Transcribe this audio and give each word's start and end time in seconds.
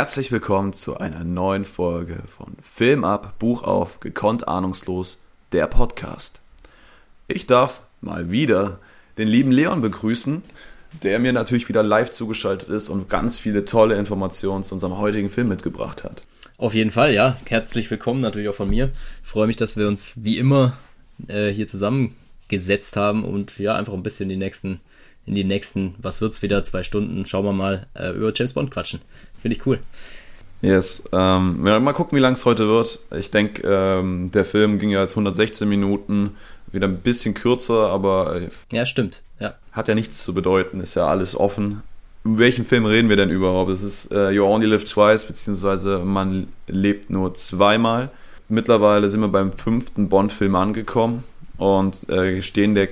Herzlich 0.00 0.32
willkommen 0.32 0.72
zu 0.72 0.96
einer 0.96 1.24
neuen 1.24 1.66
Folge 1.66 2.22
von 2.26 2.56
Film 2.62 3.04
ab, 3.04 3.34
Buch 3.38 3.64
auf, 3.64 4.00
gekonnt 4.00 4.48
ahnungslos, 4.48 5.20
der 5.52 5.66
Podcast. 5.66 6.40
Ich 7.28 7.46
darf 7.46 7.82
mal 8.00 8.30
wieder 8.30 8.78
den 9.18 9.28
lieben 9.28 9.52
Leon 9.52 9.82
begrüßen, 9.82 10.42
der 11.02 11.18
mir 11.18 11.34
natürlich 11.34 11.68
wieder 11.68 11.82
live 11.82 12.10
zugeschaltet 12.10 12.70
ist 12.70 12.88
und 12.88 13.10
ganz 13.10 13.36
viele 13.36 13.66
tolle 13.66 13.98
Informationen 13.98 14.62
zu 14.62 14.74
unserem 14.74 14.96
heutigen 14.96 15.28
Film 15.28 15.48
mitgebracht 15.48 16.02
hat. 16.02 16.22
Auf 16.56 16.72
jeden 16.72 16.92
Fall, 16.92 17.12
ja. 17.12 17.36
Herzlich 17.44 17.90
willkommen 17.90 18.20
natürlich 18.20 18.48
auch 18.48 18.54
von 18.54 18.70
mir. 18.70 18.88
Ich 19.22 19.28
freue 19.28 19.48
mich, 19.48 19.56
dass 19.56 19.76
wir 19.76 19.86
uns 19.86 20.14
wie 20.16 20.38
immer 20.38 20.78
äh, 21.28 21.50
hier 21.50 21.66
zusammengesetzt 21.66 22.96
haben 22.96 23.22
und 23.22 23.58
ja, 23.58 23.76
einfach 23.76 23.92
ein 23.92 24.02
bisschen 24.02 24.30
die 24.30 24.38
nächsten, 24.38 24.80
in 25.26 25.34
die 25.34 25.44
nächsten, 25.44 25.94
was 25.98 26.22
wird's 26.22 26.40
wieder, 26.40 26.64
zwei 26.64 26.84
Stunden, 26.84 27.26
schauen 27.26 27.44
wir 27.44 27.52
mal, 27.52 27.86
äh, 27.92 28.12
über 28.12 28.32
James 28.34 28.54
Bond 28.54 28.70
quatschen. 28.70 29.00
Finde 29.40 29.56
ich 29.56 29.66
cool. 29.66 29.80
Yes. 30.62 31.08
Ähm, 31.12 31.66
ja, 31.66 31.80
mal 31.80 31.92
gucken, 31.92 32.16
wie 32.16 32.20
lang 32.20 32.34
es 32.34 32.44
heute 32.44 32.68
wird. 32.68 32.98
Ich 33.16 33.30
denke, 33.30 33.62
ähm, 33.66 34.30
der 34.30 34.44
Film 34.44 34.78
ging 34.78 34.90
ja 34.90 35.00
jetzt 35.00 35.12
116 35.12 35.68
Minuten, 35.68 36.36
wieder 36.70 36.86
ein 36.86 36.98
bisschen 36.98 37.34
kürzer, 37.34 37.88
aber. 37.88 38.36
Äh, 38.36 38.48
ja, 38.72 38.84
stimmt. 38.84 39.22
Ja. 39.38 39.54
Hat 39.72 39.88
ja 39.88 39.94
nichts 39.94 40.22
zu 40.22 40.34
bedeuten, 40.34 40.80
ist 40.80 40.96
ja 40.96 41.06
alles 41.06 41.34
offen. 41.34 41.82
Um 42.22 42.38
welchen 42.38 42.66
Film 42.66 42.84
reden 42.84 43.08
wir 43.08 43.16
denn 43.16 43.30
überhaupt? 43.30 43.70
Es 43.70 43.82
ist 43.82 44.12
äh, 44.12 44.30
You 44.30 44.44
Only 44.44 44.66
Live 44.66 44.84
Twice, 44.84 45.24
beziehungsweise 45.24 46.00
man 46.00 46.48
lebt 46.66 47.08
nur 47.08 47.32
zweimal. 47.32 48.10
Mittlerweile 48.50 49.08
sind 49.08 49.20
wir 49.20 49.28
beim 49.28 49.54
fünften 49.54 50.10
Bond-Film 50.10 50.54
angekommen 50.54 51.24
und 51.56 52.08
äh, 52.10 52.42
stehen 52.42 52.74
der 52.74 52.88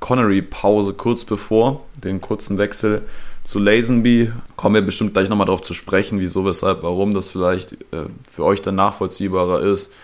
Connery-Pause 0.00 0.94
kurz 0.94 1.24
bevor, 1.24 1.84
den 2.02 2.20
kurzen 2.20 2.58
Wechsel 2.58 3.02
zu 3.44 3.58
Lazenby. 3.58 4.32
Kommen 4.56 4.76
wir 4.76 4.82
bestimmt 4.82 5.12
gleich 5.12 5.28
nochmal 5.28 5.46
darauf 5.46 5.62
zu 5.62 5.74
sprechen, 5.74 6.20
wieso, 6.20 6.44
weshalb, 6.44 6.82
warum 6.82 7.14
das 7.14 7.28
vielleicht 7.30 7.72
äh, 7.92 8.06
für 8.30 8.44
euch 8.44 8.62
dann 8.62 8.76
nachvollziehbarer 8.76 9.60
ist, 9.60 9.94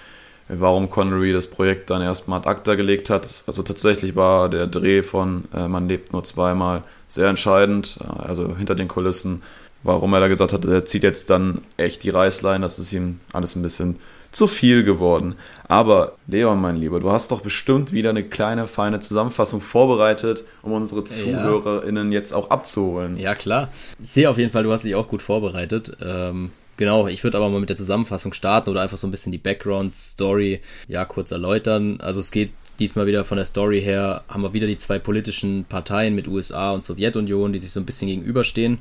warum 0.48 0.90
Connery 0.90 1.32
das 1.32 1.46
Projekt 1.46 1.90
dann 1.90 2.02
erstmal 2.02 2.40
ad 2.40 2.48
acta 2.48 2.74
gelegt 2.74 3.10
hat. 3.10 3.44
Also 3.46 3.62
tatsächlich 3.62 4.16
war 4.16 4.48
der 4.48 4.66
Dreh 4.66 5.02
von 5.02 5.44
äh, 5.54 5.68
Man 5.68 5.88
lebt 5.88 6.12
nur 6.12 6.24
zweimal 6.24 6.82
sehr 7.06 7.28
entscheidend, 7.28 7.98
äh, 8.00 8.22
also 8.22 8.56
hinter 8.56 8.74
den 8.74 8.88
Kulissen, 8.88 9.42
warum 9.82 10.12
er 10.14 10.20
da 10.20 10.28
gesagt 10.28 10.52
hat, 10.52 10.64
er 10.64 10.84
zieht 10.84 11.02
jetzt 11.02 11.30
dann 11.30 11.62
echt 11.76 12.02
die 12.02 12.10
Reißleine, 12.10 12.62
das 12.62 12.78
ist 12.78 12.92
ihm 12.92 13.20
alles 13.32 13.54
ein 13.54 13.62
bisschen 13.62 13.96
zu 14.30 14.46
viel 14.46 14.84
geworden. 14.84 15.36
Aber 15.68 16.16
Leon, 16.26 16.60
mein 16.60 16.76
Lieber, 16.76 17.00
du 17.00 17.10
hast 17.10 17.30
doch 17.30 17.42
bestimmt 17.42 17.92
wieder 17.92 18.10
eine 18.10 18.24
kleine, 18.24 18.66
feine 18.66 19.00
Zusammenfassung 19.00 19.60
vorbereitet, 19.60 20.44
um 20.62 20.72
unsere 20.72 21.04
ZuhörerInnen 21.04 22.12
ja. 22.12 22.18
jetzt 22.18 22.32
auch 22.32 22.50
abzuholen. 22.50 23.18
Ja, 23.18 23.34
klar. 23.34 23.68
Ich 24.02 24.10
sehe 24.10 24.30
auf 24.30 24.38
jeden 24.38 24.50
Fall, 24.50 24.62
du 24.62 24.72
hast 24.72 24.84
dich 24.84 24.94
auch 24.94 25.08
gut 25.08 25.22
vorbereitet. 25.22 25.96
Ähm, 26.02 26.50
genau, 26.76 27.06
ich 27.06 27.22
würde 27.22 27.36
aber 27.36 27.50
mal 27.50 27.60
mit 27.60 27.68
der 27.68 27.76
Zusammenfassung 27.76 28.32
starten 28.32 28.70
oder 28.70 28.80
einfach 28.80 28.98
so 28.98 29.06
ein 29.06 29.10
bisschen 29.10 29.32
die 29.32 29.38
Background-Story 29.38 30.60
ja 30.88 31.04
kurz 31.04 31.30
erläutern. 31.30 32.00
Also 32.00 32.20
es 32.20 32.30
geht 32.30 32.50
diesmal 32.78 33.06
wieder 33.06 33.24
von 33.24 33.36
der 33.36 33.46
Story 33.46 33.82
her, 33.82 34.22
haben 34.28 34.42
wir 34.42 34.54
wieder 34.54 34.66
die 34.66 34.78
zwei 34.78 34.98
politischen 34.98 35.64
Parteien 35.64 36.14
mit 36.14 36.28
USA 36.28 36.72
und 36.72 36.84
Sowjetunion, 36.84 37.52
die 37.52 37.58
sich 37.58 37.72
so 37.72 37.80
ein 37.80 37.86
bisschen 37.86 38.08
gegenüberstehen 38.08 38.78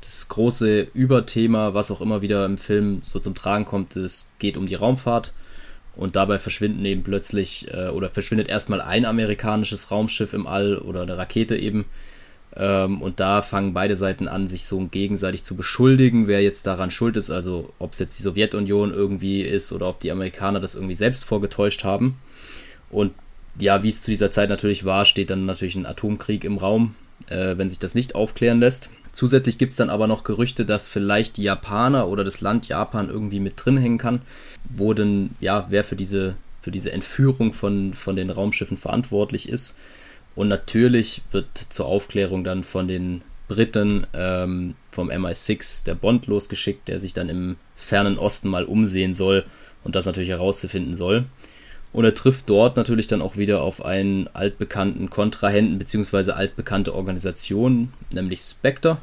das 0.00 0.28
große 0.28 0.88
Überthema, 0.94 1.74
was 1.74 1.90
auch 1.90 2.00
immer 2.00 2.22
wieder 2.22 2.44
im 2.44 2.58
Film 2.58 3.00
so 3.04 3.18
zum 3.18 3.34
Tragen 3.34 3.64
kommt, 3.64 3.96
es 3.96 4.30
geht 4.38 4.56
um 4.56 4.66
die 4.66 4.74
Raumfahrt. 4.74 5.32
Und 5.96 6.14
dabei 6.14 6.38
verschwinden 6.38 6.84
eben 6.84 7.02
plötzlich 7.02 7.66
äh, 7.72 7.88
oder 7.88 8.08
verschwindet 8.08 8.48
erstmal 8.48 8.80
ein 8.80 9.04
amerikanisches 9.04 9.90
Raumschiff 9.90 10.32
im 10.32 10.46
All 10.46 10.78
oder 10.78 11.02
eine 11.02 11.18
Rakete 11.18 11.56
eben. 11.56 11.86
Ähm, 12.54 13.02
und 13.02 13.18
da 13.18 13.42
fangen 13.42 13.74
beide 13.74 13.96
Seiten 13.96 14.28
an, 14.28 14.46
sich 14.46 14.64
so 14.64 14.78
gegenseitig 14.86 15.42
zu 15.42 15.56
beschuldigen, 15.56 16.28
wer 16.28 16.40
jetzt 16.40 16.66
daran 16.68 16.92
schuld 16.92 17.16
ist. 17.16 17.30
Also 17.30 17.72
ob 17.80 17.94
es 17.94 17.98
jetzt 17.98 18.16
die 18.16 18.22
Sowjetunion 18.22 18.92
irgendwie 18.92 19.42
ist 19.42 19.72
oder 19.72 19.88
ob 19.88 20.00
die 20.00 20.12
Amerikaner 20.12 20.60
das 20.60 20.76
irgendwie 20.76 20.94
selbst 20.94 21.24
vorgetäuscht 21.24 21.82
haben. 21.82 22.16
Und 22.90 23.12
ja, 23.58 23.82
wie 23.82 23.88
es 23.88 24.02
zu 24.02 24.10
dieser 24.12 24.30
Zeit 24.30 24.50
natürlich 24.50 24.84
war, 24.84 25.04
steht 25.04 25.30
dann 25.30 25.46
natürlich 25.46 25.74
ein 25.74 25.86
Atomkrieg 25.86 26.44
im 26.44 26.58
Raum, 26.58 26.94
äh, 27.28 27.56
wenn 27.56 27.68
sich 27.68 27.80
das 27.80 27.96
nicht 27.96 28.14
aufklären 28.14 28.60
lässt. 28.60 28.90
Zusätzlich 29.18 29.58
gibt 29.58 29.72
es 29.72 29.76
dann 29.76 29.90
aber 29.90 30.06
noch 30.06 30.22
Gerüchte, 30.22 30.64
dass 30.64 30.86
vielleicht 30.86 31.38
die 31.38 31.42
Japaner 31.42 32.06
oder 32.06 32.22
das 32.22 32.40
Land 32.40 32.68
Japan 32.68 33.08
irgendwie 33.08 33.40
mit 33.40 33.54
drin 33.56 33.76
hängen 33.76 33.98
kann, 33.98 34.22
wo 34.70 34.94
denn, 34.94 35.30
ja, 35.40 35.66
wer 35.70 35.82
für 35.82 35.96
diese, 35.96 36.36
für 36.60 36.70
diese 36.70 36.92
Entführung 36.92 37.52
von, 37.52 37.94
von 37.94 38.14
den 38.14 38.30
Raumschiffen 38.30 38.76
verantwortlich 38.76 39.48
ist. 39.48 39.76
Und 40.36 40.46
natürlich 40.46 41.22
wird 41.32 41.48
zur 41.68 41.86
Aufklärung 41.86 42.44
dann 42.44 42.62
von 42.62 42.86
den 42.86 43.22
Briten 43.48 44.06
ähm, 44.14 44.76
vom 44.92 45.10
MI6 45.10 45.84
der 45.84 45.96
Bond 45.96 46.28
losgeschickt, 46.28 46.86
der 46.86 47.00
sich 47.00 47.12
dann 47.12 47.28
im 47.28 47.56
fernen 47.74 48.18
Osten 48.18 48.48
mal 48.48 48.66
umsehen 48.66 49.14
soll 49.14 49.44
und 49.82 49.96
das 49.96 50.06
natürlich 50.06 50.30
herauszufinden 50.30 50.94
soll. 50.94 51.24
Und 51.92 52.04
er 52.04 52.14
trifft 52.14 52.50
dort 52.50 52.76
natürlich 52.76 53.06
dann 53.06 53.22
auch 53.22 53.36
wieder 53.36 53.62
auf 53.62 53.84
einen 53.84 54.28
altbekannten 54.28 55.08
Kontrahenten 55.10 55.78
bzw. 55.78 56.32
altbekannte 56.32 56.94
Organisation, 56.94 57.92
nämlich 58.12 58.40
Spectre. 58.40 58.98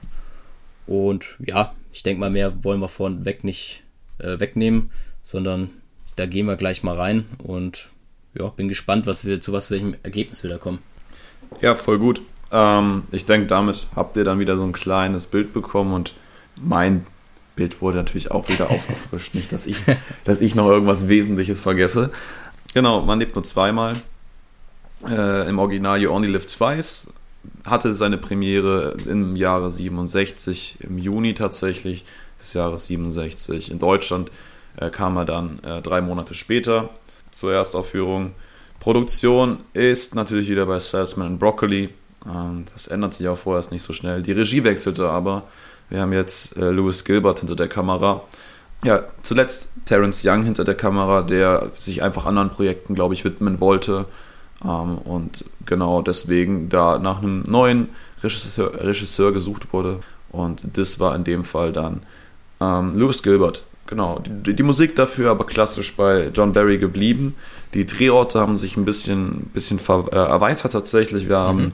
Und 0.85 1.37
ja, 1.39 1.73
ich 1.91 2.03
denke 2.03 2.19
mal, 2.19 2.29
mehr 2.29 2.63
wollen 2.63 2.79
wir 2.79 2.89
vorweg 2.89 3.43
nicht 3.43 3.83
äh, 4.19 4.39
wegnehmen, 4.39 4.91
sondern 5.23 5.71
da 6.15 6.25
gehen 6.25 6.45
wir 6.45 6.55
gleich 6.55 6.83
mal 6.83 6.95
rein 6.95 7.25
und 7.39 7.89
ja, 8.33 8.49
bin 8.49 8.67
gespannt, 8.67 9.07
was 9.07 9.25
wir, 9.25 9.41
zu 9.41 9.53
was 9.53 9.71
welchem 9.71 9.95
Ergebnis 10.03 10.43
wir 10.43 10.49
da 10.49 10.57
kommen. 10.57 10.79
Ja, 11.61 11.75
voll 11.75 11.99
gut. 11.99 12.21
Ähm, 12.51 13.03
ich 13.11 13.25
denke, 13.25 13.47
damit 13.47 13.87
habt 13.95 14.17
ihr 14.17 14.23
dann 14.23 14.39
wieder 14.39 14.57
so 14.57 14.65
ein 14.65 14.73
kleines 14.73 15.25
Bild 15.25 15.53
bekommen 15.53 15.93
und 15.93 16.13
mein 16.55 17.05
Bild 17.55 17.81
wurde 17.81 17.97
natürlich 17.97 18.31
auch 18.31 18.47
wieder 18.49 18.69
aufgefrischt. 18.71 19.33
Nicht, 19.33 19.51
dass 19.51 19.65
ich, 19.65 19.77
dass 20.23 20.41
ich 20.41 20.55
noch 20.55 20.69
irgendwas 20.69 21.07
Wesentliches 21.07 21.61
vergesse. 21.61 22.11
Genau, 22.75 23.01
man 23.03 23.19
lebt 23.19 23.35
nur 23.35 23.43
zweimal. 23.45 23.93
Äh, 25.07 25.47
Im 25.47 25.59
Original 25.59 26.01
You 26.01 26.11
Only 26.11 26.27
Live 26.27 26.45
Twice 26.45 27.07
hatte 27.65 27.93
seine 27.93 28.17
Premiere 28.17 28.97
im 29.05 29.37
Jahre 29.37 29.71
67, 29.71 30.79
im 30.81 30.97
Juni 30.97 31.35
tatsächlich 31.35 32.03
des 32.37 32.53
Jahres 32.53 32.87
67. 32.87 33.71
In 33.71 33.79
Deutschland 33.79 34.29
äh, 34.75 34.89
kam 34.89 35.15
er 35.15 35.23
dann 35.23 35.63
äh, 35.63 35.81
drei 35.81 36.01
Monate 36.01 36.35
später 36.35 36.89
zur 37.31 37.53
Erstaufführung. 37.53 38.33
Produktion 38.81 39.59
ist 39.71 40.13
natürlich 40.13 40.49
wieder 40.49 40.65
bei 40.65 40.79
Salesman 40.79 41.39
Broccoli. 41.39 41.91
Ähm, 42.29 42.65
das 42.73 42.87
ändert 42.87 43.13
sich 43.13 43.29
auch 43.29 43.37
vorerst 43.37 43.71
nicht 43.71 43.83
so 43.83 43.93
schnell. 43.93 44.21
Die 44.21 44.33
Regie 44.33 44.65
wechselte 44.65 45.09
aber. 45.09 45.43
Wir 45.89 46.01
haben 46.01 46.11
jetzt 46.11 46.57
äh, 46.57 46.71
Louis 46.71 47.05
Gilbert 47.05 47.39
hinter 47.39 47.55
der 47.55 47.69
Kamera. 47.69 48.23
Ja, 48.83 49.03
zuletzt 49.21 49.71
Terence 49.85 50.23
Young 50.23 50.43
hinter 50.43 50.63
der 50.63 50.75
Kamera, 50.75 51.21
der 51.21 51.71
sich 51.77 52.03
einfach 52.03 52.25
anderen 52.25 52.49
Projekten, 52.49 52.93
glaube 52.95 53.13
ich, 53.13 53.23
widmen 53.23 53.59
wollte. 53.59 54.05
Ähm, 54.63 54.97
und 54.99 55.45
genau 55.65 56.01
deswegen 56.01 56.69
da 56.69 56.99
nach 56.99 57.21
einem 57.21 57.43
neuen 57.47 57.89
Regisseur, 58.21 58.73
Regisseur, 58.83 59.31
gesucht 59.31 59.73
wurde. 59.73 59.99
Und 60.31 60.77
das 60.77 60.99
war 60.99 61.15
in 61.15 61.23
dem 61.23 61.43
Fall 61.43 61.71
dann 61.71 62.01
ähm, 62.59 62.97
Louis 62.97 63.23
Gilbert. 63.23 63.63
Genau, 63.87 64.19
die, 64.19 64.55
die, 64.55 64.63
Musik 64.63 64.95
dafür 64.95 65.29
aber 65.29 65.45
klassisch 65.45 65.95
bei 65.95 66.31
John 66.33 66.53
Barry 66.53 66.79
geblieben. 66.79 67.35
Die 67.75 67.85
Drehorte 67.85 68.39
haben 68.39 68.57
sich 68.57 68.77
ein 68.77 68.85
bisschen, 68.85 69.51
bisschen 69.53 69.77
ver, 69.77 70.05
äh, 70.11 70.15
erweitert 70.15 70.71
tatsächlich. 70.71 71.29
Wir 71.29 71.37
haben 71.37 71.65
mhm. 71.65 71.71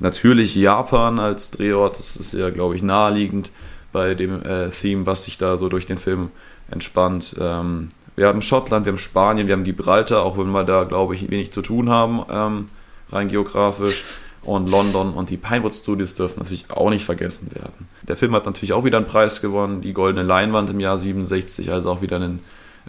natürlich 0.00 0.56
Japan 0.56 1.20
als 1.20 1.52
Drehort, 1.52 1.98
das 1.98 2.16
ist 2.16 2.34
ja, 2.34 2.50
glaube 2.50 2.74
ich, 2.74 2.82
naheliegend 2.82 3.52
bei 3.92 4.14
dem 4.14 4.42
äh, 4.42 4.70
Theme, 4.70 5.06
was 5.06 5.24
sich 5.24 5.38
da 5.38 5.56
so 5.56 5.68
durch 5.68 5.86
den 5.86 5.98
Film 5.98 6.30
entspannt. 6.70 7.36
Ähm, 7.40 7.88
wir 8.16 8.26
haben 8.26 8.42
Schottland, 8.42 8.86
wir 8.86 8.92
haben 8.92 8.98
Spanien, 8.98 9.46
wir 9.46 9.54
haben 9.54 9.64
Gibraltar, 9.64 10.22
auch 10.22 10.36
wenn 10.38 10.50
wir 10.50 10.64
da, 10.64 10.84
glaube 10.84 11.14
ich, 11.14 11.30
wenig 11.30 11.52
zu 11.52 11.62
tun 11.62 11.88
haben, 11.88 12.24
ähm, 12.30 12.66
rein 13.10 13.28
geografisch. 13.28 14.04
Und 14.42 14.68
London 14.68 15.14
und 15.14 15.30
die 15.30 15.36
Pinewood 15.36 15.72
Studios 15.72 16.14
dürfen 16.14 16.40
natürlich 16.40 16.68
auch 16.70 16.90
nicht 16.90 17.04
vergessen 17.04 17.54
werden. 17.54 17.88
Der 18.02 18.16
Film 18.16 18.34
hat 18.34 18.44
natürlich 18.44 18.72
auch 18.72 18.84
wieder 18.84 18.96
einen 18.96 19.06
Preis 19.06 19.40
gewonnen, 19.40 19.82
die 19.82 19.92
Goldene 19.92 20.26
Leinwand 20.26 20.68
im 20.70 20.80
Jahr 20.80 20.98
67, 20.98 21.70
also 21.70 21.90
auch 21.90 22.02
wieder 22.02 22.16
einen, 22.16 22.40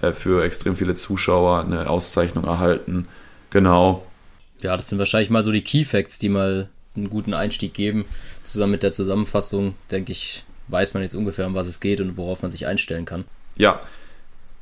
äh, 0.02 0.14
für 0.14 0.44
extrem 0.44 0.76
viele 0.76 0.96
Zuschauer 0.96 1.60
eine 1.60 1.90
Auszeichnung 1.92 2.46
erhalten. 2.46 3.08
Genau. 3.52 4.04
Ja, 4.62 4.76
das 4.76 4.90
sind 4.90 4.98
wahrscheinlich 4.98 5.30
mal 5.30 5.44
so 5.44 5.52
die 5.52 5.64
Key 5.64 5.86
Facts, 5.86 6.18
die 6.18 6.30
mal 6.30 6.70
einen 6.96 7.10
guten 7.12 7.36
Einstieg 7.36 7.76
geben. 7.76 8.06
Zusammen 8.42 8.72
mit 8.72 8.84
der 8.84 8.92
Zusammenfassung, 8.92 9.76
denke 9.92 10.12
ich, 10.12 10.44
weiß 10.68 10.94
man 10.94 11.04
jetzt 11.04 11.16
ungefähr, 11.16 11.48
um 11.48 11.56
was 11.56 11.68
es 11.68 11.80
geht 11.80 12.02
und 12.02 12.18
worauf 12.18 12.42
man 12.42 12.52
sich 12.52 12.68
einstellen 12.68 13.06
kann. 13.06 13.26
Ja, 13.58 13.82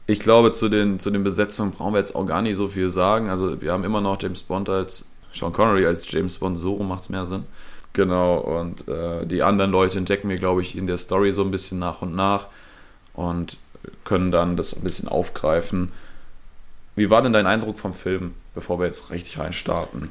ich 0.08 0.20
glaube, 0.20 0.52
zu 0.52 0.68
den, 0.68 1.00
zu 1.00 1.10
den 1.10 1.24
Besetzungen 1.24 1.72
brauchen 1.72 1.94
wir 1.94 2.00
jetzt 2.00 2.16
auch 2.16 2.26
gar 2.26 2.42
nicht 2.42 2.58
so 2.58 2.68
viel 2.68 2.90
sagen. 2.90 3.30
Also 3.30 3.62
wir 3.62 3.72
haben 3.72 3.84
immer 3.84 4.02
noch 4.02 4.22
James 4.22 4.44
Bond 4.44 4.70
als 4.70 5.06
Sean 5.34 5.54
Connery 5.54 5.86
als 5.86 6.12
James 6.12 6.38
Bond, 6.38 6.58
so 6.58 6.78
macht 6.80 7.04
es 7.04 7.10
mehr 7.10 7.26
Sinn. 7.26 7.46
Genau, 7.94 8.38
und 8.38 8.88
äh, 8.88 9.26
die 9.26 9.44
anderen 9.44 9.72
Leute 9.72 9.98
entdecken 9.98 10.30
wir, 10.30 10.38
glaube 10.38 10.62
ich, 10.62 10.78
in 10.78 10.88
der 10.88 10.98
Story 10.98 11.32
so 11.34 11.44
ein 11.44 11.52
bisschen 11.52 11.80
nach 11.80 12.02
und 12.02 12.16
nach 12.16 12.48
und 13.14 13.58
können 14.04 14.32
dann 14.32 14.56
das 14.56 14.74
ein 14.74 14.82
bisschen 14.82 15.10
aufgreifen. 15.10 15.92
Wie 16.96 17.10
war 17.10 17.22
denn 17.22 17.34
dein 17.34 17.48
Eindruck 17.48 17.80
vom 17.80 17.94
Film, 17.94 18.34
bevor 18.54 18.80
wir 18.80 18.86
jetzt 18.86 19.12
richtig 19.12 19.40
reinstarten? 19.40 20.10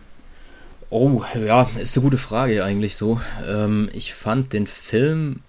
Oh, 0.91 1.23
ja, 1.35 1.71
ist 1.81 1.97
eine 1.97 2.05
gute 2.05 2.19
Frage 2.19 2.65
eigentlich 2.65 2.97
so. 2.97 3.21
Ähm, 3.47 3.89
ich 3.93 4.13
fand 4.13 4.53
den 4.53 4.67
Film 4.67 5.41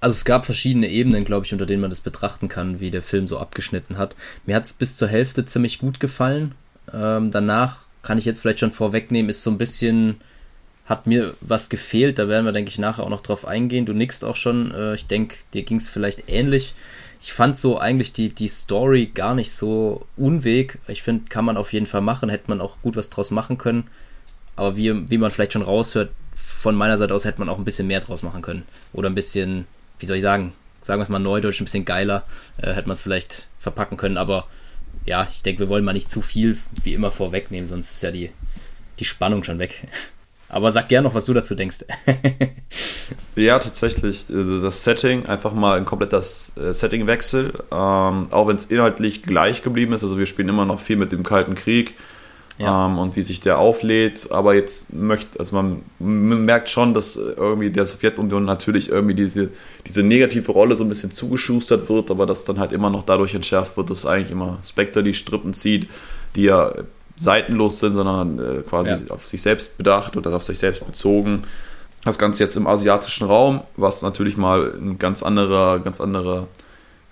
also 0.00 0.12
es 0.12 0.24
gab 0.24 0.44
verschiedene 0.44 0.88
Ebenen, 0.88 1.24
glaube 1.24 1.46
ich, 1.46 1.52
unter 1.52 1.66
denen 1.66 1.80
man 1.80 1.90
das 1.90 2.00
betrachten 2.00 2.48
kann, 2.48 2.80
wie 2.80 2.90
der 2.90 3.02
Film 3.02 3.26
so 3.26 3.38
abgeschnitten 3.38 3.98
hat. 3.98 4.14
Mir 4.44 4.54
hat 4.54 4.64
es 4.64 4.72
bis 4.72 4.96
zur 4.96 5.08
Hälfte 5.08 5.44
ziemlich 5.44 5.78
gut 5.78 6.00
gefallen. 6.00 6.54
Ähm, 6.92 7.30
danach 7.30 7.86
kann 8.02 8.18
ich 8.18 8.24
jetzt 8.24 8.40
vielleicht 8.40 8.60
schon 8.60 8.72
vorwegnehmen, 8.72 9.30
ist 9.30 9.42
so 9.42 9.50
ein 9.50 9.58
bisschen, 9.58 10.16
hat 10.86 11.06
mir 11.06 11.34
was 11.40 11.68
gefehlt. 11.68 12.18
Da 12.18 12.28
werden 12.28 12.44
wir, 12.44 12.52
denke 12.52 12.70
ich, 12.70 12.78
nachher 12.78 13.02
auch 13.02 13.10
noch 13.10 13.20
drauf 13.20 13.46
eingehen. 13.46 13.86
Du 13.86 13.92
nickst 13.92 14.24
auch 14.24 14.36
schon. 14.36 14.72
Äh, 14.72 14.94
ich 14.94 15.06
denke, 15.06 15.36
dir 15.54 15.62
ging 15.62 15.78
es 15.78 15.88
vielleicht 15.88 16.30
ähnlich. 16.30 16.74
Ich 17.20 17.32
fand 17.32 17.56
so 17.56 17.78
eigentlich 17.78 18.12
die, 18.12 18.28
die 18.28 18.48
Story 18.48 19.10
gar 19.12 19.34
nicht 19.34 19.52
so 19.52 20.06
unweg. 20.16 20.78
Ich 20.86 21.02
finde, 21.02 21.28
kann 21.28 21.44
man 21.44 21.56
auf 21.56 21.72
jeden 21.72 21.86
Fall 21.86 22.02
machen. 22.02 22.28
Hätte 22.28 22.48
man 22.48 22.60
auch 22.60 22.76
gut 22.82 22.96
was 22.96 23.10
draus 23.10 23.30
machen 23.30 23.58
können. 23.58 23.88
Aber 24.54 24.76
wie, 24.76 25.10
wie 25.10 25.18
man 25.18 25.30
vielleicht 25.30 25.54
schon 25.54 25.62
raushört, 25.62 26.10
von 26.34 26.74
meiner 26.74 26.98
Seite 26.98 27.14
aus 27.14 27.24
hätte 27.24 27.40
man 27.40 27.48
auch 27.48 27.58
ein 27.58 27.64
bisschen 27.64 27.86
mehr 27.86 28.00
draus 28.00 28.22
machen 28.22 28.42
können. 28.42 28.64
Oder 28.92 29.08
ein 29.08 29.14
bisschen, 29.14 29.66
wie 29.98 30.06
soll 30.06 30.16
ich 30.16 30.22
sagen, 30.22 30.52
sagen 30.82 31.00
wir 31.00 31.04
es 31.04 31.08
mal 31.08 31.18
neudeutsch, 31.18 31.60
ein 31.60 31.64
bisschen 31.64 31.84
geiler, 31.84 32.24
äh, 32.58 32.72
hätte 32.72 32.88
man 32.88 32.94
es 32.94 33.02
vielleicht 33.02 33.46
verpacken 33.58 33.96
können. 33.96 34.16
Aber 34.16 34.46
ja, 35.04 35.28
ich 35.30 35.42
denke, 35.42 35.60
wir 35.60 35.68
wollen 35.68 35.84
mal 35.84 35.92
nicht 35.92 36.10
zu 36.10 36.22
viel 36.22 36.58
wie 36.82 36.94
immer 36.94 37.10
vorwegnehmen, 37.10 37.66
sonst 37.66 37.92
ist 37.92 38.02
ja 38.02 38.10
die, 38.10 38.30
die 38.98 39.04
Spannung 39.04 39.44
schon 39.44 39.58
weg. 39.58 39.86
Aber 40.48 40.70
sag 40.70 40.88
gern 40.88 41.02
noch, 41.02 41.14
was 41.14 41.24
du 41.24 41.32
dazu 41.32 41.56
denkst. 41.56 41.84
ja, 43.36 43.58
tatsächlich. 43.58 44.30
Äh, 44.30 44.62
das 44.62 44.84
Setting, 44.84 45.26
einfach 45.26 45.52
mal 45.52 45.76
ein 45.76 45.84
kompletter 45.84 46.20
äh, 46.20 46.22
Settingwechsel. 46.72 47.52
Ähm, 47.72 48.28
auch 48.30 48.46
wenn 48.46 48.54
es 48.54 48.66
inhaltlich 48.66 49.24
gleich 49.24 49.62
geblieben 49.62 49.92
ist. 49.92 50.04
Also 50.04 50.18
wir 50.18 50.26
spielen 50.26 50.48
immer 50.48 50.64
noch 50.64 50.78
viel 50.78 50.96
mit 50.96 51.10
dem 51.10 51.24
Kalten 51.24 51.56
Krieg 51.56 51.94
ja. 52.58 52.86
ähm, 52.86 52.98
und 52.98 53.16
wie 53.16 53.22
sich 53.22 53.40
der 53.40 53.58
auflädt. 53.58 54.28
Aber 54.30 54.54
jetzt 54.54 54.92
möchte, 54.94 55.38
also 55.38 55.56
man, 55.56 55.82
man, 55.98 56.44
merkt 56.44 56.70
schon, 56.70 56.94
dass 56.94 57.16
irgendwie 57.16 57.70
der 57.70 57.86
Sowjetunion 57.86 58.44
natürlich 58.44 58.90
irgendwie 58.90 59.14
diese, 59.14 59.50
diese 59.86 60.02
negative 60.02 60.50
Rolle 60.52 60.74
so 60.74 60.84
ein 60.84 60.88
bisschen 60.88 61.10
zugeschustert 61.10 61.88
wird, 61.88 62.10
aber 62.10 62.26
dass 62.26 62.44
dann 62.44 62.58
halt 62.58 62.72
immer 62.72 62.90
noch 62.90 63.02
dadurch 63.02 63.34
entschärft 63.34 63.76
wird, 63.76 63.90
dass 63.90 64.06
eigentlich 64.06 64.30
immer 64.30 64.58
Spectre 64.62 65.02
die 65.02 65.14
Strippen 65.14 65.54
zieht, 65.54 65.88
die 66.34 66.44
ja 66.44 66.72
seitenlos 67.16 67.78
sind, 67.78 67.94
sondern 67.94 68.38
äh, 68.38 68.62
quasi 68.62 68.90
ja. 68.90 68.98
auf 69.10 69.26
sich 69.26 69.40
selbst 69.42 69.78
bedacht 69.78 70.16
oder 70.16 70.34
auf 70.34 70.42
sich 70.42 70.58
selbst 70.58 70.86
bezogen. 70.86 71.42
Das 72.04 72.18
Ganze 72.18 72.44
jetzt 72.44 72.56
im 72.56 72.66
asiatischen 72.66 73.26
Raum, 73.26 73.62
was 73.76 74.02
natürlich 74.02 74.36
mal 74.36 74.74
ein 74.74 74.98
ganz 74.98 75.22
anderer, 75.22 75.80
ganz 75.80 76.00
anderer 76.00 76.46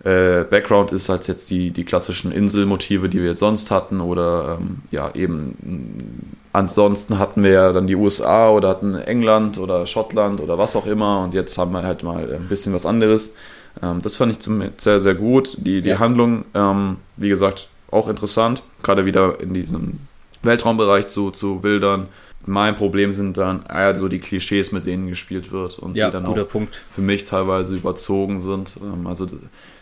äh, 0.04 0.44
Background 0.44 0.92
ist 0.92 1.08
als 1.08 1.26
jetzt 1.26 1.50
die, 1.50 1.70
die 1.70 1.84
klassischen 1.84 2.30
Inselmotive, 2.30 3.08
die 3.08 3.20
wir 3.20 3.30
jetzt 3.30 3.40
sonst 3.40 3.70
hatten. 3.70 4.00
Oder 4.00 4.58
ähm, 4.60 4.82
ja, 4.90 5.10
eben 5.14 6.36
ansonsten 6.52 7.18
hatten 7.18 7.42
wir 7.42 7.50
ja 7.50 7.72
dann 7.72 7.86
die 7.86 7.96
USA 7.96 8.50
oder 8.50 8.68
hatten 8.68 8.94
England 8.96 9.58
oder 9.58 9.86
Schottland 9.86 10.40
oder 10.40 10.58
was 10.58 10.76
auch 10.76 10.86
immer. 10.86 11.22
Und 11.24 11.34
jetzt 11.34 11.56
haben 11.56 11.72
wir 11.72 11.82
halt 11.82 12.02
mal 12.02 12.32
ein 12.34 12.48
bisschen 12.48 12.74
was 12.74 12.84
anderes. 12.84 13.34
Ähm, 13.82 14.02
das 14.02 14.16
fand 14.16 14.32
ich 14.32 14.38
sehr, 14.76 15.00
sehr 15.00 15.14
gut. 15.14 15.56
Die, 15.58 15.80
die 15.80 15.90
ja. 15.90 15.98
Handlung, 15.98 16.44
ähm, 16.54 16.98
wie 17.16 17.30
gesagt, 17.30 17.68
auch 17.90 18.08
interessant. 18.08 18.62
Gerade 18.82 19.06
wieder 19.06 19.40
in 19.40 19.54
diesem 19.54 20.00
Weltraumbereich 20.42 21.06
zu, 21.06 21.30
zu 21.30 21.62
wildern. 21.62 22.08
Mein 22.46 22.76
Problem 22.76 23.12
sind 23.12 23.36
dann 23.36 23.64
eher 23.66 23.96
so 23.96 24.08
die 24.08 24.18
Klischees, 24.18 24.70
mit 24.70 24.86
denen 24.86 25.08
gespielt 25.08 25.50
wird 25.50 25.78
und 25.78 25.96
ja, 25.96 26.06
die 26.06 26.12
dann 26.12 26.26
auch 26.26 26.48
Punkt. 26.48 26.84
für 26.94 27.00
mich 27.00 27.24
teilweise 27.24 27.74
überzogen 27.74 28.38
sind. 28.38 28.78
Ähm, 28.82 29.06
also 29.06 29.26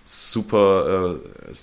super 0.04 1.18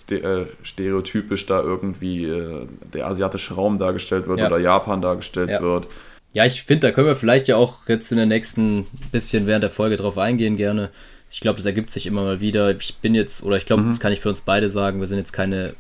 äh, 0.10 0.16
äh, 0.16 0.46
stereotypisch 0.64 1.46
da 1.46 1.62
irgendwie 1.62 2.26
äh, 2.26 2.68
der 2.94 3.08
asiatische 3.08 3.54
Raum 3.54 3.78
dargestellt 3.78 4.28
wird 4.28 4.40
ja. 4.40 4.48
oder 4.48 4.60
Japan 4.60 5.02
dargestellt 5.02 5.50
ja. 5.50 5.62
wird. 5.62 5.88
Ja, 6.34 6.46
ich 6.46 6.64
finde, 6.64 6.88
da 6.88 6.94
können 6.94 7.08
wir 7.08 7.16
vielleicht 7.16 7.48
ja 7.48 7.56
auch 7.56 7.88
jetzt 7.88 8.12
in 8.12 8.18
der 8.18 8.28
nächsten 8.28 8.86
bisschen 9.12 9.48
während 9.48 9.64
der 9.64 9.72
Folge 9.72 9.98
drauf 9.98 10.18
eingehen 10.18 10.58
gerne. 10.58 10.90
Ich 11.32 11.40
glaube, 11.40 11.58
das 11.58 11.66
ergibt 11.66 11.92
sich 11.92 12.08
immer 12.08 12.24
mal 12.24 12.42
wieder. 12.42 12.76
Ich 12.76 12.98
bin 12.98 13.16
jetzt, 13.16 13.44
oder 13.44 13.58
ich 13.58 13.66
glaube, 13.66 13.84
mhm. 13.84 13.88
das 13.88 14.00
kann 14.00 14.12
ich 14.12 14.20
für 14.20 14.30
uns 14.30 14.42
beide 14.42 14.70
sagen, 14.70 15.00
wir 15.00 15.08
sind 15.08 15.18
jetzt 15.18 15.34
keine 15.34 15.74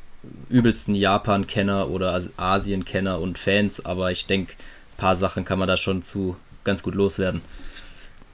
übelsten 0.49 0.95
Japan-Kenner 0.95 1.89
oder 1.89 2.21
Asien-Kenner 2.37 3.19
und 3.19 3.37
Fans, 3.37 3.83
aber 3.85 4.11
ich 4.11 4.25
denke, 4.25 4.53
paar 4.99 5.15
Sachen 5.15 5.45
kann 5.45 5.57
man 5.57 5.67
da 5.67 5.77
schon 5.77 6.01
zu 6.01 6.35
ganz 6.63 6.83
gut 6.83 6.93
loswerden. 6.93 7.41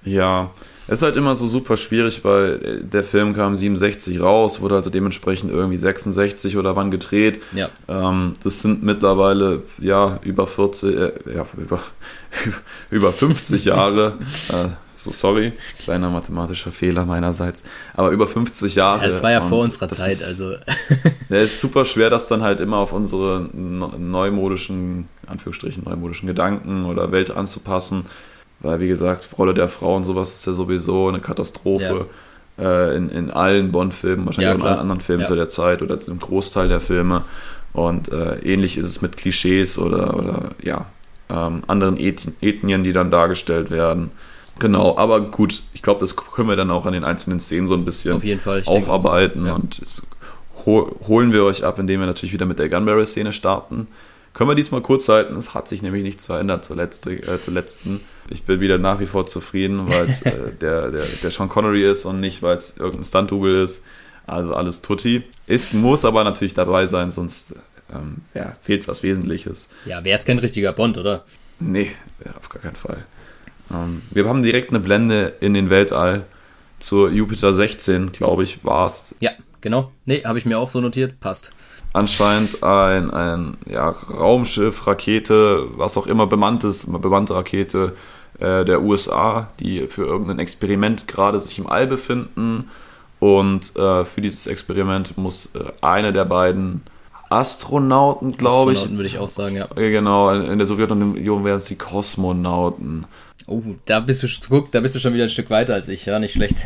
Ja, 0.04 0.52
es 0.88 1.00
ist 1.00 1.04
halt 1.04 1.16
immer 1.16 1.34
so 1.34 1.48
super 1.48 1.78
schwierig, 1.78 2.24
weil 2.24 2.82
der 2.84 3.04
Film 3.04 3.34
kam 3.34 3.56
67 3.56 4.22
raus, 4.22 4.62
wurde 4.62 4.76
also 4.76 4.92
dementsprechend 4.92 5.52
irgendwie 5.52 5.78
66 5.78 6.58
oder 6.58 6.76
wann 6.76 6.92
gedreht. 6.92 7.42
Ja. 7.54 7.70
Ähm, 7.88 8.34
das 8.44 8.62
sind 8.62 8.84
mittlerweile 8.84 9.64
ja 9.80 10.20
über 10.22 10.46
40, 10.46 10.96
äh, 10.96 11.12
ja, 11.36 11.48
über, 11.58 11.80
über 12.92 13.12
50 13.12 13.66
Jahre. 13.66 14.20
äh, 14.50 14.85
so 15.06 15.12
sorry, 15.12 15.54
kleiner 15.80 16.10
mathematischer 16.10 16.72
Fehler 16.72 17.06
meinerseits, 17.06 17.64
aber 17.94 18.10
über 18.10 18.28
50 18.28 18.76
Jahre. 18.76 19.04
Ja, 19.04 19.08
das 19.08 19.24
war 19.24 19.32
ja 19.32 19.42
vor 19.42 19.64
unserer 19.64 19.88
Zeit, 19.90 20.14
ist, 20.14 20.26
also. 20.26 20.54
ja, 21.30 21.38
ist 21.38 21.62
super 21.62 21.86
schwer, 21.86 22.10
das 22.10 22.28
dann 22.28 22.42
halt 22.42 22.60
immer 22.60 22.78
auf 22.78 22.92
unsere 22.92 23.48
neumodischen, 23.54 25.08
Anführungsstrichen, 25.28 25.84
neumodischen 25.84 26.28
Gedanken 26.28 26.86
oder 26.86 27.12
Welt 27.12 27.32
anzupassen. 27.32 28.06
Weil, 28.62 28.80
wie 28.80 28.88
gesagt, 28.88 29.28
Rolle 29.38 29.54
der 29.54 29.68
Frau 29.68 29.96
und 29.96 30.06
sowas 30.06 30.34
ist 30.34 30.48
ja 30.48 30.54
sowieso 30.54 31.08
eine 31.08 31.20
Katastrophe. 31.20 32.08
Ja. 32.58 32.86
Äh, 32.88 32.96
in, 32.96 33.10
in 33.10 33.32
allen 33.32 33.72
Bond-Filmen, 33.72 34.26
wahrscheinlich 34.26 34.54
ja, 34.54 34.56
auch 34.56 34.60
in 34.60 34.66
allen 34.66 34.80
anderen 34.80 35.02
Filmen 35.02 35.26
zu 35.26 35.36
der 35.36 35.50
Zeit 35.50 35.82
oder 35.82 36.00
im 36.08 36.20
Großteil 36.20 36.68
der 36.68 36.80
Filme. 36.80 37.24
Und 37.74 38.12
äh, 38.12 38.38
ähnlich 38.40 38.78
ist 38.78 38.88
es 38.88 39.02
mit 39.02 39.18
Klischees 39.18 39.78
oder, 39.78 40.16
oder 40.16 40.52
ja, 40.64 40.86
ähm, 41.30 41.64
anderen 41.68 41.98
Ethnien, 41.98 42.84
die 42.84 42.94
dann 42.94 43.12
dargestellt 43.12 43.72
werden. 43.72 44.12
Genau, 44.60 44.98
aber 44.98 45.20
gut, 45.20 45.62
ich 45.74 45.82
glaube, 45.82 46.00
das 46.00 46.16
können 46.16 46.48
wir 46.48 46.56
dann 46.56 46.72
auch 46.72 46.86
an 46.86 46.94
den 46.94 47.04
einzelnen 47.04 47.40
Szenen 47.40 47.68
so 47.68 47.74
ein 47.74 47.84
bisschen 47.84 48.22
Fall, 48.40 48.64
aufarbeiten. 48.66 49.50
Und 49.50 49.82
holen 50.66 51.32
wir 51.34 51.44
euch 51.44 51.64
ab, 51.64 51.78
indem 51.80 52.00
wir 52.00 52.08
natürlich 52.08 52.34
wieder 52.34 52.46
mit 52.46 52.60
der 52.60 52.70
Gunberry-Szene 52.70 53.34
starten. 53.34 53.88
Können 54.34 54.50
wir 54.50 54.56
diesmal 54.56 54.82
kurz 54.82 55.08
halten, 55.08 55.36
es 55.38 55.54
hat 55.54 55.70
sich 55.70 55.82
nämlich 55.82 56.04
nichts 56.04 56.26
verändert 56.26 56.66
zur, 56.66 56.76
letzte, 56.76 57.12
äh, 57.12 57.42
zur 57.42 57.54
letzten. 57.54 58.02
Ich 58.30 58.44
bin 58.44 58.60
wieder 58.60 58.78
nach 58.78 59.00
wie 59.00 59.06
vor 59.06 59.26
zufrieden, 59.26 59.88
weil 59.88 60.10
es 60.10 60.24
äh, 60.24 60.52
der, 60.62 60.92
der, 60.92 61.06
der 61.24 61.32
Sean 61.32 61.48
Connery 61.48 61.90
ist 61.90 62.04
und 62.06 62.20
nicht, 62.20 62.44
weil 62.44 62.56
es 62.56 62.76
irgendein 62.78 63.04
Stunt-Double 63.04 63.64
ist. 63.64 63.82
Also 64.28 64.54
alles 64.54 64.82
tutti. 64.82 65.24
Es 65.48 65.72
muss 65.72 66.04
aber 66.04 66.24
natürlich 66.24 66.54
dabei 66.54 66.88
sein, 66.88 67.12
sonst 67.12 67.56
ähm, 67.94 68.18
ja, 68.34 68.54
fehlt 68.62 68.88
was 68.88 69.04
Wesentliches. 69.04 69.70
Ja, 69.86 70.04
wäre 70.04 70.18
es 70.18 70.26
kein 70.26 70.40
richtiger 70.40 70.74
Bond, 70.74 70.98
oder? 70.98 71.24
Nee, 71.60 71.92
auf 72.38 72.50
gar 72.50 72.62
keinen 72.62 72.76
Fall. 72.76 73.06
Ähm, 73.72 74.02
wir 74.12 74.28
haben 74.28 74.44
direkt 74.44 74.70
eine 74.70 74.80
Blende 74.80 75.34
in 75.40 75.54
den 75.54 75.70
Weltall 75.70 76.26
zur 76.80 77.10
Jupiter 77.10 77.54
16, 77.54 78.12
glaube 78.12 78.44
ich, 78.44 78.64
war 78.64 78.86
es. 78.86 79.16
Ja, 79.20 79.32
genau. 79.62 79.92
Nee, 80.06 80.24
habe 80.24 80.38
ich 80.38 80.46
mir 80.46 80.60
auch 80.60 80.70
so 80.70 80.82
notiert. 80.82 81.20
Passt 81.20 81.52
anscheinend 81.96 82.62
ein, 82.62 83.10
ein 83.12 83.58
ja, 83.68 83.90
Raumschiff, 83.90 84.86
Rakete, 84.86 85.66
was 85.78 85.98
auch 85.98 86.08
immer 86.08 86.28
bemannt 86.28 86.64
ist, 86.66 86.92
bemannte 87.02 87.34
Rakete 87.34 87.94
äh, 88.40 88.66
der 88.66 88.82
USA, 88.82 89.48
die 89.60 89.88
für 89.88 90.06
irgendein 90.06 90.40
Experiment 90.40 91.08
gerade 91.08 91.40
sich 91.40 91.58
im 91.58 91.68
All 91.68 91.88
befinden. 91.88 92.70
Und 93.20 93.76
äh, 93.78 94.04
für 94.04 94.20
dieses 94.20 94.46
Experiment 94.46 95.18
muss 95.18 95.56
äh, 95.56 95.72
eine 95.82 96.12
der 96.12 96.26
beiden 96.26 96.82
Astronauten, 97.30 98.36
glaube 98.38 98.74
ich. 98.74 98.80
Astronauten 98.80 98.98
würde 98.98 99.08
ich 99.08 99.20
auch 99.20 99.30
sagen, 99.30 99.56
ja. 99.56 99.70
Äh, 99.78 99.90
genau, 99.92 100.32
in 100.32 100.58
der 100.58 100.68
Sowjetunion 100.68 101.46
wären 101.46 101.58
es 101.58 101.66
die 101.66 101.78
Kosmonauten. 101.78 103.08
Oh, 103.48 103.62
da 103.86 104.00
bist 104.00 104.24
du, 104.24 104.28
guck, 104.50 104.72
da 104.72 104.80
bist 104.80 104.96
du 104.96 105.00
schon 105.00 105.14
wieder 105.14 105.24
ein 105.24 105.30
Stück 105.30 105.50
weiter 105.50 105.74
als 105.74 105.88
ich, 105.88 106.06
ja, 106.06 106.20
nicht 106.20 106.34
schlecht. 106.34 106.66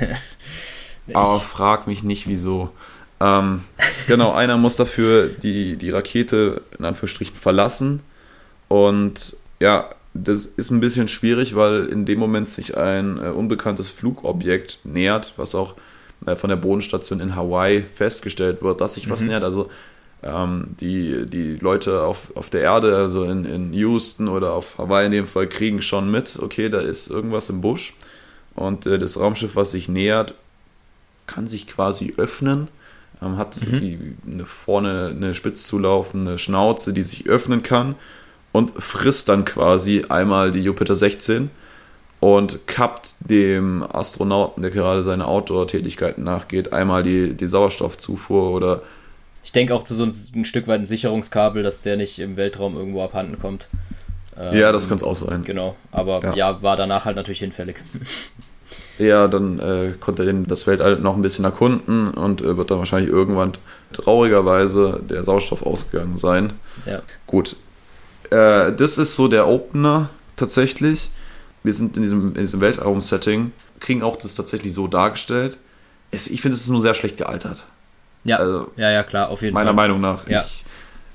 Aber 1.13 1.39
frag 1.39 1.87
mich 1.87 2.03
nicht, 2.03 2.27
wieso. 2.27 2.69
Ähm, 3.19 3.63
genau, 4.07 4.33
einer 4.33 4.57
muss 4.57 4.77
dafür 4.77 5.27
die, 5.27 5.75
die 5.75 5.89
Rakete 5.89 6.61
in 6.77 6.85
Anführungsstrichen 6.85 7.35
verlassen. 7.35 8.01
Und 8.67 9.35
ja, 9.59 9.89
das 10.13 10.45
ist 10.45 10.71
ein 10.71 10.79
bisschen 10.79 11.07
schwierig, 11.07 11.55
weil 11.55 11.85
in 11.87 12.05
dem 12.05 12.19
Moment 12.19 12.49
sich 12.49 12.77
ein 12.77 13.17
äh, 13.17 13.29
unbekanntes 13.29 13.89
Flugobjekt 13.89 14.79
nähert, 14.83 15.33
was 15.37 15.55
auch 15.55 15.75
äh, 16.25 16.35
von 16.35 16.49
der 16.49 16.57
Bodenstation 16.57 17.19
in 17.19 17.35
Hawaii 17.35 17.83
festgestellt 17.93 18.61
wird, 18.61 18.81
dass 18.81 18.95
sich 18.95 19.07
mhm. 19.07 19.11
was 19.11 19.21
nähert. 19.21 19.43
Also 19.43 19.69
ähm, 20.23 20.75
die, 20.79 21.25
die 21.25 21.55
Leute 21.55 22.03
auf, 22.03 22.35
auf 22.35 22.49
der 22.49 22.61
Erde, 22.61 22.95
also 22.95 23.23
in, 23.23 23.45
in 23.45 23.73
Houston 23.73 24.27
oder 24.27 24.53
auf 24.53 24.77
Hawaii 24.77 25.05
in 25.05 25.11
dem 25.11 25.27
Fall, 25.27 25.47
kriegen 25.47 25.81
schon 25.81 26.11
mit, 26.11 26.39
okay, 26.41 26.69
da 26.69 26.79
ist 26.79 27.09
irgendwas 27.09 27.49
im 27.49 27.61
Busch. 27.61 27.95
Und 28.55 28.85
äh, 28.85 28.99
das 28.99 29.19
Raumschiff, 29.19 29.55
was 29.55 29.71
sich 29.71 29.87
nähert, 29.87 30.33
kann 31.27 31.47
sich 31.47 31.67
quasi 31.67 32.13
öffnen 32.17 32.67
ähm, 33.21 33.37
hat 33.37 33.59
mhm. 33.65 34.17
eine, 34.25 34.45
vorne 34.45 35.13
eine 35.15 35.35
spitz 35.35 35.67
zulaufende 35.67 36.37
Schnauze, 36.37 36.93
die 36.93 37.03
sich 37.03 37.27
öffnen 37.27 37.63
kann 37.63 37.95
und 38.51 38.71
frisst 38.77 39.29
dann 39.29 39.45
quasi 39.45 40.05
einmal 40.09 40.51
die 40.51 40.63
Jupiter 40.63 40.95
16 40.95 41.49
und 42.19 42.67
kappt 42.67 43.29
dem 43.29 43.83
Astronauten, 43.83 44.61
der 44.61 44.71
gerade 44.71 45.03
seine 45.03 45.27
Outdoor-Tätigkeiten 45.27 46.23
nachgeht, 46.23 46.73
einmal 46.73 47.03
die, 47.03 47.33
die 47.33 47.47
Sauerstoffzufuhr 47.47 48.51
oder 48.51 48.81
ich 49.49 49.53
denke 49.53 49.73
auch 49.73 49.83
zu 49.83 49.95
so 49.95 50.03
ein, 50.03 50.45
Stück 50.45 50.67
weit 50.67 50.81
ein 50.81 50.85
Sicherungskabel, 50.85 51.63
dass 51.63 51.81
der 51.81 51.97
nicht 51.97 52.19
im 52.19 52.37
Weltraum 52.37 52.77
irgendwo 52.77 53.01
abhanden 53.01 53.39
kommt. 53.39 53.67
Ähm, 54.37 54.55
ja, 54.55 54.71
das 54.71 54.87
kann 54.87 54.97
es 54.97 55.03
auch 55.03 55.15
sein. 55.15 55.43
Genau, 55.43 55.75
aber 55.91 56.21
ja. 56.21 56.35
ja. 56.35 56.61
war 56.61 56.77
danach 56.77 57.05
halt 57.05 57.15
natürlich 57.15 57.39
hinfällig. 57.39 57.77
Ja, 58.99 59.27
dann 59.27 59.57
äh, 59.59 59.93
konnte 59.99 60.23
er 60.23 60.33
das 60.33 60.67
Weltall 60.67 60.99
noch 60.99 61.15
ein 61.15 61.23
bisschen 61.23 61.45
erkunden 61.45 62.11
und 62.11 62.41
äh, 62.41 62.57
wird 62.57 62.69
dann 62.69 62.77
wahrscheinlich 62.77 63.09
irgendwann 63.09 63.53
traurigerweise 63.93 65.01
der 65.09 65.23
Sauerstoff 65.23 65.65
ausgegangen 65.65 66.17
sein. 66.17 66.53
Ja. 66.85 67.01
Gut. 67.25 67.55
Äh, 68.29 68.73
das 68.73 68.99
ist 68.99 69.15
so 69.15 69.29
der 69.29 69.47
Opener 69.47 70.09
tatsächlich. 70.35 71.09
Wir 71.63 71.73
sind 71.73 71.95
in 71.95 72.03
diesem, 72.03 72.27
in 72.35 72.41
diesem 72.41 72.61
Weltraum-Setting, 72.61 73.53
kriegen 73.79 74.03
auch 74.03 74.17
das 74.17 74.35
tatsächlich 74.35 74.73
so 74.73 74.87
dargestellt. 74.87 75.57
Es, 76.11 76.27
ich 76.27 76.41
finde, 76.41 76.55
es 76.55 76.63
ist 76.63 76.69
nur 76.69 76.81
sehr 76.81 76.93
schlecht 76.93 77.17
gealtert. 77.17 77.63
Ja, 78.23 78.37
Also, 78.37 78.67
ja, 78.75 78.91
ja, 78.91 79.03
klar, 79.03 79.29
auf 79.29 79.41
jeden 79.41 79.53
Meiner 79.53 79.67
Fall. 79.67 79.75
Meinung 79.75 80.01
nach. 80.01 80.27
Ja. 80.27 80.41
Ich, 80.45 80.63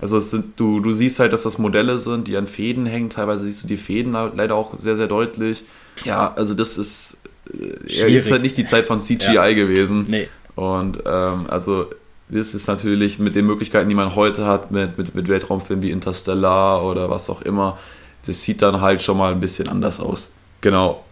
also 0.00 0.18
sind, 0.20 0.58
du, 0.58 0.80
du 0.80 0.92
siehst 0.92 1.20
halt, 1.20 1.32
dass 1.32 1.42
das 1.42 1.58
Modelle 1.58 1.98
sind, 1.98 2.28
die 2.28 2.36
an 2.36 2.46
Fäden 2.46 2.86
hängen. 2.86 3.10
Teilweise 3.10 3.44
siehst 3.44 3.64
du 3.64 3.68
die 3.68 3.76
Fäden 3.76 4.16
halt 4.16 4.36
leider 4.36 4.54
auch 4.54 4.78
sehr, 4.78 4.96
sehr 4.96 5.06
deutlich. 5.06 5.64
Ja, 6.04 6.32
also 6.34 6.54
das 6.54 6.76
ist, 6.78 7.18
äh, 7.52 7.76
ja, 7.86 8.06
ist 8.06 8.30
halt 8.30 8.42
nicht 8.42 8.56
die 8.58 8.66
Zeit 8.66 8.86
von 8.86 9.00
CGI 9.00 9.32
Ja. 9.34 9.52
gewesen. 9.52 10.06
Nee, 10.08 10.28
Und 10.56 11.00
ähm, 11.06 11.46
also 11.48 11.86
das 12.28 12.54
ist 12.54 12.66
natürlich 12.66 13.18
mit 13.18 13.34
den 13.34 13.46
Möglichkeiten, 13.46 13.88
die 13.88 13.94
man 13.94 14.14
heute 14.14 14.46
hat, 14.46 14.70
mit, 14.70 14.98
mit, 14.98 15.14
mit 15.14 15.28
Weltraumfilmen 15.28 15.82
wie 15.82 15.90
Interstellar 15.90 16.82
oder 16.84 17.08
was 17.10 17.28
auch 17.30 17.42
immer, 17.42 17.78
das 18.26 18.42
sieht 18.42 18.62
dann 18.62 18.80
halt 18.80 19.02
schon 19.02 19.18
mal 19.18 19.32
ein 19.32 19.40
bisschen 19.40 19.68
anders 19.68 20.00
aus. 20.00 20.30
Genau. 20.62 21.04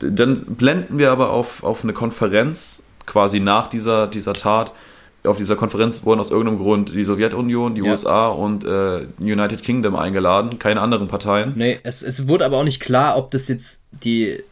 Dann 0.00 0.44
blenden 0.44 0.98
wir 0.98 1.10
aber 1.12 1.30
auf, 1.30 1.62
auf 1.62 1.84
eine 1.84 1.92
Konferenz, 1.94 2.88
quasi 3.06 3.40
nach 3.40 3.68
dieser, 3.68 4.08
dieser 4.08 4.34
Tat. 4.34 4.72
Auf 5.26 5.36
dieser 5.38 5.56
Konferenz 5.56 6.04
wurden 6.04 6.20
aus 6.20 6.30
irgendeinem 6.30 6.58
Grund 6.58 6.92
die 6.94 7.04
Sowjetunion, 7.04 7.74
die 7.74 7.82
Ja. 7.82 7.90
USA 7.90 8.26
und 8.28 8.64
äh, 8.64 9.06
United 9.20 9.62
Kingdom 9.62 9.96
eingeladen, 9.96 10.58
keine 10.58 10.80
anderen 10.80 11.08
Parteien. 11.08 11.52
nee, 11.56 11.78
es, 11.82 12.02
es 12.02 12.28
wurde 12.28 12.44
aber 12.44 12.58
auch 12.58 12.64
nicht 12.64 12.80
klar, 12.80 13.16
ob 13.16 13.30
das 13.30 13.48
jetzt 13.48 13.82
die, 13.90 14.42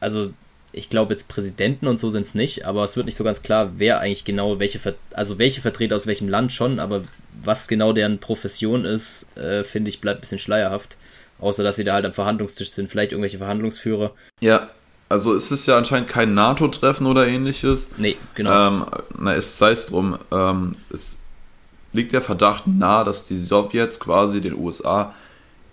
also 0.00 0.30
ich 0.72 0.88
glaube 0.88 1.12
jetzt 1.12 1.28
Präsidenten 1.28 1.86
und 1.86 2.00
so 2.00 2.08
sind 2.10 2.22
es 2.22 2.34
nicht, 2.34 2.64
aber 2.64 2.82
es 2.84 2.96
wird 2.96 3.04
nicht 3.06 3.16
so 3.16 3.24
ganz 3.24 3.42
klar, 3.42 3.72
wer 3.76 4.00
eigentlich 4.00 4.24
genau 4.24 4.58
welche, 4.58 4.78
also 5.12 5.38
welche 5.38 5.60
Vertreter 5.60 5.96
aus 5.96 6.06
welchem 6.06 6.28
Land 6.28 6.50
schon, 6.52 6.80
aber 6.80 7.02
was 7.44 7.68
genau 7.68 7.92
deren 7.92 8.18
Profession 8.18 8.84
ist, 8.86 9.26
äh, 9.36 9.64
finde 9.64 9.90
ich, 9.90 10.00
bleibt 10.00 10.18
ein 10.18 10.22
bisschen 10.22 10.38
schleierhaft. 10.38 10.96
Außer, 11.40 11.62
dass 11.64 11.76
sie 11.76 11.84
da 11.84 11.94
halt 11.94 12.04
am 12.06 12.12
Verhandlungstisch 12.12 12.70
sind, 12.70 12.88
vielleicht 12.88 13.12
irgendwelche 13.12 13.38
Verhandlungsführer. 13.38 14.12
Ja, 14.40 14.70
also 15.12 15.34
es 15.34 15.52
ist 15.52 15.66
ja 15.66 15.76
anscheinend 15.78 16.08
kein 16.08 16.34
NATO-Treffen 16.34 17.06
oder 17.06 17.26
ähnliches. 17.26 17.90
Nee, 17.98 18.16
genau. 18.34 18.68
Ähm, 18.68 18.84
na, 19.18 19.34
es 19.34 19.58
sei 19.58 19.70
es 19.70 19.86
drum, 19.86 20.18
ähm, 20.30 20.72
es 20.90 21.18
liegt 21.92 22.12
der 22.12 22.22
Verdacht 22.22 22.66
nahe, 22.66 23.04
dass 23.04 23.26
die 23.26 23.36
Sowjets 23.36 24.00
quasi 24.00 24.40
den 24.40 24.54
USA 24.58 25.14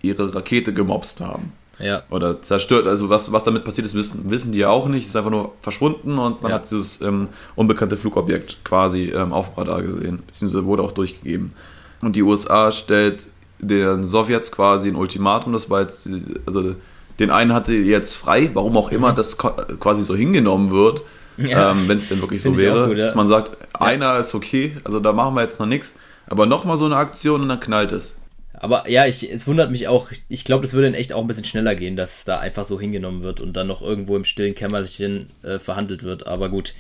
ihre 0.02 0.34
Rakete 0.36 0.74
gemobst 0.74 1.22
haben. 1.22 1.54
ja, 1.80 2.04
Oder 2.10 2.42
zerstört. 2.42 2.88
Also 2.88 3.10
was, 3.10 3.32
was 3.32 3.44
damit 3.46 3.64
passiert 3.64 3.86
ist, 3.86 3.96
wissen, 3.96 4.30
wissen 4.30 4.52
die 4.52 4.60
ja 4.60 4.70
auch 4.70 4.88
nicht. 4.88 5.04
Es 5.04 5.10
ist 5.10 5.16
einfach 5.16 5.32
nur 5.32 5.54
verschwunden 5.62 6.18
und 6.20 6.42
man 6.42 6.52
Ja. 6.52 6.58
hat 6.58 6.66
dieses 6.70 7.00
ähm, 7.02 7.30
unbekannte 7.56 7.96
Flugobjekt 7.98 8.64
quasi 8.66 9.06
ähm, 9.16 9.32
auf 9.34 9.58
Radar 9.58 9.82
gesehen. 9.82 10.22
Beziehungsweise 10.28 10.66
wurde 10.66 10.84
auch 10.84 10.92
durchgegeben. 10.92 11.54
Und 12.02 12.16
die 12.18 12.24
USA 12.24 12.72
stellt 12.72 13.28
den 13.60 14.04
Sowjets 14.04 14.52
quasi 14.52 14.88
ein 14.90 14.96
Ultimatum. 14.96 15.52
Das 15.54 15.70
war 15.70 15.82
jetzt, 15.82 16.10
also 16.46 16.76
den 17.20 17.30
einen 17.32 17.54
hatte 17.54 17.74
jetzt 17.74 18.16
frei, 18.16 18.50
warum 18.54 18.78
auch 18.78 18.92
immer 18.92 19.14
das 19.14 19.38
ko- 19.38 19.56
quasi 19.80 20.04
so 20.04 20.16
hingenommen 20.16 20.72
wird. 20.72 21.02
Mhm. 21.38 21.46
Ja. 21.48 21.72
Ähm, 21.72 21.88
Wenn 21.88 21.98
es 22.00 22.10
denn 22.10 22.22
wirklich 22.22 22.42
so 22.42 22.58
wäre, 22.58 22.88
gut, 22.88 22.98
ja. 22.98 23.04
dass 23.06 23.16
man 23.16 23.28
sagt, 23.28 23.58
einer 23.74 24.18
ist 24.20 24.34
okay, 24.36 24.76
also 24.84 25.00
da 25.00 25.14
machen 25.14 25.36
wir 25.36 25.42
jetzt 25.42 25.60
noch 25.60 25.68
nichts, 25.68 25.96
aber 26.28 26.46
nochmal 26.46 26.78
so 26.78 26.86
eine 26.86 26.98
Aktion 26.98 27.42
und 27.42 27.50
dann 27.50 27.60
knallt 27.60 27.92
es. 27.92 28.18
Aber 28.54 28.90
ja, 28.90 29.06
ich, 29.06 29.32
es 29.32 29.48
wundert 29.48 29.72
mich 29.72 29.88
auch. 29.88 30.12
Ich, 30.12 30.24
ich 30.28 30.44
glaube, 30.44 30.64
das 30.64 30.74
würde 30.74 30.88
in 30.88 30.94
echt 30.94 31.14
auch 31.14 31.22
ein 31.22 31.28
bisschen 31.28 31.46
schneller 31.46 31.76
gehen, 31.76 31.96
dass 31.96 32.20
es 32.20 32.26
da 32.26 32.40
einfach 32.40 32.66
so 32.66 32.78
hingenommen 32.78 33.24
wird 33.24 33.40
und 33.40 33.54
dann 33.54 33.68
noch 33.68 33.82
irgendwo 33.82 34.18
im 34.18 34.26
stillen 34.26 34.54
Kämmerchen 34.54 35.30
äh, 35.44 35.60
verhandelt 35.60 36.04
wird. 36.04 36.28
Aber 36.28 36.50
gut. 36.50 36.74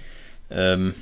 Ähm, 0.52 0.94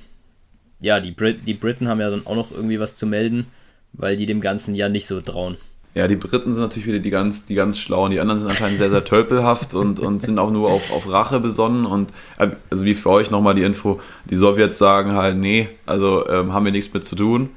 ja, 0.80 1.00
die, 1.00 1.12
Brit 1.12 1.40
die 1.48 1.56
Briten 1.56 1.88
haben 1.88 2.00
ja 2.00 2.12
dann 2.12 2.28
auch 2.28 2.36
noch 2.36 2.52
irgendwie 2.52 2.80
was 2.80 2.96
zu 2.96 3.08
melden, 3.08 3.48
weil 3.94 4.18
die 4.18 4.28
dem 4.28 4.40
Ganzen 4.42 4.76
ja 4.76 4.88
nicht 4.90 5.08
so 5.08 5.20
trauen. 5.22 5.58
Ja, 5.98 6.08
die 6.08 6.16
Briten 6.16 6.54
sind 6.54 6.62
natürlich 6.62 6.86
wieder 6.88 7.00
die 7.00 7.10
ganz, 7.10 7.48
die 7.48 7.56
ganz 7.56 7.80
schlauen. 7.80 8.12
Die 8.12 8.20
anderen 8.20 8.40
sind 8.40 8.50
anscheinend 8.50 8.78
sehr, 8.78 8.92
sehr 8.92 9.04
tölpelhaft 9.04 9.74
und, 9.74 10.00
und 10.00 10.22
sind 10.22 10.38
auch 10.38 10.52
nur 10.52 10.70
auf, 10.70 10.92
auf 10.92 11.12
Rache 11.12 11.40
besonnen. 11.40 11.88
Und 11.88 12.12
äh, 12.38 12.50
also 12.70 12.86
wie 12.86 12.94
für 12.94 13.10
euch 13.10 13.32
nochmal 13.32 13.56
die 13.56 13.64
Info, 13.64 14.00
die 14.26 14.36
Sowjets 14.36 14.78
sagen 14.78 15.14
halt, 15.14 15.38
nee, 15.38 15.70
also 15.88 16.28
ähm, 16.30 16.54
haben 16.54 16.66
wir 16.66 16.72
nichts 16.72 16.94
mit 16.94 17.04
zu 17.04 17.16
tun. 17.16 17.50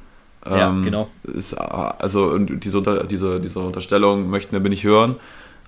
Ja, 0.46 0.70
Ähm, 0.70 0.84
genau. 0.84 1.08
Ist, 1.24 1.52
also 1.52 2.38
diese, 2.38 3.06
diese, 3.06 3.40
diese 3.40 3.58
Unterstellung 3.60 4.30
möchten 4.30 4.54
wir 4.60 4.70
nicht 4.70 4.84
hören. 4.84 5.16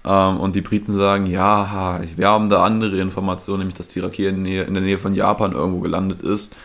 Ähm, 0.05 0.41
und 0.41 0.57
die 0.57 0.63
Briten 0.63 0.93
sagen, 0.93 1.27
ja, 1.27 2.01
wir 2.17 2.29
haben 2.29 2.49
da 2.49 2.65
andere 2.65 2.99
Informationen, 2.99 3.59
nämlich 3.59 3.75
dass 3.75 3.89
die 3.89 4.01
Rakete 4.01 4.31
in, 4.31 4.45
der 4.45 4.65
Nähe- 4.65 4.67
in 4.67 4.73
der 4.75 4.83
Nähe 4.83 4.97
von 4.97 5.15
Japan 5.15 5.53
irgendwo 5.53 5.81
gelandet 5.81 6.23
ist. 6.23 6.57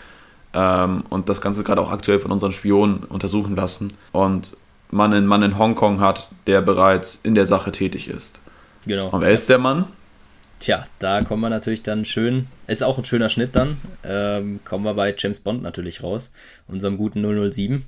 Ähm, 0.53 1.03
und 1.09 1.27
das 1.27 1.41
Ganze 1.41 1.63
gerade 1.63 1.81
auch 1.81 1.91
aktuell 1.91 2.19
von 2.19 2.31
unseren 2.31 2.53
Spionen 2.53 3.03
untersuchen 3.09 3.57
lassen. 3.57 3.91
Und 4.13 4.55
man 4.89 5.13
einen 5.13 5.27
Mann 5.27 5.43
in 5.43 5.57
Hongkong 5.57 5.99
hat, 5.99 6.29
der 6.45 6.61
bereits 6.61 7.19
in 7.23 7.35
der 7.35 7.45
Sache 7.45 7.71
tätig 7.71 8.07
ist. 8.07 8.41
Genau. 8.85 9.09
Und 9.09 9.21
wer 9.21 9.31
ist 9.31 9.49
der 9.49 9.57
Mann? 9.57 9.85
Tja, 10.59 10.87
da 10.99 11.21
kommen 11.21 11.41
wir 11.41 11.49
natürlich 11.49 11.83
dann 11.83 12.05
schön. 12.05 12.47
Ist 12.65 12.83
auch 12.83 12.97
ein 12.97 13.05
schöner 13.05 13.29
Schnitt 13.29 13.55
dann. 13.55 13.77
Ähm, 14.03 14.59
kommen 14.65 14.85
wir 14.85 14.95
bei 14.95 15.13
James 15.15 15.39
Bond 15.39 15.61
natürlich 15.61 16.01
raus. 16.01 16.31
Unserem 16.67 16.97
guten 16.97 17.21
007. 17.51 17.85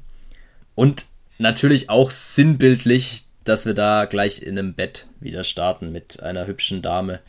Und 0.75 1.06
natürlich 1.39 1.89
auch 1.89 2.12
sinnbildlich, 2.12 3.25
dass 3.44 3.65
wir 3.65 3.74
da 3.74 4.06
gleich 4.06 4.44
in 4.44 4.60
einem 4.60 4.75
Bett 4.75 5.08
wieder 5.20 5.44
starten 5.44 5.91
mit 5.91 6.22
einer 6.22 6.46
hübschen 6.46 6.82
Dame 6.82 7.20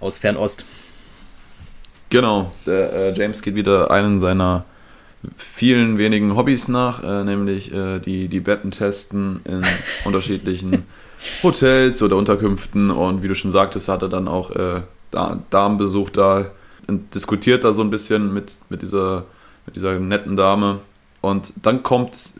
aus 0.00 0.18
Fernost. 0.18 0.66
Genau, 2.10 2.50
der 2.66 2.92
äh, 2.92 3.18
James 3.18 3.40
geht 3.40 3.54
wieder 3.54 3.90
einen 3.90 4.20
seiner 4.20 4.66
vielen 5.36 5.98
wenigen 5.98 6.36
Hobbys 6.36 6.68
nach, 6.68 7.02
äh, 7.02 7.24
nämlich 7.24 7.72
äh, 7.72 7.98
die, 7.98 8.28
die 8.28 8.40
Betten 8.40 8.70
testen 8.70 9.40
in 9.44 9.62
unterschiedlichen 10.04 10.84
Hotels 11.42 12.02
oder 12.02 12.16
Unterkünften 12.16 12.90
und 12.90 13.22
wie 13.22 13.28
du 13.28 13.34
schon 13.34 13.52
sagtest, 13.52 13.88
hat 13.88 14.02
er 14.02 14.08
dann 14.08 14.28
auch 14.28 14.50
äh, 14.50 14.82
da, 15.10 15.38
Damenbesuch 15.50 16.10
da 16.10 16.50
und 16.88 17.14
diskutiert 17.14 17.64
da 17.64 17.72
so 17.72 17.82
ein 17.82 17.90
bisschen 17.90 18.34
mit, 18.34 18.58
mit, 18.68 18.82
dieser, 18.82 19.24
mit 19.66 19.76
dieser 19.76 19.98
netten 19.98 20.34
Dame 20.34 20.80
und 21.20 21.52
dann 21.62 21.82
kommt 21.82 22.32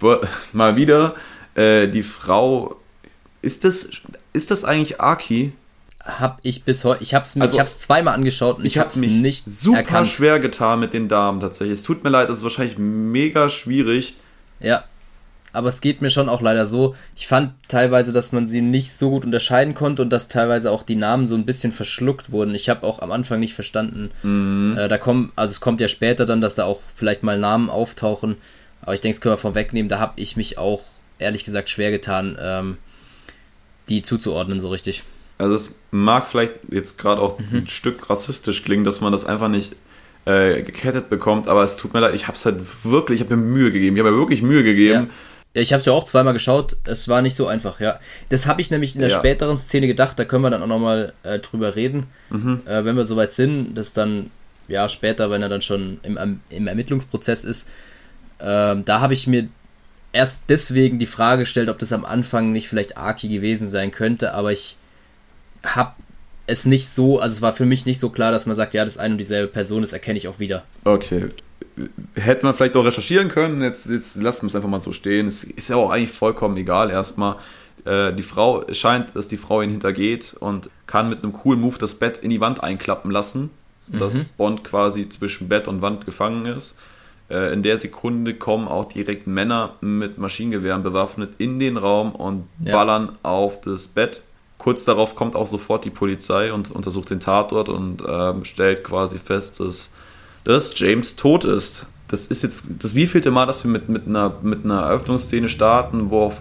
mal 0.52 0.76
wieder 0.76 1.14
äh, 1.54 1.88
die 1.88 2.02
Frau, 2.02 2.76
ist 3.42 3.64
das, 3.64 3.90
ist 4.32 4.50
das 4.50 4.64
eigentlich 4.64 5.00
Aki? 5.00 5.52
Hab 6.06 6.38
ich 6.42 6.62
bis 6.64 6.84
heute, 6.84 7.02
ich 7.02 7.14
hab's 7.14 7.34
mir, 7.34 7.42
Also, 7.42 7.56
ich 7.56 7.60
hab's 7.60 7.80
zweimal 7.80 8.14
angeschaut 8.14 8.58
und 8.58 8.64
ich, 8.64 8.72
Ich 8.72 8.78
habe 8.78 8.86
hab's 8.86 8.96
mich 8.96 9.12
nicht 9.12 9.44
super 9.50 9.78
erkannt. 9.78 10.06
schwer 10.08 10.38
getan 10.38 10.78
mit 10.80 10.92
den 10.92 11.08
Damen 11.08 11.40
tatsächlich. 11.40 11.74
Es 11.74 11.82
tut 11.82 12.04
mir 12.04 12.10
leid, 12.10 12.30
es 12.30 12.38
ist 12.38 12.42
wahrscheinlich 12.44 12.78
mega 12.78 13.48
schwierig. 13.48 14.14
Ja, 14.60 14.84
aber 15.52 15.68
es 15.68 15.80
geht 15.80 16.02
mir 16.02 16.10
schon 16.10 16.28
auch 16.28 16.42
leider 16.42 16.66
so. 16.66 16.94
Ich 17.16 17.26
fand 17.26 17.54
teilweise, 17.68 18.12
dass 18.12 18.30
man 18.32 18.46
sie 18.46 18.60
nicht 18.60 18.92
so 18.94 19.10
gut 19.10 19.24
unterscheiden 19.24 19.74
konnte 19.74 20.02
und 20.02 20.10
dass 20.10 20.28
teilweise 20.28 20.70
auch 20.70 20.82
die 20.82 20.96
Namen 20.96 21.26
so 21.26 21.34
ein 21.34 21.46
bisschen 21.46 21.72
verschluckt 21.72 22.30
wurden. 22.30 22.54
Ich 22.54 22.68
habe 22.68 22.86
auch 22.86 23.00
am 23.00 23.10
Anfang 23.10 23.40
nicht 23.40 23.54
verstanden. 23.54 24.10
Mhm. 24.22 24.76
Äh, 24.78 24.88
da 24.88 24.98
kommen, 24.98 25.32
also 25.34 25.52
es 25.52 25.60
kommt 25.60 25.80
ja 25.80 25.88
später 25.88 26.26
dann, 26.26 26.40
dass 26.40 26.54
da 26.56 26.64
auch 26.66 26.80
vielleicht 26.94 27.22
mal 27.22 27.38
Namen 27.38 27.70
auftauchen. 27.70 28.36
Aber 28.82 28.94
ich 28.94 29.00
denke, 29.00 29.16
das 29.16 29.20
können 29.22 29.32
wir 29.34 29.38
vorwegnehmen. 29.38 29.88
Da 29.88 29.98
habe 29.98 30.12
ich 30.20 30.36
mich 30.36 30.58
auch 30.58 30.82
ehrlich 31.18 31.42
gesagt 31.44 31.68
schwer 31.70 31.90
getan, 31.90 32.36
ähm, 32.40 32.76
die 33.88 34.02
zuzuordnen 34.02 34.60
so 34.60 34.68
richtig. 34.68 35.02
Also 35.38 35.54
es 35.54 35.78
mag 35.90 36.26
vielleicht 36.26 36.54
jetzt 36.70 36.98
gerade 36.98 37.20
auch 37.20 37.38
Mhm. 37.38 37.58
ein 37.58 37.68
Stück 37.68 38.08
rassistisch 38.08 38.62
klingen, 38.64 38.84
dass 38.84 39.00
man 39.00 39.12
das 39.12 39.24
einfach 39.24 39.48
nicht 39.48 39.74
äh, 40.24 40.62
gekettet 40.62 41.08
bekommt, 41.08 41.46
aber 41.46 41.62
es 41.62 41.76
tut 41.76 41.94
mir 41.94 42.00
leid, 42.00 42.14
ich 42.14 42.26
habe 42.26 42.36
es 42.36 42.44
halt 42.44 42.58
wirklich, 42.84 43.20
ich 43.20 43.26
habe 43.26 43.36
mir 43.36 43.42
Mühe 43.44 43.70
gegeben. 43.70 43.96
Ich 43.96 44.00
habe 44.02 44.10
mir 44.10 44.18
wirklich 44.18 44.42
Mühe 44.42 44.64
gegeben. 44.64 45.10
Ja, 45.54 45.62
ich 45.62 45.72
habe 45.72 45.78
es 45.80 45.86
ja 45.86 45.92
auch 45.92 46.04
zweimal 46.04 46.32
geschaut. 46.32 46.76
Es 46.84 47.06
war 47.08 47.22
nicht 47.22 47.34
so 47.36 47.46
einfach, 47.46 47.78
ja. 47.80 48.00
Das 48.30 48.46
habe 48.46 48.60
ich 48.60 48.70
nämlich 48.70 48.94
in 48.96 49.02
der 49.02 49.10
Ja. 49.10 49.18
späteren 49.18 49.56
Szene 49.56 49.86
gedacht. 49.86 50.18
Da 50.18 50.24
können 50.24 50.42
wir 50.42 50.50
dann 50.50 50.62
auch 50.62 50.66
nochmal 50.66 51.12
äh, 51.22 51.38
drüber 51.38 51.76
reden, 51.76 52.06
Mhm. 52.30 52.62
äh, 52.66 52.84
wenn 52.84 52.96
wir 52.96 53.04
soweit 53.04 53.32
sind. 53.32 53.74
Das 53.76 53.92
dann, 53.92 54.30
ja, 54.68 54.88
später, 54.88 55.30
wenn 55.30 55.42
er 55.42 55.48
dann 55.48 55.62
schon 55.62 56.00
im, 56.02 56.16
Erm- 56.18 56.40
im 56.50 56.66
Ermittlungsprozess 56.66 57.44
ist. 57.44 57.68
Ähm, 58.40 58.84
da 58.84 59.00
habe 59.00 59.14
ich 59.14 59.26
mir 59.28 59.48
erst 60.12 60.44
deswegen 60.48 60.98
die 60.98 61.06
Frage 61.06 61.42
gestellt, 61.42 61.68
ob 61.68 61.78
das 61.78 61.92
am 61.92 62.04
Anfang 62.04 62.52
nicht 62.52 62.68
vielleicht 62.68 62.96
Aki 62.96 63.28
gewesen 63.28 63.68
sein 63.68 63.92
könnte. 63.92 64.34
Aber 64.34 64.50
ich 64.50 64.76
habe 65.74 65.92
es 66.46 66.64
nicht 66.64 66.88
so, 66.88 67.18
also 67.18 67.34
es 67.34 67.42
war 67.42 67.52
für 67.52 67.66
mich 67.66 67.86
nicht 67.86 67.98
so 67.98 68.10
klar, 68.10 68.30
dass 68.32 68.46
man 68.46 68.54
sagt, 68.56 68.74
ja, 68.74 68.84
das 68.84 68.94
ist 68.94 69.00
eine 69.00 69.14
und 69.14 69.18
dieselbe 69.18 69.52
Person, 69.52 69.82
das 69.82 69.92
erkenne 69.92 70.16
ich 70.18 70.28
auch 70.28 70.38
wieder. 70.38 70.64
Okay. 70.84 71.26
Hätte 72.14 72.44
man 72.46 72.54
vielleicht 72.54 72.76
auch 72.76 72.84
recherchieren 72.84 73.28
können, 73.28 73.62
jetzt, 73.62 73.86
jetzt 73.86 74.16
lassen 74.16 74.42
wir 74.42 74.48
es 74.48 74.54
einfach 74.56 74.68
mal 74.68 74.80
so 74.80 74.92
stehen. 74.92 75.26
Es 75.26 75.44
ist 75.44 75.68
ja 75.70 75.76
auch 75.76 75.90
eigentlich 75.90 76.12
vollkommen 76.12 76.56
egal 76.56 76.90
erstmal. 76.90 77.36
Äh, 77.84 78.12
die 78.14 78.22
Frau, 78.22 78.62
es 78.62 78.78
scheint, 78.78 79.14
dass 79.16 79.28
die 79.28 79.36
Frau 79.36 79.60
ihn 79.60 79.70
hintergeht 79.70 80.36
und 80.40 80.70
kann 80.86 81.08
mit 81.08 81.22
einem 81.22 81.32
coolen 81.32 81.60
Move 81.60 81.76
das 81.78 81.94
Bett 81.94 82.18
in 82.18 82.30
die 82.30 82.40
Wand 82.40 82.62
einklappen 82.62 83.10
lassen, 83.10 83.50
sodass 83.80 84.14
Mhm. 84.14 84.26
Bond 84.36 84.64
quasi 84.64 85.08
zwischen 85.08 85.48
Bett 85.48 85.68
und 85.68 85.82
Wand 85.82 86.04
gefangen 86.06 86.46
ist. 86.46 86.76
Äh, 87.28 87.52
in 87.52 87.62
der 87.62 87.76
Sekunde 87.76 88.34
kommen 88.34 88.68
auch 88.68 88.86
direkt 88.86 89.26
Männer 89.26 89.74
mit 89.80 90.16
Maschinengewehren 90.16 90.82
bewaffnet 90.82 91.32
in 91.38 91.58
den 91.58 91.76
Raum 91.76 92.14
und 92.14 92.44
Ja. 92.62 92.72
ballern 92.76 93.12
auf 93.22 93.60
das 93.60 93.88
Bett. 93.88 94.22
Kurz 94.58 94.84
darauf 94.84 95.14
kommt 95.14 95.36
auch 95.36 95.46
sofort 95.46 95.84
die 95.84 95.90
Polizei 95.90 96.52
und 96.52 96.70
untersucht 96.70 97.10
den 97.10 97.20
Tatort 97.20 97.68
und 97.68 98.02
ähm, 98.06 98.44
stellt 98.44 98.84
quasi 98.84 99.18
fest, 99.18 99.60
dass, 99.60 99.90
dass 100.44 100.78
James 100.78 101.16
tot 101.16 101.44
ist. 101.44 101.86
Das 102.08 102.26
ist 102.28 102.42
jetzt 102.42 102.66
das 102.78 102.94
wievielte 102.94 103.30
Mal, 103.30 103.46
dass 103.46 103.64
wir 103.64 103.70
mit, 103.70 103.88
mit, 103.88 104.06
einer, 104.06 104.34
mit 104.42 104.64
einer 104.64 104.82
Eröffnungsszene 104.82 105.48
starten, 105.48 106.10
wo 106.10 106.22
auf 106.22 106.40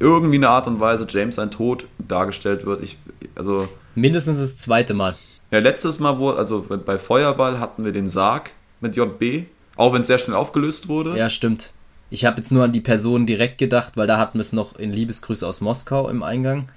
irgendwie 0.00 0.36
eine 0.36 0.48
Art 0.48 0.66
und 0.66 0.80
Weise 0.80 1.06
James 1.08 1.36
sein 1.36 1.50
Tod 1.50 1.86
dargestellt 1.98 2.64
wird. 2.66 2.82
Ich, 2.82 2.98
also 3.34 3.68
Mindestens 3.94 4.38
das 4.38 4.58
zweite 4.58 4.94
Mal. 4.94 5.16
ja, 5.50 5.58
letztes 5.58 5.98
Mal, 5.98 6.18
wo, 6.18 6.30
also 6.30 6.64
bei 6.84 6.98
Feuerball 6.98 7.58
hatten 7.58 7.84
wir 7.84 7.92
den 7.92 8.06
Sarg 8.06 8.50
mit 8.80 8.96
JB, 8.96 9.46
auch 9.76 9.92
wenn 9.92 10.02
es 10.02 10.06
sehr 10.06 10.18
schnell 10.18 10.36
aufgelöst 10.36 10.88
wurde. 10.88 11.16
Ja, 11.16 11.30
stimmt. 11.30 11.70
Ich 12.10 12.24
habe 12.24 12.38
jetzt 12.38 12.52
nur 12.52 12.64
an 12.64 12.72
die 12.72 12.80
Person 12.80 13.26
direkt 13.26 13.58
gedacht, 13.58 13.96
weil 13.96 14.06
da 14.06 14.18
hatten 14.18 14.38
wir 14.38 14.42
es 14.42 14.52
noch 14.52 14.78
in 14.78 14.92
Liebesgrüße 14.92 15.46
aus 15.46 15.60
Moskau 15.60 16.08
im 16.08 16.22
Eingang. 16.22 16.68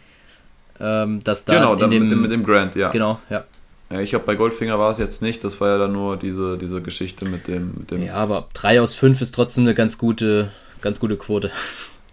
Ähm, 0.80 1.24
dass 1.24 1.46
da 1.46 1.54
genau, 1.54 1.74
in 1.74 1.80
dann 1.80 1.90
dem, 1.90 2.04
mit, 2.04 2.12
dem, 2.12 2.22
mit 2.22 2.32
dem 2.32 2.44
Grant, 2.44 2.76
ja. 2.76 2.90
Genau, 2.90 3.20
ja. 3.30 3.44
ja 3.90 4.00
ich 4.00 4.10
glaube, 4.10 4.26
bei 4.26 4.36
Goldfinger 4.36 4.80
war 4.80 4.92
es 4.92 4.98
jetzt 4.98 5.22
nicht, 5.22 5.44
das 5.44 5.62
war 5.62 5.70
ja 5.70 5.78
dann 5.78 5.94
nur 5.94 6.18
diese, 6.18 6.58
diese 6.58 6.82
Geschichte 6.82 7.26
mit 7.26 7.48
dem. 7.48 7.74
Mit 7.78 7.92
dem 7.92 8.04
Ja, 8.04 8.16
aber 8.16 8.48
3 8.54 8.82
aus 8.82 8.96
5 8.96 9.22
ist 9.22 9.36
trotzdem 9.36 9.64
eine 9.64 9.76
ganz 9.76 9.98
gute, 9.98 10.50
ganz 10.82 11.00
gute 11.00 11.18
Quote. 11.18 11.52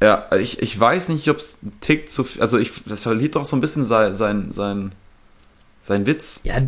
Ja, 0.00 0.28
ich, 0.38 0.62
ich 0.62 0.78
weiß 0.78 1.08
nicht, 1.08 1.28
ob 1.28 1.38
es 1.38 1.60
ein 1.60 1.72
Tick 1.80 2.08
zu 2.08 2.22
viel. 2.22 2.40
Also, 2.40 2.56
ich, 2.56 2.70
das 2.86 3.02
verliert 3.02 3.34
doch 3.34 3.44
so 3.44 3.56
ein 3.56 3.60
bisschen 3.60 3.82
sein, 3.82 4.14
sein, 4.14 4.52
sein, 4.52 4.92
sein 5.80 6.06
Witz. 6.06 6.42
Ja, 6.44 6.60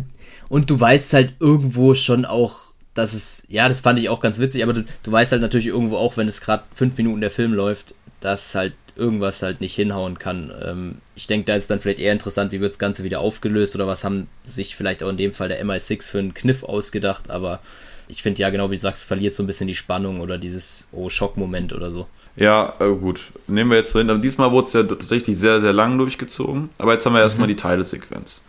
und 0.49 0.69
du 0.69 0.77
weißt 0.77 1.13
halt 1.13 1.35
irgendwo 1.39 1.93
schon 1.93 2.25
auch, 2.25 2.71
dass 2.93 3.13
es, 3.13 3.43
ja, 3.47 3.69
das 3.69 3.79
fand 3.79 3.99
ich 3.99 4.09
auch 4.09 4.19
ganz 4.19 4.39
witzig, 4.39 4.63
aber 4.63 4.73
du, 4.73 4.83
du 5.03 5.11
weißt 5.13 5.31
halt 5.31 5.41
natürlich 5.41 5.67
irgendwo 5.67 5.95
auch, 5.95 6.17
wenn 6.17 6.27
es 6.27 6.41
gerade 6.41 6.63
fünf 6.75 6.97
Minuten 6.97 7.21
der 7.21 7.31
Film 7.31 7.53
läuft, 7.53 7.95
dass 8.19 8.53
halt 8.53 8.73
irgendwas 9.01 9.41
halt 9.41 9.59
nicht 9.59 9.75
hinhauen 9.75 10.19
kann. 10.19 10.51
Ähm, 10.63 10.95
ich 11.15 11.27
denke, 11.27 11.45
da 11.45 11.55
ist 11.55 11.69
dann 11.69 11.79
vielleicht 11.79 11.99
eher 11.99 12.13
interessant, 12.13 12.51
wie 12.51 12.61
wird 12.61 12.71
das 12.71 12.79
Ganze 12.79 13.03
wieder 13.03 13.19
aufgelöst 13.19 13.75
oder 13.75 13.87
was 13.87 14.03
haben 14.03 14.27
sich 14.43 14.75
vielleicht 14.75 15.03
auch 15.03 15.09
in 15.09 15.17
dem 15.17 15.33
Fall 15.33 15.49
der 15.49 15.63
MI6 15.65 16.09
für 16.09 16.19
einen 16.19 16.33
Kniff 16.33 16.63
ausgedacht, 16.63 17.29
aber 17.29 17.59
ich 18.07 18.21
finde 18.23 18.41
ja 18.41 18.49
genau 18.49 18.69
wie 18.69 18.75
du 18.75 18.81
sagst, 18.81 19.05
verliert 19.05 19.33
so 19.33 19.43
ein 19.43 19.47
bisschen 19.47 19.67
die 19.67 19.75
Spannung 19.75 20.19
oder 20.19 20.37
dieses 20.37 20.87
Oh, 20.91 21.09
Schockmoment 21.09 21.73
oder 21.73 21.91
so. 21.91 22.07
Ja, 22.35 22.73
äh, 22.79 22.89
gut. 22.89 23.31
Nehmen 23.47 23.71
wir 23.71 23.77
jetzt 23.77 23.93
drin. 23.93 24.09
Aber 24.09 24.19
diesmal 24.19 24.51
wurde 24.51 24.67
es 24.67 24.73
ja 24.73 24.83
tatsächlich 24.83 25.37
sehr, 25.37 25.59
sehr 25.59 25.73
lang 25.73 25.97
durchgezogen. 25.97 26.69
Aber 26.77 26.93
jetzt 26.93 27.05
haben 27.05 27.13
wir 27.13 27.21
erstmal 27.21 27.47
die 27.47 27.55
Titelsequenz. 27.55 28.43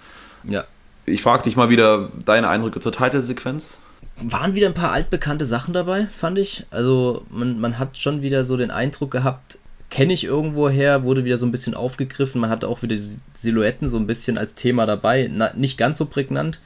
Ja. 0.44 0.64
Ich 1.04 1.23
frage 1.23 1.44
dich 1.44 1.56
mal 1.56 1.68
wieder 1.68 2.11
deine 2.25 2.49
Eindrücke 2.49 2.80
zur 2.80 2.92
Titelsequenz. 2.92 3.78
Waren 4.21 4.54
wieder 4.54 4.68
ein 4.68 4.75
paar 4.75 4.92
altbekannte 4.92 5.47
Sachen 5.47 5.75
dabei, 5.75 6.06
fand 6.12 6.38
ich. 6.38 6.64
Also 6.71 7.25
man, 7.30 7.61
man 7.61 7.78
hat 7.78 7.99
schon 7.99 8.23
wieder 8.23 8.44
so 8.44 8.56
den 8.56 8.71
Eindruck 8.71 9.11
gehabt, 9.11 9.59
kenne 9.93 10.15
ich 10.15 10.25
irgendwo 10.25 10.71
her, 10.71 11.05
wurde 11.05 11.27
wieder 11.27 11.37
so 11.37 11.45
ein 11.45 11.53
bisschen 11.53 11.75
aufgegriffen. 11.75 12.41
Man 12.41 12.49
hatte 12.49 12.67
auch 12.67 12.83
wieder 12.83 12.97
die 12.97 13.19
Silhouetten 13.35 13.91
so 13.91 13.99
ein 13.99 14.07
bisschen 14.07 14.39
als 14.39 14.55
Thema 14.55 14.87
dabei. 14.87 15.31
Na, 15.31 15.53
nicht 15.55 15.77
ganz 15.77 15.99
so 15.99 16.07
prägnant. 16.07 16.61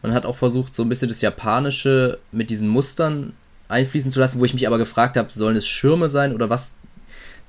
Man 0.00 0.14
hat 0.14 0.24
auch 0.24 0.38
versucht, 0.38 0.74
so 0.74 0.82
ein 0.82 0.88
bisschen 0.88 1.08
das 1.08 1.20
Japanische 1.20 2.18
mit 2.32 2.48
diesen 2.48 2.70
Mustern 2.70 3.34
einfließen 3.68 4.10
zu 4.10 4.18
lassen, 4.18 4.40
wo 4.40 4.46
ich 4.46 4.54
mich 4.54 4.66
aber 4.66 4.78
gefragt 4.78 5.18
habe, 5.18 5.30
sollen 5.30 5.56
es 5.56 5.68
Schirme 5.68 6.08
sein 6.08 6.34
oder 6.34 6.48
was? 6.48 6.76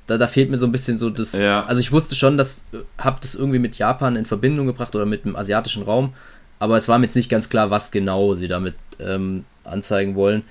Da, 0.05 0.17
da 0.17 0.27
fehlt 0.27 0.49
mir 0.49 0.57
so 0.57 0.65
ein 0.65 0.73
bisschen 0.73 0.97
so 0.97 1.09
das. 1.09 1.31
Ja. 1.31 1.63
Also 1.63 1.79
ich 1.79 1.93
wusste 1.93 2.15
schon, 2.15 2.35
dass 2.35 2.65
habe 2.97 3.19
das 3.21 3.33
irgendwie 3.33 3.59
mit 3.59 3.77
Japan 3.77 4.17
in 4.17 4.25
Verbindung 4.25 4.67
gebracht 4.67 4.93
oder 4.95 5.05
mit 5.05 5.23
dem 5.23 5.37
asiatischen 5.37 5.83
Raum, 5.83 6.13
aber 6.59 6.75
es 6.75 6.89
war 6.89 6.99
mir 6.99 7.05
jetzt 7.05 7.15
nicht 7.15 7.29
ganz 7.29 7.49
klar, 7.49 7.71
was 7.71 7.91
genau 7.91 8.33
sie 8.33 8.49
damit 8.49 8.75
ähm, 8.99 9.45
anzeigen 9.63 10.15
wollen. 10.15 10.43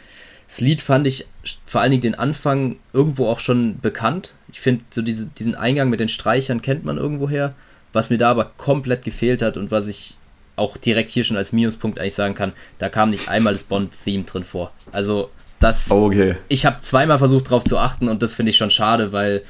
Das 0.50 0.60
Lied 0.60 0.80
fand 0.80 1.06
ich 1.06 1.26
vor 1.64 1.80
allen 1.80 1.92
Dingen 1.92 2.02
den 2.02 2.14
Anfang 2.16 2.74
irgendwo 2.92 3.28
auch 3.28 3.38
schon 3.38 3.78
bekannt. 3.78 4.34
Ich 4.50 4.60
finde, 4.60 4.82
so 4.90 5.00
diese, 5.00 5.26
diesen 5.26 5.54
Eingang 5.54 5.90
mit 5.90 6.00
den 6.00 6.08
Streichern 6.08 6.60
kennt 6.60 6.84
man 6.84 6.96
irgendwoher. 6.96 7.54
Was 7.92 8.10
mir 8.10 8.18
da 8.18 8.32
aber 8.32 8.50
komplett 8.56 9.04
gefehlt 9.04 9.42
hat 9.42 9.56
und 9.56 9.70
was 9.70 9.86
ich 9.86 10.16
auch 10.56 10.76
direkt 10.76 11.12
hier 11.12 11.22
schon 11.22 11.36
als 11.36 11.52
Minuspunkt 11.52 12.00
eigentlich 12.00 12.14
sagen 12.14 12.34
kann, 12.34 12.52
da 12.78 12.88
kam 12.88 13.10
nicht 13.10 13.28
einmal 13.28 13.52
das 13.52 13.62
Bond-Theme 13.62 14.24
drin 14.24 14.42
vor. 14.42 14.72
Also 14.90 15.30
das. 15.60 15.88
Oh, 15.88 16.06
Okay. 16.06 16.34
Ich 16.48 16.66
habe 16.66 16.82
zweimal 16.82 17.18
versucht 17.20 17.48
drauf 17.48 17.62
zu 17.62 17.78
achten 17.78 18.08
und 18.08 18.20
das 18.20 18.34
finde 18.34 18.50
ich 18.50 18.56
schon 18.56 18.70
schade, 18.70 19.12
weil 19.12 19.42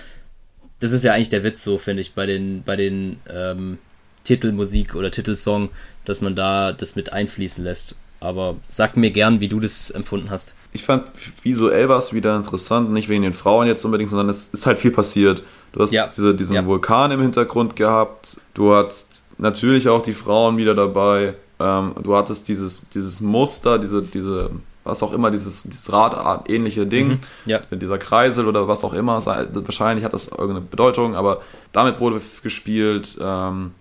das 0.81 0.93
ist 0.93 1.03
ja 1.03 1.15
eigentlich 1.15 1.31
der 1.31 1.45
Witz 1.45 1.65
so, 1.65 1.79
finde 1.79 2.03
ich, 2.03 2.13
bei 2.13 2.27
den, 2.27 2.63
bei 2.63 2.77
den 2.77 3.17
ähm, 3.27 3.79
Titelmusik 4.25 4.95
oder 4.95 5.11
Titelsong, 5.11 5.71
dass 6.05 6.21
man 6.21 6.35
da 6.35 6.75
das 6.75 6.95
mit 6.95 7.11
einfließen 7.11 7.65
lässt. 7.65 7.97
Aber 8.20 8.56
sag 8.68 8.96
mir 8.98 9.11
gern, 9.11 9.40
wie 9.40 9.48
du 9.48 9.61
das 9.61 9.90
empfunden 9.90 10.28
hast. 10.30 10.54
Ich 10.72 10.85
fand 10.85 11.11
visuell 11.42 11.88
war 11.88 11.98
es 11.98 12.12
wieder 12.12 12.37
interessant, 12.37 12.92
nicht 12.92 13.09
wegen 13.09 13.22
den 13.22 13.33
Frauen 13.33 13.66
jetzt 13.66 13.85
unbedingt, 13.85 14.11
sondern 14.11 14.28
es 14.28 14.48
ist 14.48 14.66
halt 14.66 14.78
viel 14.78 14.90
passiert. 14.90 15.42
Du 15.72 15.80
hast 15.80 15.92
Ja. 15.92 16.06
diese, 16.14 16.35
diesen 16.35 16.54
Ja. 16.54 16.66
Vulkan 16.66 17.11
im 17.12 17.22
Hintergrund 17.22 17.76
gehabt, 17.76 18.40
du 18.54 18.74
hattest 18.74 19.22
natürlich 19.38 19.88
auch 19.88 20.02
die 20.02 20.12
Frauen 20.12 20.59
wieder 20.59 20.74
dabei, 20.74 21.35
ähm, 21.59 21.94
du 22.02 22.14
hattest 22.14 22.46
dieses, 22.48 22.83
dieses 22.90 23.20
Muster, 23.22 23.78
diese, 23.78 24.02
diese, 24.02 24.50
was 24.85 25.02
auch 25.02 25.12
immer, 25.14 25.30
dieses, 25.30 25.62
dieses 25.62 25.90
Radart-ähnliche 25.92 26.87
Ding, 26.87 27.09
Mhm. 27.09 27.18
Ja. 27.46 27.61
dieser 27.70 27.98
Kreisel 27.98 28.46
oder 28.46 28.68
was 28.68 28.85
auch 28.85 28.92
immer, 28.92 29.24
wahrscheinlich 29.24 30.04
hat 30.04 30.12
das 30.12 30.28
irgendeine 30.28 30.61
Bedeutung, 30.61 31.14
aber 31.16 31.40
damit 31.72 32.00
wurde 32.00 32.20
gespielt, 32.42 33.16
ähm, 33.20 33.72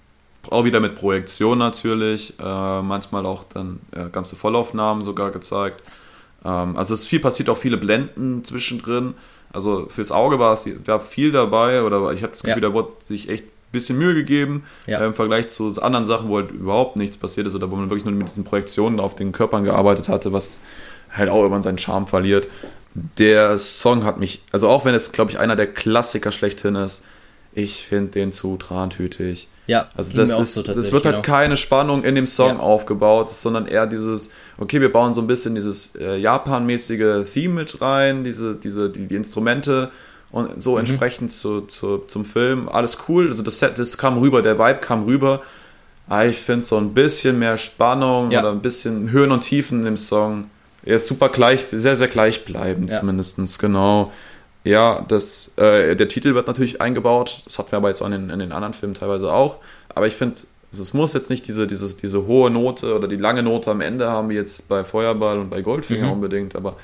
auch 0.49 0.63
wieder 0.63 0.79
mit 0.79 0.95
Projektion 0.95 1.57
natürlich, 1.57 2.33
äh, 2.39 2.81
manchmal 2.81 3.25
auch 3.25 3.43
dann 3.43 3.79
äh, 3.91 4.05
ganze 4.09 4.35
Vollaufnahmen 4.35 5.03
sogar 5.03 5.31
gezeigt. 5.31 5.81
Ähm, 6.45 6.75
also 6.77 6.93
es 6.93 7.01
ist 7.01 7.07
viel 7.07 7.19
passiert, 7.19 7.49
auch 7.49 7.57
viele 7.57 7.77
Blenden 7.77 8.43
zwischendrin. 8.43 9.13
Also 9.51 9.87
fürs 9.89 10.11
Auge 10.11 10.39
war 10.39 10.53
es 10.53 10.67
war 10.87 10.99
viel 10.99 11.31
dabei 11.31 11.83
oder 11.83 12.11
ich 12.13 12.21
hatte 12.21 12.31
das 12.33 12.43
Gefühl, 12.43 12.61
Ja. 12.63 12.69
da 12.69 12.73
wurde 12.73 12.89
sich 13.07 13.29
echt 13.29 13.43
ein 13.43 13.71
bisschen 13.71 13.97
Mühe 13.97 14.13
gegeben 14.13 14.63
Ja. 14.87 15.01
äh, 15.01 15.05
im 15.07 15.13
Vergleich 15.13 15.49
zu 15.49 15.69
anderen 15.81 16.05
Sachen, 16.05 16.29
wo 16.29 16.37
halt 16.37 16.51
überhaupt 16.51 16.95
nichts 16.95 17.17
passiert 17.17 17.47
ist 17.47 17.55
oder 17.55 17.69
wo 17.69 17.75
man 17.75 17.89
wirklich 17.89 18.05
nur 18.05 18.13
mit 18.13 18.27
diesen 18.27 18.43
Projektionen 18.43 18.99
auf 18.99 19.15
den 19.15 19.31
Körpern 19.31 19.63
gearbeitet 19.63 20.07
hatte, 20.07 20.31
was 20.33 20.59
halt 21.11 21.29
auch 21.29 21.37
irgendwann 21.41 21.63
seinen 21.63 21.77
Charme 21.79 22.07
verliert. 22.07 22.47
Der 22.93 23.57
Song 23.57 24.03
hat 24.03 24.19
mich, 24.19 24.41
also 24.51 24.67
auch 24.69 24.85
wenn 24.85 24.95
es, 24.95 25.11
glaube 25.11 25.31
ich, 25.31 25.39
einer 25.39 25.55
der 25.55 25.67
Klassiker 25.67 26.31
schlechthin 26.31 26.75
ist, 26.75 27.03
ich 27.53 27.85
finde 27.85 28.11
den 28.11 28.31
zu 28.31 28.57
trantütig. 28.57 29.47
Ja, 29.69 29.87
Also 29.95 30.17
das 30.17 30.37
ist, 30.37 30.53
so 30.55 30.63
das 30.63 30.91
wird 30.91 31.05
halt 31.05 31.17
genau. 31.17 31.21
keine 31.37 31.55
Spannung 31.55 32.03
in 32.03 32.15
dem 32.15 32.25
Song 32.25 32.55
Ja. 32.57 32.59
aufgebaut, 32.59 33.29
sondern 33.29 33.67
eher 33.67 33.85
dieses, 33.87 34.31
okay, 34.57 34.81
wir 34.81 34.91
bauen 34.91 35.13
so 35.13 35.21
ein 35.21 35.27
bisschen 35.27 35.55
dieses 35.55 35.95
äh, 35.95 36.17
Japan-mäßige 36.17 37.29
Theme 37.31 37.53
mit 37.53 37.81
rein, 37.81 38.23
diese, 38.23 38.55
diese, 38.55 38.89
die, 38.89 39.07
die 39.07 39.15
Instrumente 39.15 39.91
und 40.31 40.55
Mhm. 40.57 40.61
so 40.61 40.77
entsprechend 40.77 41.31
zu, 41.31 41.61
zu, 41.61 41.99
zum 42.07 42.25
Film. 42.25 42.67
Alles 42.69 42.97
cool, 43.07 43.27
also 43.27 43.43
das 43.43 43.59
Set, 43.59 43.77
das 43.79 43.97
kam 43.97 44.17
rüber, 44.17 44.41
der 44.41 44.57
Vibe 44.59 44.79
kam 44.79 45.05
rüber. 45.05 45.41
Aber 46.07 46.25
ich 46.25 46.37
finde 46.37 46.65
so 46.65 46.77
ein 46.77 46.93
bisschen 46.95 47.37
mehr 47.37 47.57
Spannung 47.57 48.31
Ja. 48.31 48.39
oder 48.39 48.51
ein 48.51 48.61
bisschen 48.61 49.11
Höhen 49.11 49.31
und 49.31 49.41
Tiefen 49.41 49.85
im 49.85 49.95
Song. 49.97 50.45
Er 50.83 50.95
ist 50.95 51.07
super 51.07 51.29
gleich, 51.29 51.65
sehr, 51.71 51.95
sehr 51.95 52.07
gleichbleibend 52.07 52.89
Ja. 52.89 52.99
zumindestens 52.99 53.59
genau. 53.59 54.11
Ja, 54.63 55.05
das, 55.07 55.53
äh, 55.57 55.95
der 55.95 56.07
Titel 56.07 56.35
wird 56.35 56.47
natürlich 56.47 56.81
eingebaut. 56.81 57.41
Das 57.45 57.57
hatten 57.59 57.71
wir 57.71 57.77
aber 57.77 57.89
jetzt 57.89 58.01
auch 58.01 58.07
in 58.07 58.11
den, 58.13 58.29
in 58.29 58.39
den 58.39 58.51
anderen 58.51 58.73
Filmen 58.73 58.93
teilweise 58.93 59.31
auch. 59.31 59.57
Aber 59.95 60.05
ich 60.07 60.15
finde, 60.15 60.41
also 60.71 60.83
es 60.83 60.93
muss 60.93 61.13
jetzt 61.13 61.29
nicht 61.29 61.47
diese, 61.47 61.65
diese, 61.65 61.95
diese 61.95 62.27
hohe 62.27 62.51
Note 62.51 62.93
oder 62.95 63.07
die 63.07 63.15
lange 63.15 63.41
Note 63.41 63.71
am 63.71 63.81
Ende 63.81 64.09
haben, 64.09 64.29
wie 64.29 64.35
jetzt 64.35 64.67
bei 64.69 64.83
Feuerball 64.83 65.39
und 65.39 65.49
bei 65.49 65.61
Goldfinger 65.61 66.07
Mhm. 66.07 66.11
unbedingt. 66.13 66.55
Aber 66.55 66.75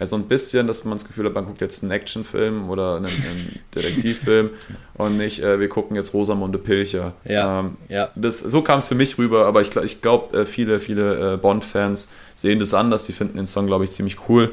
ja, 0.00 0.06
so 0.06 0.16
ein 0.16 0.24
bisschen, 0.24 0.66
dass 0.66 0.84
man 0.84 0.96
das 0.96 1.06
Gefühl 1.06 1.26
hat, 1.26 1.34
man 1.34 1.44
guckt 1.44 1.60
jetzt 1.60 1.82
einen 1.82 1.92
Actionfilm 1.92 2.70
oder 2.70 2.96
einen, 2.96 3.06
einen 3.06 3.60
Detektivfilm 3.74 4.50
und 4.94 5.16
nicht, 5.18 5.40
äh, 5.42 5.60
wir 5.60 5.68
gucken 5.68 5.96
jetzt 5.96 6.14
Rosamunde 6.14 6.58
Pilcher. 6.58 7.12
Ja, 7.24 7.60
Ähm, 7.60 7.76
ja. 7.88 8.10
das, 8.16 8.38
so 8.40 8.62
kam 8.62 8.78
es 8.78 8.88
für 8.88 8.94
mich 8.96 9.18
rüber, 9.18 9.46
aber 9.46 9.60
ich, 9.60 9.74
ich 9.76 10.00
glaube, 10.02 10.36
äh, 10.38 10.46
viele, 10.46 10.80
viele 10.80 11.34
äh, 11.34 11.36
Bond-Fans 11.36 12.10
sehen 12.34 12.58
das 12.60 12.74
anders. 12.74 13.06
Die 13.06 13.12
finden 13.12 13.36
den 13.36 13.46
Song, 13.46 13.66
glaube 13.66 13.84
ich, 13.84 13.90
ziemlich 13.90 14.28
cool. 14.28 14.52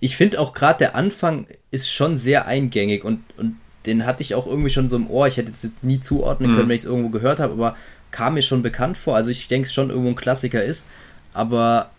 Ich 0.00 0.16
finde 0.16 0.40
auch 0.40 0.52
gerade 0.52 0.78
der 0.78 0.96
Anfang 0.96 1.46
ist 1.72 1.90
schon 1.90 2.16
sehr 2.16 2.46
eingängig 2.46 3.02
und, 3.04 3.24
und 3.36 3.56
den 3.86 4.06
hatte 4.06 4.22
ich 4.22 4.36
auch 4.36 4.46
irgendwie 4.46 4.70
schon 4.70 4.88
so 4.88 4.94
im 4.94 5.10
Ohr. 5.10 5.26
Ich 5.26 5.36
hätte 5.38 5.50
es 5.50 5.64
jetzt 5.64 5.82
nie 5.82 5.98
zuordnen 5.98 6.52
Mhm. 6.52 6.54
können, 6.56 6.68
wenn 6.68 6.76
ich 6.76 6.82
es 6.82 6.86
irgendwo 6.86 7.08
gehört 7.08 7.40
habe, 7.40 7.52
aber 7.54 7.76
kam 8.12 8.34
mir 8.34 8.42
schon 8.42 8.62
bekannt 8.62 8.96
vor. 8.96 9.16
Also 9.16 9.30
ich 9.30 9.48
denke 9.48 9.66
es 9.66 9.72
schon 9.74 9.90
irgendwo 9.90 10.10
ein 10.10 10.14
Klassiker 10.16 10.62
ist. 10.64 10.86
Aber 11.34 11.90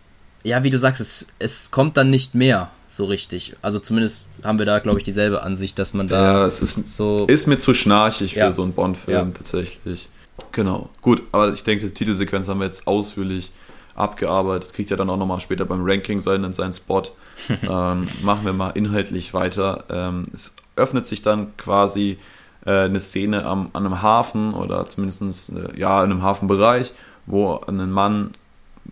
ja, 0.44 0.64
wie 0.64 0.70
du 0.70 0.78
sagst, 0.80 1.02
es, 1.02 1.28
es 1.40 1.72
kommt 1.72 1.98
dann 1.98 2.10
nicht 2.10 2.36
mehr 2.36 2.70
so 2.88 3.06
richtig. 3.06 3.56
Also 3.62 3.80
zumindest 3.80 4.28
haben 4.44 4.60
wir 4.60 4.66
da, 4.66 4.80
glaube 4.80 5.00
ich, 5.00 5.04
dieselbe 5.04 5.42
Ansicht, 5.42 5.80
dass 5.80 5.94
man 5.94 6.08
da 6.08 6.42
Ja, 6.42 6.46
es 6.46 6.62
ist, 6.62 6.96
so. 6.96 7.26
ist 7.28 7.48
mir 7.48 7.58
zu 7.58 7.74
schnarchig 7.74 8.34
für 8.36 8.40
Ja. 8.40 8.54
so 8.54 8.62
einen 8.62 8.74
Bond-Film 8.74 9.18
Ja. 9.18 9.34
tatsächlich. 9.36 10.08
Genau. 10.52 10.90
Gut, 11.02 11.24
aber 11.32 11.52
ich 11.54 11.64
denke, 11.64 11.88
die 11.88 11.94
Titelsequenz 11.94 12.48
haben 12.48 12.60
wir 12.60 12.66
jetzt 12.66 12.86
ausführlich 12.88 13.52
abgearbeitet. 13.96 14.74
Kriegt 14.74 14.90
ja 14.90 14.98
dann 14.98 15.10
auch 15.10 15.18
nochmal 15.18 15.40
später 15.40 15.66
beim 15.66 15.82
Ranking 15.84 16.22
seinen, 16.22 16.54
seinen 16.54 16.74
Spot. 16.74 17.04
ähm, 17.50 18.08
machen 18.24 18.46
wir 18.46 18.54
mal 18.54 18.70
inhaltlich 18.72 19.34
weiter. 19.34 19.86
Ähm, 19.90 20.24
es 20.34 20.56
öffnet 20.76 21.06
sich 21.06 21.22
dann 21.22 21.56
quasi 21.58 22.18
äh, 22.66 22.72
eine 22.72 23.00
Szene 23.00 23.46
am, 23.46 23.70
an 23.74 23.86
einem 23.86 24.02
Hafen 24.02 24.54
oder 24.54 24.86
zumindest 24.86 25.50
äh, 25.50 25.80
ja, 25.80 26.04
in 26.04 26.12
einem 26.12 26.24
Hafenbereich, 26.24 26.94
wo 27.26 27.60
ein 27.68 27.92
Mann 27.92 28.32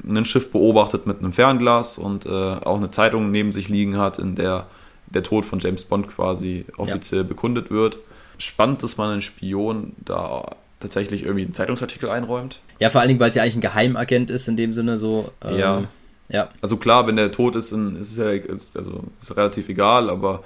ein 0.07 0.25
Schiff 0.25 0.51
beobachtet 0.51 1.05
mit 1.05 1.19
einem 1.19 1.33
Fernglas 1.33 1.97
und 1.97 2.25
äh, 2.25 2.29
auch 2.29 2.77
eine 2.77 2.91
Zeitung 2.91 3.29
neben 3.29 3.51
sich 3.51 3.69
liegen 3.69 3.97
hat, 3.97 4.19
in 4.19 4.35
der 4.35 4.67
der 5.13 5.23
Tod 5.23 5.45
von 5.45 5.59
James 5.59 5.85
Bond 5.85 6.07
quasi 6.07 6.65
offiziell 6.77 7.23
bekundet 7.23 7.69
wird. 7.69 7.99
Spannend, 8.37 8.81
dass 8.83 8.97
man 8.97 9.11
einen 9.11 9.21
Spion 9.21 9.93
da 9.99 10.55
tatsächlich 10.81 11.23
irgendwie 11.23 11.43
einen 11.43 11.53
Zeitungsartikel 11.53 12.09
einräumt. 12.09 12.61
Ja, 12.79 12.89
vor 12.89 13.01
allen 13.01 13.07
Dingen, 13.07 13.19
weil 13.19 13.29
es 13.29 13.35
ja 13.35 13.43
eigentlich 13.43 13.55
ein 13.55 13.61
Geheimagent 13.61 14.29
ist 14.29 14.47
in 14.47 14.57
dem 14.57 14.73
Sinne 14.73 14.97
so. 14.97 15.31
Ähm, 15.43 15.57
ja. 15.57 15.83
ja. 16.29 16.49
Also 16.61 16.77
klar, 16.77 17.07
wenn 17.07 17.15
der 17.15 17.31
tot 17.31 17.55
ist, 17.55 17.71
ist 17.71 18.11
es 18.11 18.17
ja 18.17 18.55
also 18.73 19.03
ist 19.21 19.37
relativ 19.37 19.69
egal, 19.69 20.09
aber 20.09 20.43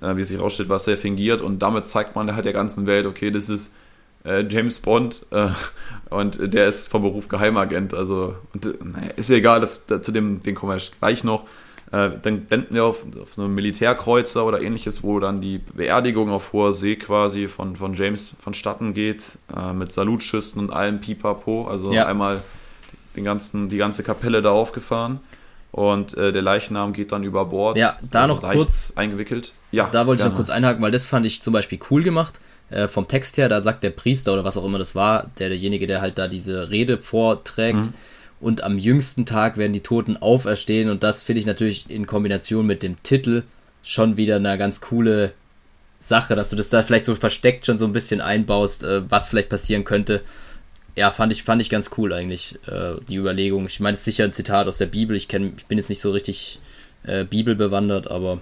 äh, 0.00 0.16
wie 0.16 0.20
es 0.20 0.28
sich 0.28 0.40
rausstellt, 0.40 0.68
was 0.68 0.86
er 0.86 0.96
fingiert 0.96 1.40
und 1.40 1.60
damit 1.60 1.88
zeigt 1.88 2.14
man 2.14 2.34
halt 2.34 2.44
der 2.44 2.52
ganzen 2.52 2.86
Welt, 2.86 3.06
okay, 3.06 3.30
das 3.30 3.48
ist 3.48 3.74
äh, 4.24 4.44
James 4.48 4.80
Bond 4.80 5.26
äh, 5.30 5.48
und 6.10 6.38
der 6.52 6.68
ist 6.68 6.88
vom 6.88 7.02
Beruf 7.02 7.28
Geheimagent. 7.28 7.94
Also 7.94 8.36
und, 8.52 8.66
äh, 8.66 8.74
naja, 8.82 9.10
ist 9.16 9.30
ja 9.30 9.36
egal, 9.36 9.60
das, 9.60 9.82
zu 10.02 10.12
dem 10.12 10.42
den 10.42 10.54
kommen 10.54 10.76
wir 10.76 10.82
gleich 11.00 11.24
noch. 11.24 11.44
Äh, 11.90 12.10
dann 12.22 12.42
blenden 12.42 12.74
wir 12.74 12.84
auf, 12.84 13.06
auf 13.20 13.32
so 13.32 13.42
einen 13.42 13.54
Militärkreuzer 13.54 14.44
oder 14.44 14.60
ähnliches, 14.60 15.02
wo 15.02 15.18
dann 15.20 15.40
die 15.40 15.58
Beerdigung 15.58 16.30
auf 16.30 16.52
hoher 16.52 16.74
See 16.74 16.96
quasi 16.96 17.48
von, 17.48 17.76
von 17.76 17.94
James 17.94 18.36
vonstatten 18.40 18.92
geht, 18.92 19.38
äh, 19.56 19.72
mit 19.72 19.92
Salutschüssen 19.92 20.60
und 20.60 20.70
allem 20.70 21.00
Pipapo. 21.00 21.66
Also 21.66 21.92
ja. 21.92 22.06
einmal 22.06 22.42
den 23.16 23.24
ganzen, 23.24 23.68
die 23.68 23.78
ganze 23.78 24.02
Kapelle 24.02 24.42
da 24.42 24.50
aufgefahren. 24.50 25.20
Und 25.70 26.16
äh, 26.16 26.32
der 26.32 26.42
Leichnam 26.42 26.92
geht 26.92 27.12
dann 27.12 27.24
über 27.24 27.44
Bord. 27.44 27.78
Ja, 27.78 27.94
da 28.10 28.22
also 28.22 28.34
noch 28.34 28.52
kurz 28.52 28.92
eingewickelt. 28.96 29.52
Ja, 29.70 29.88
da 29.92 30.06
wollte 30.06 30.22
ich 30.22 30.28
noch 30.28 30.36
kurz 30.36 30.50
einhaken, 30.50 30.82
weil 30.82 30.90
das 30.90 31.06
fand 31.06 31.26
ich 31.26 31.42
zum 31.42 31.52
Beispiel 31.52 31.78
cool 31.90 32.02
gemacht. 32.02 32.40
Äh, 32.70 32.88
vom 32.88 33.08
Text 33.08 33.36
her, 33.38 33.48
da 33.48 33.60
sagt 33.60 33.82
der 33.82 33.90
Priester 33.90 34.32
oder 34.32 34.44
was 34.44 34.56
auch 34.56 34.64
immer 34.64 34.78
das 34.78 34.94
war, 34.94 35.30
der, 35.38 35.48
derjenige, 35.48 35.86
der 35.86 36.00
halt 36.00 36.18
da 36.18 36.28
diese 36.28 36.70
Rede 36.70 36.98
vorträgt. 36.98 37.78
Mhm. 37.78 37.94
Und 38.40 38.62
am 38.62 38.78
jüngsten 38.78 39.26
Tag 39.26 39.56
werden 39.56 39.72
die 39.72 39.80
Toten 39.80 40.16
auferstehen. 40.16 40.90
Und 40.90 41.02
das 41.02 41.22
finde 41.22 41.40
ich 41.40 41.46
natürlich 41.46 41.90
in 41.90 42.06
Kombination 42.06 42.66
mit 42.66 42.82
dem 42.82 43.02
Titel 43.02 43.42
schon 43.82 44.16
wieder 44.16 44.36
eine 44.36 44.56
ganz 44.58 44.80
coole 44.80 45.32
Sache, 46.00 46.36
dass 46.36 46.50
du 46.50 46.56
das 46.56 46.70
da 46.70 46.82
vielleicht 46.82 47.04
so 47.04 47.14
versteckt 47.14 47.66
schon 47.66 47.78
so 47.78 47.84
ein 47.84 47.92
bisschen 47.92 48.20
einbaust, 48.20 48.84
äh, 48.84 49.10
was 49.10 49.28
vielleicht 49.28 49.48
passieren 49.48 49.84
könnte 49.84 50.22
ja, 50.98 51.12
fand 51.12 51.30
ich, 51.30 51.44
fand 51.44 51.62
ich 51.62 51.70
ganz 51.70 51.90
cool 51.96 52.12
eigentlich, 52.12 52.58
äh, 52.66 52.94
die 53.08 53.16
Überlegung. 53.16 53.66
Ich 53.66 53.78
meine, 53.78 53.94
es 53.94 54.00
ist 54.00 54.06
sicher 54.06 54.24
ein 54.24 54.32
Zitat 54.32 54.66
aus 54.66 54.78
der 54.78 54.86
Bibel. 54.86 55.16
Ich, 55.16 55.28
kenn, 55.28 55.54
ich 55.56 55.66
bin 55.66 55.78
jetzt 55.78 55.90
nicht 55.90 56.00
so 56.00 56.10
richtig 56.10 56.58
äh, 57.04 57.24
Bibelbewandert, 57.24 58.10
aber 58.10 58.40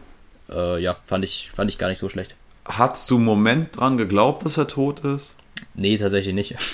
äh, 0.49 0.83
ja, 0.83 0.97
fand 1.05 1.23
ich, 1.23 1.51
fand 1.55 1.71
ich 1.71 1.77
gar 1.77 1.89
nicht 1.89 1.99
so 1.99 2.09
schlecht. 2.09 2.35
Hattest 2.65 3.11
du 3.11 3.17
einen 3.17 3.27
Moment 3.27 3.77
dran 3.77 3.99
geglaubt, 3.99 4.47
dass 4.47 4.57
er 4.57 4.67
tot 4.67 5.01
ist? 5.01 5.37
Nee, 5.75 5.99
tatsächlich 5.99 6.35
nicht. 6.35 6.57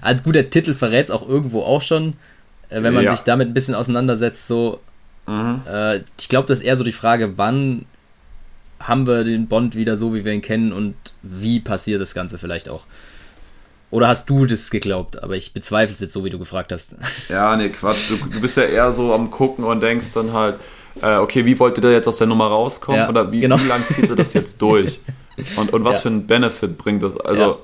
Also 0.00 0.22
gut, 0.22 0.34
der 0.34 0.48
Titel 0.48 0.72
verrät 0.72 1.04
es 1.04 1.10
auch 1.10 1.28
irgendwo 1.28 1.60
auch 1.60 1.82
schon, 1.82 2.14
wenn 2.70 2.94
man 2.94 3.04
ja. 3.04 3.12
sich 3.12 3.24
damit 3.24 3.48
ein 3.48 3.54
bisschen 3.54 3.74
auseinandersetzt. 3.74 4.46
So, 4.46 4.80
mhm. 5.26 5.62
Äh, 5.66 5.98
ich 6.18 6.28
glaube, 6.28 6.48
das 6.48 6.58
ist 6.58 6.64
eher 6.64 6.76
so 6.76 6.84
die 6.84 6.92
Frage, 6.92 7.36
wann 7.36 7.86
haben 8.80 9.06
wir 9.06 9.24
den 9.24 9.48
Bond 9.48 9.74
wieder 9.74 9.96
so, 9.96 10.14
wie 10.14 10.24
wir 10.24 10.32
ihn 10.32 10.42
kennen 10.42 10.72
und 10.72 10.94
wie 11.22 11.60
passiert 11.60 12.00
das 12.00 12.14
Ganze 12.14 12.38
vielleicht 12.38 12.68
auch. 12.68 12.84
Oder 13.90 14.08
hast 14.08 14.28
du 14.28 14.46
das 14.46 14.70
geglaubt? 14.70 15.22
Aber 15.22 15.34
ich 15.34 15.54
bezweifle 15.54 15.92
es 15.92 16.00
jetzt 16.00 16.12
so, 16.12 16.24
wie 16.24 16.30
du 16.30 16.38
gefragt 16.38 16.72
hast. 16.72 16.96
Ja, 17.28 17.56
nee, 17.56 17.70
Quatsch. 17.70 18.10
Du, 18.10 18.16
du 18.26 18.40
bist 18.40 18.56
ja 18.56 18.64
eher 18.64 18.92
so 18.92 19.12
am 19.14 19.30
Gucken 19.30 19.64
und 19.64 19.80
denkst 19.80 20.12
dann 20.12 20.32
halt, 20.32 20.56
äh, 21.02 21.16
okay, 21.16 21.44
wie 21.44 21.58
wollte 21.58 21.80
der 21.80 21.92
jetzt 21.92 22.08
aus 22.08 22.18
der 22.18 22.26
Nummer 22.26 22.46
rauskommen? 22.46 23.00
Ja, 23.00 23.08
Oder 23.08 23.32
wie, 23.32 23.40
genau. 23.40 23.58
wie 23.60 23.66
lang 23.66 23.86
zieht 23.86 24.10
er 24.10 24.16
das 24.16 24.34
jetzt 24.34 24.60
durch? 24.62 25.00
Und, 25.56 25.72
und 25.72 25.84
was 25.84 25.98
ja. 25.98 26.02
für 26.02 26.08
einen 26.08 26.26
Benefit 26.26 26.76
bringt 26.76 27.02
das? 27.02 27.18
Also, 27.18 27.58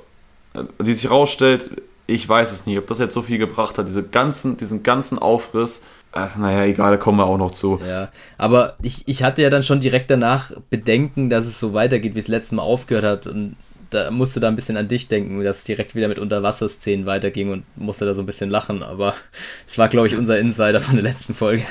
ja. 0.54 0.60
Äh, 0.60 0.64
wie 0.78 0.94
sich 0.94 1.10
rausstellt, 1.10 1.70
ich 2.06 2.28
weiß 2.28 2.52
es 2.52 2.66
nicht, 2.66 2.78
ob 2.78 2.86
das 2.86 2.98
jetzt 2.98 3.14
so 3.14 3.22
viel 3.22 3.38
gebracht 3.38 3.78
hat, 3.78 3.88
diese 3.88 4.02
ganzen, 4.02 4.56
diesen 4.56 4.82
ganzen 4.82 5.18
Aufriss. 5.18 5.84
Äh, 6.12 6.26
naja, 6.38 6.64
egal, 6.64 6.92
da 6.92 6.96
kommen 6.96 7.18
wir 7.18 7.26
auch 7.26 7.38
noch 7.38 7.50
zu. 7.50 7.80
Ja, 7.86 8.10
aber 8.38 8.76
ich, 8.82 9.08
ich 9.08 9.22
hatte 9.22 9.42
ja 9.42 9.50
dann 9.50 9.62
schon 9.62 9.80
direkt 9.80 10.10
danach 10.10 10.52
Bedenken, 10.70 11.30
dass 11.30 11.46
es 11.46 11.58
so 11.58 11.72
weitergeht, 11.72 12.14
wie 12.14 12.20
es 12.20 12.28
letztes 12.28 12.52
Mal 12.52 12.62
aufgehört 12.62 13.04
hat. 13.04 13.26
Und 13.26 13.56
da 13.90 14.10
musste 14.10 14.40
da 14.40 14.48
ein 14.48 14.56
bisschen 14.56 14.76
an 14.76 14.88
dich 14.88 15.08
denken, 15.08 15.42
dass 15.42 15.58
es 15.58 15.64
direkt 15.64 15.94
wieder 15.94 16.08
mit 16.08 16.18
Unterwasserszenen 16.18 17.06
weiterging 17.06 17.50
und 17.50 17.64
musste 17.76 18.04
da 18.04 18.14
so 18.14 18.22
ein 18.22 18.26
bisschen 18.26 18.50
lachen, 18.50 18.82
aber 18.82 19.14
es 19.66 19.78
war, 19.78 19.88
glaube 19.88 20.06
ich, 20.06 20.16
unser 20.16 20.38
Insider 20.38 20.80
von 20.80 20.96
der 20.96 21.04
letzten 21.04 21.34
Folge. 21.34 21.64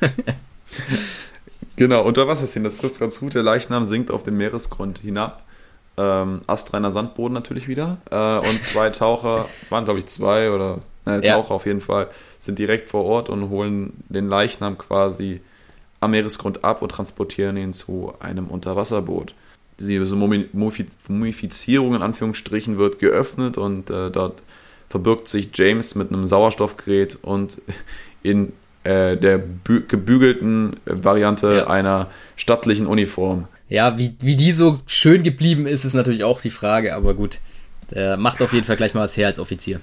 genau, 1.76 2.04
Unterwasserszenen, 2.04 2.64
das 2.64 2.78
trifft 2.78 3.00
ganz 3.00 3.20
gut. 3.20 3.34
Der 3.34 3.42
Leichnam 3.42 3.86
sinkt 3.86 4.10
auf 4.10 4.22
den 4.22 4.36
Meeresgrund 4.36 4.98
hinab. 4.98 5.44
Ähm, 5.98 6.40
astreiner 6.46 6.92
Sandboden 6.92 7.34
natürlich 7.34 7.68
wieder. 7.68 7.98
Äh, 8.10 8.38
und 8.48 8.64
zwei 8.64 8.90
Taucher, 8.90 9.46
waren 9.68 9.84
glaube 9.84 9.98
ich 9.98 10.06
zwei 10.06 10.50
oder 10.50 10.78
äh, 11.04 11.20
Taucher 11.20 11.48
ja. 11.50 11.54
auf 11.54 11.66
jeden 11.66 11.80
Fall, 11.80 12.08
sind 12.38 12.58
direkt 12.58 12.88
vor 12.88 13.04
Ort 13.04 13.28
und 13.28 13.50
holen 13.50 14.04
den 14.08 14.28
Leichnam 14.28 14.78
quasi 14.78 15.40
am 16.00 16.12
Meeresgrund 16.12 16.64
ab 16.64 16.82
und 16.82 16.90
transportieren 16.90 17.56
ihn 17.56 17.72
zu 17.72 18.14
einem 18.20 18.46
Unterwasserboot 18.46 19.34
diese 19.80 20.16
Mumifizierung 20.16 21.94
in 21.94 22.02
Anführungsstrichen 22.02 22.78
wird 22.78 22.98
geöffnet 22.98 23.58
und 23.58 23.90
äh, 23.90 24.10
dort 24.10 24.42
verbirgt 24.88 25.28
sich 25.28 25.50
James 25.54 25.94
mit 25.94 26.12
einem 26.12 26.26
Sauerstoffgerät 26.26 27.18
und 27.22 27.60
in 28.22 28.52
äh, 28.84 29.16
der 29.16 29.38
gebügelten 29.38 30.76
Variante 30.84 31.58
ja. 31.58 31.66
einer 31.68 32.08
stattlichen 32.36 32.86
Uniform. 32.86 33.46
Ja, 33.68 33.98
wie, 33.98 34.14
wie 34.20 34.36
die 34.36 34.52
so 34.52 34.80
schön 34.86 35.22
geblieben 35.22 35.66
ist, 35.66 35.84
ist 35.84 35.94
natürlich 35.94 36.24
auch 36.24 36.40
die 36.40 36.50
Frage, 36.50 36.94
aber 36.94 37.14
gut. 37.14 37.38
Der 37.90 38.16
macht 38.16 38.42
auf 38.42 38.52
jeden 38.52 38.66
Fall 38.66 38.76
gleich 38.76 38.94
mal 38.94 39.00
was 39.00 39.16
her 39.16 39.26
als 39.26 39.38
Offizier. 39.38 39.80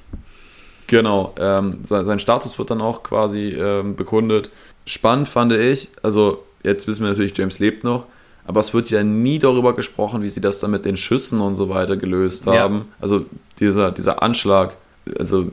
Genau, 0.87 1.33
ähm, 1.39 1.79
sein, 1.83 2.05
sein, 2.05 2.19
Status 2.19 2.59
wird 2.59 2.69
dann 2.69 2.81
auch 2.81 3.01
quasi 3.01 3.49
ähm, 3.49 3.95
bekundet. 3.95 4.51
Spannend 4.85 5.27
fand 5.27 5.51
ich, 5.51 5.89
also 6.03 6.43
jetzt 6.63 6.87
wissen 6.87 7.03
wir 7.03 7.09
natürlich, 7.09 7.35
James 7.35 7.57
lebt 7.57 7.83
noch, 7.83 8.05
aber 8.45 8.59
es 8.59 8.73
wird 8.73 8.91
ja 8.91 9.03
nie 9.03 9.39
darüber 9.39 9.73
gesprochen, 9.75 10.21
wie 10.21 10.29
sie 10.29 10.41
das 10.41 10.59
dann 10.59 10.69
mit 10.69 10.85
den 10.85 10.97
Schüssen 10.97 11.41
und 11.41 11.55
so 11.55 11.69
weiter 11.69 11.97
gelöst 11.97 12.45
haben. 12.45 12.75
Ja. 12.75 12.85
Also 13.01 13.25
dieser, 13.59 13.91
dieser 13.91 14.21
Anschlag, 14.21 14.75
also 15.17 15.49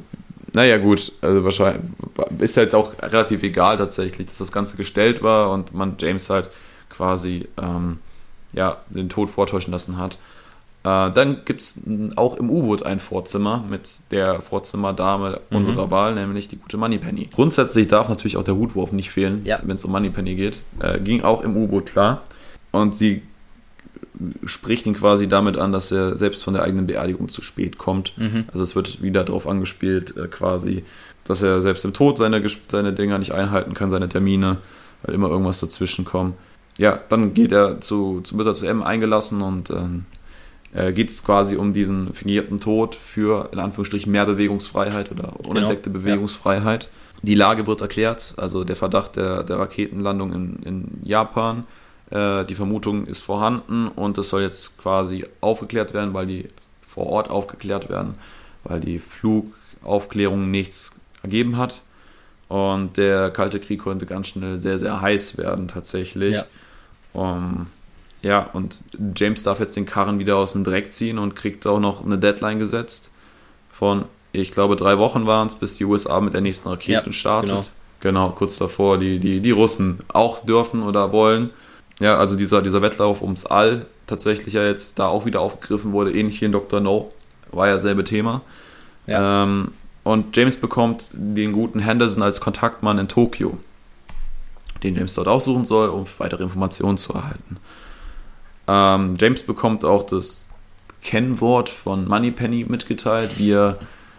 naja 0.52 0.76
gut, 0.76 1.12
also 1.22 1.44
wahrscheinlich 1.44 1.82
ist 2.38 2.56
ja 2.56 2.64
jetzt 2.64 2.74
auch 2.74 2.92
relativ 3.00 3.42
egal 3.42 3.78
tatsächlich, 3.78 4.26
dass 4.26 4.36
das 4.36 4.52
Ganze 4.52 4.76
gestellt 4.76 5.22
war 5.22 5.50
und 5.50 5.72
man 5.72 5.96
James 5.98 6.28
halt 6.28 6.50
quasi 6.90 7.48
ähm, 7.56 8.00
ja, 8.52 8.78
den 8.88 9.08
Tod 9.08 9.30
vortäuschen 9.30 9.72
lassen 9.72 9.98
hat. 9.98 10.18
Äh, 10.84 11.12
dann 11.12 11.44
gibt 11.44 11.60
es 11.60 11.82
auch 12.16 12.36
im 12.36 12.50
U-Boot 12.50 12.82
ein 12.82 12.98
Vorzimmer 12.98 13.64
mit 13.68 14.10
der 14.10 14.40
Vorzimmerdame 14.40 15.40
mhm. 15.50 15.56
unserer 15.56 15.90
Wahl, 15.90 16.14
nämlich 16.14 16.48
die 16.48 16.56
gute 16.56 16.76
Moneypenny. 16.76 17.28
Grundsätzlich 17.32 17.86
darf 17.86 18.08
natürlich 18.08 18.36
auch 18.36 18.44
der 18.44 18.56
Hutwurf 18.56 18.92
nicht 18.92 19.10
fehlen, 19.10 19.42
ja. 19.44 19.60
wenn 19.62 19.76
es 19.76 19.84
um 19.84 19.92
Moneypenny 19.92 20.34
geht. 20.34 20.60
Äh, 20.80 20.98
ging 21.00 21.22
auch 21.22 21.42
im 21.42 21.56
U-Boot 21.56 21.86
klar. 21.86 22.22
Und 22.72 22.94
sie 22.94 23.22
spricht 24.44 24.86
ihn 24.86 24.94
quasi 24.94 25.28
damit 25.28 25.56
an, 25.56 25.72
dass 25.72 25.90
er 25.92 26.18
selbst 26.18 26.42
von 26.42 26.54
der 26.54 26.62
eigenen 26.64 26.86
Beerdigung 26.86 27.28
zu 27.28 27.42
spät 27.42 27.78
kommt. 27.78 28.16
Mhm. 28.16 28.44
Also 28.52 28.62
es 28.62 28.74
wird 28.74 29.02
wieder 29.02 29.24
darauf 29.24 29.46
angespielt, 29.46 30.16
äh, 30.16 30.26
quasi, 30.26 30.84
dass 31.24 31.42
er 31.42 31.62
selbst 31.62 31.84
im 31.84 31.92
Tod 31.92 32.18
seine, 32.18 32.42
seine 32.68 32.92
Dinger 32.92 33.18
nicht 33.18 33.32
einhalten 33.32 33.74
kann, 33.74 33.90
seine 33.90 34.08
Termine, 34.08 34.58
weil 35.02 35.14
immer 35.14 35.28
irgendwas 35.28 35.60
dazwischen 35.60 36.04
kommt. 36.04 36.34
Ja, 36.78 37.00
dann 37.08 37.34
geht 37.34 37.52
er 37.52 37.80
zu, 37.80 38.20
zu 38.22 38.36
Mütter 38.36 38.54
zu 38.54 38.66
M 38.66 38.82
eingelassen 38.82 39.42
und 39.42 39.70
ähm, 39.70 40.06
äh, 40.72 40.92
geht 40.92 41.10
es 41.10 41.22
quasi 41.22 41.56
um 41.56 41.72
diesen 41.72 42.12
fingierten 42.14 42.58
Tod 42.58 42.94
für 42.94 43.50
in 43.52 43.58
Anführungsstrichen 43.58 44.10
mehr 44.10 44.26
Bewegungsfreiheit 44.26 45.10
oder 45.10 45.34
unentdeckte 45.46 45.90
genau. 45.90 46.02
Bewegungsfreiheit. 46.02 46.84
Ja. 46.84 46.90
Die 47.24 47.34
Lage 47.34 47.66
wird 47.66 47.82
erklärt, 47.82 48.34
also 48.36 48.64
der 48.64 48.74
Verdacht 48.74 49.16
der, 49.16 49.44
der 49.44 49.58
Raketenlandung 49.58 50.32
in, 50.32 50.56
in 50.64 51.00
Japan 51.02 51.64
äh, 52.12 52.44
die 52.44 52.54
Vermutung 52.54 53.06
ist 53.06 53.22
vorhanden 53.22 53.88
und 53.88 54.18
es 54.18 54.28
soll 54.28 54.42
jetzt 54.42 54.78
quasi 54.78 55.24
aufgeklärt 55.40 55.94
werden, 55.94 56.12
weil 56.12 56.26
die 56.26 56.46
vor 56.80 57.06
Ort 57.06 57.30
aufgeklärt 57.30 57.88
werden, 57.88 58.14
weil 58.64 58.80
die 58.80 58.98
Flugaufklärung 58.98 60.50
nichts 60.50 60.94
ergeben 61.22 61.56
hat. 61.56 61.80
Und 62.48 62.98
der 62.98 63.30
Kalte 63.30 63.60
Krieg 63.60 63.80
konnte 63.80 64.04
ganz 64.04 64.28
schnell 64.28 64.58
sehr, 64.58 64.76
sehr 64.76 65.00
heiß 65.00 65.38
werden 65.38 65.68
tatsächlich. 65.68 66.34
Ja. 66.34 66.44
Um, 67.12 67.66
ja, 68.22 68.48
und 68.52 68.78
James 69.16 69.42
darf 69.42 69.60
jetzt 69.60 69.76
den 69.76 69.86
Karren 69.86 70.18
wieder 70.18 70.36
aus 70.36 70.52
dem 70.52 70.64
Dreck 70.64 70.92
ziehen 70.92 71.18
und 71.18 71.34
kriegt 71.34 71.66
auch 71.66 71.80
noch 71.80 72.04
eine 72.04 72.18
Deadline 72.18 72.58
gesetzt 72.58 73.10
von, 73.70 74.04
ich 74.32 74.52
glaube, 74.52 74.76
drei 74.76 74.98
Wochen 74.98 75.26
waren 75.26 75.48
es, 75.48 75.56
bis 75.56 75.76
die 75.76 75.84
USA 75.84 76.20
mit 76.20 76.32
der 76.34 76.40
nächsten 76.40 76.68
Rakete 76.68 77.06
ja, 77.06 77.12
startet. 77.12 77.70
Genau. 78.00 78.26
genau, 78.26 78.30
kurz 78.30 78.58
davor, 78.58 78.98
die, 78.98 79.18
die, 79.18 79.40
die 79.40 79.50
Russen 79.50 80.00
auch 80.12 80.44
dürfen 80.44 80.82
oder 80.82 81.10
wollen. 81.10 81.50
Ja, 81.98 82.16
also 82.16 82.36
dieser, 82.36 82.62
dieser 82.62 82.80
Wettlauf 82.80 83.22
ums 83.22 83.44
All 83.44 83.86
tatsächlich 84.06 84.54
ja 84.54 84.64
jetzt 84.64 84.98
da 84.98 85.06
auch 85.06 85.24
wieder 85.24 85.40
aufgegriffen 85.40 85.92
wurde, 85.92 86.12
ähnlich 86.12 86.40
wie 86.40 86.46
in 86.46 86.52
Dr. 86.52 86.80
No, 86.80 87.12
war 87.50 87.68
ja 87.68 87.78
selbe 87.80 88.04
Thema. 88.04 88.42
Ja. 89.06 89.42
Ähm, 89.42 89.70
und 90.04 90.36
James 90.36 90.56
bekommt 90.56 91.08
den 91.12 91.52
guten 91.52 91.78
Henderson 91.78 92.22
als 92.22 92.40
Kontaktmann 92.40 92.98
in 92.98 93.08
Tokio, 93.08 93.58
den 94.82 94.94
James 94.94 95.14
dort 95.14 95.28
aussuchen 95.28 95.64
soll, 95.64 95.88
um 95.88 96.06
weitere 96.18 96.42
Informationen 96.42 96.98
zu 96.98 97.12
erhalten. 97.12 97.56
Ähm, 98.68 99.16
James 99.18 99.42
bekommt 99.42 99.84
auch 99.84 100.04
das 100.04 100.48
Kennwort 101.02 101.68
von 101.68 102.06
Moneypenny 102.06 102.64
mitgeteilt, 102.68 103.38
wie 103.38 103.52
er 103.52 103.78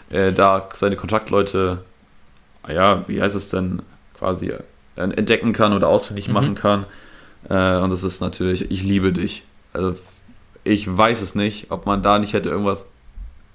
äh, 0.09 0.31
da 0.31 0.69
seine 0.73 0.95
Kontaktleute, 0.95 1.83
ja, 2.67 3.07
wie 3.07 3.21
heißt 3.21 3.35
es 3.35 3.49
denn, 3.49 3.81
quasi 4.17 4.49
äh, 4.49 4.59
entdecken 4.95 5.53
kann 5.53 5.73
oder 5.73 5.87
ausfindig 5.87 6.27
mhm. 6.27 6.33
machen 6.33 6.55
kann. 6.55 6.85
Äh, 7.49 7.77
und 7.77 7.89
das 7.89 8.03
ist 8.03 8.21
natürlich, 8.21 8.69
ich 8.69 8.83
liebe 8.83 9.11
dich. 9.11 9.43
Also 9.71 9.95
ich 10.63 10.85
weiß 10.95 11.21
es 11.21 11.35
nicht, 11.35 11.71
ob 11.71 11.85
man 11.85 12.01
da 12.01 12.19
nicht 12.19 12.33
hätte 12.33 12.49
irgendwas 12.49 12.91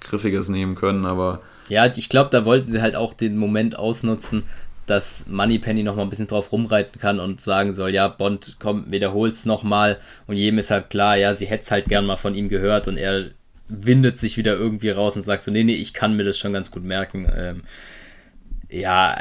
Griffiges 0.01 0.49
nehmen 0.49 0.75
können, 0.75 1.05
aber. 1.05 1.41
Ja, 1.69 1.85
ich 1.85 2.09
glaube, 2.09 2.29
da 2.31 2.45
wollten 2.45 2.71
sie 2.71 2.81
halt 2.81 2.95
auch 2.95 3.13
den 3.13 3.37
Moment 3.37 3.77
ausnutzen, 3.77 4.43
dass 4.89 5.27
Moneypenny 5.27 5.83
noch 5.83 5.95
mal 5.95 6.03
ein 6.03 6.09
bisschen 6.09 6.27
drauf 6.27 6.51
rumreiten 6.51 6.99
kann 6.99 7.19
und 7.19 7.41
sagen 7.41 7.71
soll, 7.71 7.93
ja, 7.93 8.07
Bond, 8.07 8.57
komm, 8.59 8.91
wiederhol's 8.91 9.45
noch 9.45 9.63
mal. 9.63 9.99
Und 10.27 10.37
jedem 10.37 10.59
ist 10.59 10.71
halt 10.71 10.89
klar, 10.89 11.17
ja, 11.17 11.33
sie 11.33 11.45
hätte 11.45 11.63
es 11.63 11.71
halt 11.71 11.85
gern 11.85 12.05
mal 12.05 12.17
von 12.17 12.35
ihm 12.35 12.49
gehört 12.49 12.87
und 12.87 12.97
er 12.97 13.31
windet 13.67 14.17
sich 14.17 14.35
wieder 14.37 14.55
irgendwie 14.55 14.89
raus 14.89 15.15
und 15.15 15.21
sagt 15.21 15.43
so, 15.43 15.51
nee, 15.51 15.63
nee, 15.63 15.75
ich 15.75 15.93
kann 15.93 16.15
mir 16.15 16.23
das 16.23 16.37
schon 16.37 16.53
ganz 16.53 16.71
gut 16.71 16.83
merken. 16.83 17.31
Ähm, 17.35 17.63
ja, 18.69 19.15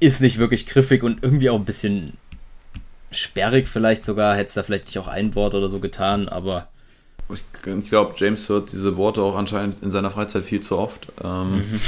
ist 0.00 0.20
nicht 0.20 0.38
wirklich 0.38 0.66
griffig 0.66 1.02
und 1.02 1.22
irgendwie 1.22 1.50
auch 1.50 1.58
ein 1.58 1.64
bisschen 1.64 2.14
sperrig 3.10 3.68
vielleicht 3.68 4.04
sogar. 4.04 4.36
Hätte 4.36 4.48
es 4.48 4.54
da 4.54 4.62
vielleicht 4.62 4.86
nicht 4.86 4.98
auch 4.98 5.08
ein 5.08 5.34
Wort 5.34 5.54
oder 5.54 5.68
so 5.68 5.80
getan, 5.80 6.28
aber 6.28 6.68
ich, 7.34 7.42
ich 7.66 7.88
glaube, 7.88 8.14
James 8.16 8.48
hört 8.48 8.72
diese 8.72 8.96
Worte 8.96 9.22
auch 9.22 9.36
anscheinend 9.36 9.82
in 9.82 9.90
seiner 9.90 10.10
Freizeit 10.10 10.44
viel 10.44 10.60
zu 10.60 10.78
oft. 10.78 11.08
Ähm, 11.22 11.56
mhm. 11.56 11.80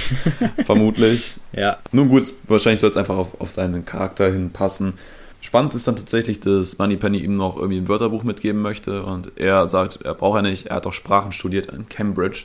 vermutlich. 0.65 1.35
Ja. 1.57 1.79
Nun 1.93 2.09
gut, 2.09 2.25
wahrscheinlich 2.49 2.81
soll 2.81 2.91
es 2.91 2.97
einfach 2.97 3.17
auf, 3.17 3.41
auf 3.41 3.49
seinen 3.49 3.85
Charakter 3.85 4.29
hinpassen. 4.29 4.95
Spannend 5.41 5.73
ist 5.75 5.87
dann 5.87 5.95
tatsächlich, 5.95 6.41
dass 6.41 6.79
Moneypenny 6.79 7.19
ihm 7.19 7.35
noch 7.35 7.57
irgendwie 7.57 7.77
ein 7.77 7.87
Wörterbuch 7.87 8.25
mitgeben 8.25 8.61
möchte 8.61 9.05
und 9.05 9.31
er 9.37 9.69
sagt, 9.69 10.01
er 10.03 10.15
braucht 10.15 10.39
er 10.39 10.43
nicht, 10.43 10.67
er 10.67 10.77
hat 10.77 10.87
auch 10.87 10.93
Sprachen 10.93 11.31
studiert 11.31 11.67
in 11.67 11.89
Cambridge. 11.89 12.43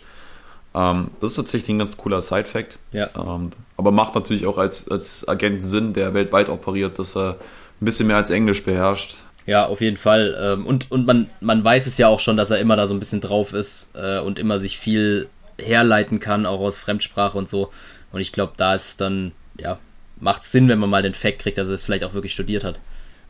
Ähm, 0.75 1.09
das 1.21 1.31
ist 1.31 1.37
tatsächlich 1.37 1.69
ein 1.69 1.79
ganz 1.79 1.97
cooler 1.97 2.21
Side-Fact. 2.21 2.77
Ja. 2.91 3.09
Ähm, 3.15 3.49
aber 3.77 3.91
macht 3.91 4.13
natürlich 4.13 4.45
auch 4.45 4.59
als, 4.59 4.87
als 4.91 5.27
Agent 5.27 5.63
Sinn, 5.63 5.93
der 5.93 6.13
weltweit 6.13 6.49
operiert, 6.49 6.99
dass 6.99 7.17
er 7.17 7.37
ein 7.81 7.85
bisschen 7.85 8.07
mehr 8.07 8.17
als 8.17 8.29
Englisch 8.29 8.63
beherrscht. 8.63 9.17
Ja, 9.49 9.65
auf 9.65 9.81
jeden 9.81 9.97
Fall. 9.97 10.37
Ähm, 10.39 10.67
und 10.67 10.91
und 10.91 11.07
man, 11.07 11.27
man 11.41 11.63
weiß 11.63 11.87
es 11.87 11.97
ja 11.97 12.07
auch 12.07 12.19
schon, 12.19 12.37
dass 12.37 12.51
er 12.51 12.59
immer 12.59 12.75
da 12.75 12.85
so 12.85 12.93
ein 12.93 12.99
bisschen 12.99 13.19
drauf 13.19 13.53
ist 13.53 13.89
äh, 13.95 14.19
und 14.19 14.37
immer 14.37 14.59
sich 14.59 14.77
viel 14.77 15.27
herleiten 15.59 16.19
kann, 16.19 16.45
auch 16.45 16.59
aus 16.59 16.77
Fremdsprache 16.77 17.35
und 17.35 17.49
so. 17.49 17.71
Und 18.11 18.21
ich 18.21 18.31
glaube, 18.31 18.53
da 18.57 18.75
ist 18.75 19.01
dann, 19.01 19.31
ja, 19.59 19.79
macht 20.19 20.43
Sinn, 20.43 20.67
wenn 20.67 20.77
man 20.77 20.91
mal 20.91 21.01
den 21.01 21.15
Fact 21.15 21.39
kriegt, 21.39 21.57
dass 21.57 21.67
er 21.67 21.73
es 21.73 21.83
vielleicht 21.83 22.03
auch 22.03 22.13
wirklich 22.13 22.31
studiert 22.31 22.63
hat. 22.63 22.79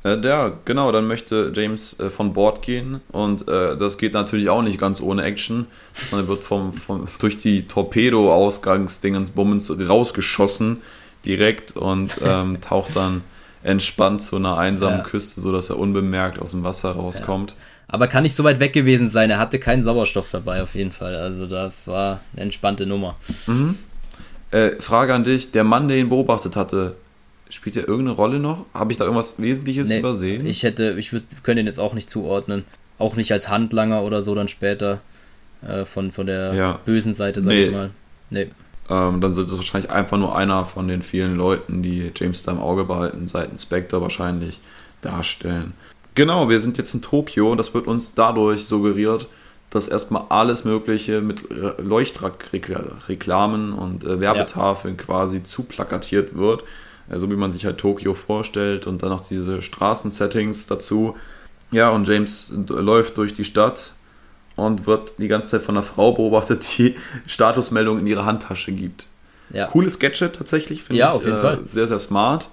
Äh, 0.03 0.19
ja, 0.19 0.57
genau, 0.65 0.91
dann 0.91 1.07
möchte 1.07 1.53
James 1.55 1.97
äh, 2.01 2.09
von 2.09 2.33
Bord 2.33 2.63
gehen 2.63 2.99
und 3.13 3.47
äh, 3.47 3.77
das 3.77 3.97
geht 3.97 4.13
natürlich 4.13 4.49
auch 4.49 4.61
nicht 4.61 4.77
ganz 4.77 4.99
ohne 4.99 5.23
Action. 5.23 5.67
Man 6.11 6.27
wird 6.27 6.43
vom, 6.43 6.73
vom, 6.73 7.05
durch 7.19 7.37
die 7.37 7.65
Torpedo-Ausgangsdingens 7.65 9.29
Bummens 9.29 9.73
rausgeschossen 9.87 10.81
direkt 11.25 11.77
und 11.77 12.19
ähm, 12.21 12.59
taucht 12.59 12.97
dann 12.97 13.23
entspannt 13.63 14.21
zu 14.21 14.37
einer 14.37 14.57
einsamen 14.57 14.99
ja. 14.99 15.03
Küste, 15.03 15.41
sodass 15.41 15.69
er 15.69 15.77
unbemerkt 15.77 16.39
aus 16.39 16.51
dem 16.51 16.63
Wasser 16.63 16.91
rauskommt. 16.91 17.51
Ja. 17.51 17.57
Aber 17.89 18.07
kann 18.07 18.23
nicht 18.23 18.35
so 18.35 18.43
weit 18.43 18.59
weg 18.59 18.73
gewesen 18.73 19.07
sein. 19.07 19.29
Er 19.29 19.39
hatte 19.39 19.59
keinen 19.59 19.81
Sauerstoff 19.81 20.29
dabei, 20.31 20.61
auf 20.61 20.75
jeden 20.75 20.91
Fall. 20.91 21.15
Also, 21.15 21.47
das 21.47 21.87
war 21.87 22.21
eine 22.33 22.43
entspannte 22.43 22.85
Nummer. 22.85 23.15
Mhm. 23.47 23.77
Äh, 24.51 24.79
Frage 24.79 25.13
an 25.13 25.23
dich: 25.23 25.51
Der 25.51 25.63
Mann, 25.63 25.87
der 25.87 25.97
ihn 25.97 26.09
beobachtet 26.09 26.55
hatte, 26.55 26.95
spielt 27.49 27.75
er 27.77 27.87
irgendeine 27.87 28.15
Rolle 28.15 28.39
noch? 28.39 28.65
Habe 28.73 28.91
ich 28.91 28.97
da 28.97 29.05
irgendwas 29.05 29.41
Wesentliches 29.41 29.89
nee, 29.89 29.99
übersehen? 29.99 30.45
Ich 30.45 30.63
hätte, 30.63 30.95
ich 30.99 31.11
könnte 31.41 31.61
ihn 31.61 31.67
jetzt 31.67 31.79
auch 31.79 31.95
nicht 31.95 32.09
zuordnen. 32.09 32.63
Auch 32.99 33.15
nicht 33.15 33.31
als 33.31 33.49
Handlanger 33.49 34.03
oder 34.03 34.21
so 34.21 34.35
dann 34.35 34.47
später. 34.47 35.01
Äh, 35.67 35.85
von, 35.85 36.11
von 36.11 36.27
der 36.27 36.53
ja. 36.53 36.79
bösen 36.85 37.13
Seite, 37.13 37.41
sag 37.41 37.49
nee. 37.49 37.63
ich 37.65 37.71
mal. 37.71 37.89
Nee. 38.29 38.49
Ähm, 38.89 39.21
dann 39.21 39.33
sind 39.33 39.47
es 39.49 39.55
wahrscheinlich 39.55 39.91
einfach 39.91 40.17
nur 40.17 40.35
einer 40.35 40.65
von 40.65 40.87
den 40.87 41.01
vielen 41.01 41.37
Leuten, 41.37 41.83
die 41.83 42.11
James 42.15 42.43
da 42.43 42.51
im 42.51 42.59
Auge 42.59 42.85
behalten, 42.85 43.27
seit 43.27 43.59
Spectre 43.59 44.01
wahrscheinlich 44.01 44.59
darstellen. 45.01 45.73
Genau, 46.15 46.49
wir 46.49 46.59
sind 46.59 46.77
jetzt 46.77 46.93
in 46.93 47.01
Tokio 47.01 47.51
und 47.51 47.57
das 47.57 47.73
wird 47.73 47.87
uns 47.87 48.15
dadurch 48.15 48.65
suggeriert, 48.65 49.27
dass 49.69 49.87
erstmal 49.87 50.23
alles 50.29 50.65
Mögliche 50.65 51.21
mit 51.21 51.43
Leuchtreklamen 51.77 53.73
und 53.73 54.03
äh, 54.03 54.19
Werbetafeln 54.19 54.97
ja. 54.97 55.03
quasi 55.03 55.43
zuplakatiert 55.43 56.35
wird. 56.35 56.63
So 57.11 57.31
wie 57.31 57.35
man 57.35 57.51
sich 57.51 57.65
halt 57.65 57.79
Tokio 57.79 58.13
vorstellt 58.13 58.85
und 58.85 59.01
dann 59.01 59.09
noch 59.09 59.21
diese 59.21 59.63
Straßensettings 59.63 60.67
dazu. 60.67 61.15
Ja, 61.71 61.89
und 61.89 62.07
James 62.07 62.51
läuft 62.67 63.17
durch 63.17 63.33
die 63.33 63.45
Stadt 63.45 63.93
und 64.59 64.87
wird 64.87 65.13
die 65.17 65.27
ganze 65.27 65.47
Zeit 65.47 65.61
von 65.61 65.75
einer 65.75 65.83
Frau 65.83 66.11
beobachtet, 66.11 66.65
die 66.77 66.95
Statusmeldungen 67.27 68.01
in 68.01 68.07
ihre 68.07 68.25
Handtasche 68.25 68.71
gibt. 68.71 69.07
Ja. 69.51 69.67
Cooles 69.67 69.99
Gadget 69.99 70.35
tatsächlich, 70.35 70.83
finde 70.83 70.99
ja, 70.99 71.07
ich. 71.07 71.11
Ja, 71.11 71.17
auf 71.17 71.25
jeden 71.25 71.37
äh, 71.37 71.41
Fall. 71.41 71.59
Sehr, 71.65 71.87
sehr 71.87 71.99
smart. 71.99 72.49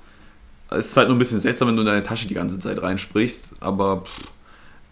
Es 0.71 0.87
ist 0.87 0.97
halt 0.97 1.09
nur 1.09 1.16
ein 1.16 1.19
bisschen 1.19 1.40
seltsam, 1.40 1.69
wenn 1.69 1.77
du 1.77 1.83
in 1.83 1.87
deine 1.87 2.03
Tasche 2.03 2.27
die 2.27 2.35
ganze 2.35 2.59
Zeit 2.59 2.83
reinsprichst, 2.83 3.57
aber 3.61 4.03
pff, 4.03 4.25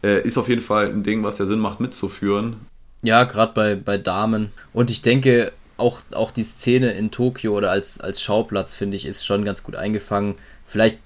äh, 0.04 0.20
ist 0.22 0.38
auf 0.38 0.48
jeden 0.48 0.60
Fall 0.60 0.86
ein 0.86 1.02
Ding, 1.02 1.24
was 1.24 1.38
ja 1.38 1.46
Sinn 1.46 1.58
macht, 1.58 1.80
mitzuführen. 1.80 2.56
Ja, 3.02 3.24
gerade 3.24 3.52
bei, 3.54 3.74
bei 3.74 3.98
Damen. 3.98 4.52
Und 4.72 4.90
ich 4.90 5.02
denke, 5.02 5.52
auch, 5.76 6.00
auch 6.12 6.30
die 6.30 6.44
Szene 6.44 6.92
in 6.92 7.10
Tokio 7.10 7.56
oder 7.56 7.70
als, 7.70 8.00
als 8.00 8.22
Schauplatz, 8.22 8.74
finde 8.74 8.96
ich, 8.96 9.06
ist 9.06 9.26
schon 9.26 9.44
ganz 9.44 9.62
gut 9.62 9.74
eingefangen. 9.74 10.36
Vielleicht 10.64 10.98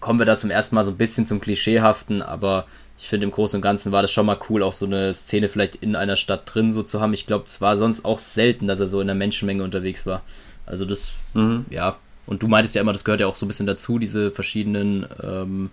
kommen 0.00 0.18
wir 0.18 0.26
da 0.26 0.36
zum 0.36 0.50
ersten 0.50 0.74
Mal 0.74 0.84
so 0.84 0.90
ein 0.90 0.96
bisschen 0.96 1.26
zum 1.26 1.40
Klischeehaften, 1.40 2.22
aber 2.22 2.66
ich 3.02 3.08
finde, 3.08 3.24
im 3.24 3.32
Großen 3.32 3.58
und 3.58 3.62
Ganzen 3.62 3.90
war 3.90 4.00
das 4.00 4.12
schon 4.12 4.26
mal 4.26 4.38
cool, 4.48 4.62
auch 4.62 4.72
so 4.72 4.86
eine 4.86 5.12
Szene 5.12 5.48
vielleicht 5.48 5.74
in 5.74 5.96
einer 5.96 6.14
Stadt 6.14 6.42
drin 6.46 6.70
so 6.70 6.84
zu 6.84 7.00
haben. 7.00 7.12
Ich 7.12 7.26
glaube, 7.26 7.46
es 7.48 7.60
war 7.60 7.76
sonst 7.76 8.04
auch 8.04 8.20
selten, 8.20 8.68
dass 8.68 8.78
er 8.78 8.86
so 8.86 9.00
in 9.00 9.08
der 9.08 9.16
Menschenmenge 9.16 9.64
unterwegs 9.64 10.06
war. 10.06 10.22
Also 10.66 10.84
das, 10.84 11.10
mhm. 11.34 11.66
ja. 11.68 11.96
Und 12.26 12.44
du 12.44 12.46
meintest 12.46 12.76
ja 12.76 12.80
immer, 12.80 12.92
das 12.92 13.02
gehört 13.04 13.20
ja 13.20 13.26
auch 13.26 13.34
so 13.34 13.44
ein 13.44 13.48
bisschen 13.48 13.66
dazu, 13.66 13.98
diese 13.98 14.30
verschiedenen 14.30 15.04
ähm, 15.20 15.70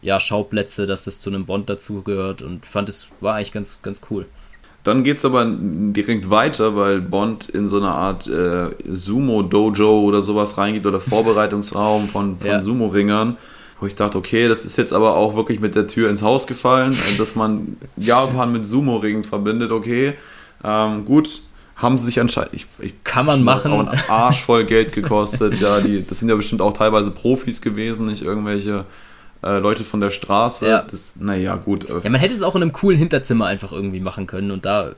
ja, 0.00 0.20
Schauplätze, 0.20 0.86
dass 0.86 1.04
das 1.04 1.18
zu 1.18 1.28
einem 1.28 1.44
Bond 1.44 1.68
dazu 1.68 2.02
gehört 2.02 2.40
und 2.40 2.64
fand 2.64 2.88
es 2.88 3.08
war 3.20 3.34
eigentlich 3.34 3.52
ganz, 3.52 3.82
ganz 3.82 4.02
cool. 4.08 4.24
Dann 4.84 5.02
geht 5.02 5.16
es 5.16 5.24
aber 5.24 5.50
direkt 5.52 6.30
weiter, 6.30 6.76
weil 6.76 7.00
Bond 7.00 7.48
in 7.48 7.66
so 7.66 7.78
eine 7.78 7.90
Art 7.90 8.28
äh, 8.28 8.70
Sumo-Dojo 8.88 10.02
oder 10.02 10.22
sowas 10.22 10.56
reingeht 10.56 10.86
oder 10.86 11.00
Vorbereitungsraum 11.00 12.06
von, 12.08 12.38
von 12.38 12.46
ja. 12.46 12.62
Sumo-Ringern 12.62 13.38
wo 13.80 13.86
ich 13.86 13.94
dachte, 13.94 14.18
okay, 14.18 14.48
das 14.48 14.64
ist 14.64 14.76
jetzt 14.76 14.92
aber 14.92 15.16
auch 15.16 15.36
wirklich 15.36 15.60
mit 15.60 15.74
der 15.74 15.86
Tür 15.86 16.10
ins 16.10 16.22
Haus 16.22 16.46
gefallen, 16.46 16.92
äh, 16.92 17.18
dass 17.18 17.34
man 17.34 17.76
Japan 17.96 18.52
mit 18.52 18.66
Sumo-Ringen 18.66 19.24
verbindet, 19.24 19.70
okay, 19.70 20.14
ähm, 20.62 21.04
gut, 21.04 21.42
haben 21.76 21.98
sie 21.98 22.06
sich 22.06 22.20
anscheinend, 22.20 22.54
ich, 22.54 22.66
ich 22.78 23.02
kann 23.04 23.26
man 23.26 23.42
machen, 23.42 23.72
auch 23.72 23.86
ein 23.86 24.00
Arsch 24.08 24.42
voll 24.42 24.64
Geld 24.64 24.92
gekostet, 24.92 25.60
ja, 25.60 25.80
die, 25.80 26.06
das 26.06 26.20
sind 26.20 26.28
ja 26.28 26.36
bestimmt 26.36 26.62
auch 26.62 26.72
teilweise 26.72 27.10
Profis 27.10 27.60
gewesen, 27.60 28.06
nicht 28.06 28.22
irgendwelche 28.22 28.84
äh, 29.42 29.58
Leute 29.58 29.84
von 29.84 30.00
der 30.00 30.10
Straße, 30.10 30.68
ja. 30.68 30.82
das, 30.88 31.16
naja, 31.16 31.56
gut. 31.56 31.90
Äh, 31.90 32.00
ja, 32.02 32.10
man 32.10 32.20
hätte 32.20 32.34
es 32.34 32.42
auch 32.42 32.54
in 32.54 32.62
einem 32.62 32.72
coolen 32.72 32.98
Hinterzimmer 32.98 33.46
einfach 33.46 33.72
irgendwie 33.72 34.00
machen 34.00 34.26
können 34.26 34.50
und 34.50 34.64
da 34.64 34.92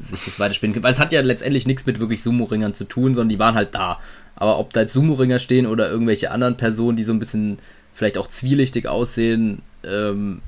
sich 0.00 0.24
das 0.24 0.40
weiterspielen 0.40 0.72
können, 0.72 0.82
weil 0.82 0.92
es 0.92 0.98
hat 0.98 1.12
ja 1.12 1.20
letztendlich 1.20 1.66
nichts 1.66 1.86
mit 1.86 2.00
wirklich 2.00 2.22
Sumo-Ringern 2.22 2.74
zu 2.74 2.84
tun, 2.84 3.14
sondern 3.14 3.28
die 3.28 3.38
waren 3.38 3.54
halt 3.54 3.74
da. 3.74 4.00
Aber 4.34 4.58
ob 4.58 4.72
da 4.72 4.80
jetzt 4.80 4.92
Sumo-Ringer 4.92 5.38
stehen 5.38 5.66
oder 5.66 5.90
irgendwelche 5.90 6.30
anderen 6.30 6.56
Personen, 6.56 6.96
die 6.96 7.04
so 7.04 7.12
ein 7.12 7.18
bisschen 7.18 7.58
vielleicht 7.94 8.18
auch 8.18 8.26
zwielichtig 8.26 8.88
aussehen, 8.88 9.62
ähm, 9.84 10.42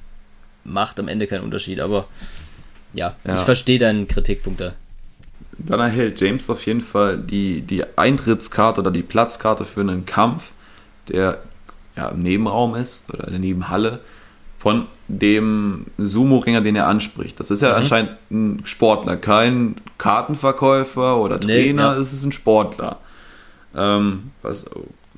macht 0.64 1.00
am 1.00 1.08
Ende 1.08 1.26
keinen 1.26 1.44
Unterschied. 1.44 1.80
Aber 1.80 2.06
ja, 2.92 3.16
ja. 3.24 3.34
ich 3.36 3.40
verstehe 3.42 3.78
deinen 3.78 4.08
Kritikpunkt 4.08 4.60
da. 4.60 4.74
Dann 5.58 5.80
erhält 5.80 6.20
James 6.20 6.50
auf 6.50 6.66
jeden 6.66 6.82
Fall 6.82 7.16
die, 7.16 7.62
die 7.62 7.84
Eintrittskarte 7.96 8.80
oder 8.82 8.90
die 8.90 9.02
Platzkarte 9.02 9.64
für 9.64 9.80
einen 9.80 10.04
Kampf, 10.04 10.50
der 11.08 11.38
ja, 11.96 12.08
im 12.08 12.20
Nebenraum 12.20 12.74
ist 12.74 13.12
oder 13.12 13.24
in 13.24 13.30
der 13.30 13.40
Nebenhalle 13.40 14.00
von 14.58 14.86
dem 15.08 15.86
Sumo-Ringer, 15.96 16.60
den 16.60 16.76
er 16.76 16.88
anspricht. 16.88 17.38
Das 17.38 17.50
ist 17.50 17.62
ja 17.62 17.70
mhm. 17.70 17.76
anscheinend 17.76 18.10
ein 18.30 18.62
Sportler, 18.64 19.16
kein 19.16 19.76
Kartenverkäufer 19.96 21.18
oder 21.18 21.38
Trainer, 21.40 21.90
nee, 21.90 21.96
ja. 21.96 22.02
es 22.02 22.12
ist 22.12 22.24
ein 22.24 22.32
Sportler. 22.32 22.98
Ähm, 23.74 24.32
was 24.42 24.68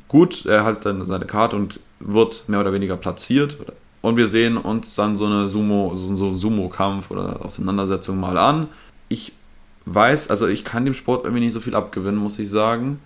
gut, 0.07 0.45
er 0.47 0.65
hat 0.65 0.85
dann 0.85 1.05
seine 1.07 1.25
Karte 1.25 1.57
und 1.57 1.81
wird 2.01 2.49
mehr 2.49 2.61
oder 2.61 2.73
weniger 2.73 2.97
platziert. 2.97 3.57
Und 4.01 4.17
wir 4.17 4.29
sehen 4.29 4.57
uns 4.57 4.95
dann 4.95 5.17
so 5.17 5.27
eine 5.27 5.49
Sumo, 5.49 5.93
so 5.95 6.37
Sumo-Kampf 6.37 7.11
oder 7.11 7.45
Auseinandersetzung 7.45 8.19
mal 8.21 8.39
an. 8.39 8.69
Ich 9.09 9.33
weiß, 9.87 10.31
also 10.31 10.47
ich 10.47 10.65
kann 10.65 10.85
dem 10.85 10.95
Sport 10.95 11.25
irgendwie 11.25 11.45
nicht 11.45 11.53
so 11.53 11.61
viel 11.61 11.75
abgewinnen, 11.75 12.17
muss 12.21 12.39
ich 12.39 12.49
sagen. 12.49 13.01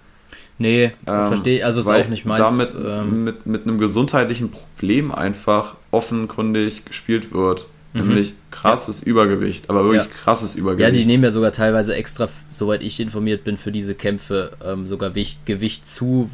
Nee, 0.58 0.92
ähm, 1.06 1.28
verstehe, 1.28 1.64
also 1.64 1.80
ist 1.80 1.88
auch 1.88 2.08
nicht 2.08 2.24
meins. 2.24 2.40
Damit 2.40 2.74
ähm, 2.84 3.24
mit, 3.24 3.46
mit 3.46 3.66
einem 3.66 3.78
gesundheitlichen 3.78 4.50
Problem 4.50 5.12
einfach 5.12 5.76
offenkundig 5.90 6.84
gespielt 6.84 7.32
wird. 7.32 7.66
Mhm. 7.94 8.08
Nämlich 8.08 8.34
krasses 8.50 9.00
ja. 9.00 9.06
Übergewicht, 9.08 9.70
aber 9.70 9.84
wirklich 9.84 10.04
ja. 10.04 10.08
krasses 10.08 10.54
Übergewicht. 10.54 10.88
Ja, 10.88 10.90
die 10.90 11.06
nehmen 11.06 11.24
ja 11.24 11.30
sogar 11.30 11.52
teilweise 11.52 11.94
extra, 11.94 12.28
soweit 12.50 12.82
ich 12.82 13.00
informiert 13.00 13.44
bin, 13.44 13.56
für 13.56 13.72
diese 13.72 13.94
Kämpfe 13.94 14.52
ähm, 14.64 14.86
sogar 14.86 15.10
Gewicht 15.10 15.86
zu, 15.86 16.30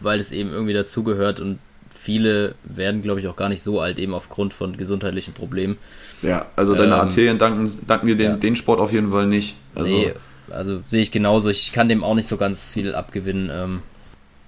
weil 0.00 0.20
es 0.20 0.32
eben 0.32 0.50
irgendwie 0.50 0.74
dazugehört 0.74 1.40
und 1.40 1.58
viele 2.02 2.54
werden, 2.64 3.00
glaube 3.00 3.20
ich, 3.20 3.28
auch 3.28 3.36
gar 3.36 3.48
nicht 3.48 3.62
so 3.62 3.80
alt, 3.80 3.98
eben 3.98 4.12
aufgrund 4.12 4.52
von 4.52 4.76
gesundheitlichen 4.76 5.34
Problemen. 5.34 5.78
Ja, 6.22 6.46
also 6.56 6.74
deine 6.74 6.94
ähm, 6.94 7.00
Arterien 7.00 7.38
danken, 7.38 7.70
danken 7.86 8.06
dir 8.08 8.16
den, 8.16 8.30
ja. 8.32 8.36
den 8.36 8.56
Sport 8.56 8.80
auf 8.80 8.92
jeden 8.92 9.10
Fall 9.10 9.26
nicht. 9.26 9.54
Also, 9.74 9.94
nee, 9.94 10.12
also 10.50 10.82
sehe 10.86 11.02
ich 11.02 11.12
genauso. 11.12 11.48
Ich 11.48 11.72
kann 11.72 11.88
dem 11.88 12.02
auch 12.02 12.14
nicht 12.14 12.26
so 12.26 12.36
ganz 12.36 12.68
viel 12.68 12.94
abgewinnen. 12.94 13.50
Ähm, 13.52 13.82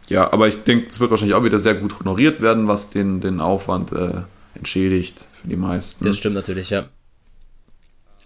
ja, 0.08 0.32
aber 0.32 0.48
ich 0.48 0.64
denke, 0.64 0.88
es 0.88 0.98
wird 0.98 1.10
wahrscheinlich 1.10 1.36
auch 1.36 1.44
wieder 1.44 1.58
sehr 1.58 1.74
gut 1.74 1.98
honoriert 2.00 2.40
werden, 2.40 2.66
was 2.66 2.90
den, 2.90 3.20
den 3.20 3.40
Aufwand 3.40 3.92
äh, 3.92 4.22
entschädigt 4.56 5.24
für 5.30 5.48
die 5.48 5.56
meisten. 5.56 6.04
Das 6.04 6.16
stimmt 6.16 6.34
natürlich, 6.34 6.70
ja. 6.70 6.88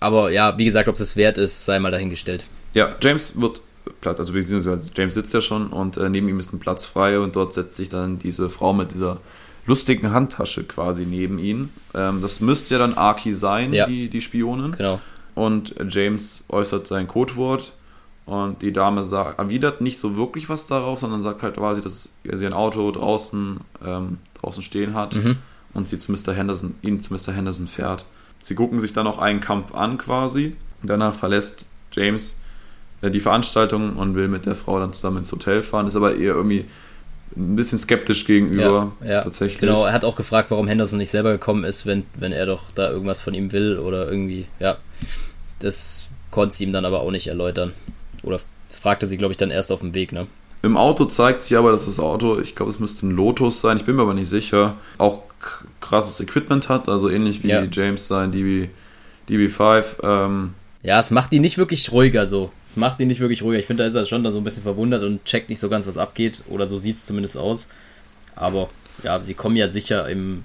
Aber 0.00 0.30
ja, 0.30 0.56
wie 0.56 0.64
gesagt, 0.64 0.88
ob 0.88 0.98
es 0.98 1.16
wert 1.16 1.36
ist, 1.36 1.66
sei 1.66 1.78
mal 1.78 1.90
dahingestellt. 1.90 2.46
Ja, 2.74 2.96
James 3.02 3.38
wird 3.40 3.60
platt, 4.00 4.18
also 4.18 4.32
beziehungsweise 4.32 4.90
James 4.96 5.14
sitzt 5.14 5.34
ja 5.34 5.40
schon 5.40 5.68
und 5.68 5.96
äh, 5.96 6.08
neben 6.08 6.28
ihm 6.28 6.38
ist 6.40 6.52
ein 6.52 6.58
Platz 6.60 6.84
frei 6.84 7.18
und 7.20 7.34
dort 7.36 7.52
setzt 7.54 7.76
sich 7.76 7.88
dann 7.88 8.18
diese 8.18 8.50
Frau 8.50 8.72
mit 8.72 8.92
dieser 8.94 9.18
lustigen 9.66 10.12
Handtasche 10.12 10.64
quasi 10.64 11.04
neben 11.04 11.38
ihn. 11.38 11.70
Ähm, 11.94 12.22
das 12.22 12.40
müsste 12.40 12.74
ja 12.74 12.78
dann 12.78 12.94
Aki 12.94 13.32
sein, 13.32 13.72
Ja. 13.72 13.86
die, 13.86 14.08
die 14.08 14.20
Spionin. 14.20 14.72
Genau. 14.72 15.00
Und 15.34 15.74
James 15.90 16.44
äußert 16.48 16.86
sein 16.86 17.06
Codewort 17.06 17.72
und 18.26 18.60
die 18.62 18.72
Dame 18.72 19.04
sagt, 19.04 19.38
erwidert 19.38 19.80
nicht 19.80 19.98
so 20.00 20.16
wirklich 20.16 20.48
was 20.48 20.66
darauf, 20.66 20.98
sondern 21.00 21.20
sagt 21.20 21.42
halt 21.42 21.56
quasi, 21.56 21.80
dass 21.80 22.12
sie 22.24 22.46
ein 22.46 22.52
Auto 22.52 22.90
draußen, 22.90 23.60
ähm, 23.84 24.18
draußen 24.40 24.62
stehen 24.62 24.94
hat 24.94 25.14
Mhm. 25.16 25.36
und 25.74 25.86
sie 25.88 25.98
zu 25.98 26.12
Mr. 26.12 26.32
Henderson, 26.34 26.74
ihn 26.82 27.00
zu 27.00 27.12
Mr. 27.14 27.32
Henderson 27.32 27.66
fährt. 27.68 28.04
Sie 28.42 28.54
gucken 28.54 28.80
sich 28.80 28.92
dann 28.92 29.06
auch 29.06 29.18
einen 29.18 29.40
Kampf 29.40 29.74
an 29.74 29.98
quasi. 29.98 30.56
Danach 30.82 31.14
verlässt 31.14 31.66
James 31.92 32.36
die 33.02 33.20
Veranstaltung 33.20 33.96
und 33.96 34.14
will 34.14 34.28
mit 34.28 34.46
der 34.46 34.54
Frau 34.54 34.78
dann 34.80 34.92
zusammen 34.92 35.18
ins 35.18 35.32
Hotel 35.32 35.62
fahren, 35.62 35.86
ist 35.86 35.96
aber 35.96 36.16
eher 36.16 36.34
irgendwie 36.34 36.64
ein 37.36 37.56
bisschen 37.56 37.78
skeptisch 37.78 38.24
gegenüber 38.24 38.92
ja, 39.02 39.10
ja, 39.10 39.20
tatsächlich. 39.22 39.60
Genau, 39.60 39.84
er 39.84 39.92
hat 39.92 40.04
auch 40.04 40.16
gefragt, 40.16 40.50
warum 40.50 40.66
Henderson 40.66 40.98
nicht 40.98 41.10
selber 41.10 41.32
gekommen 41.32 41.64
ist, 41.64 41.86
wenn, 41.86 42.04
wenn 42.18 42.32
er 42.32 42.46
doch 42.46 42.64
da 42.74 42.90
irgendwas 42.90 43.20
von 43.20 43.34
ihm 43.34 43.52
will 43.52 43.78
oder 43.78 44.10
irgendwie, 44.10 44.46
ja. 44.58 44.78
Das 45.60 46.06
konnte 46.30 46.56
sie 46.56 46.64
ihm 46.64 46.72
dann 46.72 46.84
aber 46.84 47.00
auch 47.00 47.10
nicht 47.10 47.28
erläutern. 47.28 47.72
Oder 48.22 48.40
das 48.68 48.78
fragte 48.78 49.06
sie, 49.06 49.16
glaube 49.16 49.32
ich, 49.32 49.36
dann 49.36 49.50
erst 49.50 49.70
auf 49.72 49.80
dem 49.80 49.94
Weg, 49.94 50.12
ne? 50.12 50.26
Im 50.62 50.76
Auto 50.76 51.04
zeigt 51.04 51.42
sich 51.42 51.56
aber, 51.56 51.70
dass 51.70 51.86
das 51.86 52.00
Auto, 52.00 52.40
ich 52.40 52.56
glaube, 52.56 52.70
es 52.70 52.80
müsste 52.80 53.06
ein 53.06 53.12
Lotus 53.12 53.60
sein, 53.60 53.76
ich 53.76 53.84
bin 53.84 53.94
mir 53.94 54.02
aber 54.02 54.14
nicht 54.14 54.28
sicher, 54.28 54.74
auch 54.98 55.20
krasses 55.80 56.18
Equipment 56.20 56.68
hat, 56.68 56.88
also 56.88 57.08
ähnlich 57.08 57.44
wie 57.44 57.48
Ja. 57.48 57.64
James 57.70 58.08
sein 58.08 58.32
DB, 58.32 58.70
DB5. 59.28 59.84
Ähm, 60.02 60.54
Ja, 60.82 61.00
es 61.00 61.10
macht 61.10 61.32
ihn 61.32 61.42
nicht 61.42 61.58
wirklich 61.58 61.90
ruhiger 61.92 62.24
so. 62.24 62.52
Es 62.66 62.76
macht 62.76 63.00
ihn 63.00 63.08
nicht 63.08 63.20
wirklich 63.20 63.42
ruhiger. 63.42 63.58
Ich 63.58 63.66
finde, 63.66 63.82
da 63.82 63.88
ist 63.88 63.94
er 63.94 64.04
schon 64.04 64.22
da 64.22 64.30
so 64.30 64.38
ein 64.38 64.44
bisschen 64.44 64.62
verwundert 64.62 65.02
und 65.02 65.24
checkt 65.24 65.48
nicht 65.48 65.58
so 65.58 65.68
ganz, 65.68 65.86
was 65.86 65.98
abgeht. 65.98 66.44
Oder 66.48 66.66
so 66.66 66.78
sieht 66.78 66.96
es 66.96 67.04
zumindest 67.04 67.36
aus. 67.36 67.68
Aber 68.36 68.70
ja, 69.02 69.20
sie 69.20 69.34
kommen 69.34 69.56
ja 69.56 69.68
sicher 69.68 70.08
im. 70.08 70.44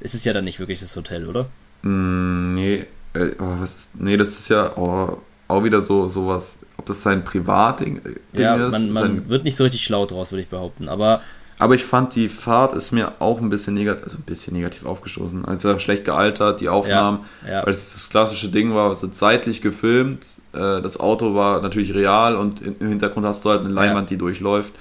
Es 0.00 0.14
ist 0.14 0.24
ja 0.24 0.32
dann 0.32 0.44
nicht 0.44 0.58
wirklich 0.58 0.80
das 0.80 0.96
Hotel, 0.96 1.28
oder? 1.28 1.48
mh, 1.84 2.54
nee, 2.54 2.84
äh, 3.12 3.30
oh, 3.38 3.60
was 3.60 3.76
ist, 3.76 4.00
nee, 4.00 4.16
das 4.16 4.28
ist 4.30 4.48
ja 4.48 4.76
oh, 4.76 5.18
auch 5.48 5.64
wieder 5.64 5.80
so 5.80 6.08
sowas, 6.08 6.58
ob 6.76 6.86
das 6.86 7.02
sein 7.02 7.24
Privatding 7.24 8.00
äh, 8.34 8.40
ja, 8.42 8.56
ist. 8.56 8.72
man, 8.72 8.92
man 8.92 9.02
sein, 9.02 9.28
wird 9.28 9.44
nicht 9.44 9.56
so 9.56 9.64
richtig 9.64 9.84
schlau 9.84 10.06
draus, 10.06 10.32
würde 10.32 10.42
ich 10.42 10.48
behaupten. 10.48 10.88
Aber 10.88 11.20
aber 11.58 11.74
ich 11.74 11.84
fand, 11.84 12.14
die 12.14 12.28
Fahrt 12.28 12.72
ist 12.72 12.90
mir 12.92 13.12
auch 13.20 13.40
ein 13.40 13.48
bisschen 13.48 13.74
negativ, 13.74 14.02
also 14.04 14.18
ein 14.18 14.22
bisschen 14.22 14.54
negativ 14.54 14.84
aufgestoßen. 14.86 15.44
Also 15.44 15.78
schlecht 15.78 16.04
gealtert, 16.04 16.60
die 16.60 16.68
Aufnahmen, 16.68 17.20
ja. 17.48 17.64
weil 17.64 17.72
es 17.72 17.92
das 17.94 18.10
klassische 18.10 18.48
Ding 18.48 18.74
war, 18.74 18.90
es 18.90 19.02
ist 19.02 19.14
zeitlich 19.14 19.62
gefilmt, 19.62 20.26
äh, 20.52 20.80
das 20.82 20.98
Auto 20.98 21.34
war 21.34 21.62
natürlich 21.62 21.94
real 21.94 22.36
und 22.36 22.60
im 22.60 22.88
Hintergrund 22.88 23.24
hast 23.26 23.44
du 23.44 23.50
halt 23.50 23.60
eine 23.60 23.70
Leinwand, 23.72 24.10
die 24.10 24.16
durchläuft. 24.18 24.72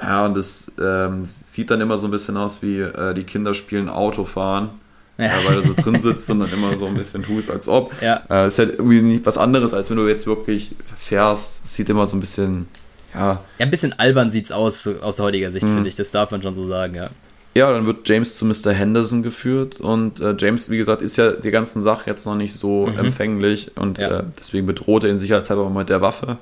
Ja, 0.00 0.26
und 0.26 0.36
das 0.36 0.70
ähm, 0.80 1.24
sieht 1.24 1.70
dann 1.70 1.80
immer 1.80 1.98
so 1.98 2.06
ein 2.06 2.10
bisschen 2.12 2.36
aus 2.36 2.62
wie 2.62 2.78
äh, 2.80 3.14
die 3.14 3.24
Kinder 3.24 3.52
spielen 3.52 3.88
Autofahren, 3.88 4.70
Ja. 5.18 5.32
weil 5.46 5.56
du 5.56 5.62
so 5.62 5.74
drin 5.74 6.00
sitzt 6.00 6.30
und 6.30 6.38
dann 6.38 6.52
immer 6.52 6.76
so 6.78 6.86
ein 6.86 6.94
bisschen 6.94 7.24
tust, 7.24 7.50
als 7.50 7.66
ob. 7.68 7.92
ja, 8.00 8.22
Äh, 8.30 8.46
ist 8.46 8.58
halt 8.60 8.74
irgendwie 8.78 9.02
nicht 9.02 9.26
was 9.26 9.36
anderes, 9.36 9.74
als 9.74 9.90
wenn 9.90 9.96
du 9.96 10.06
jetzt 10.06 10.26
wirklich 10.28 10.76
fährst. 10.96 11.64
Es 11.64 11.74
sieht 11.74 11.90
immer 11.90 12.06
so 12.06 12.16
ein 12.16 12.20
bisschen, 12.20 12.68
ja, 13.14 13.20
ja, 13.32 13.40
ein 13.58 13.70
bisschen 13.70 13.98
albern 13.98 14.30
sieht's 14.30 14.52
aus, 14.52 14.86
aus 14.86 15.18
heutiger 15.20 15.48
Mhm. 15.48 15.52
Sicht, 15.52 15.66
finde 15.66 15.88
ich. 15.88 15.96
Das 15.96 16.10
darf 16.10 16.30
man 16.30 16.42
schon 16.42 16.54
so 16.54 16.66
sagen, 16.66 16.94
ja. 16.94 17.10
Ja, 17.54 17.72
dann 17.72 17.86
wird 17.86 18.08
James 18.08 18.36
zu 18.36 18.44
Mr. 18.44 18.72
Henderson 18.72 19.22
geführt 19.22 19.80
und 19.80 20.20
äh, 20.20 20.34
James, 20.38 20.70
wie 20.70 20.76
gesagt, 20.76 21.02
ist 21.02 21.16
ja 21.16 21.32
die 21.32 21.50
ganzen 21.50 21.82
Sache 21.82 22.08
jetzt 22.10 22.24
noch 22.26 22.36
nicht 22.36 22.54
so 22.54 22.86
empfänglich 22.86 23.72
und 23.76 23.98
Mhm. 23.98 24.02
Ja. 24.04 24.18
äh, 24.20 24.24
deswegen 24.38 24.66
bedroht 24.66 25.02
er 25.04 25.10
ihn 25.10 25.18
sicherheitshalber 25.18 25.68
mal 25.68 25.80
mit 25.80 25.88
der 25.88 26.00
Waffe, 26.00 26.36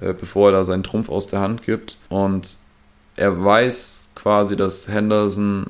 äh, 0.00 0.14
bevor 0.14 0.48
er 0.48 0.52
da 0.52 0.64
seinen 0.64 0.82
Trumpf 0.82 1.08
aus 1.10 1.26
der 1.26 1.40
Hand 1.40 1.62
gibt. 1.64 1.98
Und 2.08 2.56
er 3.16 3.44
weiß 3.44 4.10
quasi, 4.14 4.56
dass 4.56 4.88
Henderson 4.88 5.66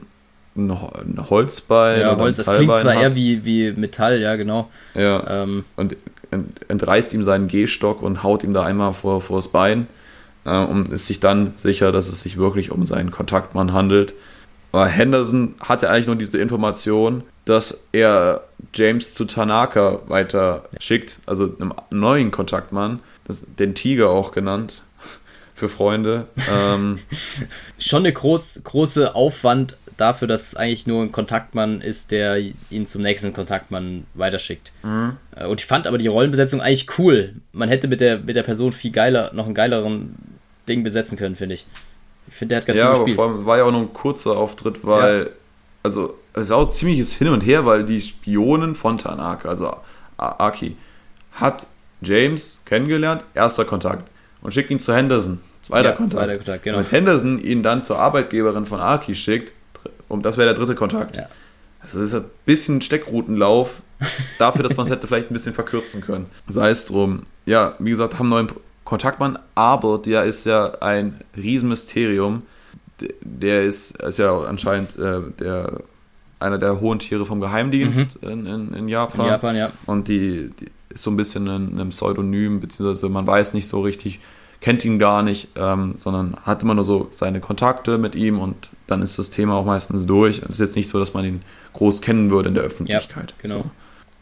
ein, 0.57 0.71
Ho- 0.81 0.93
ein 0.95 1.19
Holzbein 1.31 2.01
Ja, 2.03 2.13
oder 2.13 2.23
Holz, 2.23 2.37
das 2.37 2.47
klingt 2.47 2.79
zwar 2.79 2.95
eher 2.95 3.15
wie, 3.15 3.45
wie 3.45 3.73
Metall, 3.73 4.21
ja, 4.21 4.37
genau. 4.37 4.71
Ja, 4.95 5.43
Ähm, 5.43 5.65
und 5.77 5.97
ent- 6.31 6.61
entreißt 6.69 7.13
ihm 7.15 7.25
seinen 7.25 7.49
Gehstock 7.49 8.03
und 8.03 8.23
haut 8.23 8.45
ihm 8.45 8.53
da 8.55 8.63
einmal 8.65 8.93
vor, 8.93 9.21
vor 9.21 9.39
das 9.39 9.49
Bein 9.49 9.87
äh, 10.47 10.65
und 10.65 10.89
ist 10.91 11.07
sich 11.07 11.21
dann 11.21 11.53
sicher, 11.57 11.93
dass 11.93 12.09
es 12.09 12.23
sich 12.23 12.39
wirklich 12.39 12.71
um 12.71 12.87
seinen 12.87 13.11
Kontaktmann 13.11 13.73
handelt. 13.73 14.15
Aber 14.73 14.87
Henderson 14.87 15.55
hatte 15.61 15.91
eigentlich 15.91 16.07
nur 16.07 16.17
diese 16.17 16.39
Information, 16.39 17.23
dass 17.45 17.85
er 17.93 18.45
James 18.75 19.15
zu 19.15 19.25
Tanaka 19.25 20.01
weiter 20.07 20.69
schickt, 20.81 21.21
also 21.27 21.45
einem 21.45 21.73
neuen 21.91 22.31
Kontaktmann, 22.31 23.01
das, 23.25 23.43
den 23.59 23.75
Tiger 23.75 24.11
auch 24.11 24.33
genannt, 24.33 24.83
für 25.55 25.69
Freunde. 25.69 26.27
Ähm, 26.51 26.99
schon 27.79 28.03
eine 28.03 28.13
groß, 28.13 28.61
große 28.65 29.15
Aufwand 29.15 29.77
dafür, 29.97 30.29
dass 30.29 30.49
es 30.49 30.57
eigentlich 30.57 30.87
nur 30.87 31.03
ein 31.03 31.13
Kontaktmann 31.13 31.81
ist, 31.81 32.11
der 32.11 32.39
ihn 32.71 32.87
zum 32.87 33.01
nächsten 33.01 33.33
Kontaktmann 33.33 34.05
weiterschickt. 34.13 34.73
Äh, 35.35 35.47
Und 35.47 35.61
ich 35.61 35.67
fand 35.67 35.87
aber 35.87 35.97
die 35.97 36.09
Rollenbesetzung 36.09 36.61
eigentlich 36.61 36.99
cool. 36.99 37.37
Man 37.53 37.71
hätte 37.71 37.89
mit 37.89 38.03
der, 38.03 38.19
mit 38.19 38.37
der 38.37 38.43
Person 38.43 38.73
viel 38.73 38.91
geiler, 38.91 39.33
noch 39.33 39.47
einen 39.47 39.55
geileren 39.55 40.36
Ding 40.69 40.85
besetzen 40.85 41.17
können, 41.17 41.37
finde 41.37 41.55
ich. 41.55 41.67
Ich 42.29 42.35
finde, 42.35 42.55
der 42.55 42.59
hat 42.59 42.67
ganz 42.67 42.79
ja, 42.79 42.89
gut 42.89 43.07
gespielt. 43.07 43.17
vor 43.17 43.27
allem 43.27 43.47
war 43.47 43.59
ja 43.59 43.65
auch 43.65 43.71
nur 43.71 43.83
ein 43.83 43.93
kurzer 43.93 44.37
Auftritt, 44.37 44.85
weil, 44.85 45.31
also, 45.83 46.15
es 46.33 46.45
ist 46.45 46.51
auch 46.51 46.69
ziemliches 46.69 47.15
Hin 47.15 47.29
und 47.29 47.41
Her, 47.43 47.65
weil 47.67 47.85
die 47.85 48.01
Spionin 48.01 48.75
von 48.75 48.99
Tanaka, 48.99 49.49
also 49.49 49.77
Aki, 50.17 50.77
hat 51.33 51.67
James 52.03 52.63
kennengelernt, 52.65 53.23
erster 53.35 53.65
Kontakt, 53.65 54.09
und 54.43 54.53
schickt 54.53 54.71
ihn 54.71 54.79
zu 54.79 54.95
Henderson, 54.95 55.41
zweiter 55.63 55.91
Ja, 55.91 55.95
Kontakt. 55.95 56.21
zweiter 56.21 56.37
Kontakt, 56.37 56.63
genau. 56.65 56.79
Und 56.79 56.91
Henderson 56.91 57.39
ihn 57.39 57.63
dann 57.63 57.85
zur 57.85 57.99
Arbeitgeberin 57.99 58.67
von 58.67 58.81
Aki 58.81 59.15
schickt, 59.15 59.53
und 60.09 60.25
das 60.25 60.37
wäre 60.37 60.49
der 60.49 60.59
dritte 60.59 60.75
Kontakt. 60.75 61.17
Ja. 61.17 61.29
Also 61.81 62.01
das 62.01 62.09
ist 62.09 62.15
ein 62.15 62.25
bisschen 62.45 62.81
Steckroutenlauf 62.81 63.83
dafür, 64.39 64.63
dass 64.63 64.77
man 64.77 64.87
es 64.87 64.93
hätte 64.93 65.07
vielleicht 65.07 65.31
ein 65.31 65.35
bisschen 65.35 65.55
verkürzen 65.55 66.01
können. 66.01 66.27
Sei 66.49 66.71
es 66.71 66.87
drum. 66.87 67.23
Ja, 67.45 67.75
wie 67.79 67.91
gesagt, 67.91 68.19
haben 68.19 68.29
neuen 68.29 68.49
Kontaktmann, 68.87 69.39
aber 69.55 69.99
der 69.99 70.25
ist 70.25 70.47
ja 70.47 70.79
ein 70.81 71.21
Riesenmysterium. 71.37 72.43
Der 73.21 73.65
ist, 73.65 74.01
ist 74.01 74.19
ja 74.19 74.41
anscheinend 74.43 74.97
äh, 74.97 75.21
der, 75.39 75.83
einer 76.39 76.57
der 76.57 76.81
hohen 76.81 76.99
Tiere 76.99 77.27
vom 77.27 77.41
Geheimdienst 77.41 78.17
in, 78.23 78.47
in, 78.47 78.73
in 78.73 78.89
Japan. 78.89 79.21
In 79.21 79.27
Japan, 79.27 79.57
ja. 79.57 79.73
Und 79.85 80.09
die, 80.09 80.51
die 80.59 80.71
ist 80.89 81.03
so 81.03 81.11
ein 81.11 81.17
bisschen 81.17 81.49
ein, 81.49 81.79
ein 81.79 81.89
Pseudonym, 81.91 82.61
beziehungsweise 82.61 83.09
man 83.09 83.27
weiß 83.27 83.55
nicht 83.55 83.69
so 83.69 83.83
richtig, 83.83 84.21
kennt 84.61 84.85
ihn 84.85 85.01
gar 85.01 85.23
nicht, 85.23 85.49
ähm, 85.57 85.97
sondern 85.99 86.37
hat 86.45 86.63
immer 86.63 86.75
nur 86.75 86.85
so 86.85 87.09
seine 87.11 87.41
Kontakte 87.41 87.99
mit 87.99 88.15
ihm 88.15 88.39
und 88.39 88.71
dann 88.87 89.03
ist 89.03 89.19
das 89.19 89.31
Thema 89.31 89.55
auch 89.55 89.67
meistens 89.67 90.07
durch. 90.07 90.39
Es 90.39 90.51
ist 90.51 90.61
jetzt 90.61 90.77
nicht 90.77 90.89
so, 90.89 91.01
dass 91.01 91.13
man 91.13 91.25
ihn 91.25 91.43
groß 91.73 92.01
kennen 92.03 92.31
würde 92.31 92.49
in 92.49 92.55
der 92.55 92.63
Öffentlichkeit. 92.63 93.35
genau. 93.43 93.57
So. 93.57 93.65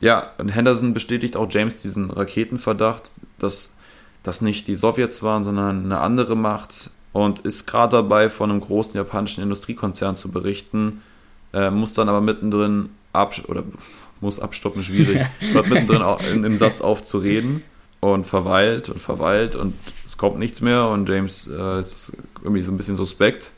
Ja, 0.00 0.32
und 0.38 0.48
Henderson 0.48 0.94
bestätigt 0.94 1.36
auch 1.36 1.46
James 1.50 1.78
diesen 1.78 2.10
Raketenverdacht, 2.10 3.12
dass 3.38 3.73
das 4.24 4.40
nicht 4.40 4.66
die 4.66 4.74
Sowjets 4.74 5.22
waren, 5.22 5.44
sondern 5.44 5.84
eine 5.84 6.00
andere 6.00 6.34
Macht 6.36 6.90
und 7.12 7.38
ist 7.40 7.66
gerade 7.66 7.96
dabei, 7.98 8.28
von 8.30 8.50
einem 8.50 8.60
großen 8.60 8.94
japanischen 8.94 9.42
Industriekonzern 9.42 10.16
zu 10.16 10.32
berichten, 10.32 11.02
äh, 11.52 11.70
muss 11.70 11.94
dann 11.94 12.08
aber 12.08 12.20
mittendrin 12.20 12.88
absch 13.12 13.42
oder 13.46 13.62
muss 14.20 14.40
abstoppen, 14.40 14.82
schwierig, 14.82 15.24
hört 15.52 15.68
mittendrin 15.68 16.02
au- 16.02 16.18
in, 16.32 16.42
im 16.42 16.56
Satz 16.56 16.80
auf 16.80 17.04
zu 17.04 17.18
reden 17.18 17.62
und 18.00 18.26
verweilt 18.26 18.88
und 18.88 18.98
verweilt 19.00 19.54
und 19.54 19.74
es 20.04 20.16
kommt 20.16 20.38
nichts 20.38 20.60
mehr 20.60 20.88
und 20.88 21.08
James 21.08 21.46
äh, 21.48 21.78
ist 21.80 22.12
irgendwie 22.42 22.62
so 22.62 22.72
ein 22.72 22.76
bisschen 22.76 22.96
suspekt 22.96 23.52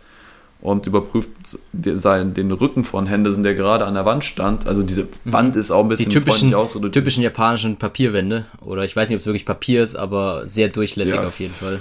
und 0.66 0.84
überprüft 0.84 1.30
den, 1.72 1.96
seinen, 1.96 2.34
den 2.34 2.50
Rücken 2.50 2.82
von 2.82 3.06
Henderson, 3.06 3.44
der 3.44 3.54
gerade 3.54 3.84
an 3.86 3.94
der 3.94 4.04
Wand 4.04 4.24
stand. 4.24 4.66
Also 4.66 4.82
diese 4.82 5.06
Wand 5.24 5.54
ist 5.54 5.70
auch 5.70 5.84
ein 5.84 5.86
Mhm. 5.86 5.90
Die 5.90 5.94
bisschen 5.94 6.10
typischen, 6.12 6.50
freundlich 6.50 6.92
typischen 6.92 7.22
japanischen 7.22 7.76
Papierwände. 7.76 8.46
Oder 8.62 8.82
ich 8.82 8.96
weiß 8.96 9.08
nicht, 9.08 9.14
ob 9.16 9.20
es 9.20 9.26
wirklich 9.26 9.44
Papier 9.46 9.84
ist, 9.84 9.94
aber 9.94 10.44
sehr 10.48 10.66
durchlässig 10.68 11.14
Ja. 11.14 11.24
auf 11.24 11.38
jeden 11.38 11.54
Fall. 11.54 11.78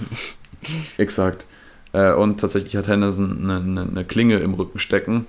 Exakt. 0.98 1.48
Äh, 1.94 2.14
und 2.14 2.40
tatsächlich 2.40 2.76
hat 2.76 2.88
Henderson 2.88 3.50
eine, 3.50 3.56
eine, 3.58 3.90
eine 3.90 4.06
Klinge 4.06 4.38
im 4.38 4.54
Rücken 4.54 4.78
stecken. 4.78 5.26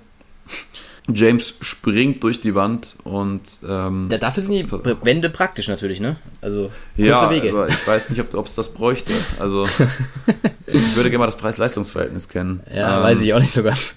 James 1.11 1.55
springt 1.61 2.21
durch 2.23 2.41
die 2.41 2.53
Wand 2.53 2.97
und 3.05 3.41
ähm, 3.67 4.07
Da, 4.09 4.17
dafür 4.17 4.43
sind 4.43 4.53
die 4.53 4.71
Wände 5.03 5.29
praktisch 5.31 5.67
natürlich, 5.69 5.99
ne? 6.01 6.17
Also 6.41 6.69
kurze 6.95 7.07
ja, 7.07 7.29
Wege. 7.31 7.49
aber 7.49 7.69
ich 7.69 7.87
weiß 7.87 8.09
nicht, 8.11 8.19
ob 8.35 8.45
es 8.45 8.55
das 8.55 8.71
bräuchte. 8.73 9.13
Also 9.39 9.65
ich 10.77 10.95
würde 10.95 11.09
gerne 11.09 11.19
mal 11.19 11.25
das 11.25 11.37
Preis-Leistungs-Verhältnis 11.37 12.29
kennen. 12.29 12.61
ja, 12.73 12.97
Ähm, 12.97 13.03
weiß 13.03 13.21
ich 13.21 13.33
auch 13.33 13.39
nicht 13.39 13.53
so 13.53 13.63
ganz. 13.63 13.95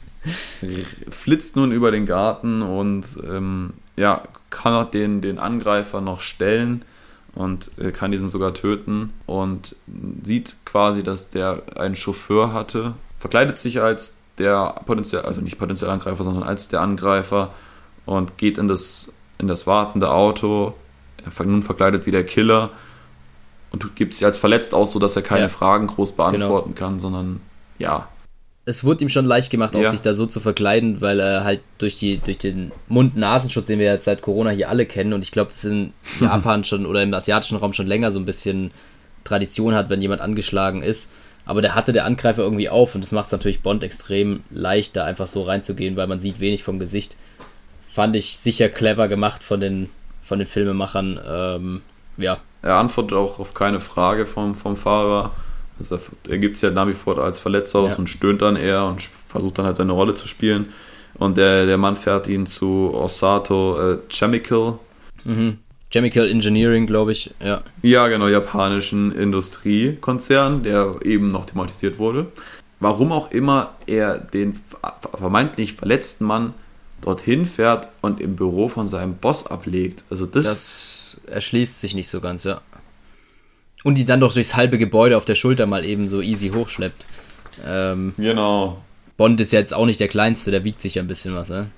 flitzt 1.10 1.56
nun 1.56 1.72
über 1.72 1.90
den 1.90 2.06
Garten 2.06 2.62
und 2.62 3.06
ähm, 3.26 3.74
ja, 3.96 4.22
kann 4.50 4.90
den, 4.90 5.20
den 5.20 5.38
Angreifer 5.38 6.00
noch 6.00 6.20
stellen 6.20 6.82
und 7.34 7.70
äh, 7.78 7.90
kann 7.92 8.12
diesen 8.12 8.28
sogar 8.28 8.54
töten 8.54 9.12
und 9.26 9.76
sieht 10.22 10.56
quasi, 10.64 11.02
dass 11.02 11.30
der 11.30 11.62
einen 11.76 11.96
Chauffeur 11.96 12.52
hatte, 12.52 12.94
verkleidet 13.18 13.58
sich 13.58 13.80
als 13.80 14.18
der 14.38 14.80
potenziell, 14.86 15.22
also 15.22 15.40
nicht 15.40 15.58
potenziell 15.58 15.90
Angreifer, 15.90 16.24
sondern 16.24 16.42
als 16.42 16.68
der 16.68 16.80
Angreifer 16.80 17.52
und 18.06 18.38
geht 18.38 18.58
in 18.58 18.68
das, 18.68 19.14
in 19.38 19.48
das 19.48 19.66
wartende 19.66 20.10
Auto, 20.10 20.74
er 21.24 21.46
nun 21.46 21.62
verkleidet 21.62 22.06
wie 22.06 22.10
der 22.10 22.24
Killer 22.24 22.70
und 23.72 23.94
gibt 23.96 24.14
sich 24.14 24.24
als 24.24 24.38
verletzt 24.38 24.74
aus, 24.74 24.92
sodass 24.92 25.16
er 25.16 25.22
keine 25.22 25.42
Ja. 25.42 25.48
Fragen 25.48 25.86
groß 25.86 26.12
beantworten 26.12 26.74
kann, 26.74 26.98
sondern 26.98 27.40
ja, 27.78 28.08
es 28.66 28.84
wurde 28.84 29.02
ihm 29.02 29.08
schon 29.08 29.24
leicht 29.26 29.50
gemacht, 29.50 29.74
auch 29.74 29.80
Ja. 29.80 29.90
sich 29.90 30.02
da 30.02 30.14
so 30.14 30.26
zu 30.26 30.38
verkleiden, 30.38 31.00
weil 31.00 31.18
er 31.18 31.44
halt 31.44 31.60
durch, 31.78 31.96
die, 31.96 32.18
durch 32.18 32.38
den 32.38 32.70
Mund-Nasenschutz, 32.88 33.66
den 33.66 33.78
wir 33.78 33.86
jetzt 33.86 34.04
seit 34.04 34.22
Corona 34.22 34.50
hier 34.50 34.68
alle 34.68 34.86
kennen, 34.86 35.12
und 35.12 35.24
ich 35.24 35.32
glaube, 35.32 35.50
es 35.50 35.64
in 35.64 35.92
Japan 36.20 36.62
schon 36.64 36.86
oder 36.86 37.02
im 37.02 37.12
asiatischen 37.12 37.56
Raum 37.56 37.72
schon 37.72 37.86
länger 37.86 38.12
so 38.12 38.18
ein 38.18 38.24
bisschen 38.24 38.70
Tradition 39.24 39.74
hat, 39.74 39.90
wenn 39.90 40.02
jemand 40.02 40.20
angeschlagen 40.20 40.82
ist. 40.82 41.12
Aber 41.46 41.62
der 41.62 41.74
hatte 41.74 41.92
der 41.92 42.04
Angreifer 42.04 42.42
irgendwie 42.42 42.68
auf 42.68 42.94
und 42.94 43.02
das 43.02 43.12
macht 43.12 43.26
es 43.26 43.32
natürlich 43.32 43.60
Bond 43.60 43.82
extrem 43.82 44.44
leicht, 44.50 44.94
da 44.94 45.04
einfach 45.04 45.26
so 45.26 45.42
reinzugehen, 45.42 45.96
weil 45.96 46.06
man 46.06 46.20
sieht 46.20 46.38
wenig 46.38 46.62
vom 46.62 46.78
Gesicht. 46.78 47.16
Fand 47.90 48.14
ich 48.14 48.36
sicher 48.36 48.68
clever 48.68 49.08
gemacht 49.08 49.42
von 49.42 49.58
den, 49.60 49.88
von 50.22 50.38
den 50.38 50.46
Filmemachern. 50.46 51.18
Ähm, 51.26 51.80
ja, 52.18 52.38
er 52.62 52.76
antwortet 52.76 53.14
auch 53.14 53.38
auf 53.38 53.54
keine 53.54 53.80
Frage 53.80 54.26
vom, 54.26 54.54
vom 54.54 54.76
Fahrer. 54.76 55.32
Also 55.78 55.96
er, 55.96 56.00
er 56.32 56.38
gibt 56.38 56.56
sich 56.56 56.64
halt 56.64 56.74
nach 56.74 56.86
wie 56.86 56.94
vor 56.94 57.18
als 57.18 57.40
verletzt 57.40 57.74
aus 57.74 57.92
Ja. 57.92 57.98
und 57.98 58.08
stöhnt 58.08 58.42
dann 58.42 58.56
eher 58.56 58.84
und 58.84 59.02
versucht 59.02 59.58
dann 59.58 59.66
halt 59.66 59.76
seine 59.76 59.92
Rolle 59.92 60.14
zu 60.14 60.28
spielen. 60.28 60.66
Und 61.14 61.36
der, 61.36 61.66
der 61.66 61.78
Mann 61.78 61.96
fährt 61.96 62.28
ihn 62.28 62.46
zu 62.46 62.92
Osato 62.94 63.92
äh, 63.94 63.98
Chemical, 64.08 64.78
Chemical 65.90 66.28
Engineering, 66.28 66.86
glaube 66.86 67.12
ich, 67.12 67.34
ja. 67.44 67.62
ja 67.82 68.08
genau, 68.08 68.28
japanischen 68.28 69.12
Industriekonzern, 69.12 70.62
der 70.62 70.96
eben 71.04 71.30
noch 71.30 71.46
thematisiert 71.46 71.98
wurde. 71.98 72.26
Warum 72.78 73.12
auch 73.12 73.30
immer 73.30 73.74
er 73.86 74.16
den 74.18 74.58
vermeintlich 75.18 75.74
verletzten 75.74 76.24
Mann 76.24 76.54
dorthin 77.02 77.44
fährt 77.44 77.88
und 78.00 78.20
im 78.20 78.36
Büro 78.36 78.68
von 78.68 78.86
seinem 78.86 79.16
Boss 79.16 79.46
ablegt. 79.46 80.04
Also 80.10 80.26
das, 80.26 80.44
Das 80.44 80.89
erschließt 81.30 81.80
sich 81.80 81.94
nicht 81.94 82.08
so 82.08 82.20
ganz, 82.20 82.44
ja. 82.44 82.60
Und 83.82 83.94
die 83.96 84.04
dann 84.04 84.20
doch 84.20 84.34
durchs 84.34 84.56
halbe 84.56 84.76
Gebäude 84.78 85.16
auf 85.16 85.24
der 85.24 85.34
Schulter 85.34 85.66
mal 85.66 85.84
eben 85.84 86.08
so 86.08 86.20
easy 86.20 86.50
hochschleppt. 86.50 87.06
Ähm, 87.66 88.12
genau. 88.18 88.82
Bond 89.16 89.40
ist 89.40 89.52
ja 89.52 89.58
jetzt 89.58 89.72
auch 89.74 89.86
nicht 89.86 90.00
der 90.00 90.08
Kleinste, 90.08 90.50
der 90.50 90.64
wiegt 90.64 90.80
sich 90.80 90.96
ja 90.96 91.02
ein 91.02 91.08
bisschen 91.08 91.34
was, 91.34 91.48
ne? 91.50 91.68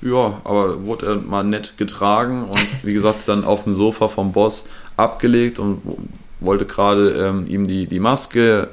Ja, 0.00 0.40
aber 0.42 0.84
wurde 0.84 1.06
er 1.06 1.16
mal 1.16 1.44
nett 1.44 1.74
getragen 1.76 2.44
und 2.44 2.66
wie 2.84 2.92
gesagt 2.92 3.26
dann 3.28 3.44
auf 3.44 3.64
dem 3.64 3.72
Sofa 3.72 4.08
vom 4.08 4.32
Boss 4.32 4.68
abgelegt 4.96 5.58
und 5.60 5.80
wo- 5.84 5.98
wollte 6.40 6.66
gerade 6.66 7.10
ähm, 7.12 7.46
ihm 7.46 7.68
die, 7.68 7.86
die 7.86 8.00
Maske 8.00 8.68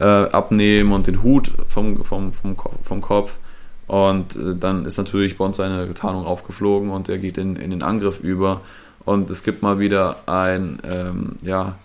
äh, 0.00 0.04
abnehmen 0.04 0.90
und 0.92 1.06
den 1.06 1.22
Hut 1.22 1.52
vom, 1.68 2.04
vom, 2.04 2.32
vom, 2.32 2.56
vom 2.82 3.00
Kopf. 3.00 3.34
Und 3.86 4.34
äh, 4.34 4.56
dann 4.58 4.84
ist 4.86 4.96
natürlich 4.98 5.36
Bond 5.36 5.54
seine 5.54 5.92
Tarnung 5.94 6.26
aufgeflogen 6.26 6.90
und 6.90 7.08
er 7.08 7.18
geht 7.18 7.38
in, 7.38 7.54
in 7.54 7.70
den 7.70 7.84
Angriff 7.84 8.18
über. 8.20 8.60
Und 9.04 9.30
es 9.30 9.42
gibt 9.42 9.62
mal 9.62 9.78
wieder 9.78 10.16
ein, 10.26 10.78
ähm, 10.90 11.36
ja, 11.42 11.76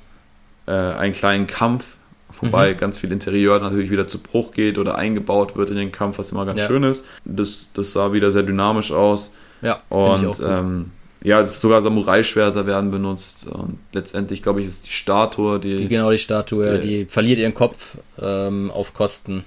äh, 0.67 0.71
einen 0.71 1.13
kleinen 1.13 1.47
Kampf, 1.47 1.95
wobei 2.41 2.73
ganz 2.73 2.97
viel 2.97 3.11
Interieur 3.11 3.59
natürlich 3.59 3.89
wieder 3.89 4.05
zu 4.07 4.19
Bruch 4.19 4.51
geht 4.51 4.77
oder 4.77 4.95
eingebaut 4.95 5.55
wird 5.55 5.69
in 5.69 5.77
den 5.77 5.91
Kampf, 5.91 6.19
was 6.19 6.31
immer 6.31 6.45
ganz 6.45 6.59
Ja. 6.61 6.67
schön 6.67 6.83
ist. 6.83 7.07
Das, 7.25 7.69
das 7.73 7.93
sah 7.93 8.13
wieder 8.13 8.31
sehr 8.31 8.43
dynamisch 8.43 8.91
aus. 8.91 9.33
Ja, 9.61 9.81
Und 9.89 10.39
ähm, 10.45 10.91
ja, 11.23 11.43
sogar 11.45 11.81
Samurai-Schwerter 11.81 12.67
werden 12.67 12.91
benutzt. 12.91 13.47
Und 13.47 13.79
letztendlich, 13.93 14.43
glaube 14.43 14.59
ich, 14.61 14.67
ist 14.67 14.85
die 14.85 14.91
Statue, 14.91 15.59
die. 15.59 15.75
die, 15.75 15.87
genau 15.87 16.11
die 16.11 16.19
Statue, 16.19 16.77
äh, 16.77 16.79
die 16.79 17.05
verliert 17.05 17.39
ihren 17.39 17.55
Kopf 17.55 17.97
ähm, 18.21 18.69
auf 18.69 18.93
Kosten. 18.93 19.43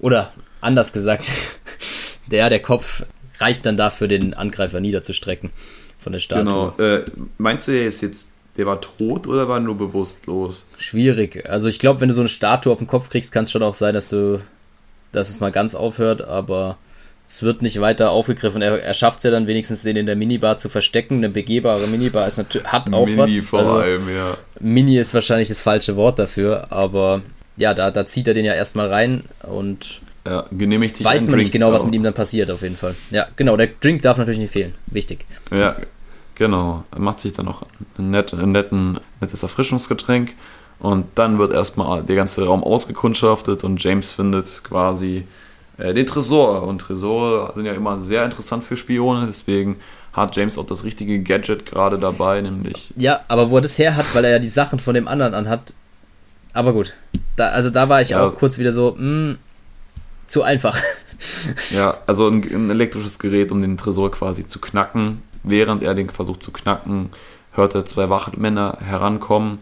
Oder 0.00 0.32
anders 0.60 0.92
gesagt, 0.92 1.30
der, 2.26 2.50
der 2.50 2.60
Kopf 2.60 3.04
reicht 3.38 3.64
dann 3.64 3.76
dafür, 3.76 4.08
den 4.08 4.34
Angreifer 4.34 4.80
niederzustrecken 4.80 5.50
von 6.02 6.12
der 6.12 6.18
Statue. 6.20 6.72
genau. 6.76 6.94
Äh, 6.94 7.04
meinst 7.38 7.68
du, 7.68 7.72
der 7.72 7.86
ist 7.86 8.02
jetzt, 8.02 8.34
der 8.56 8.66
war 8.66 8.80
tot 8.80 9.26
oder 9.26 9.48
war 9.48 9.60
nur 9.60 9.76
bewusstlos? 9.78 10.64
Schwierig. 10.76 11.48
Also 11.48 11.68
ich 11.68 11.78
glaube, 11.78 12.00
wenn 12.00 12.08
du 12.08 12.14
so 12.14 12.20
eine 12.22 12.28
Statue 12.28 12.72
auf 12.72 12.78
den 12.78 12.86
Kopf 12.86 13.08
kriegst, 13.08 13.32
kann 13.32 13.44
es 13.44 13.50
schon 13.50 13.62
auch 13.62 13.74
sein, 13.74 13.94
dass 13.94 14.10
du, 14.10 14.40
dass 15.12 15.30
es 15.30 15.40
mal 15.40 15.52
ganz 15.52 15.74
aufhört, 15.74 16.22
aber 16.22 16.76
es 17.26 17.42
wird 17.42 17.62
nicht 17.62 17.80
weiter 17.80 18.10
aufgegriffen. 18.10 18.60
Er, 18.60 18.82
er 18.82 18.92
schafft 18.92 19.18
es 19.18 19.24
ja 19.24 19.30
dann 19.30 19.46
wenigstens, 19.46 19.82
den 19.84 19.96
in 19.96 20.04
der 20.04 20.16
Minibar 20.16 20.58
zu 20.58 20.68
verstecken. 20.68 21.16
Eine 21.16 21.30
begehbare 21.30 21.86
Minibar 21.86 22.28
ist 22.28 22.36
natürlich, 22.36 22.66
hat 22.66 22.92
auch 22.92 23.06
Mini 23.06 23.16
was. 23.16 23.32
vor 23.46 23.60
Also, 23.60 23.72
allem, 23.72 24.14
ja. 24.14 24.36
Mini 24.60 24.98
ist 24.98 25.14
wahrscheinlich 25.14 25.48
das 25.48 25.58
falsche 25.58 25.96
Wort 25.96 26.18
dafür, 26.18 26.70
aber 26.70 27.22
ja, 27.56 27.72
da, 27.72 27.90
da 27.90 28.04
zieht 28.04 28.28
er 28.28 28.34
den 28.34 28.44
ja 28.44 28.52
erstmal 28.52 28.88
rein 28.88 29.24
und 29.44 30.01
ja. 30.26 30.44
Genehmigt 30.50 30.96
sich 30.96 31.06
weiß 31.06 31.26
man 31.26 31.38
nicht 31.38 31.52
genau, 31.52 31.72
was 31.72 31.82
auch. 31.82 31.86
mit 31.86 31.94
ihm 31.94 32.02
dann 32.02 32.14
passiert, 32.14 32.50
auf 32.50 32.62
jeden 32.62 32.76
Fall. 32.76 32.94
Ja, 33.10 33.26
genau, 33.36 33.56
der 33.56 33.68
Drink 33.80 34.02
darf 34.02 34.18
natürlich 34.18 34.40
nicht 34.40 34.52
fehlen. 34.52 34.74
Wichtig. 34.86 35.24
Ja, 35.50 35.76
genau. 36.34 36.84
Er 36.92 37.00
macht 37.00 37.20
sich 37.20 37.32
dann 37.32 37.46
noch 37.46 37.66
ein, 37.98 38.10
nett, 38.10 38.32
ein 38.32 38.52
netten, 38.52 38.98
nettes 39.20 39.42
Erfrischungsgetränk. 39.42 40.34
Und 40.78 41.06
dann 41.14 41.38
wird 41.38 41.52
erstmal 41.52 42.02
der 42.02 42.16
ganze 42.16 42.44
Raum 42.44 42.64
ausgekundschaftet 42.64 43.62
und 43.62 43.82
James 43.82 44.10
findet 44.10 44.62
quasi 44.64 45.24
äh, 45.78 45.94
den 45.94 46.06
Tresor. 46.06 46.62
Und 46.64 46.80
Tresore 46.80 47.52
sind 47.54 47.66
ja 47.66 47.72
immer 47.72 48.00
sehr 48.00 48.24
interessant 48.24 48.64
für 48.64 48.76
Spione, 48.76 49.26
deswegen 49.26 49.76
hat 50.12 50.36
James 50.36 50.58
auch 50.58 50.66
das 50.66 50.84
richtige 50.84 51.20
Gadget 51.22 51.64
gerade 51.66 51.98
dabei, 51.98 52.40
nämlich 52.40 52.92
Ja, 52.96 53.20
aber 53.28 53.48
wo 53.50 53.56
er 53.56 53.60
das 53.62 53.78
her 53.78 53.96
hat, 53.96 54.06
weil 54.12 54.24
er 54.24 54.32
ja 54.32 54.38
die 54.40 54.48
Sachen 54.48 54.78
von 54.80 54.94
dem 54.94 55.08
anderen 55.08 55.34
anhat. 55.34 55.72
Aber 56.52 56.72
gut. 56.72 56.92
Da, 57.36 57.48
also 57.48 57.70
da 57.70 57.88
war 57.88 58.02
ich 58.02 58.10
Ja. 58.10 58.26
auch 58.26 58.34
kurz 58.34 58.58
wieder 58.58 58.72
so, 58.72 58.94
mh, 58.98 59.36
zu 60.32 60.42
einfach. 60.42 60.78
Ja, 61.70 61.98
also 62.06 62.26
ein, 62.28 62.42
ein 62.42 62.70
elektrisches 62.70 63.18
Gerät, 63.18 63.52
um 63.52 63.60
den 63.62 63.76
Tresor 63.78 64.10
quasi 64.10 64.46
zu 64.46 64.60
knacken. 64.60 65.22
Während 65.44 65.82
er 65.82 65.94
den 65.94 66.08
versucht 66.08 66.42
zu 66.42 66.52
knacken, 66.52 67.10
hört 67.52 67.74
er 67.74 67.84
zwei 67.84 68.08
Wachmänner 68.10 68.78
herankommen, 68.80 69.58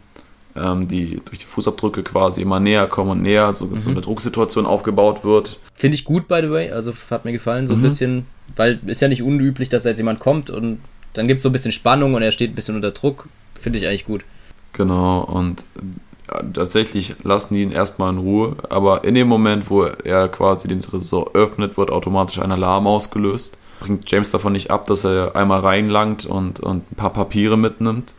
ähm, 0.56 0.88
die 0.88 1.20
durch 1.24 1.38
die 1.38 1.44
Fußabdrücke 1.44 2.02
quasi 2.02 2.42
immer 2.42 2.60
näher 2.60 2.86
kommen 2.86 3.10
und 3.10 3.22
näher, 3.22 3.52
so, 3.54 3.68
so 3.78 3.90
eine 3.90 4.00
Drucksituation 4.00 4.66
aufgebaut 4.66 5.24
wird. 5.24 5.58
Finde 5.74 5.94
ich 5.96 6.04
gut, 6.04 6.28
by 6.28 6.40
the 6.42 6.50
way. 6.50 6.70
Also 6.70 6.92
hat 7.10 7.24
mir 7.24 7.32
gefallen, 7.32 7.66
so 7.66 7.74
ein 7.74 7.78
Mhm. 7.80 7.82
bisschen, 7.82 8.26
weil 8.56 8.78
ist 8.86 9.00
ja 9.02 9.08
nicht 9.08 9.22
unüblich, 9.22 9.68
dass 9.68 9.82
da 9.82 9.88
jetzt 9.90 9.98
jemand 9.98 10.20
kommt 10.20 10.50
und 10.50 10.78
dann 11.14 11.26
gibt 11.28 11.38
es 11.38 11.42
so 11.42 11.48
ein 11.48 11.52
bisschen 11.52 11.72
Spannung 11.72 12.14
und 12.14 12.22
er 12.22 12.32
steht 12.32 12.52
ein 12.52 12.54
bisschen 12.54 12.76
unter 12.76 12.92
Druck. 12.92 13.28
Finde 13.60 13.78
ich 13.78 13.86
eigentlich 13.86 14.04
gut. 14.06 14.24
Genau, 14.72 15.20
und 15.22 15.64
tatsächlich 16.52 17.14
lassen 17.22 17.54
die 17.54 17.62
ihn 17.62 17.72
erstmal 17.72 18.12
in 18.12 18.18
Ruhe, 18.18 18.56
aber 18.68 19.04
in 19.04 19.14
dem 19.14 19.28
Moment, 19.28 19.70
wo 19.70 19.84
er 19.84 20.28
quasi 20.28 20.68
den 20.68 20.82
Tresor 20.82 21.30
öffnet, 21.34 21.76
wird 21.76 21.90
automatisch 21.90 22.38
ein 22.38 22.52
Alarm 22.52 22.86
ausgelöst. 22.86 23.58
Bringt 23.80 24.10
James 24.10 24.30
davon 24.30 24.52
nicht 24.52 24.70
ab, 24.70 24.86
dass 24.86 25.04
er 25.04 25.34
einmal 25.34 25.60
reinlangt 25.60 26.26
und, 26.26 26.60
und 26.60 26.90
ein 26.92 26.96
paar 26.96 27.12
Papiere 27.12 27.56
mitnimmt. 27.56 28.12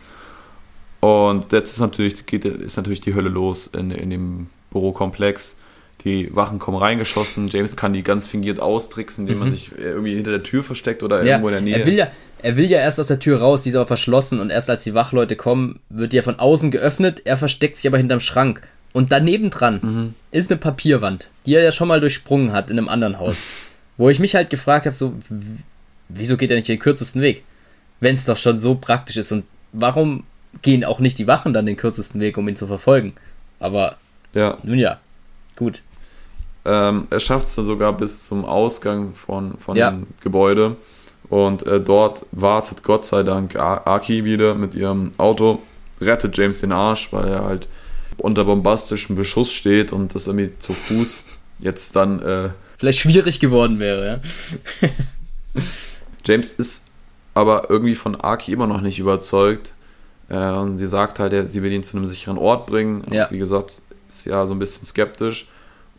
Und 1.00 1.52
jetzt 1.52 1.74
ist 1.74 1.80
natürlich, 1.80 2.26
geht, 2.26 2.46
ist 2.46 2.78
natürlich 2.78 3.02
die 3.02 3.16
Hölle 3.16 3.30
los 3.30 3.68
in, 3.68 3.92
in 3.92 4.10
dem 4.10 4.50
Bürokomplex. 4.72 5.58
Die 6.04 6.36
Wachen 6.36 6.58
kommen 6.58 6.78
reingeschossen, 6.78 7.48
James 7.50 7.76
kann 7.76 7.94
die 7.94 8.02
ganz 8.04 8.26
fingiert 8.26 8.60
austricksen, 8.60 9.28
indem 9.28 9.44
er 9.44 9.50
sich 9.52 9.72
irgendwie 9.78 10.16
hinter 10.16 10.32
der 10.32 10.42
Tür 10.44 10.64
versteckt 10.64 11.04
oder 11.04 11.18
Ja, 11.24 11.34
irgendwo 11.34 11.50
in 11.50 11.54
der 11.54 11.62
Nähe. 11.62 11.80
er 11.80 11.86
will 11.86 11.94
ja, 11.96 12.08
er 12.42 12.58
will 12.58 12.66
ja 12.66 12.80
erst 12.80 13.00
aus 13.00 13.08
der 13.08 13.20
Tür 13.20 13.40
raus, 13.40 13.62
die 13.64 13.70
ist 13.70 13.76
aber 13.76 13.86
verschlossen 13.86 14.40
und 14.40 14.50
erst 14.50 14.70
als 14.70 14.84
die 14.84 14.96
Wachleute 14.96 15.36
kommen, 15.36 15.80
wird 15.90 16.14
die 16.14 16.18
ja 16.18 16.24
von 16.24 16.40
außen 16.40 16.72
geöffnet, 16.72 17.22
er 17.26 17.38
versteckt 17.38 17.78
sich 17.78 17.88
aber 17.88 17.98
hinterm 18.00 18.20
Schrank. 18.20 18.64
Und 18.94 19.12
daneben 19.12 19.52
dran 19.52 19.80
Mhm. 19.84 20.14
ist 20.32 20.52
eine 20.52 20.60
Papierwand, 20.60 21.30
die 21.46 21.54
er 21.54 21.64
ja 21.64 21.72
schon 21.72 21.88
mal 21.88 22.00
durchsprungen 22.02 22.52
hat 22.52 22.70
in 22.72 22.78
einem 22.78 22.90
anderen 22.90 23.20
Haus. 23.20 23.44
Wo 23.98 24.10
ich 24.10 24.20
mich 24.20 24.34
halt 24.36 24.50
gefragt 24.50 24.86
habe, 24.88 24.96
so, 24.96 25.14
wieso 26.10 26.36
geht 26.36 26.50
er 26.50 26.56
nicht 26.56 26.68
den 26.68 26.80
kürzesten 26.80 27.22
Weg? 27.22 27.44
Wenn 28.00 28.16
es 28.16 28.26
doch 28.26 28.38
schon 28.38 28.58
so 28.58 28.76
praktisch 28.76 29.18
ist 29.18 29.32
und 29.32 29.46
warum 29.72 30.24
gehen 30.64 30.84
auch 30.84 31.00
nicht 31.00 31.20
die 31.20 31.28
Wachen 31.28 31.54
dann 31.54 31.66
den 31.68 31.78
kürzesten 31.78 32.20
Weg, 32.20 32.38
um 32.38 32.48
ihn 32.50 32.56
zu 32.56 32.66
verfolgen? 32.68 33.14
Aber 33.60 33.98
ja. 34.34 34.58
nun 34.64 34.80
ja, 34.80 35.00
gut. 35.56 35.82
Ähm, 36.66 37.08
er 37.10 37.20
schafft 37.20 37.48
es 37.48 37.56
dann 37.56 37.66
sogar 37.66 37.94
bis 37.94 38.28
zum 38.28 38.46
Ausgang 38.46 39.14
von, 39.16 39.58
von 39.58 39.76
Ja. 39.76 39.92
dem 39.92 40.08
Gebäude. 40.22 40.76
Und 41.30 41.66
äh, 41.66 41.80
dort 41.80 42.26
wartet 42.32 42.84
Gott 42.84 43.06
sei 43.06 43.24
Dank 43.24 43.56
A- 43.56 43.82
Aki 43.86 44.26
wieder 44.26 44.54
mit 44.54 44.76
ihrem 44.76 45.12
Auto, 45.18 45.62
rettet 46.02 46.38
James 46.38 46.60
den 46.60 46.72
Arsch, 46.72 47.12
weil 47.14 47.28
er 47.30 47.44
halt 47.46 47.68
unter 48.18 48.44
bombastischem 48.46 49.16
Beschuss 49.16 49.52
steht 49.52 49.94
und 49.94 50.14
das 50.14 50.28
irgendwie 50.28 50.52
zu 50.60 50.74
Fuß 50.74 51.24
jetzt 51.60 51.96
dann. 51.96 52.22
Äh, 52.22 52.50
Vielleicht 52.78 53.00
schwierig 53.00 53.40
geworden 53.40 53.80
wäre, 53.80 54.22
ja. 54.82 54.90
James 56.26 56.56
ist 56.56 56.88
aber 57.34 57.70
irgendwie 57.70 57.96
von 57.96 58.20
Aki 58.20 58.52
immer 58.52 58.68
noch 58.68 58.82
nicht 58.82 59.00
überzeugt. 59.00 59.74
Äh, 60.30 60.38
und 60.52 60.78
sie 60.78 60.88
sagt 60.88 61.20
halt, 61.20 61.50
sie 61.50 61.64
will 61.64 61.72
ihn 61.72 61.84
zu 61.84 61.98
einem 61.98 62.08
sicheren 62.08 62.38
Ort 62.38 62.68
bringen. 62.68 63.06
Ja. 63.12 63.30
Wie 63.32 63.38
gesagt, 63.38 63.82
ist 64.08 64.26
ja 64.26 64.46
so 64.46 64.54
ein 64.54 64.60
bisschen 64.60 64.86
skeptisch. 64.86 65.48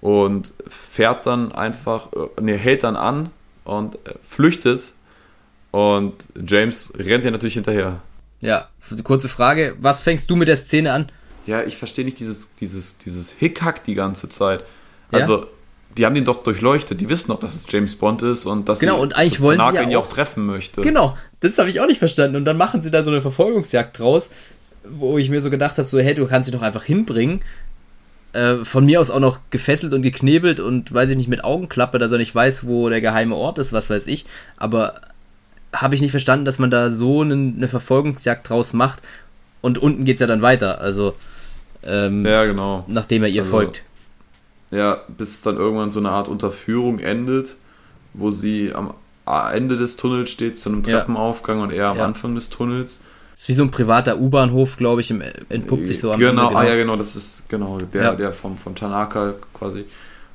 Und 0.03 0.53
fährt 0.69 1.25
dann 1.27 1.53
einfach, 1.53 2.09
ne, 2.41 2.57
hält 2.57 2.83
dann 2.83 2.97
an 2.97 3.31
und 3.65 3.95
äh, 4.07 4.15
flüchtet. 4.29 4.93
Und 5.71 6.13
James 6.47 6.93
rennt 6.99 7.25
ihr 7.25 7.31
natürlich 7.31 7.55
hinterher. 7.55 8.03
Ja, 8.41 8.69
kurze 9.05 9.29
Frage, 9.29 9.75
was 9.81 10.01
fängst 10.01 10.29
du 10.29 10.37
mit 10.37 10.49
der 10.49 10.57
Szene 10.57 10.93
an? 10.93 11.09
Ja, 11.47 11.63
ich 11.63 11.77
verstehe 11.77 12.05
nicht 12.05 12.19
dieses, 12.21 12.55
dieses, 12.57 12.99
dieses 12.99 13.31
Hickhack 13.31 13.85
die 13.85 13.95
ganze 13.95 14.29
Zeit. 14.29 14.65
Ja? 15.13 15.21
Also, 15.21 15.47
die 15.97 16.05
haben 16.05 16.15
den 16.15 16.25
doch 16.25 16.43
durchleuchtet. 16.43 17.01
Die 17.01 17.09
wissen 17.09 17.31
doch, 17.31 17.39
dass 17.39 17.55
es 17.55 17.67
James 17.71 17.95
Bond 17.95 18.23
ist 18.23 18.45
und 18.47 18.69
dass 18.69 18.81
Genau, 18.81 18.97
sie, 18.97 19.03
und 19.03 19.15
eigentlich 19.17 19.35
dass 19.35 19.43
wollen 19.43 19.59
sie 19.59 19.65
Tanaka 19.65 19.79
ja 19.83 19.87
ihn 19.87 19.91
ja 19.93 19.99
auch- 19.99 20.05
auch 20.05 20.09
treffen 20.09 20.45
möchte. 20.47 20.81
Genau, 20.81 21.17
das 21.41 21.57
habe 21.59 21.69
ich 21.71 21.81
auch 21.81 21.87
nicht 21.87 21.99
verstanden. 22.01 22.37
Und 22.37 22.45
dann 22.45 22.57
machen 22.57 22.83
sie 22.83 22.91
da 22.91 23.03
so 23.05 23.11
eine 23.11 23.23
Verfolgungsjagd 23.23 23.99
draus. 23.99 24.31
wo 24.85 25.17
ich 25.17 25.31
mir 25.31 25.41
so 25.41 25.49
gedacht 25.49 25.79
habe, 25.79 25.87
so, 25.87 26.01
hey, 26.01 26.13
du 26.13 26.27
kannst 26.27 26.47
sie 26.47 26.51
doch 26.51 26.63
einfach 26.63 26.83
hinbringen. 26.83 27.41
Äh, 28.33 28.65
von 28.65 28.87
mir 28.87 28.99
aus 29.01 29.11
auch 29.11 29.21
noch 29.21 29.41
gefesselt 29.51 29.93
und 29.93 30.01
geknebelt 30.03 30.59
und 30.59 30.93
weiß 30.93 31.11
ich 31.11 31.17
nicht, 31.17 31.29
mit 31.29 31.45
Augenklappe, 31.45 31.99
dass 31.99 32.13
er 32.13 32.19
nicht 32.19 32.35
weiß, 32.35 32.67
wo 32.67 32.89
der 32.89 33.03
geheime 33.03 33.35
Ort 33.37 33.59
ist, 33.59 33.73
was 33.75 33.91
weiß 33.91 34.07
ich. 34.07 34.25
Aber 34.57 34.95
habe 35.73 35.95
ich 35.95 36.01
nicht 36.01 36.13
verstanden, 36.13 36.45
dass 36.47 36.59
man 36.59 36.71
da 36.71 36.91
so 36.91 37.21
eine, 37.21 37.35
eine 37.35 37.69
Verfolgungsjagd 37.69 38.49
draus 38.49 38.73
macht 38.73 39.03
und 39.61 39.77
unten 39.79 40.05
geht 40.05 40.15
es 40.15 40.21
ja 40.21 40.27
dann 40.27 40.41
weiter. 40.43 40.81
Also, 40.81 41.15
ähm, 41.85 42.25
ja, 42.25 42.45
genau. 42.47 42.85
Nachdem 42.89 43.23
er 43.23 43.29
ihr 43.29 43.43
Also, 43.43 43.51
folgt. 43.53 43.83
Ja, 44.71 45.03
bis 45.09 45.31
es 45.33 45.43
dann 45.43 45.57
irgendwann 45.57 45.91
so 45.91 46.01
eine 46.01 46.11
Art 46.11 46.29
Unterführung 46.29 47.01
endet, 47.01 47.57
wo 48.15 48.31
sie 48.31 48.73
am 48.75 48.95
Ende 49.27 49.77
des 49.77 49.97
Tunnels 49.97 50.31
steht, 50.31 50.59
zu 50.59 50.71
einem 50.71 50.83
Ja. 50.87 50.99
Treppenaufgang 51.01 51.61
und 51.61 51.71
er 51.71 51.89
am 51.89 51.99
Ja. 51.99 52.05
Anfang 52.07 52.35
des 52.35 52.49
Tunnels. 52.49 53.03
Ist 53.43 53.49
wie 53.49 53.55
so 53.55 53.65
ein 53.65 53.73
privater 53.73 54.21
U-Bahnhof, 54.21 54.77
glaube 54.77 55.01
ich, 55.01 55.11
im, 55.11 55.21
entpuppt 55.49 55.89
sich 55.89 55.99
so 55.99 56.13
am 56.13 56.21
genau, 56.21 56.47
Ende, 56.47 56.61
ah 56.61 56.65
ja, 56.65 56.77
genau, 56.77 56.95
das 56.95 57.17
ist 57.17 57.49
genau 57.49 57.77
der, 57.77 58.03
Ja. 58.03 58.15
der 58.15 58.33
vom, 58.33 58.57
von 58.57 58.77
Tanaka 58.77 59.35
quasi. 59.53 59.85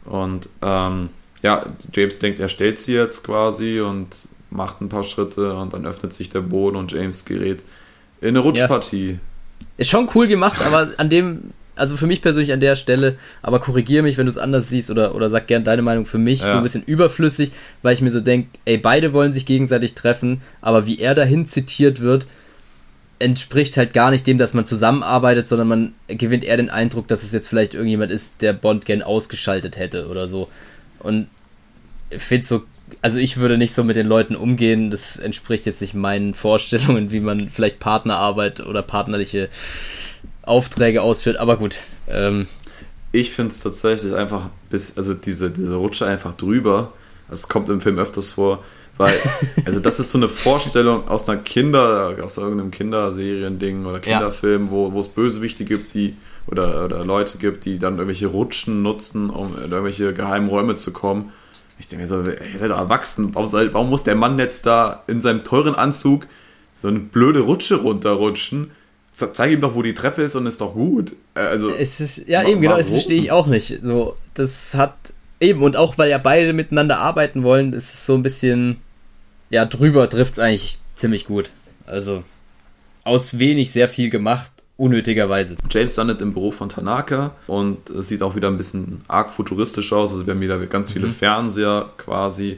Und 0.03 0.49
ähm, 0.61 1.07
ja, 1.41 1.65
James 1.93 2.19
denkt, 2.19 2.41
er 2.41 2.49
stellt 2.49 2.81
sie 2.81 2.95
jetzt 2.95 3.23
quasi 3.23 3.79
und 3.79 4.27
macht 4.49 4.81
ein 4.81 4.89
paar 4.89 5.05
Schritte 5.05 5.53
und 5.53 5.71
dann 5.73 5.85
öffnet 5.85 6.11
sich 6.11 6.27
der 6.27 6.41
Boden 6.41 6.75
und 6.75 6.91
James 6.91 7.23
gerät 7.23 7.63
in 8.19 8.27
eine 8.27 8.39
Rutschpartie. 8.39 9.19
Ist 9.77 9.89
schon 9.89 10.09
cool 10.13 10.27
gemacht, 10.27 10.61
aber 10.65 10.89
an 10.97 11.09
dem, 11.09 11.51
also 11.77 11.95
für 11.95 12.07
mich 12.07 12.21
persönlich 12.21 12.51
an 12.51 12.59
der 12.59 12.75
Stelle, 12.75 13.17
aber 13.41 13.61
korrigier 13.61 14.03
mich, 14.03 14.17
wenn 14.17 14.25
du 14.25 14.31
es 14.31 14.37
anders 14.37 14.67
siehst 14.67 14.91
oder, 14.91 15.15
oder 15.15 15.29
sag 15.29 15.47
gern 15.47 15.63
deine 15.63 15.81
Meinung, 15.81 16.05
für 16.05 16.17
mich 16.17 16.41
Ja. 16.41 16.51
so 16.51 16.57
ein 16.57 16.63
bisschen 16.63 16.83
überflüssig, 16.83 17.53
weil 17.83 17.93
ich 17.93 18.01
mir 18.01 18.11
so 18.11 18.19
denke, 18.19 18.49
ey, 18.65 18.77
beide 18.77 19.13
wollen 19.13 19.31
sich 19.31 19.45
gegenseitig 19.45 19.95
treffen, 19.95 20.41
aber 20.59 20.85
wie 20.85 20.99
er 20.99 21.15
dahin 21.15 21.45
zitiert 21.45 22.01
wird, 22.01 22.27
entspricht 23.19 23.77
halt 23.77 23.93
gar 23.93 24.11
nicht 24.11 24.27
dem, 24.27 24.37
dass 24.37 24.53
man 24.53 24.65
zusammenarbeitet, 24.65 25.47
sondern 25.47 25.67
man 25.67 25.93
gewinnt 26.07 26.43
eher 26.43 26.57
den 26.57 26.69
Eindruck, 26.69 27.07
dass 27.07 27.23
es 27.23 27.33
jetzt 27.33 27.47
vielleicht 27.47 27.73
irgendjemand 27.73 28.11
ist, 28.11 28.41
der 28.41 28.53
Bond 28.53 28.85
gern 28.85 29.01
ausgeschaltet 29.01 29.77
hätte 29.77 30.07
oder 30.07 30.27
so. 30.27 30.49
Und 30.99 31.27
finde 32.15 32.45
so, 32.45 32.63
also 33.01 33.17
ich 33.17 33.37
würde 33.37 33.57
nicht 33.57 33.73
so 33.73 33.83
mit 33.83 33.95
den 33.95 34.07
Leuten 34.07 34.35
umgehen, 34.35 34.91
das 34.91 35.17
entspricht 35.17 35.65
jetzt 35.65 35.81
nicht 35.81 35.93
meinen 35.93 36.33
Vorstellungen, 36.33 37.11
wie 37.11 37.19
man 37.19 37.49
vielleicht 37.49 37.79
Partnerarbeit 37.79 38.59
oder 38.61 38.81
partnerliche 38.81 39.49
Aufträge 40.43 41.01
ausführt, 41.01 41.37
aber 41.37 41.57
gut. 41.57 41.79
Ähm, 42.07 42.47
Ich 43.11 43.31
finde 43.31 43.51
es 43.51 43.59
tatsächlich 43.61 44.13
einfach, 44.13 44.49
bis, 44.69 44.97
also 44.97 45.13
diese, 45.13 45.49
diese 45.49 45.75
Rutsche 45.75 46.05
einfach 46.05 46.33
drüber. 46.33 46.93
Das 47.29 47.49
kommt 47.49 47.67
im 47.69 47.81
Film 47.81 47.99
öfters 47.99 48.31
vor, 48.31 48.63
weil, 48.97 49.15
also 49.65 49.79
das 49.79 49.99
ist 49.99 50.11
so 50.11 50.17
eine 50.17 50.29
Vorstellung 50.29 51.07
aus 51.07 51.27
einer 51.29 51.39
Kinder, 51.39 52.15
aus 52.21 52.37
irgendeinem 52.37 52.71
Kinderseriending 52.71 53.85
oder 53.85 53.99
Kinderfilm, 53.99 54.69
wo, 54.71 54.91
wo 54.93 54.99
es 54.99 55.07
Bösewichte 55.07 55.65
gibt, 55.65 55.93
die 55.93 56.15
oder, 56.47 56.85
oder 56.85 57.03
Leute 57.05 57.37
gibt, 57.37 57.65
die 57.65 57.77
dann 57.77 57.93
irgendwelche 57.93 58.27
Rutschen 58.27 58.81
nutzen, 58.81 59.29
um 59.29 59.55
in 59.57 59.71
irgendwelche 59.71 60.13
geheimen 60.13 60.49
Räume 60.49 60.75
zu 60.75 60.91
kommen. 60.93 61.31
Ich 61.79 61.87
denke 61.87 62.03
mir 62.03 62.07
so, 62.07 62.21
ihr 62.21 62.57
seid 62.57 62.71
doch 62.71 62.77
erwachsen, 62.77 63.35
warum, 63.35 63.51
warum 63.51 63.89
muss 63.89 64.03
der 64.03 64.15
Mann 64.15 64.39
jetzt 64.39 64.65
da 64.65 65.03
in 65.07 65.21
seinem 65.21 65.43
teuren 65.43 65.75
Anzug 65.75 66.25
so 66.73 66.87
eine 66.87 66.99
blöde 66.99 67.41
Rutsche 67.41 67.75
runterrutschen? 67.75 68.71
Zeig 69.11 69.51
ihm 69.51 69.61
doch, 69.61 69.75
wo 69.75 69.81
die 69.81 69.95
Treppe 69.95 70.21
ist 70.21 70.35
und 70.35 70.45
ist 70.45 70.61
doch 70.61 70.73
gut. 70.73 71.13
Äh, 71.33 71.39
Also, 71.39 71.69
es 71.69 71.99
ist, 71.99 72.27
ja, 72.27 72.47
eben, 72.47 72.61
genau, 72.61 72.77
das 72.77 72.89
verstehe 72.89 73.19
ich 73.19 73.31
auch 73.31 73.47
nicht. 73.47 73.79
So, 73.81 74.15
das 74.35 74.75
hat 74.75 74.95
eben, 75.39 75.63
und 75.63 75.75
auch 75.75 75.97
weil 75.97 76.09
ja 76.09 76.17
beide 76.19 76.53
miteinander 76.53 76.99
arbeiten 76.99 77.43
wollen, 77.43 77.73
ist 77.73 77.93
es 77.93 78.05
so 78.05 78.13
ein 78.13 78.21
bisschen, 78.23 78.77
ja, 79.49 79.65
drüber 79.65 80.09
trifft 80.09 80.33
es 80.33 80.39
eigentlich 80.39 80.77
ziemlich 80.95 81.25
gut. 81.25 81.49
Also, 81.85 82.23
aus 83.03 83.39
wenig 83.39 83.71
sehr 83.71 83.87
viel 83.87 84.09
gemacht, 84.09 84.51
unnötigerweise. 84.75 85.55
James 85.69 85.95
landet 85.95 86.21
im 86.21 86.33
Büro 86.33 86.51
von 86.51 86.69
Tanaka 86.69 87.31
und 87.47 87.89
es 87.89 88.09
sieht 88.09 88.21
auch 88.21 88.35
wieder 88.35 88.47
ein 88.49 88.57
bisschen 88.57 89.01
arg 89.07 89.31
futuristisch 89.31 89.91
aus. 89.93 90.11
Also 90.11 90.25
wir 90.27 90.33
haben 90.33 90.41
wieder 90.41 90.57
ganz 90.67 90.89
Mhm. 90.89 90.93
viele 90.93 91.09
Fernseher 91.09 91.89
quasi. 91.97 92.57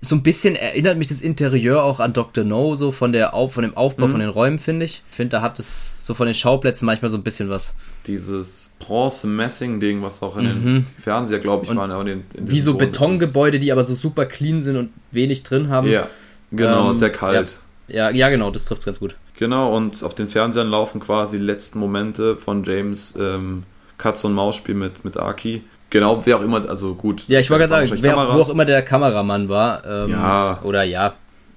So 0.00 0.14
ein 0.14 0.22
bisschen 0.22 0.54
erinnert 0.54 0.96
mich 0.96 1.08
das 1.08 1.20
Interieur 1.20 1.82
auch 1.82 1.98
an 1.98 2.12
Dr. 2.12 2.44
No, 2.44 2.76
so 2.76 2.92
von, 2.92 3.10
der 3.10 3.34
Auf, 3.34 3.54
von 3.54 3.64
dem 3.64 3.76
Aufbau 3.76 4.06
Mhm. 4.06 4.10
von 4.12 4.20
den 4.20 4.28
Räumen, 4.30 4.58
finde 4.60 4.84
ich. 4.86 5.02
Ich 5.10 5.16
finde, 5.16 5.30
da 5.38 5.42
hat 5.42 5.58
es 5.58 6.06
so 6.06 6.14
von 6.14 6.26
den 6.26 6.34
Schauplätzen 6.34 6.86
manchmal 6.86 7.10
so 7.10 7.16
ein 7.16 7.24
bisschen 7.24 7.48
was. 7.48 7.74
Dieses 8.06 8.70
Bronze-Messing-Ding, 8.78 10.00
was 10.02 10.22
auch 10.22 10.36
in 10.36 10.44
den 10.44 10.86
Fernseher, 11.02 11.40
glaube 11.40 11.64
ich, 11.64 11.70
Mhm. 11.72 11.78
Und 11.78 11.90
waren. 11.90 12.06
in 12.06 12.22
den- 12.32 12.40
in 12.44 12.50
Wie 12.50 12.60
so 12.60 12.72
Boden- 12.74 12.86
Betongebäude, 12.86 13.58
die 13.58 13.72
aber 13.72 13.82
so 13.84 13.94
super 13.94 14.24
clean 14.26 14.60
sind 14.62 14.76
und 14.76 14.90
wenig 15.10 15.42
drin 15.42 15.68
haben. 15.68 15.88
Ja, 15.90 16.06
genau, 16.50 16.88
Ähm, 16.88 16.94
sehr 16.94 17.10
kalt. 17.10 17.58
Ja, 17.88 18.10
ja, 18.10 18.28
genau, 18.28 18.50
das 18.50 18.64
trifft 18.66 18.80
es 18.80 18.84
ganz 18.86 18.98
gut. 19.00 19.14
Genau, 19.38 19.74
und 19.74 20.02
auf 20.04 20.14
den 20.14 20.28
Fernsehern 20.28 20.68
laufen 20.68 21.00
quasi 21.00 21.38
die 21.38 21.44
letzten 21.44 21.78
Momente 21.78 22.36
von 22.36 22.64
James 22.64 23.14
ähm, 23.18 23.62
Katz- 23.96 24.24
und 24.24 24.34
Maus-Spiel 24.34 24.74
mit, 24.74 25.04
mit 25.04 25.16
Aki. 25.16 25.62
Genau, 25.90 26.20
wer 26.26 26.36
auch 26.36 26.42
immer, 26.42 26.68
also 26.68 26.94
gut. 26.94 27.24
Ja, 27.28 27.40
ich 27.40 27.48
wollte 27.48 27.66
gerade 27.66 27.86
sagen, 27.86 28.02
wer, 28.02 28.12
wo 28.12 28.16
Kameras. 28.18 28.46
auch 28.46 28.52
immer 28.52 28.64
der 28.66 28.82
Kameramann 28.82 29.48
war. 29.48 29.82
Ähm, 29.86 30.10
Ja. 30.10 30.60
Oder 30.62 30.82
ja. 30.82 31.14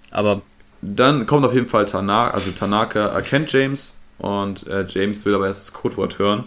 Aber 0.09 0.41
Dann 0.81 1.25
kommt 1.25 1.45
auf 1.45 1.53
jeden 1.53 1.67
Fall 1.67 1.85
Tanaka, 1.85 2.31
also 2.33 2.51
Tanaka 2.51 3.07
erkennt 3.07 3.51
James 3.51 3.99
und 4.19 4.65
äh, 4.67 4.85
James 4.87 5.25
will 5.25 5.35
aber 5.35 5.47
erst 5.47 5.59
das 5.67 5.73
Codewort 5.73 6.17
hören. 6.17 6.45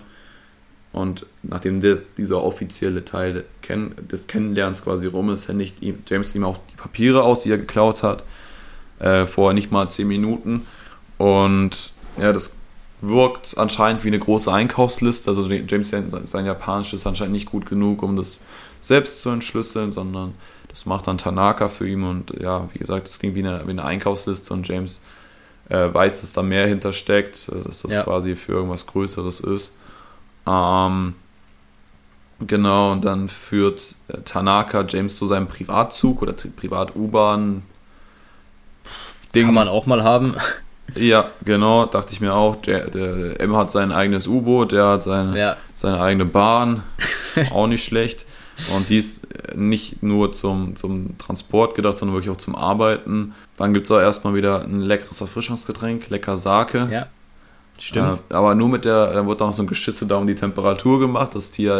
Und 0.95 1.26
nachdem 1.42 1.80
der, 1.80 1.99
dieser 2.16 2.42
offizielle 2.42 3.05
Teil 3.05 3.45
des 3.68 4.28
Kennenlernens 4.28 4.84
quasi 4.84 5.09
rum 5.09 5.28
ist, 5.30 5.49
händigt 5.49 5.78
James 6.07 6.34
ihm 6.36 6.45
auch 6.45 6.59
die 6.70 6.76
Papiere 6.76 7.24
aus, 7.24 7.40
die 7.40 7.51
er 7.51 7.59
geklaut 7.59 8.05
hat, 8.05 8.22
äh, 9.01 9.26
vor 9.26 9.53
nicht 9.53 9.72
mal 9.72 9.88
10 9.90 10.07
Minuten. 10.07 10.66
Und 11.18 11.92
ja, 12.20 12.32
das 12.32 12.59
wirkt 13.01 13.59
anscheinend 13.59 14.05
wie 14.05 14.09
eine 14.09 14.20
große 14.20 14.53
Einkaufsliste. 14.53 15.30
Also 15.30 15.51
James 15.51 15.90
sein, 15.90 16.47
Japanisch 16.47 16.95
ist 16.95 17.07
anscheinend 17.09 17.32
nicht 17.34 17.51
gut 17.51 17.66
genug, 17.66 18.03
um 18.05 18.14
das 18.16 18.40
selbst 18.80 19.20
zu 19.20 19.30
entschlüsseln, 19.30 19.90
sondern 19.90 20.34
das 20.68 20.86
macht 20.86 21.09
dann 21.09 21.18
Tanaka 21.18 21.66
für 21.68 21.88
ihn. 21.88 22.05
Und 22.05 22.30
ja, 22.40 22.68
wie 22.72 22.78
gesagt, 22.78 23.09
das 23.09 23.18
klingt 23.18 23.34
wie 23.34 23.40
eine, 23.45 23.66
wie 23.66 23.70
eine 23.70 23.84
Einkaufsliste 23.84 24.55
und 24.55 24.68
James 24.68 25.03
äh, 25.68 25.92
weiß, 25.92 26.20
dass 26.20 26.32
da 26.32 26.42
mehr 26.42 26.68
hintersteckt, 26.68 27.49
äh, 27.49 27.64
dass 27.64 27.82
das 27.82 27.95
Ja. 27.95 28.05
quasi 28.05 28.36
für 28.36 28.53
irgendwas 28.53 28.86
Größeres 28.86 29.40
ist. 29.40 29.74
Ähm, 30.47 31.14
genau, 32.40 32.92
und 32.92 33.05
dann 33.05 33.28
führt 33.28 33.95
äh, 34.09 34.18
Tanaka 34.24 34.84
James 34.88 35.16
zu 35.16 35.26
seinem 35.26 35.49
Privatzug 35.49 36.22
oder 36.22 36.32
Privat-U-Bahn. 36.32 37.62
Ding. 39.34 39.47
kann 39.47 39.55
man 39.55 39.68
auch 39.68 39.86
mal 39.86 40.03
haben. 40.05 40.36
Ja, 40.95 41.30
genau, 41.45 41.86
dachte 41.86 42.12
ich 42.12 42.20
mir 42.20 42.34
auch. 42.34 42.57
Der, 42.57 42.90
der 42.90 43.40
M 43.40 43.57
hat 43.57 43.70
sein 43.70 43.90
eigenes 43.90 44.26
U-Boot, 44.28 44.72
der 44.72 44.86
hat 44.86 45.03
seine, 45.03 45.38
Ja, 45.38 45.57
seine 45.72 46.01
eigene 46.01 46.26
Bahn, 46.26 46.82
auch 47.53 47.66
nicht 47.66 47.84
schlecht. 47.84 48.26
Und 48.76 48.88
die 48.88 48.99
ist 48.99 49.26
nicht 49.57 50.03
nur 50.03 50.32
zum, 50.32 50.76
zum 50.76 51.18
Transport 51.18 51.74
gedacht, 51.74 51.99
sondern 51.99 52.14
wirklich 52.14 52.30
auch 52.30 52.38
zum 52.38 52.55
Arbeiten. 52.55 53.34
Dann 53.57 53.74
gibt 53.74 53.86
es 53.86 53.90
auch 53.90 53.99
erstmal 53.99 54.34
wieder 54.34 54.62
ein 54.62 54.80
leckeres 54.80 55.20
Erfrischungsgetränk, 55.20 56.09
lecker 56.11 56.36
Sake. 56.36 56.88
ja. 56.90 57.07
Stimmt. 57.79 58.20
Äh, 58.31 58.35
aber 58.35 58.55
nur 58.55 58.68
mit 58.68 58.85
der, 58.85 59.12
da 59.12 59.27
wird 59.27 59.43
auch 59.43 59.47
noch 59.49 59.53
so 59.53 59.62
ein 59.62 59.66
Geschisse 59.66 60.07
da 60.07 60.16
um 60.16 60.27
die 60.27 60.35
Temperatur 60.35 61.01
gemacht, 61.01 61.35
dass, 61.35 61.51
die, 61.51 61.70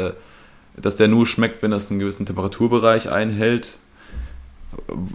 dass 0.77 0.97
der 0.97 1.09
nur 1.09 1.27
schmeckt, 1.27 1.63
wenn 1.63 1.71
das 1.71 1.91
einen 1.91 2.01
gewissen 2.01 2.27
Temperaturbereich 2.27 3.11
einhält. 3.11 3.79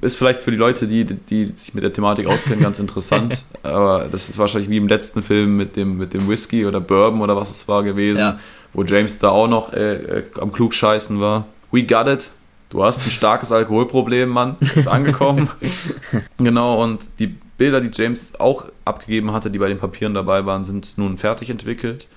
Ist 0.02 0.16
vielleicht 0.16 0.40
für 0.40 0.52
die 0.52 0.58
Leute, 0.58 0.88
die, 0.88 1.04
die 1.04 1.52
sich 1.58 1.74
mit 1.74 1.84
der 1.84 1.92
Thematik 1.92 2.28
auskennen, 2.28 2.62
ganz 2.64 2.80
interessant. 2.80 3.44
aber 3.64 4.08
das 4.10 4.30
ist 4.30 4.38
wahrscheinlich 4.38 4.70
wie 4.70 4.78
im 4.78 4.88
letzten 4.88 5.22
Film 5.22 5.58
mit 5.58 5.76
dem, 5.76 5.98
mit 5.98 6.14
dem 6.14 6.30
Whisky 6.30 6.66
oder 6.66 6.80
Bourbon 6.80 7.22
oder 7.22 7.36
was 7.36 7.52
es 7.52 7.68
war 7.68 7.84
gewesen, 7.84 8.20
Ja. 8.20 8.40
wo 8.74 8.84
James 8.84 9.20
da 9.20 9.30
auch 9.30 9.48
noch 9.48 9.74
äh, 9.74 9.96
äh, 9.96 10.24
am 10.40 10.54
Klugscheißen 10.54 11.20
war. 11.20 11.46
We 11.72 11.84
got 11.84 12.08
it. 12.08 12.30
Du 12.70 12.84
hast 12.84 13.04
ein 13.06 13.12
starkes 13.12 13.52
Alkoholproblem, 13.52 14.30
Mann. 14.30 14.56
Ist 14.76 14.88
angekommen. 14.88 15.50
genau, 16.38 16.82
und 16.82 17.02
die 17.20 17.36
Bilder, 17.60 17.82
die 17.82 17.92
James 17.94 18.40
auch 18.40 18.66
abgegeben 18.86 19.32
hatte, 19.34 19.52
die 19.52 19.60
bei 19.60 19.68
den 19.68 19.78
Papieren 19.78 20.16
dabei 20.16 20.46
waren, 20.46 20.66
sind 20.66 20.98
nun 20.98 21.18
fertig 21.18 21.52
entwickelt, 21.52 22.08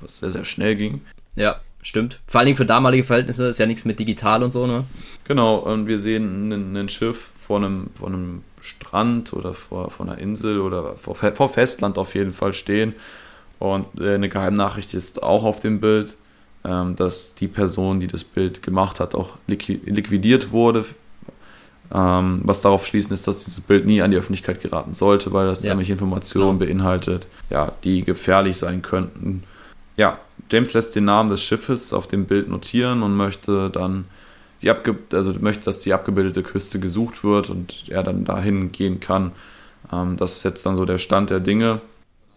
was 0.00 0.18
sehr, 0.18 0.30
sehr 0.30 0.44
schnell 0.44 0.76
ging. 0.76 1.00
Ja, 1.36 1.60
stimmt. 1.82 2.18
Vor 2.26 2.40
allen 2.40 2.46
Dingen 2.46 2.56
für 2.56 2.66
damalige 2.66 3.04
Verhältnisse 3.04 3.46
ist 3.46 3.58
ja 3.58 3.66
nichts 3.66 3.84
mit 3.84 3.98
digital 4.00 4.42
und 4.42 4.52
so, 4.52 4.66
ne? 4.66 4.84
Genau, 5.24 5.56
und 5.56 5.86
wir 5.86 6.00
sehen 6.00 6.52
ein, 6.76 6.88
Schiff 6.88 7.30
vor 7.40 7.58
einem, 7.58 7.90
vor 7.94 8.08
einem 8.08 8.42
Strand 8.60 9.32
oder 9.32 9.54
vor, 9.54 9.90
vor 9.90 10.04
einer 10.04 10.18
Insel 10.18 10.60
oder 10.60 10.96
vor, 10.96 11.14
vor 11.14 11.48
Festland 11.48 11.96
auf 11.96 12.14
jeden 12.14 12.32
Fall 12.32 12.52
stehen. 12.52 12.94
Und 13.60 13.86
äh, 14.00 14.14
eine 14.14 14.28
Geheimnachricht 14.28 14.94
ist 14.94 15.22
auch 15.22 15.44
auf 15.44 15.60
dem 15.60 15.80
Bild, 15.80 16.16
ähm, 16.64 16.96
dass 16.96 17.36
die 17.36 17.48
Person, 17.48 18.00
die 18.00 18.08
das 18.08 18.24
Bild 18.24 18.62
gemacht 18.62 18.98
hat, 18.98 19.14
auch 19.14 19.36
liqui 19.46 19.80
liquidiert 19.84 20.50
wurde. 20.50 20.84
Ähm, 21.94 22.40
was 22.44 22.60
darauf 22.60 22.86
schließen 22.86 23.14
ist, 23.14 23.26
dass 23.26 23.44
dieses 23.44 23.60
Bild 23.60 23.86
nie 23.86 24.02
an 24.02 24.10
die 24.10 24.18
Öffentlichkeit 24.18 24.60
geraten 24.60 24.92
sollte, 24.94 25.32
weil 25.32 25.46
das 25.46 25.62
Ja. 25.62 25.70
irgendwelche 25.70 25.92
Informationen 25.94 26.58
beinhaltet, 26.58 27.26
ja, 27.48 27.72
die 27.82 28.02
gefährlich 28.04 28.58
sein 28.58 28.82
könnten. 28.82 29.42
Ja, 29.96 30.18
James 30.50 30.74
lässt 30.74 30.94
den 30.96 31.04
Namen 31.06 31.30
des 31.30 31.42
Schiffes 31.42 31.92
auf 31.94 32.06
dem 32.06 32.26
Bild 32.26 32.48
notieren 32.48 33.02
und 33.02 33.16
möchte 33.16 33.70
dann 33.70 34.04
die 34.60 34.70
abge 34.70 34.96
also 35.12 35.32
möchte, 35.40 35.64
dass 35.64 35.80
die 35.80 35.92
abgebildete 35.94 36.42
Küste 36.42 36.78
gesucht 36.80 37.22
wird 37.24 37.48
und 37.48 37.84
er 37.88 38.02
dann 38.02 38.24
dahin 38.24 38.70
gehen 38.72 39.00
kann. 39.00 39.32
Ähm, 39.92 40.16
das 40.16 40.36
ist 40.38 40.42
jetzt 40.44 40.66
dann 40.66 40.76
so 40.76 40.84
der 40.84 40.98
Stand 40.98 41.30
der 41.30 41.40
Dinge. 41.40 41.80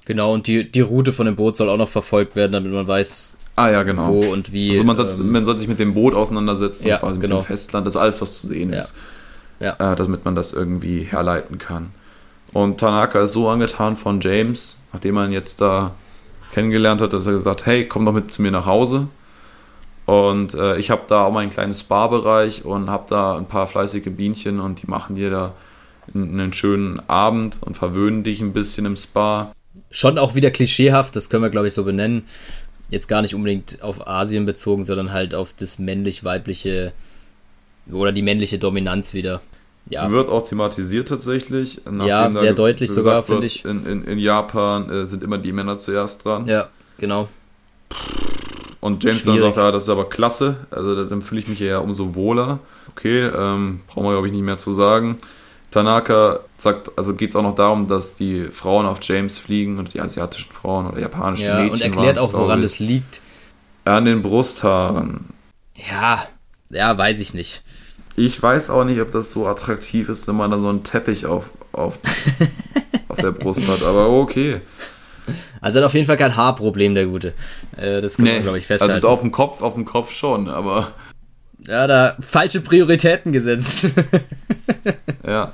Genau, 0.06 0.34
und 0.34 0.48
die, 0.48 0.72
die 0.72 0.82
Route 0.82 1.14
von 1.14 1.26
dem 1.26 1.36
Boot 1.36 1.58
soll 1.58 1.68
auch 1.70 1.78
noch 1.78 1.90
verfolgt 1.90 2.36
werden, 2.36 2.54
damit 2.54 2.72
man 2.72 2.88
weiß, 2.88 3.36
Ah 3.58 3.70
ja, 3.70 3.84
genau. 3.84 4.08
wo 4.14 4.32
und 4.32 4.52
wie. 4.54 4.70
Also 4.72 4.84
man 4.84 4.96
soll, 4.96 5.10
ähm, 5.10 5.32
man 5.32 5.44
soll 5.46 5.58
sich 5.58 5.68
mit 5.68 5.78
dem 5.80 5.94
Boot 5.94 6.14
auseinandersetzen, 6.16 6.88
Ja, 6.88 6.98
quasi 7.00 7.20
genau. 7.20 7.38
mit 7.38 7.44
dem 7.44 7.48
Festland, 7.48 7.86
das 7.86 7.96
ist 7.96 8.02
alles, 8.02 8.22
was 8.22 8.40
zu 8.40 8.48
sehen 8.48 8.72
Ja. 8.72 8.80
ist. 8.80 8.96
Ja. 9.62 9.94
Äh, 9.94 9.96
damit 9.96 10.26
man 10.26 10.36
das 10.36 10.54
irgendwie 10.54 11.04
herleiten 11.04 11.58
kann. 11.58 11.92
Und 12.52 12.80
Tanaka 12.80 13.22
ist 13.22 13.34
so 13.34 13.48
angetan 13.48 13.96
von 13.96 14.20
James, 14.20 14.84
nachdem 14.92 15.16
man 15.16 15.30
ihn 15.30 15.34
jetzt 15.34 15.62
da 15.62 15.94
kennengelernt 16.52 17.00
hat, 17.00 17.14
dass 17.14 17.28
er 17.28 17.34
gesagt 17.34 17.66
hey, 17.66 17.88
komm 17.88 18.06
doch 18.06 18.12
mit 18.12 18.34
zu 18.34 18.42
mir 18.42 18.52
nach 18.52 18.66
Hause. 18.66 19.08
Und 20.06 20.56
äh, 20.56 20.78
ich 20.78 20.90
habe 20.90 21.04
da 21.08 21.26
auch 21.26 21.32
mein 21.32 21.50
kleines 21.50 21.82
Spa-Bereich 21.82 22.66
und 22.66 22.90
habe 22.90 23.06
da 23.08 23.38
ein 23.38 23.46
paar 23.46 23.68
fleißige 23.68 24.10
Bienchen 24.10 24.60
und 24.60 24.82
die 24.82 24.88
machen 24.88 25.16
dir 25.16 25.30
da 25.30 25.54
einen 26.14 26.52
schönen 26.52 27.00
Abend 27.08 27.60
und 27.62 27.78
verwöhnen 27.78 28.24
dich 28.24 28.42
ein 28.42 28.52
bisschen 28.52 28.86
im 28.86 28.96
Spa. 28.96 29.54
schon 29.92 30.18
auch 30.18 30.36
wieder 30.36 30.52
klischeehaft, 30.52 31.16
das 31.16 31.30
können 31.30 31.44
wir, 31.44 31.50
glaube 31.50 31.68
ich, 31.68 31.74
so 31.74 31.84
benennen. 31.84 32.24
Jetzt 32.90 33.08
gar 33.08 33.22
nicht 33.22 33.36
unbedingt 33.36 33.82
auf 33.82 34.06
Asien 34.06 34.46
bezogen, 34.46 34.84
sondern 34.84 35.14
halt 35.14 35.34
auf 35.34 35.54
das 35.58 35.80
männlich-weibliche 35.80 36.92
oder 37.90 38.12
die 38.12 38.22
männliche 38.22 38.60
Dominanz 38.60 39.14
wieder. 39.14 39.42
Ja, 39.90 40.06
Die 40.06 40.12
wird 40.12 40.30
auch 40.30 40.44
thematisiert 40.44 41.08
tatsächlich. 41.10 41.82
Ja, 42.06 42.32
sehr 42.34 42.54
deutlich 42.54 42.92
sogar, 42.92 43.24
finde 43.24 43.48
ich. 43.48 43.66
In, 43.66 43.86
in, 43.86 44.04
in 44.06 44.20
Japan 44.20 44.90
äh, 44.90 45.06
sind 45.06 45.24
immer 45.24 45.38
die 45.38 45.52
Männer 45.52 45.78
zuerst 45.78 46.24
dran. 46.26 46.48
ja, 46.48 46.70
genau. 46.98 47.28
Und 48.80 49.04
James 49.04 49.24
dann 49.26 49.36
Schwierig. 49.36 49.54
sagt, 49.56 49.58
ah, 49.60 49.72
das 49.72 49.84
ist 49.84 49.90
aber 49.90 50.10
klasse. 50.10 50.56
Also 50.72 50.96
da- 50.96 51.04
dann 51.04 51.22
fühle 51.22 51.42
ich 51.42 51.48
mich 51.48 51.60
ja 51.60 51.78
umso 51.80 52.16
wohler. 52.16 52.60
Okay, 52.90 53.22
ähm, 53.28 53.82
brauchen 53.88 54.06
wir, 54.06 54.12
glaube 54.12 54.28
ich, 54.28 54.34
nicht 54.34 54.42
mehr 54.44 54.58
zu 54.58 54.74
sagen. 54.74 55.18
Tanaka 55.70 56.40
sagt, 56.58 56.92
also 56.98 57.14
geht 57.16 57.30
es 57.30 57.36
auch 57.36 57.44
noch 57.44 57.56
darum, 57.56 57.88
dass 57.88 58.16
die 58.16 58.46
Frauen 58.52 58.86
auf 58.86 58.98
James 59.04 59.38
fliegen 59.38 59.78
und 59.78 59.94
die 59.94 60.02
asiatischen 60.02 60.52
Frauen 60.52 60.88
oder 60.88 61.00
japanischen 61.00 61.46
Ja, 61.46 61.58
Mädchen 61.60 61.74
und 61.74 61.82
erklärt 61.82 62.20
auch, 62.20 62.34
woran 62.34 62.62
das 62.62 62.80
liegt. 62.80 63.22
An 63.86 64.06
den 64.06 64.22
Brusthaaren. 64.22 65.26
Ja, 65.90 66.26
ja, 66.72 66.98
weiß 66.98 67.20
ich 67.20 67.34
nicht. 67.34 67.64
Ich 68.16 68.42
weiß 68.42 68.70
auch 68.70 68.84
nicht, 68.84 69.00
ob 69.02 69.12
das 69.12 69.32
so 69.32 69.48
attraktiv 69.48 70.10
ist, 70.10 70.28
wenn 70.28 70.36
man 70.36 70.52
da 70.52 70.60
so 70.60 70.68
einen 70.68 70.84
Teppich 70.84 71.26
auf, 71.26 71.50
auf, 71.72 72.00
auf 73.08 73.18
der 73.18 73.32
Brust 73.32 73.68
hat, 73.68 73.84
aber 73.84 74.10
okay. 74.10 74.62
Also 75.62 75.80
hat 75.80 75.86
auf 75.86 75.94
jeden 75.94 76.06
Fall 76.08 76.18
kein 76.18 76.36
Haarproblem, 76.36 76.96
der 76.96 77.06
Gute. 77.06 77.34
Äh, 77.78 78.02
das 78.02 78.18
kann 78.18 78.26
man, 78.26 78.42
glaube 78.42 78.58
ich, 78.58 78.68
festhalten. 78.68 78.96
also 78.96 79.08
auf 79.08 79.22
dem 79.22 79.32
Kopf, 79.32 79.62
auf 79.62 79.76
dem 79.76 79.86
Kopf 79.86 80.12
schon, 80.12 80.50
aber 80.50 80.92
ja, 81.68 81.86
da 81.88 82.18
falsche 82.20 82.62
Prioritäten 82.62 83.32
gesetzt. 83.32 83.88
ja. 85.26 85.52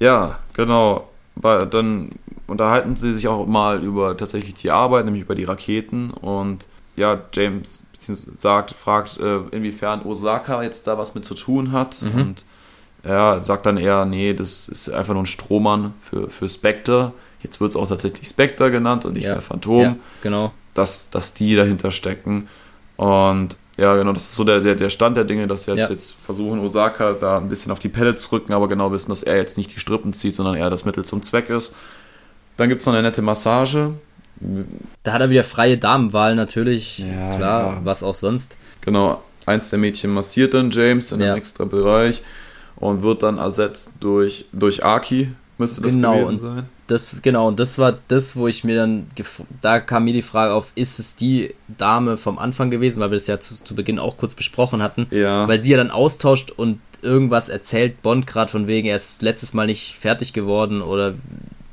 Ja, 0.00 0.38
genau. 0.52 1.08
Dann 1.40 2.10
unterhalten 2.46 2.96
sie 2.96 3.14
sich 3.14 3.28
auch 3.28 3.46
mal 3.46 3.82
über 3.82 4.16
tatsächlich 4.16 4.54
die 4.54 4.70
Arbeit, 4.70 5.04
nämlich 5.04 5.22
über 5.22 5.34
die 5.34 5.44
Raketen 5.44 6.10
und 6.10 6.66
ja, 6.96 7.20
James 7.32 7.81
sagt, 8.36 8.70
fragt, 8.72 9.18
äh, 9.18 9.38
inwiefern 9.50 10.02
Osaka 10.02 10.62
jetzt 10.62 10.86
da 10.86 10.98
was 10.98 11.14
mit 11.14 11.24
zu 11.24 11.34
tun 11.34 11.72
hat 11.72 12.02
Mhm. 12.02 12.20
und 12.20 12.44
er 13.04 13.42
sagt 13.42 13.66
dann 13.66 13.76
eher, 13.78 14.04
nee, 14.04 14.32
das 14.32 14.68
ist 14.68 14.88
einfach 14.90 15.12
nur 15.14 15.24
ein 15.24 15.26
Strohmann 15.26 15.92
für, 16.00 16.30
für 16.30 16.48
Spectre. 16.48 17.12
Jetzt 17.42 17.60
wird 17.60 17.70
es 17.70 17.76
auch 17.76 17.88
tatsächlich 17.88 18.28
Spectre 18.28 18.70
genannt 18.70 19.04
und 19.04 19.14
nicht 19.14 19.24
Ja. 19.24 19.32
mehr 19.32 19.40
Phantom. 19.42 19.80
ja, 19.82 19.96
genau. 20.22 20.52
dass, 20.74 21.10
dass 21.10 21.34
die 21.34 21.54
dahinter 21.56 21.90
stecken. 21.90 22.48
Und 22.96 23.56
ja, 23.76 23.96
genau, 23.96 24.12
das 24.12 24.24
ist 24.24 24.36
so 24.36 24.44
der, 24.44 24.60
der, 24.60 24.74
der 24.76 24.90
Stand 24.90 25.16
der 25.16 25.24
Dinge, 25.24 25.46
dass 25.48 25.64
sie 25.64 25.72
jetzt, 25.72 25.88
Ja. 25.88 25.94
jetzt 25.94 26.12
versuchen, 26.24 26.60
Osaka 26.60 27.14
da 27.14 27.38
ein 27.38 27.48
bisschen 27.48 27.72
auf 27.72 27.78
die 27.78 27.88
Pelle 27.88 28.14
zu 28.14 28.32
rücken, 28.32 28.52
aber 28.52 28.68
genau 28.68 28.92
wissen, 28.92 29.10
dass 29.10 29.22
er 29.22 29.36
jetzt 29.36 29.56
nicht 29.58 29.74
die 29.74 29.80
Strippen 29.80 30.12
zieht, 30.12 30.34
sondern 30.34 30.54
eher 30.54 30.70
das 30.70 30.84
Mittel 30.84 31.04
zum 31.04 31.22
Zweck 31.22 31.48
ist. 31.50 31.74
Dann 32.56 32.68
gibt 32.68 32.82
es 32.82 32.86
noch 32.86 32.92
eine 32.92 33.02
nette 33.02 33.22
Massage. 33.22 33.92
Da 35.02 35.12
hat 35.12 35.20
er 35.20 35.30
wieder 35.30 35.44
freie 35.44 35.78
Damenwahl 35.78 36.34
natürlich. 36.34 36.98
Ja, 36.98 37.36
Klar, 37.36 37.62
ja. 37.74 37.80
was 37.84 38.02
auch 38.02 38.14
sonst. 38.14 38.56
Genau, 38.80 39.22
eins 39.46 39.70
der 39.70 39.78
Mädchen 39.78 40.10
massiert 40.12 40.54
dann 40.54 40.70
James 40.70 41.12
in 41.12 41.20
Ja. 41.20 41.28
einem 41.28 41.36
extra 41.38 41.64
Bereich 41.64 42.22
und 42.76 43.02
wird 43.02 43.22
dann 43.22 43.38
ersetzt 43.38 43.94
durch, 44.00 44.46
durch 44.52 44.84
Aki, 44.84 45.32
müsste 45.58 45.80
das 45.82 45.92
Genau, 45.94 46.14
gewesen 46.14 46.28
und- 46.28 46.40
sein. 46.40 46.62
Das, 46.88 47.16
genau, 47.22 47.48
und 47.48 47.58
das 47.58 47.78
war 47.78 47.98
das, 48.08 48.36
wo 48.36 48.48
ich 48.48 48.64
mir 48.64 48.76
dann, 48.76 49.06
gef- 49.16 49.44
da 49.62 49.80
kam 49.80 50.04
mir 50.04 50.12
die 50.12 50.20
Frage 50.20 50.52
auf, 50.52 50.72
ist 50.74 50.98
es 50.98 51.16
die 51.16 51.54
Dame 51.78 52.18
vom 52.18 52.38
Anfang 52.38 52.70
gewesen, 52.70 53.00
weil 53.00 53.10
wir 53.10 53.16
das 53.16 53.28
ja 53.28 53.40
zu, 53.40 53.62
zu 53.64 53.74
Beginn 53.74 53.98
auch 53.98 54.18
kurz 54.18 54.34
besprochen 54.34 54.82
hatten, 54.82 55.06
Ja, 55.10 55.48
weil 55.48 55.58
sie 55.58 55.70
ja 55.70 55.78
dann 55.78 55.90
austauscht 55.90 56.50
und 56.50 56.80
irgendwas 57.00 57.48
erzählt 57.48 58.02
Bond 58.02 58.26
gerade 58.26 58.50
von 58.50 58.66
wegen, 58.66 58.88
er 58.88 58.96
ist 58.96 59.22
letztes 59.22 59.54
Mal 59.54 59.66
nicht 59.66 59.96
fertig 59.98 60.34
geworden 60.34 60.82
oder 60.82 61.14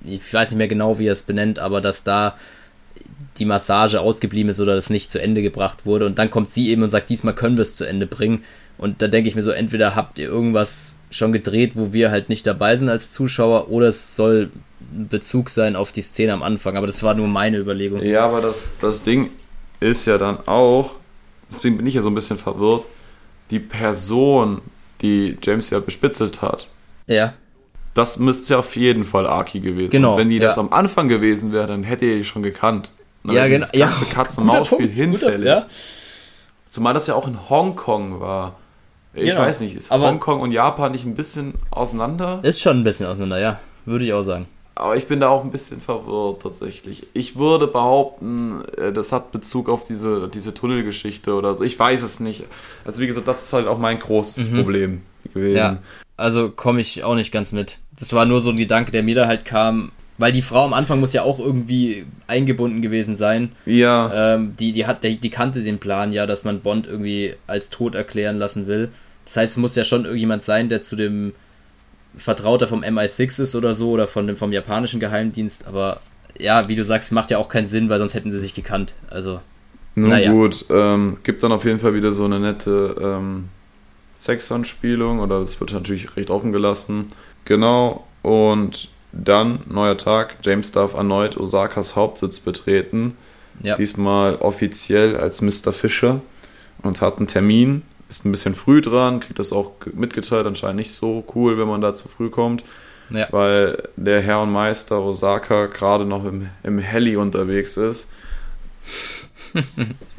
ich 0.05 0.33
weiß 0.33 0.51
nicht 0.51 0.57
mehr 0.57 0.69
genau, 0.69 0.99
wie 0.99 1.07
er 1.07 1.11
es 1.13 1.23
benennt, 1.23 1.59
aber 1.59 1.81
dass 1.81 2.05
da 2.05 2.35
die 3.39 3.45
Massage 3.45 4.01
ausgeblieben 4.01 4.49
ist 4.49 4.59
oder 4.59 4.75
das 4.75 4.89
nicht 4.89 5.09
zu 5.09 5.21
Ende 5.21 5.41
gebracht 5.41 5.85
wurde 5.85 6.05
und 6.05 6.19
dann 6.19 6.29
kommt 6.29 6.51
sie 6.51 6.69
eben 6.69 6.83
und 6.83 6.89
sagt, 6.89 7.09
diesmal 7.09 7.33
können 7.33 7.57
wir 7.57 7.63
es 7.63 7.75
zu 7.75 7.85
Ende 7.85 8.05
bringen 8.05 8.43
und 8.77 9.01
da 9.01 9.07
denke 9.07 9.29
ich 9.29 9.35
mir 9.35 9.43
so, 9.43 9.51
entweder 9.51 9.95
habt 9.95 10.19
ihr 10.19 10.27
irgendwas 10.27 10.97
schon 11.11 11.31
gedreht, 11.31 11.71
wo 11.75 11.91
wir 11.91 12.11
halt 12.11 12.29
nicht 12.29 12.45
dabei 12.45 12.75
sind 12.77 12.89
als 12.89 13.11
Zuschauer 13.11 13.69
oder 13.69 13.87
es 13.87 14.15
soll 14.15 14.51
ein 14.93 15.07
Bezug 15.09 15.49
sein 15.49 15.75
auf 15.75 15.91
die 15.91 16.01
Szene 16.01 16.33
am 16.33 16.43
Anfang, 16.43 16.77
aber 16.77 16.87
das 16.87 17.03
war 17.03 17.13
nur 17.13 17.27
meine 17.27 17.57
Überlegung. 17.57 18.01
Ja, 18.01 18.25
aber 18.25 18.41
das, 18.41 18.69
das 18.79 19.03
Ding 19.03 19.29
ist 19.79 20.05
ja 20.05 20.17
dann 20.17 20.37
auch, 20.47 20.91
deswegen 21.49 21.77
bin 21.77 21.87
ich 21.87 21.95
ja 21.95 22.01
so 22.01 22.09
ein 22.09 22.15
bisschen 22.15 22.37
verwirrt, 22.37 22.87
die 23.51 23.59
Person, 23.59 24.61
die 25.01 25.37
James 25.41 25.69
ja 25.71 25.79
bespitzelt 25.79 26.41
hat, 26.41 26.67
Ja, 27.07 27.33
das 27.93 28.17
müsste 28.17 28.53
ja 28.53 28.59
auf 28.59 28.75
jeden 28.75 29.03
Fall 29.03 29.27
Aki 29.27 29.59
gewesen 29.59 29.91
Genau, 29.91 30.13
Und 30.13 30.19
wenn 30.19 30.29
die 30.29 30.39
das 30.39 30.55
ja. 30.55 30.61
am 30.61 30.71
Anfang 30.71 31.07
gewesen 31.07 31.51
wäre, 31.51 31.67
dann 31.67 31.83
hätte 31.83 32.05
ihr 32.05 32.17
die 32.17 32.23
schon 32.23 32.43
gekannt. 32.43 32.91
Dann 33.23 33.35
Ja, 33.35 33.47
genau, 33.47 33.65
ja. 33.73 33.91
ganze 34.13 34.35
Punkt, 34.41 34.69
guter- 34.69 34.83
hinfällig. 34.93 35.45
ja. 35.47 35.65
Zumal 36.69 36.93
das 36.93 37.07
ja 37.07 37.15
auch 37.15 37.27
in 37.27 37.49
Hongkong 37.49 38.19
war. 38.19 38.55
Ich 39.13 39.25
Genau, 39.31 39.41
weiß 39.41 39.61
nicht, 39.61 39.75
ist 39.75 39.91
aber- 39.91 40.07
Hongkong 40.07 40.39
und 40.41 40.51
Japan 40.51 40.91
nicht 40.91 41.05
ein 41.05 41.15
bisschen 41.15 41.53
auseinander? 41.71 42.39
ist 42.43 42.61
schon 42.61 42.77
ein 42.79 42.83
bisschen 42.83 43.07
auseinander, 43.07 43.39
ja, 43.39 43.59
würde 43.85 44.05
ich 44.05 44.13
auch 44.13 44.21
sagen. 44.21 44.45
Aber 44.75 44.95
ich 44.95 45.07
bin 45.07 45.19
da 45.19 45.27
auch 45.27 45.43
ein 45.43 45.51
bisschen 45.51 45.81
verwirrt 45.81 46.41
tatsächlich. 46.43 47.05
Ich 47.13 47.35
würde 47.37 47.67
behaupten, 47.67 48.63
äh, 48.77 48.93
das 48.93 49.11
hat 49.11 49.31
Bezug 49.33 49.67
auf 49.67 49.83
diese, 49.83 50.29
diese 50.29 50.53
Tunnelgeschichte 50.53 51.33
oder 51.33 51.53
so. 51.55 51.65
Ich 51.65 51.77
weiß 51.77 52.01
es 52.03 52.21
nicht. 52.21 52.45
Also 52.85 53.01
wie 53.01 53.07
gesagt, 53.07 53.27
das 53.27 53.43
ist 53.43 53.51
halt 53.51 53.67
auch 53.67 53.77
mein 53.77 53.99
großes 53.99 54.53
Problem 54.53 55.01
gewesen. 55.33 55.51
Mhm. 55.51 55.57
Ja, 55.57 55.77
also 56.15 56.49
komme 56.51 56.79
ich 56.79 57.03
auch 57.03 57.15
nicht 57.15 57.33
ganz 57.33 57.51
mit. 57.51 57.79
Das 57.99 58.13
war 58.13 58.23
nur 58.25 58.39
so 58.39 58.51
ein 58.51 58.55
Gedanke, 58.57 58.91
der 58.91 59.03
mir 59.03 59.15
da 59.15 59.27
halt 59.27 59.43
kam, 59.43 59.91
weil 60.19 60.33
die 60.33 60.41
Frau 60.41 60.65
am 60.65 60.73
Anfang 60.73 60.99
muss 60.99 61.13
ja 61.13 61.23
auch 61.23 61.39
irgendwie 61.39 62.05
eingebunden 62.27 62.81
gewesen 62.81 63.15
sein. 63.15 63.53
Ja, 63.65 64.35
Ähm, 64.35 64.53
die, 64.59 64.73
die, 64.73 64.85
hat, 64.85 65.03
die, 65.03 65.17
die 65.17 65.29
kannte 65.29 65.61
den 65.61 65.79
Plan 65.79 66.11
ja, 66.11 66.27
dass 66.27 66.43
man 66.43 66.59
Bond 66.59 66.85
irgendwie 66.85 67.35
als 67.47 67.69
tot 67.69 67.95
erklären 67.95 68.37
lassen 68.37 68.67
will. 68.67 68.89
Das 69.23 69.37
heißt, 69.37 69.53
es 69.53 69.57
muss 69.57 69.75
ja 69.75 69.85
schon 69.85 70.03
irgendjemand 70.03 70.43
sein, 70.43 70.67
der 70.69 70.81
zu 70.81 70.97
dem 70.97 71.33
Vertrauter 72.17 72.67
vom 72.67 72.83
MI6 72.83 73.41
ist 73.41 73.55
oder 73.55 73.73
so 73.73 73.91
oder 73.91 74.07
von 74.07 74.27
dem, 74.27 74.35
vom 74.35 74.51
japanischen 74.51 74.99
Geheimdienst. 74.99 75.65
Aber 75.65 76.01
ja, 76.37 76.67
wie 76.67 76.75
du 76.75 76.83
sagst, 76.83 77.13
macht 77.13 77.31
ja 77.31 77.37
auch 77.37 77.47
keinen 77.47 77.67
Sinn, 77.67 77.89
weil 77.89 77.99
sonst 77.99 78.13
hätten 78.13 78.29
sie 78.29 78.39
sich 78.39 78.53
gekannt. 78.53 78.93
Also, 79.09 79.39
nun 79.95 80.09
naja. 80.09 80.31
gut. 80.31 80.65
Ähm, 80.69 81.17
gibt 81.23 81.43
dann 81.43 81.53
auf 81.53 81.63
jeden 81.63 81.79
Fall 81.79 81.93
wieder 81.93 82.11
so 82.11 82.25
eine 82.25 82.39
nette 82.41 82.95
ähm, 83.01 83.45
Sexanspielung 84.15 85.19
oder 85.19 85.37
es 85.37 85.59
wird 85.61 85.71
natürlich 85.71 86.17
recht 86.17 86.29
offen 86.29 86.51
gelassen. 86.51 87.05
Genau. 87.45 88.05
Und 88.21 88.89
dann, 89.11 89.61
neuer 89.67 89.97
Tag, 89.97 90.37
James 90.43 90.71
darf 90.71 90.93
erneut 90.93 91.37
Osakas 91.37 91.95
Hauptsitz 91.95 92.39
betreten. 92.39 93.17
ja. 93.61 93.75
Diesmal 93.75 94.35
offiziell 94.35 95.17
als 95.17 95.41
Mr. 95.41 95.73
Fischer 95.73 96.21
und 96.83 97.01
hat 97.01 97.17
einen 97.17 97.27
Termin. 97.27 97.83
Ist 98.07 98.25
ein 98.25 98.31
bisschen 98.31 98.55
früh 98.55 98.81
dran, 98.81 99.19
kriegt 99.19 99.37
das 99.39 99.51
auch 99.51 99.71
mitgeteilt. 99.93 100.47
Anscheinend 100.47 100.77
nicht 100.77 100.91
so 100.93 101.23
cool, 101.35 101.57
wenn 101.57 101.67
man 101.67 101.81
da 101.81 101.93
zu 101.93 102.07
früh 102.07 102.29
kommt, 102.29 102.63
ja. 103.09 103.27
weil 103.31 103.83
der 103.97 104.21
Herr 104.21 104.41
und 104.41 104.51
Meister 104.51 105.01
Osaka 105.01 105.67
gerade 105.67 106.05
noch 106.05 106.25
im, 106.25 106.49
im 106.63 106.79
Heli 106.79 107.17
unterwegs 107.17 107.77
ist. 107.77 108.09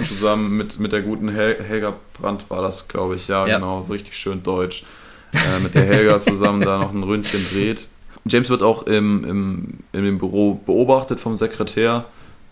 Zusammen 0.01 0.57
mit, 0.57 0.78
mit 0.78 0.93
der 0.93 1.03
guten 1.03 1.28
Hel 1.28 1.62
Helga 1.62 1.95
Brandt 2.20 2.51
war 2.51 2.62
das, 2.62 2.88
glaube 2.88 3.16
ich. 3.16 3.28
Ja, 3.28 3.47
Ja. 3.47 3.57
genau, 3.57 3.82
so 3.82 3.93
richtig 3.93 4.16
schön 4.16 4.43
deutsch. 4.43 4.84
Äh, 5.32 5.61
mit 5.61 5.74
der 5.74 5.84
Helga 5.84 6.20
zusammen 6.20 6.61
da 6.62 6.78
noch 6.78 6.93
ein 6.93 7.03
Ründchen 7.03 7.45
dreht. 7.53 7.86
James 8.27 8.51
wird 8.51 8.62
auch 8.62 8.85
im, 8.85 9.25
im, 9.25 9.68
in 9.93 10.05
dem 10.05 10.18
Büro 10.18 10.55
beobachtet 10.55 11.21
vom 11.21 11.37
Sekretär, 11.37 12.05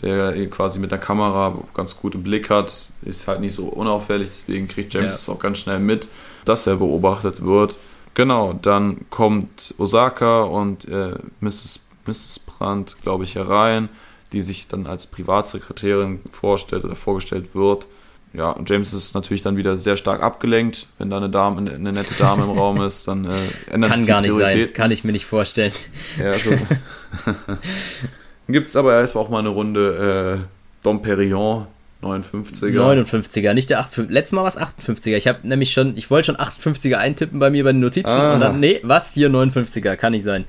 der 0.02 0.48
quasi 0.48 0.78
mit 0.78 0.90
der 0.90 0.98
Kamera 0.98 1.58
ganz 1.74 1.96
gut 1.96 2.14
im 2.14 2.22
Blick 2.22 2.50
hat. 2.50 2.90
Ist 3.02 3.28
halt 3.28 3.40
nicht 3.40 3.52
so 3.54 3.66
unauffällig, 3.66 4.28
deswegen 4.28 4.68
kriegt 4.68 4.94
James 4.94 5.12
Ja. 5.14 5.16
das 5.18 5.28
auch 5.28 5.38
ganz 5.40 5.58
schnell 5.58 5.80
mit, 5.80 6.08
dass 6.44 6.66
er 6.66 6.76
beobachtet 6.76 7.44
wird. 7.44 7.76
Genau, 8.14 8.52
dann 8.52 9.08
kommt 9.10 9.74
Osaka 9.78 10.42
und 10.42 10.88
äh, 10.88 11.14
Mrs. 11.40 11.86
Mrs. 12.06 12.38
Brandt, 12.40 12.96
glaube 13.02 13.24
ich, 13.24 13.34
herein, 13.34 13.88
die 14.32 14.40
sich 14.40 14.66
dann 14.66 14.86
als 14.86 15.06
Privatsekretärin 15.06 16.20
vorstellt 16.32 16.84
oder 16.84 16.96
vorgestellt 16.96 17.54
wird. 17.54 17.86
Ja, 18.34 18.50
und 18.50 18.68
James 18.68 18.92
ist 18.92 19.14
natürlich 19.14 19.42
dann 19.42 19.56
wieder 19.56 19.78
sehr 19.78 19.96
stark 19.96 20.22
abgelenkt. 20.22 20.86
Wenn 20.98 21.10
da 21.10 21.16
eine 21.16 21.30
Dame, 21.30 21.58
eine, 21.70 21.92
nette 21.92 22.14
Dame 22.14 22.44
im 22.44 22.50
Raum 22.50 22.82
ist, 22.82 23.08
dann 23.08 23.24
äh, 23.24 23.28
ändert 23.70 23.90
sich 23.90 23.90
Kann 23.90 24.02
die 24.02 24.06
gar 24.06 24.20
nicht 24.20 24.32
sein. 24.32 24.52
Priorität. 24.52 24.74
Kann 24.74 24.90
ich 24.90 25.04
mir 25.04 25.12
nicht 25.12 25.26
vorstellen. 25.26 25.72
Ja, 26.18 26.32
also, 26.32 26.50
Gibt 28.48 28.68
es 28.68 28.76
aber 28.76 28.98
erstmal 28.98 29.24
auch 29.24 29.28
mal 29.30 29.40
eine 29.40 29.48
Runde 29.48 30.40
äh, 30.42 30.46
Dom 30.82 31.02
Perignon 31.02 31.66
59er. 32.02 32.78
59er, 32.78 33.54
nicht 33.54 33.70
der 33.70 33.80
58 33.80 34.14
Letztes 34.14 34.32
Mal 34.32 34.42
war 34.42 34.48
es 34.48 34.58
58er. 34.58 35.16
Ich 35.16 35.26
habe 35.26 35.46
nämlich 35.46 35.72
schon, 35.72 35.96
ich 35.96 36.10
wollte 36.10 36.26
schon 36.26 36.36
58er 36.36 36.96
eintippen 36.96 37.40
bei 37.40 37.50
mir 37.50 37.64
bei 37.64 37.72
den 37.72 37.80
Notizen 37.80 38.08
ah. 38.08 38.34
und 38.34 38.40
dann, 38.40 38.60
nee, 38.60 38.80
was? 38.84 39.14
Hier 39.14 39.28
59er, 39.28 39.96
kann 39.96 40.12
nicht 40.12 40.22
sein. 40.22 40.44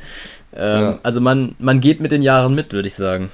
Ähm, 0.56 0.82
ja. 0.82 1.00
Also 1.02 1.22
man, 1.22 1.56
man 1.60 1.80
geht 1.82 2.02
mit 2.02 2.12
den 2.12 2.22
Jahren 2.22 2.54
mit, 2.54 2.72
würde 2.72 2.88
ich 2.88 2.94
sagen. 2.94 3.30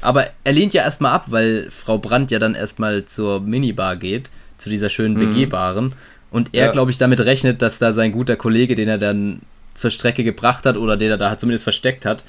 Aber 0.00 0.26
er 0.44 0.52
lehnt 0.52 0.74
ja 0.74 0.82
erstmal 0.82 1.12
ab, 1.12 1.26
weil 1.28 1.70
Frau 1.70 1.98
Brandt 1.98 2.30
ja 2.30 2.38
dann 2.38 2.54
erstmal 2.54 3.04
zur 3.04 3.40
Minibar 3.40 3.96
geht, 3.96 4.30
zu 4.58 4.70
dieser 4.70 4.88
schönen 4.88 5.14
mhm. 5.14 5.20
begehbaren. 5.20 5.94
Und 6.30 6.50
er, 6.52 6.66
ja. 6.66 6.72
glaube 6.72 6.90
ich, 6.90 6.98
damit 6.98 7.20
rechnet, 7.20 7.60
dass 7.62 7.78
da 7.78 7.92
sein 7.92 8.12
guter 8.12 8.36
Kollege, 8.36 8.74
den 8.74 8.88
er 8.88 8.98
dann 8.98 9.40
zur 9.74 9.90
Strecke 9.90 10.24
gebracht 10.24 10.66
hat 10.66 10.76
oder 10.76 10.96
den 10.96 11.10
er 11.10 11.18
da 11.18 11.36
zumindest 11.38 11.64
versteckt 11.64 12.04
hat, 12.04 12.22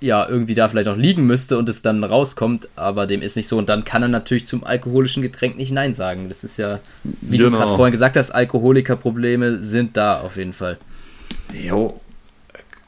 ja, 0.00 0.28
irgendwie 0.28 0.54
da 0.54 0.68
vielleicht 0.68 0.88
auch 0.88 0.96
liegen 0.96 1.24
müsste 1.24 1.56
und 1.56 1.68
es 1.68 1.80
dann 1.80 2.04
rauskommt, 2.04 2.68
aber 2.76 3.06
dem 3.06 3.22
ist 3.22 3.36
nicht 3.36 3.48
so. 3.48 3.56
Und 3.56 3.68
dann 3.68 3.84
kann 3.84 4.02
er 4.02 4.08
natürlich 4.08 4.46
zum 4.46 4.64
alkoholischen 4.64 5.22
Getränk 5.22 5.56
nicht 5.56 5.72
Nein 5.72 5.94
sagen. 5.94 6.28
Das 6.28 6.44
ist 6.44 6.58
ja, 6.58 6.80
wie 7.04 7.38
genau. 7.38 7.50
du 7.50 7.56
gerade 7.56 7.76
vorhin 7.76 7.92
gesagt 7.92 8.16
hast, 8.16 8.30
Alkoholikerprobleme 8.30 9.62
sind 9.62 9.96
da 9.96 10.20
auf 10.20 10.36
jeden 10.36 10.52
Fall. 10.52 10.78
Jo, 11.54 12.00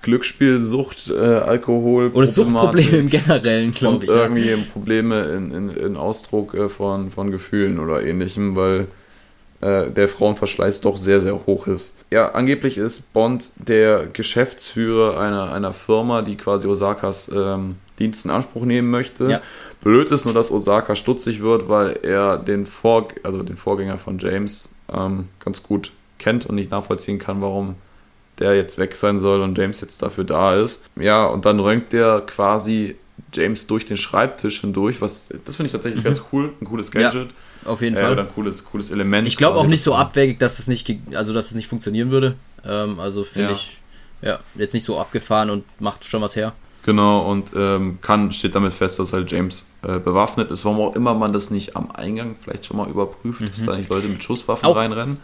Glücksspielsucht, 0.06 1.10
äh, 1.10 1.14
Alkohol. 1.14 2.12
Oder 2.12 2.28
Suchtprobleme 2.28 2.96
im 2.96 3.08
Generellen, 3.08 3.72
glaube 3.72 4.04
ich. 4.04 4.10
Und 4.10 4.16
irgendwie 4.16 4.50
ja. 4.50 4.56
Probleme 4.72 5.24
in, 5.24 5.52
in, 5.52 5.70
in 5.70 5.96
Ausdruck 5.96 6.54
äh, 6.54 6.68
von, 6.68 7.10
von 7.10 7.32
Gefühlen 7.32 7.80
oder 7.80 8.04
ähnlichem, 8.04 8.54
weil 8.54 8.86
äh, 9.60 9.90
der 9.90 10.06
Frauenverschleiß 10.06 10.80
doch 10.80 10.96
sehr, 10.96 11.20
sehr 11.20 11.44
hoch 11.46 11.66
ist. 11.66 12.04
Ja, 12.12 12.30
angeblich 12.32 12.78
ist 12.78 13.12
Bond 13.12 13.50
der 13.56 14.06
Geschäftsführer 14.06 15.18
einer, 15.18 15.52
einer 15.52 15.72
Firma, 15.72 16.22
die 16.22 16.36
quasi 16.36 16.68
Osakas 16.68 17.28
ähm, 17.34 17.74
Dienst 17.98 18.26
in 18.26 18.30
Anspruch 18.30 18.64
nehmen 18.64 18.90
möchte. 18.90 19.28
Ja. 19.28 19.40
Blöd 19.80 20.12
ist 20.12 20.24
nur, 20.24 20.34
dass 20.34 20.52
Osaka 20.52 20.94
stutzig 20.94 21.42
wird, 21.42 21.68
weil 21.68 21.98
er 22.02 22.36
den, 22.36 22.64
Vor 22.66 23.08
also 23.24 23.42
den 23.42 23.56
Vorgänger 23.56 23.98
von 23.98 24.18
James 24.20 24.72
ähm, 24.92 25.28
ganz 25.44 25.64
gut 25.64 25.90
kennt 26.18 26.46
und 26.46 26.54
nicht 26.54 26.70
nachvollziehen 26.70 27.18
kann, 27.18 27.40
warum 27.40 27.74
der 28.38 28.54
jetzt 28.54 28.78
weg 28.78 28.96
sein 28.96 29.18
soll 29.18 29.40
und 29.40 29.56
James 29.56 29.80
jetzt 29.80 30.02
dafür 30.02 30.24
da 30.24 30.56
ist. 30.56 30.84
Ja, 30.96 31.26
und 31.26 31.44
dann 31.44 31.60
röntgt 31.60 31.92
der 31.92 32.22
quasi 32.26 32.96
James 33.32 33.66
durch 33.66 33.86
den 33.86 33.96
Schreibtisch 33.96 34.60
hindurch, 34.60 35.00
was 35.00 35.28
das 35.44 35.56
finde 35.56 35.66
ich 35.66 35.72
tatsächlich 35.72 36.02
mhm. 36.02 36.06
ganz 36.06 36.22
cool, 36.32 36.52
ein 36.60 36.64
cooles 36.66 36.90
Gadget. 36.90 37.30
Ja, 37.64 37.70
auf 37.70 37.82
jeden 37.82 37.96
äh, 37.96 38.00
Fall. 38.00 38.18
ein 38.18 38.28
cooles, 38.34 38.64
cooles 38.64 38.90
Element. 38.90 39.26
Ich 39.26 39.36
glaube 39.36 39.58
auch 39.58 39.66
nicht 39.66 39.82
so 39.82 39.94
abwegig, 39.94 40.38
dass 40.38 40.58
es 40.58 40.68
nicht, 40.68 40.90
also 41.14 41.32
dass 41.32 41.46
es 41.46 41.54
nicht 41.54 41.68
funktionieren 41.68 42.10
würde. 42.10 42.36
Ähm, 42.64 43.00
also 43.00 43.24
finde 43.24 43.50
ja. 43.50 43.54
ich 43.54 43.78
ja 44.22 44.38
jetzt 44.54 44.74
nicht 44.74 44.84
so 44.84 44.98
abgefahren 44.98 45.50
und 45.50 45.64
macht 45.80 46.04
schon 46.04 46.22
was 46.22 46.36
her. 46.36 46.52
Genau, 46.84 47.28
und 47.28 47.50
ähm, 47.56 47.98
kann, 48.00 48.30
steht 48.30 48.54
damit 48.54 48.72
fest, 48.72 49.00
dass 49.00 49.12
halt 49.12 49.30
James 49.32 49.66
äh, 49.82 49.98
bewaffnet 49.98 50.52
ist. 50.52 50.64
Warum 50.64 50.80
auch 50.80 50.94
immer 50.94 51.14
man 51.14 51.32
das 51.32 51.50
nicht 51.50 51.74
am 51.74 51.90
Eingang 51.90 52.36
vielleicht 52.40 52.64
schon 52.64 52.76
mal 52.76 52.88
überprüft, 52.88 53.40
mhm. 53.40 53.48
dass 53.48 53.64
da 53.64 53.76
nicht 53.76 53.90
Leute 53.90 54.06
mit 54.06 54.22
Schusswaffen 54.22 54.68
auch, 54.68 54.76
reinrennen 54.76 55.16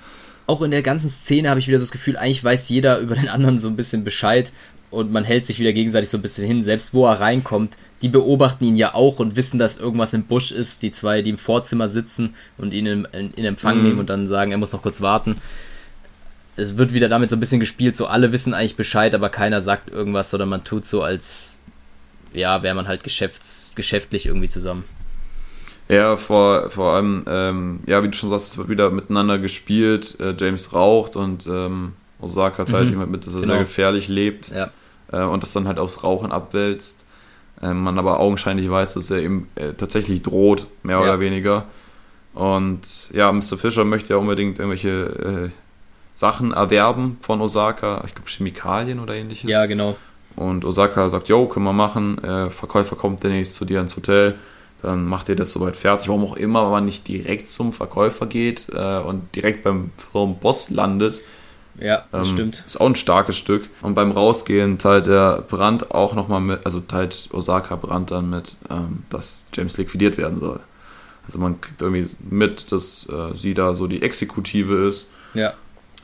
auch 0.46 0.62
in 0.62 0.70
der 0.70 0.82
ganzen 0.82 1.08
Szene 1.08 1.48
habe 1.48 1.60
ich 1.60 1.68
wieder 1.68 1.78
so 1.78 1.84
das 1.84 1.92
Gefühl, 1.92 2.16
eigentlich 2.16 2.42
weiß 2.42 2.68
jeder 2.68 2.98
über 2.98 3.14
den 3.14 3.28
anderen 3.28 3.58
so 3.58 3.68
ein 3.68 3.76
bisschen 3.76 4.04
Bescheid 4.04 4.52
und 4.90 5.10
man 5.10 5.24
hält 5.24 5.46
sich 5.46 5.58
wieder 5.58 5.72
gegenseitig 5.72 6.10
so 6.10 6.18
ein 6.18 6.22
bisschen 6.22 6.46
hin. 6.46 6.62
Selbst 6.62 6.92
wo 6.92 7.06
er 7.06 7.18
reinkommt, 7.18 7.76
die 8.02 8.08
beobachten 8.08 8.64
ihn 8.64 8.76
ja 8.76 8.94
auch 8.94 9.20
und 9.20 9.36
wissen, 9.36 9.58
dass 9.58 9.78
irgendwas 9.78 10.12
im 10.12 10.24
Busch 10.24 10.52
ist. 10.52 10.82
Die 10.82 10.90
zwei, 10.90 11.22
die 11.22 11.30
im 11.30 11.38
Vorzimmer 11.38 11.88
sitzen 11.88 12.34
und 12.58 12.74
ihn 12.74 12.86
in, 12.86 13.08
in, 13.12 13.32
in 13.32 13.44
Empfang 13.46 13.78
mhm. 13.78 13.84
nehmen 13.84 13.98
und 14.00 14.10
dann 14.10 14.26
sagen, 14.26 14.52
er 14.52 14.58
muss 14.58 14.72
noch 14.72 14.82
kurz 14.82 15.00
warten. 15.00 15.36
Es 16.56 16.76
wird 16.76 16.92
wieder 16.92 17.08
damit 17.08 17.30
so 17.30 17.36
ein 17.36 17.40
bisschen 17.40 17.60
gespielt, 17.60 17.96
so 17.96 18.06
alle 18.06 18.32
wissen 18.32 18.52
eigentlich 18.52 18.76
Bescheid, 18.76 19.14
aber 19.14 19.30
keiner 19.30 19.62
sagt 19.62 19.88
irgendwas, 19.88 20.30
sondern 20.30 20.50
man 20.50 20.64
tut 20.64 20.84
so, 20.84 21.02
als 21.02 21.60
ja, 22.34 22.62
wäre 22.62 22.74
man 22.74 22.86
halt 22.86 23.02
geschäfts, 23.02 23.72
geschäftlich 23.74 24.26
irgendwie 24.26 24.48
zusammen. 24.48 24.84
Ja, 25.88 26.16
vor, 26.16 26.70
vor 26.70 26.94
allem, 26.94 27.24
ähm, 27.26 27.80
ja, 27.86 28.02
wie 28.02 28.08
du 28.08 28.16
schon 28.16 28.30
sagst, 28.30 28.48
es 28.48 28.58
wird 28.58 28.68
wieder 28.68 28.90
miteinander 28.90 29.38
gespielt. 29.38 30.18
Äh, 30.20 30.34
James 30.38 30.72
raucht 30.72 31.16
und 31.16 31.46
ähm, 31.46 31.92
Osaka 32.20 32.64
teilt 32.64 32.88
mhm. 32.88 32.94
ihm 32.94 32.98
halt 33.00 33.10
mit, 33.10 33.26
dass 33.26 33.34
er 33.34 33.42
genau. 33.42 33.54
sehr 33.54 33.62
gefährlich 33.62 34.08
lebt 34.08 34.50
ja. 34.50 34.70
äh, 35.12 35.24
und 35.24 35.42
das 35.42 35.52
dann 35.52 35.66
halt 35.66 35.78
aufs 35.78 36.04
Rauchen 36.04 36.32
abwälzt. 36.32 37.04
Äh, 37.60 37.74
man 37.74 37.98
aber 37.98 38.20
augenscheinlich 38.20 38.70
weiß, 38.70 38.94
dass 38.94 39.10
er 39.10 39.22
ihm 39.22 39.48
äh, 39.56 39.72
tatsächlich 39.72 40.22
droht, 40.22 40.66
mehr 40.82 40.96
ja. 40.96 41.02
oder 41.02 41.20
weniger. 41.20 41.66
Und 42.34 43.10
ja, 43.12 43.30
Mr. 43.30 43.58
Fischer 43.58 43.84
möchte 43.84 44.14
ja 44.14 44.16
unbedingt 44.16 44.58
irgendwelche 44.58 45.50
äh, 45.50 45.50
Sachen 46.14 46.52
erwerben 46.52 47.18
von 47.20 47.40
Osaka, 47.40 48.02
ich 48.06 48.14
glaube 48.14 48.30
Chemikalien 48.30 49.00
oder 49.00 49.14
ähnliches. 49.14 49.50
Ja, 49.50 49.66
genau. 49.66 49.96
Und 50.36 50.64
Osaka 50.64 51.08
sagt, 51.10 51.28
jo, 51.28 51.46
können 51.46 51.66
wir 51.66 51.74
machen. 51.74 52.22
Äh, 52.24 52.50
Verkäufer 52.50 52.96
kommt 52.96 53.22
demnächst 53.22 53.54
zu 53.54 53.66
dir 53.66 53.80
ins 53.80 53.96
Hotel 53.96 54.36
dann 54.82 55.06
macht 55.06 55.28
ihr 55.28 55.36
das 55.36 55.52
soweit 55.52 55.76
fertig. 55.76 56.08
Warum 56.08 56.24
auch 56.24 56.36
immer 56.36 56.68
man 56.70 56.84
nicht 56.84 57.06
direkt 57.08 57.48
zum 57.48 57.72
Verkäufer 57.72 58.26
geht 58.26 58.66
äh, 58.72 58.98
und 58.98 59.34
direkt 59.34 59.62
beim 59.62 59.90
Firmenboss 59.96 60.70
landet. 60.70 61.20
Ja, 61.78 62.04
das 62.10 62.28
ähm, 62.28 62.34
stimmt. 62.34 62.64
Ist 62.66 62.80
auch 62.80 62.86
ein 62.86 62.96
starkes 62.96 63.38
Stück. 63.38 63.68
Und 63.80 63.94
beim 63.94 64.10
Rausgehen 64.10 64.78
teilt 64.78 65.06
der 65.06 65.42
Brand 65.42 65.92
auch 65.92 66.14
nochmal 66.14 66.40
mit, 66.40 66.66
also 66.66 66.80
teilt 66.80 67.28
Osaka 67.32 67.76
Brand 67.76 68.10
dann 68.10 68.28
mit, 68.28 68.56
ähm, 68.70 69.04
dass 69.08 69.46
James 69.54 69.78
liquidiert 69.78 70.18
werden 70.18 70.38
soll. 70.38 70.60
Also 71.24 71.38
man 71.38 71.60
kriegt 71.60 71.80
irgendwie 71.80 72.08
mit, 72.28 72.72
dass 72.72 73.08
äh, 73.08 73.34
sie 73.34 73.54
da 73.54 73.74
so 73.74 73.86
die 73.86 74.02
Exekutive 74.02 74.86
ist. 74.86 75.12
Ja. 75.34 75.54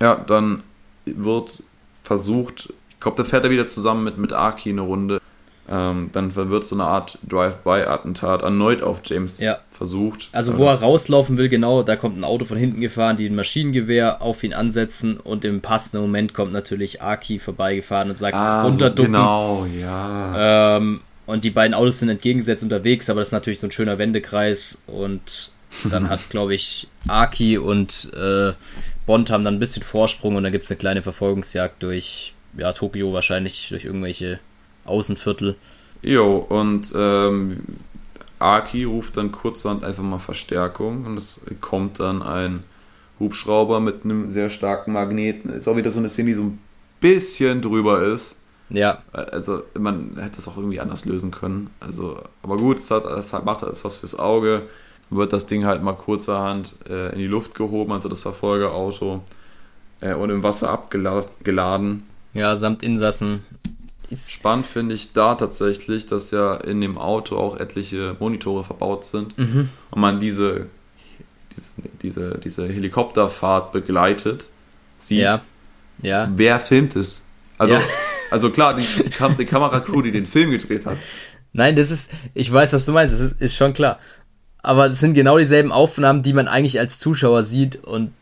Ja, 0.01 0.15
dann 0.15 0.63
wird 1.05 1.63
versucht, 2.05 2.73
ich 2.91 3.01
glaube, 3.01 3.17
da 3.17 3.25
fährt 3.25 3.45
er 3.45 3.51
wieder 3.51 3.67
zusammen 3.67 4.05
mit, 4.05 4.17
mit 4.17 4.33
Aki 4.33 4.71
eine 4.71 4.83
Runde 4.83 5.21
ähm, 5.71 6.11
dann 6.13 6.35
wird 6.35 6.65
so 6.65 6.75
eine 6.75 6.85
Art 6.85 7.19
Drive-by-Attentat 7.29 8.43
erneut 8.43 8.83
auf 8.83 9.01
James 9.05 9.39
ja. 9.39 9.59
versucht. 9.71 10.29
Also 10.33 10.57
wo 10.57 10.65
er 10.65 10.81
rauslaufen 10.81 11.37
will, 11.37 11.49
genau, 11.49 11.83
da 11.83 11.97
kommt 11.97 12.17
ein 12.17 12.25
Auto 12.25 12.47
von 12.47 12.57
hinten 12.57 12.81
gefahren, 12.81 13.17
die 13.17 13.27
ein 13.27 13.35
Maschinengewehr 13.35 14.23
auf 14.23 14.43
ihn 14.45 14.55
ansetzen 14.55 15.19
und 15.19 15.45
im 15.45 15.61
passenden 15.61 16.01
Moment 16.01 16.33
kommt 16.33 16.53
natürlich 16.53 17.03
Aki 17.03 17.39
vorbeigefahren 17.39 18.09
und 18.09 18.15
sagt, 18.15 18.35
ah, 18.35 18.63
runterducken. 18.63 18.97
So 18.97 19.19
genau, 19.19 19.67
ja. 19.79 20.77
Ähm, 20.77 21.01
und 21.27 21.45
die 21.45 21.51
beiden 21.51 21.75
Autos 21.75 21.99
sind 21.99 22.09
entgegengesetzt 22.09 22.63
unterwegs, 22.63 23.11
aber 23.11 23.21
das 23.21 23.29
ist 23.29 23.33
natürlich 23.33 23.61
so 23.61 23.67
ein 23.67 23.71
schöner 23.71 23.99
Wendekreis 23.99 24.81
und 24.87 25.51
dann 25.85 26.09
hat, 26.09 26.21
glaube 26.31 26.55
ich, 26.55 26.89
Aki 27.07 27.59
und 27.59 28.11
äh, 28.15 28.53
Bond 29.05 29.31
haben 29.31 29.45
dann 29.45 29.57
ein 29.57 29.61
bisschen 29.61 29.83
Vorsprung 29.83 30.37
und 30.37 30.45
dann 30.45 30.53
gibt 30.53 30.65
es 30.65 30.71
eine 30.71 30.79
kleine 30.79 31.03
Verfolgungsjagd 31.03 31.83
durch 31.83 32.33
ja, 32.57 32.73
Tokio 32.73 33.13
wahrscheinlich, 33.13 33.69
durch 33.69 33.85
irgendwelche 33.85 34.39
Außenviertel. 34.89 35.57
Jo, 36.03 36.37
und 36.37 36.93
ähm, 36.97 37.49
Aki 38.39 38.85
ruft 38.85 39.17
dann 39.17 39.33
kurzerhand 39.33 39.85
einfach 39.85 40.03
mal 40.03 40.19
Verstärkung 40.19 41.07
und 41.07 41.17
es 41.17 41.41
kommt 41.61 42.01
dann 42.01 42.23
ein 42.23 42.63
Hubschrauber 43.19 43.81
mit 43.81 44.05
einem 44.05 44.31
sehr 44.31 44.51
starken 44.51 44.93
Magneten. 44.93 45.51
Ist 45.51 45.69
auch 45.69 45.77
wieder 45.77 45.91
so 45.91 45.99
eine 45.99 46.09
Szene, 46.09 46.31
die 46.31 46.35
so 46.35 46.43
ein 46.43 46.59
bisschen 47.01 47.61
drüber 47.63 48.03
ist. 48.03 48.37
Ja. 48.71 49.03
Also 49.13 49.63
man 49.79 50.17
hätte 50.21 50.37
das 50.37 50.49
auch 50.49 50.57
irgendwie 50.57 50.81
anders 50.81 51.05
lösen 51.05 51.31
können. 51.31 51.71
Also, 51.81 52.23
aber 52.43 52.57
gut, 52.57 52.79
es, 52.79 52.91
hat, 52.91 53.05
es 53.07 53.33
macht 53.45 53.65
alles 53.65 53.85
was 53.85 53.97
fürs 53.97 54.19
Auge. 54.19 54.63
Dann 55.11 55.19
wird 55.19 55.33
das 55.33 55.47
Ding 55.47 55.65
halt 55.65 55.83
mal 55.83 55.95
kurzerhand 55.95 56.75
äh, 56.89 57.13
in 57.13 57.19
die 57.19 57.27
Luft 57.27 57.55
gehoben, 57.55 57.93
also 57.93 58.09
das 58.09 58.21
Verfolgerauto, 58.21 59.23
äh, 60.01 60.15
und 60.15 60.31
im 60.31 60.43
Wasser 60.43 60.71
abgeladen. 60.71 62.05
Ja, 62.35 62.55
samt 62.57 62.83
Insassen. 62.83 63.45
Spannend 64.17 64.67
finde 64.67 64.95
ich 64.95 65.13
da 65.13 65.35
tatsächlich, 65.35 66.07
dass 66.07 66.31
ja 66.31 66.57
in 66.57 66.81
dem 66.81 66.97
Auto 66.97 67.37
auch 67.37 67.59
etliche 67.59 68.17
Monitore 68.19 68.65
verbaut 68.65 69.05
sind 69.05 69.37
mhm. 69.37 69.69
und 69.91 70.01
man 70.01 70.19
diese, 70.19 70.67
diese, 71.55 71.73
diese, 72.03 72.39
diese 72.39 72.69
Helikopterfahrt 72.69 73.73
begleitet 73.73 74.49
sieht. 74.99 75.21
Ja. 75.21 75.41
ja. 76.01 76.31
Wer 76.35 76.59
filmt 76.59 76.97
es? 76.97 77.27
Also, 77.59 77.75
ja. 77.75 77.83
also 78.31 78.51
klar, 78.51 78.75
die, 78.75 78.83
die, 78.83 79.11
Kam 79.11 79.37
die 79.37 79.45
Kameracrew, 79.45 80.01
die 80.01 80.11
den 80.11 80.27
Film 80.27 80.53
gedreht 80.53 80.87
hat. 80.87 80.97
Nein, 81.53 81.77
das 81.77 81.91
ist, 81.91 82.11
ich 82.35 82.51
weiß, 82.51 82.73
was 82.73 82.87
du 82.87 82.93
meinst, 82.93 83.13
das 83.13 83.21
ist, 83.21 83.41
ist 83.41 83.57
schon 83.57 83.73
klar. 83.73 83.99
Aber 84.63 84.87
es 84.87 85.01
sind 85.01 85.15
genau 85.15 85.39
dieselben 85.39 85.73
Aufnahmen, 85.73 86.23
die 86.23 86.33
man 86.33 86.49
eigentlich 86.49 86.79
als 86.79 86.99
Zuschauer 86.99 87.43
sieht 87.43 87.85
und 87.85 88.13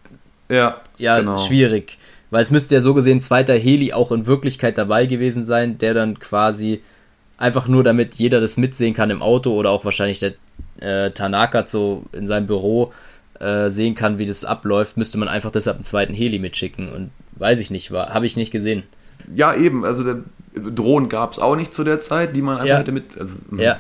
ja, 0.49 0.81
ja 0.99 1.19
genau. 1.19 1.39
schwierig. 1.39 1.99
Weil 2.31 2.43
es 2.43 2.51
müsste 2.51 2.75
ja 2.75 2.81
so 2.81 2.95
gesehen 2.95 3.19
ein 3.19 3.23
zweiter 3.23 3.55
Heli 3.55 3.93
auch 3.93 4.11
in 4.11 4.27
Wirklichkeit 4.27 4.79
dabei 4.79 5.07
gewesen 5.07 5.45
sein, 5.45 5.79
der 5.79 5.95
dann 5.95 6.19
quasi 6.19 6.83
einfach 7.39 7.69
nur 7.69 7.85
damit 7.85 8.15
jeder 8.15 8.41
das 8.41 8.57
mitsehen 8.57 8.95
kann 8.95 9.11
im 9.11 9.23
Auto 9.23 9.53
oder 9.55 9.71
auch 9.71 9.85
wahrscheinlich 9.85 10.21
der 10.21 10.35
äh, 10.81 11.11
Tanaka 11.13 11.67
so 11.67 12.05
in 12.13 12.27
seinem 12.27 12.47
Büro 12.47 12.93
äh, 13.41 13.69
sehen 13.69 13.95
kann, 13.95 14.19
wie 14.19 14.27
das 14.27 14.45
abläuft, 14.45 14.97
müsste 14.97 15.19
man 15.19 15.29
einfach 15.29 15.51
deshalb 15.51 15.77
einen 15.77 15.85
zweiten 15.85 16.15
Heli 16.15 16.39
mitschicken. 16.39 16.91
Und 16.91 17.11
weiß 17.37 17.61
ich 17.61 17.71
nicht, 17.71 17.91
war, 17.93 18.13
habe 18.15 18.27
ich 18.27 18.37
nicht 18.37 18.51
gesehen. 18.51 18.85
Ja, 19.35 19.55
eben, 19.55 19.85
also 19.85 20.05
der 20.05 20.23
Drohnen 20.55 21.09
gab 21.09 21.33
es 21.33 21.39
auch 21.39 21.57
nicht 21.57 21.75
zu 21.75 21.85
der 21.85 22.01
Zeit, 22.01 22.35
die 22.37 22.43
man 22.43 22.57
einfach 22.57 22.69
ja. 22.69 22.79
hätte 22.79 22.93
mit. 22.93 23.19
Also, 23.19 23.39
hm. 23.51 23.59
ja. 23.59 23.79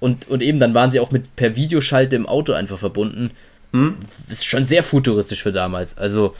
Und, 0.00 0.28
und 0.28 0.42
eben, 0.42 0.58
dann 0.58 0.74
waren 0.74 0.90
sie 0.90 1.00
auch 1.00 1.10
mit 1.10 1.36
per 1.36 1.56
Videoschalte 1.56 2.16
im 2.16 2.26
Auto 2.26 2.52
einfach 2.52 2.78
verbunden. 2.78 3.30
Hm? 3.72 3.96
Ist 4.28 4.44
schon 4.44 4.64
sehr 4.64 4.82
futuristisch 4.82 5.42
für 5.42 5.52
damals. 5.52 5.96
Also, 5.96 6.34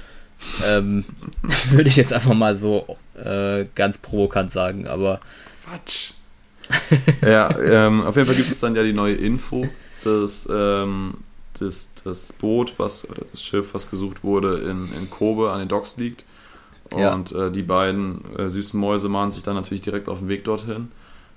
ähm, 0.66 1.04
würde 1.70 1.88
ich 1.88 1.96
jetzt 1.96 2.12
einfach 2.12 2.34
mal 2.34 2.56
so 2.56 2.96
äh, 3.14 3.66
ganz 3.74 3.98
provokant 3.98 4.52
sagen, 4.52 4.86
aber. 4.86 5.20
Quatsch. 5.64 6.12
ja, 7.22 7.58
ähm, 7.58 8.02
auf 8.02 8.16
jeden 8.16 8.26
Fall 8.26 8.36
gibt 8.36 8.50
es 8.50 8.60
dann 8.60 8.74
ja 8.76 8.82
die 8.82 8.92
neue 8.92 9.14
Info, 9.14 9.66
dass 10.04 10.48
ähm, 10.50 11.14
das, 11.58 11.90
das 12.04 12.32
Boot, 12.32 12.74
was, 12.78 13.08
oder 13.08 13.22
das 13.30 13.42
Schiff, 13.42 13.74
was 13.74 13.90
gesucht 13.90 14.22
wurde, 14.22 14.58
in, 14.58 14.88
in 14.94 15.10
Kobe 15.10 15.52
an 15.52 15.58
den 15.58 15.68
Docks 15.68 15.96
liegt. 15.96 16.24
Und 16.90 17.30
ja. 17.30 17.46
äh, 17.46 17.50
die 17.50 17.62
beiden 17.62 18.22
äh, 18.36 18.48
süßen 18.48 18.78
Mäuse 18.78 19.08
machen 19.08 19.30
sich 19.30 19.42
dann 19.42 19.54
natürlich 19.54 19.82
direkt 19.82 20.08
auf 20.08 20.18
den 20.18 20.28
Weg 20.28 20.44
dorthin. 20.44 20.90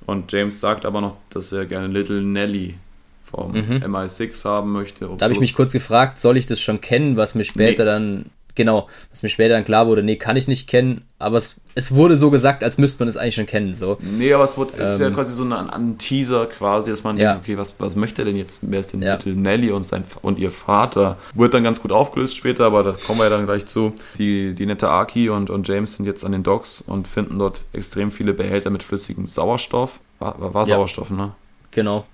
Und 0.06 0.32
James 0.32 0.60
sagt 0.60 0.86
aber 0.86 1.02
noch, 1.02 1.16
dass 1.30 1.52
er 1.52 1.66
gerne 1.66 1.88
Little 1.88 2.22
Nelly 2.22 2.76
vom 3.24 3.54
mhm. 3.54 3.84
MI6 3.84 4.46
haben 4.46 4.72
möchte. 4.72 5.10
Da 5.18 5.26
habe 5.26 5.34
ich 5.34 5.40
mich 5.40 5.56
kurz 5.56 5.72
gefragt, 5.72 6.20
soll 6.20 6.38
ich 6.38 6.46
das 6.46 6.62
schon 6.62 6.82
kennen, 6.82 7.18
was 7.18 7.36
mir 7.36 7.44
später 7.44 7.84
nee. 7.84 7.90
dann 7.90 8.26
genau, 8.56 8.88
was 9.12 9.22
mir 9.22 9.30
später 9.30 9.54
dann 9.54 9.66
klar 9.66 9.88
wurde, 9.88 10.02
nee, 10.02 10.16
kann 10.16 10.36
ich 10.36 10.48
nicht 10.48 10.68
kennen, 10.68 11.04
aber 11.20 11.38
es, 11.38 11.62
es 11.76 11.94
wurde 11.94 12.18
so 12.18 12.30
gesagt, 12.30 12.64
als 12.64 12.78
müsste 12.78 13.04
man 13.04 13.10
es 13.10 13.18
eigentlich 13.18 13.36
schon 13.36 13.46
kennen. 13.46 13.76
So. 13.76 13.98
Nee, 14.02 14.34
aber 14.34 14.44
es 14.44 14.58
wird, 14.58 14.76
ist 14.76 15.00
ja 15.00 15.08
ähm, 15.08 15.14
quasi 15.14 15.34
so 15.34 15.44
ein, 15.44 15.54
ein, 15.54 15.98
Teaser 15.98 16.46
quasi, 16.48 16.90
dass 16.90 17.04
man 17.04 17.18
ja. 17.18 17.34
denkt, 17.34 17.46
okay, 17.46 17.58
was, 17.58 17.76
was 17.78 17.96
möchte 17.96 18.24
er 18.24 18.26
denn 18.26 18.38
jetzt? 18.38 18.60
Wer 18.64 18.80
ist 18.80 18.94
denn 18.94 19.02
ja. 19.02 19.18
Nelly 19.24 19.72
und, 19.72 19.84
sein, 19.84 20.04
und 20.22 20.40
ihr 20.40 20.52
Vater? 20.52 21.18
Wird 21.34 21.54
dann 21.54 21.64
ganz 21.64 21.82
gut 21.82 21.92
aufgelöst 21.92 22.36
später, 22.36 22.66
aber 22.66 22.84
da 22.84 22.92
kommen 22.92 23.20
wir 23.20 23.26
ja 23.26 23.30
dann 23.30 23.46
gleich 23.46 23.66
zu. 23.68 23.94
Die, 24.18 24.54
die 24.56 24.66
nette 24.66 24.90
Aki 24.90 25.30
und, 25.30 25.50
und 25.50 25.68
James 25.68 25.96
sind 25.96 26.06
jetzt 26.06 26.26
an 26.26 26.32
den 26.32 26.44
Docks 26.44 26.82
und 26.82 27.08
finden 27.08 27.40
dort 27.40 27.62
extrem 27.74 28.12
viele 28.12 28.34
Behälter 28.34 28.70
mit 28.70 28.84
flüssigem 28.84 29.28
Sauerstoff. 29.28 30.00
War, 30.20 30.40
war, 30.40 30.54
war 30.54 30.66
Sauerstoff, 30.66 31.10
ja. 31.10 31.16
ne? 31.16 31.32
Genau. 31.72 32.06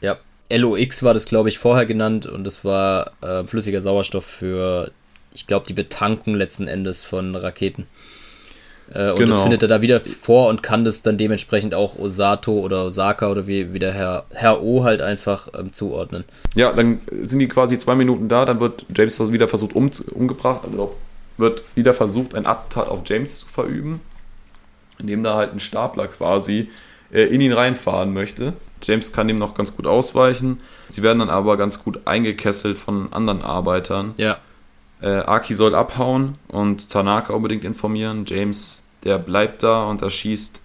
Ja. 0.00 0.18
LOX 0.50 1.02
war 1.02 1.14
das, 1.14 1.26
glaube 1.26 1.48
ich, 1.48 1.58
vorher 1.58 1.86
genannt 1.86 2.26
und 2.26 2.44
das 2.44 2.64
war 2.64 3.12
äh, 3.22 3.44
flüssiger 3.44 3.80
Sauerstoff 3.80 4.24
für 4.24 4.90
ich 5.34 5.46
glaube, 5.46 5.66
die 5.66 5.72
Betankung 5.72 6.34
letzten 6.34 6.68
Endes 6.68 7.04
von 7.04 7.34
Raketen. 7.34 7.86
Äh, 8.94 9.10
und 9.10 9.18
genau. 9.18 9.30
das 9.30 9.40
findet 9.40 9.62
er 9.62 9.68
da 9.68 9.80
wieder 9.80 10.00
vor 10.00 10.48
und 10.48 10.62
kann 10.62 10.84
das 10.84 11.02
dann 11.02 11.16
dementsprechend 11.18 11.74
auch 11.74 11.98
Osato 11.98 12.52
oder 12.52 12.84
Osaka 12.84 13.30
oder 13.30 13.46
wie, 13.46 13.72
wie 13.72 13.78
der 13.78 13.92
Herr, 13.92 14.24
Herr 14.30 14.62
O 14.62 14.84
halt 14.84 15.00
einfach 15.00 15.48
ähm, 15.58 15.72
zuordnen. 15.72 16.24
Ja, 16.54 16.72
dann 16.72 17.00
sind 17.22 17.38
die 17.38 17.48
quasi 17.48 17.78
zwei 17.78 17.94
Minuten 17.94 18.28
da, 18.28 18.44
dann 18.44 18.60
wird 18.60 18.84
James 18.94 19.32
wieder 19.32 19.48
versucht 19.48 19.74
um, 19.74 19.90
umgebracht, 20.12 20.62
also 20.70 20.94
wird 21.38 21.62
wieder 21.74 21.94
versucht, 21.94 22.34
ein 22.34 22.46
Attentat 22.46 22.88
auf 22.88 23.02
James 23.06 23.40
zu 23.40 23.46
verüben, 23.46 24.00
indem 24.98 25.22
da 25.22 25.36
halt 25.36 25.54
ein 25.54 25.60
Stapler 25.60 26.08
quasi 26.08 26.68
äh, 27.12 27.22
in 27.22 27.40
ihn 27.40 27.52
reinfahren 27.52 28.12
möchte. 28.12 28.52
James 28.82 29.12
kann 29.12 29.28
dem 29.28 29.36
noch 29.36 29.54
ganz 29.54 29.76
gut 29.76 29.86
ausweichen. 29.86 30.58
Sie 30.88 31.02
werden 31.02 31.20
dann 31.20 31.30
aber 31.30 31.56
ganz 31.56 31.82
gut 31.82 32.00
eingekesselt 32.04 32.78
von 32.78 33.12
anderen 33.12 33.42
Arbeitern. 33.42 34.14
Ja. 34.16 34.38
Äh, 35.02 35.18
Aki 35.18 35.54
soll 35.54 35.74
abhauen 35.74 36.36
und 36.48 36.88
Tanaka 36.88 37.32
unbedingt 37.32 37.64
informieren. 37.64 38.24
James, 38.26 38.84
der 39.04 39.18
bleibt 39.18 39.62
da 39.62 39.84
und 39.84 40.00
erschießt 40.00 40.62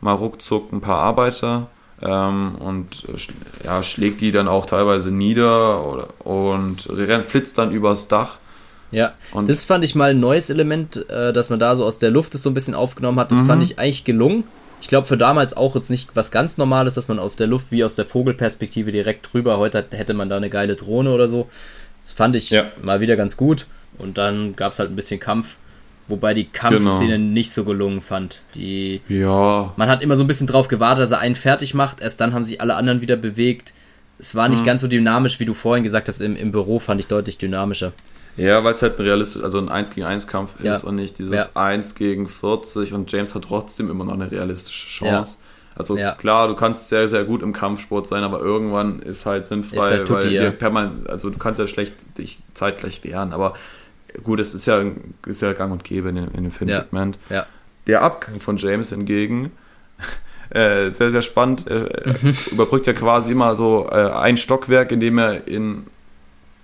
mal 0.00 0.12
ruckzuck 0.12 0.72
ein 0.72 0.80
paar 0.80 0.98
Arbeiter 0.98 1.68
ähm, 2.02 2.56
und 2.56 3.04
äh, 3.08 3.64
ja, 3.64 3.82
schlägt 3.82 4.20
die 4.20 4.30
dann 4.30 4.48
auch 4.48 4.66
teilweise 4.66 5.10
nieder 5.10 5.84
oder, 5.86 6.08
und 6.26 6.82
flitzt 7.24 7.58
dann 7.58 7.70
übers 7.70 8.08
Dach. 8.08 8.38
Ja, 8.90 9.14
und 9.32 9.48
das 9.48 9.64
fand 9.64 9.84
ich 9.84 9.94
mal 9.94 10.10
ein 10.10 10.20
neues 10.20 10.50
Element, 10.50 11.08
äh, 11.08 11.32
dass 11.32 11.50
man 11.50 11.58
da 11.58 11.74
so 11.74 11.84
aus 11.84 11.98
der 11.98 12.10
Luft 12.10 12.34
das 12.34 12.42
so 12.42 12.50
ein 12.50 12.54
bisschen 12.54 12.74
aufgenommen 12.74 13.18
hat. 13.18 13.32
Das 13.32 13.42
mhm. 13.42 13.46
fand 13.46 13.62
ich 13.62 13.78
eigentlich 13.78 14.04
gelungen. 14.04 14.44
Ich 14.80 14.88
glaube, 14.88 15.06
für 15.06 15.16
damals 15.16 15.56
auch 15.56 15.74
jetzt 15.74 15.90
nicht 15.90 16.10
was 16.14 16.30
ganz 16.30 16.58
Normales, 16.58 16.94
dass 16.94 17.08
man 17.08 17.18
auf 17.18 17.34
der 17.34 17.46
Luft 17.46 17.66
wie 17.70 17.82
aus 17.82 17.96
der 17.96 18.04
Vogelperspektive 18.04 18.92
direkt 18.92 19.32
drüber. 19.32 19.58
Heute 19.58 19.84
hätte 19.90 20.14
man 20.14 20.28
da 20.28 20.36
eine 20.36 20.50
geile 20.50 20.76
Drohne 20.76 21.12
oder 21.12 21.28
so. 21.28 21.48
Das 22.02 22.12
fand 22.12 22.36
ich 22.36 22.50
ja. 22.50 22.66
mal 22.82 23.00
wieder 23.00 23.16
ganz 23.16 23.36
gut. 23.36 23.66
Und 23.98 24.18
dann 24.18 24.56
gab 24.56 24.72
es 24.72 24.78
halt 24.78 24.90
ein 24.90 24.96
bisschen 24.96 25.20
Kampf. 25.20 25.56
Wobei 26.08 26.34
die 26.34 26.44
Kampfszene 26.44 27.18
genau. 27.18 27.32
nicht 27.32 27.50
so 27.50 27.64
gelungen 27.64 28.00
fand. 28.00 28.42
Die, 28.54 29.00
ja. 29.08 29.72
Man 29.76 29.88
hat 29.88 30.02
immer 30.02 30.16
so 30.16 30.22
ein 30.22 30.28
bisschen 30.28 30.46
drauf 30.46 30.68
gewartet, 30.68 31.02
dass 31.02 31.10
er 31.10 31.18
einen 31.18 31.34
fertig 31.34 31.74
macht. 31.74 32.00
Erst 32.00 32.20
dann 32.20 32.32
haben 32.32 32.44
sich 32.44 32.60
alle 32.60 32.76
anderen 32.76 33.00
wieder 33.00 33.16
bewegt. 33.16 33.72
Es 34.18 34.34
war 34.36 34.48
nicht 34.48 34.60
mhm. 34.60 34.66
ganz 34.66 34.82
so 34.82 34.88
dynamisch, 34.88 35.40
wie 35.40 35.44
du 35.44 35.52
vorhin 35.52 35.82
gesagt 35.82 36.08
hast. 36.08 36.20
Im, 36.20 36.36
im 36.36 36.52
Büro 36.52 36.78
fand 36.78 37.00
ich 37.00 37.08
deutlich 37.08 37.38
dynamischer. 37.38 37.92
Ja, 38.36 38.62
weil 38.62 38.74
es 38.74 38.82
halt 38.82 38.98
ein 38.98 39.04
realistisch, 39.04 39.42
also 39.42 39.58
ein 39.58 39.68
1 39.68 39.94
gegen 39.94 40.06
1 40.06 40.26
Kampf 40.26 40.54
ja. 40.62 40.72
ist 40.72 40.84
und 40.84 40.96
nicht 40.96 41.18
dieses 41.18 41.34
ja. 41.34 41.46
1 41.54 41.94
gegen 41.94 42.28
40 42.28 42.92
und 42.92 43.10
James 43.10 43.34
hat 43.34 43.44
trotzdem 43.44 43.90
immer 43.90 44.04
noch 44.04 44.12
eine 44.12 44.30
realistische 44.30 44.88
Chance. 44.88 45.38
Ja. 45.38 45.46
Also 45.78 45.96
ja. 45.96 46.14
klar, 46.14 46.48
du 46.48 46.54
kannst 46.54 46.88
sehr, 46.88 47.06
sehr 47.06 47.24
gut 47.24 47.42
im 47.42 47.52
Kampfsport 47.52 48.06
sein, 48.06 48.22
aber 48.22 48.40
irgendwann 48.40 49.00
ist 49.00 49.26
halt 49.26 49.46
sinnfrei, 49.46 49.76
ist 49.76 49.90
halt 49.90 50.10
weil 50.10 50.32
ja. 50.32 50.50
permanent, 50.50 51.08
also 51.08 51.28
du 51.28 51.38
kannst 51.38 51.60
ja 51.60 51.66
schlecht 51.66 51.94
dich 52.16 52.38
zeitgleich 52.54 53.04
wehren, 53.04 53.32
aber 53.32 53.54
gut, 54.22 54.40
es 54.40 54.54
ist 54.54 54.66
ja, 54.66 54.82
ist 55.26 55.42
ja 55.42 55.52
gang 55.52 55.72
und 55.72 55.84
gäbe 55.84 56.08
in, 56.10 56.16
dem, 56.16 56.28
in 56.32 56.44
dem 56.44 56.52
Filmsegment. 56.52 57.18
Ja. 57.28 57.36
ja. 57.36 57.46
Der 57.86 58.02
Abgang 58.02 58.40
von 58.40 58.56
James 58.56 58.90
hingegen, 58.90 59.52
äh, 60.50 60.90
sehr, 60.90 61.10
sehr 61.10 61.22
spannend, 61.22 61.66
äh, 61.68 62.14
mhm. 62.22 62.36
überbrückt 62.50 62.86
ja 62.86 62.92
quasi 62.92 63.32
immer 63.32 63.56
so 63.56 63.88
äh, 63.90 64.10
ein 64.10 64.36
Stockwerk, 64.36 64.92
in 64.92 65.00
dem 65.00 65.18
er 65.18 65.46
in 65.46 65.86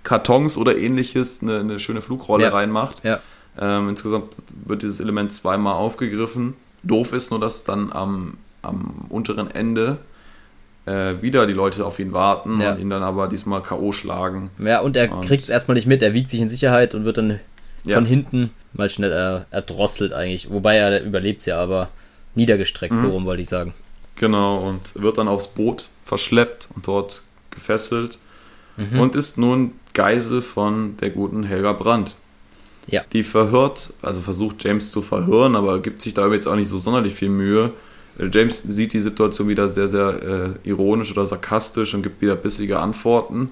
Kartons 0.03 0.57
oder 0.57 0.77
ähnliches 0.77 1.41
eine, 1.41 1.59
eine 1.59 1.79
schöne 1.79 2.01
Flugrolle 2.01 2.45
ja. 2.45 2.49
reinmacht. 2.49 3.03
Ja. 3.03 3.19
Ähm, 3.59 3.89
insgesamt 3.89 4.33
wird 4.65 4.81
dieses 4.81 4.99
Element 4.99 5.31
zweimal 5.31 5.73
aufgegriffen. 5.73 6.55
Doof 6.81 7.13
ist 7.13 7.31
nur, 7.31 7.39
dass 7.39 7.63
dann 7.63 7.93
am 7.93 8.37
am 8.63 9.05
unteren 9.09 9.51
Ende 9.51 9.97
äh, 10.85 11.21
wieder 11.21 11.47
die 11.47 11.53
Leute 11.53 11.85
auf 11.85 11.99
ihn 11.99 12.13
warten 12.13 12.59
ja. 12.59 12.73
und 12.73 12.79
ihn 12.79 12.89
dann 12.89 13.03
aber 13.03 13.27
diesmal 13.27 13.61
K.O. 13.61 13.91
schlagen. 13.91 14.49
Ja, 14.59 14.81
und 14.81 14.97
er 14.97 15.07
kriegt 15.07 15.43
es 15.43 15.49
erstmal 15.49 15.75
nicht 15.75 15.87
mit, 15.87 16.01
er 16.01 16.13
wiegt 16.13 16.29
sich 16.29 16.41
in 16.41 16.49
Sicherheit 16.49 16.95
und 16.95 17.05
wird 17.05 17.17
dann 17.17 17.39
ja. 17.85 17.95
von 17.95 18.05
hinten 18.05 18.51
mal 18.73 18.89
schnell 18.89 19.11
äh, 19.11 19.55
erdrosselt 19.55 20.13
eigentlich. 20.13 20.49
Wobei 20.49 20.77
er 20.77 21.03
überlebt 21.03 21.45
ja, 21.45 21.59
aber 21.59 21.89
niedergestreckt, 22.35 22.95
mhm. 22.95 22.99
so 22.99 23.09
rum 23.09 23.25
wollte 23.25 23.41
ich 23.43 23.49
sagen. 23.49 23.73
Genau, 24.15 24.59
und 24.59 25.01
wird 25.01 25.17
dann 25.17 25.27
aufs 25.27 25.47
Boot 25.47 25.87
verschleppt 26.05 26.69
und 26.75 26.87
dort 26.87 27.23
gefesselt 27.51 28.17
mhm. 28.77 28.99
und 28.99 29.15
ist 29.15 29.37
nun 29.37 29.73
Geisel 29.93 30.41
von 30.41 30.97
der 30.97 31.11
guten 31.11 31.43
Helga 31.43 31.73
Brandt. 31.73 32.15
Ja. 32.87 33.03
Die 33.13 33.23
verhört, 33.23 33.93
also 34.01 34.21
versucht 34.21 34.63
James 34.63 34.91
zu 34.91 35.01
verhören, 35.01 35.55
aber 35.55 35.81
gibt 35.81 36.01
sich 36.01 36.13
da 36.13 36.27
jetzt 36.31 36.47
auch 36.47 36.55
nicht 36.55 36.67
so 36.67 36.77
sonderlich 36.77 37.13
viel 37.13 37.29
Mühe 37.29 37.71
James 38.31 38.61
sieht 38.61 38.93
die 38.93 39.01
Situation 39.01 39.47
wieder 39.47 39.69
sehr, 39.69 39.87
sehr 39.87 40.55
äh, 40.63 40.69
ironisch 40.69 41.11
oder 41.11 41.25
sarkastisch 41.25 41.93
und 41.93 42.03
gibt 42.03 42.21
wieder 42.21 42.35
bissige 42.35 42.79
Antworten. 42.79 43.51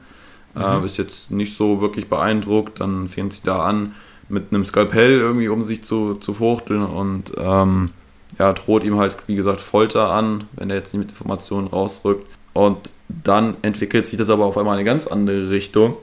Mhm. 0.54 0.62
Äh, 0.62 0.86
ist 0.86 0.98
jetzt 0.98 1.32
nicht 1.32 1.56
so 1.56 1.82
wirklich 1.82 2.10
beeindruckt. 2.10 2.80
Dann 2.80 3.10
fängt 3.10 3.34
sie 3.34 3.44
da 3.44 3.64
an, 3.64 3.94
mit 4.30 4.46
einem 4.52 4.66
Skalpell 4.66 5.20
irgendwie 5.20 5.50
um 5.50 5.64
sich 5.64 5.84
zu, 5.84 6.16
zu 6.16 6.34
fuchteln 6.34 6.84
und 6.84 7.34
ähm, 7.38 7.92
ja, 8.40 8.54
droht 8.54 8.84
ihm 8.84 8.98
halt, 8.98 9.18
wie 9.28 9.36
gesagt, 9.36 9.62
Folter 9.62 10.10
an, 10.10 10.46
wenn 10.54 10.70
er 10.70 10.78
jetzt 10.78 10.94
nicht 10.94 11.00
mit 11.00 11.10
Informationen 11.10 11.68
rausrückt. 11.68 12.26
Und 12.54 12.90
dann 13.08 13.56
entwickelt 13.62 14.08
sich 14.08 14.18
das 14.18 14.30
aber 14.30 14.46
auf 14.46 14.58
einmal 14.58 14.76
in 14.76 14.80
eine 14.80 14.86
ganz 14.86 15.08
andere 15.08 15.50
Richtung. 15.50 15.98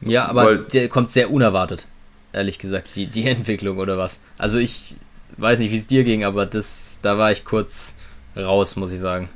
Ja, 0.00 0.26
aber 0.26 0.56
der 0.56 0.88
kommt 0.88 1.10
sehr 1.10 1.30
unerwartet, 1.30 1.86
ehrlich 2.32 2.58
gesagt, 2.58 2.96
die, 2.96 3.06
die 3.06 3.26
Entwicklung 3.28 3.78
oder 3.78 3.98
was. 3.98 4.20
Also 4.38 4.58
ich 4.58 4.96
weiß 5.36 5.58
nicht, 5.58 5.72
wie 5.72 5.78
es 5.78 5.86
dir 5.86 6.04
ging, 6.04 6.24
aber 6.24 6.46
das, 6.46 7.00
da 7.02 7.18
war 7.18 7.32
ich 7.32 7.44
kurz 7.44 7.96
raus, 8.36 8.76
muss 8.76 8.92
ich 8.92 9.00
sagen. 9.00 9.28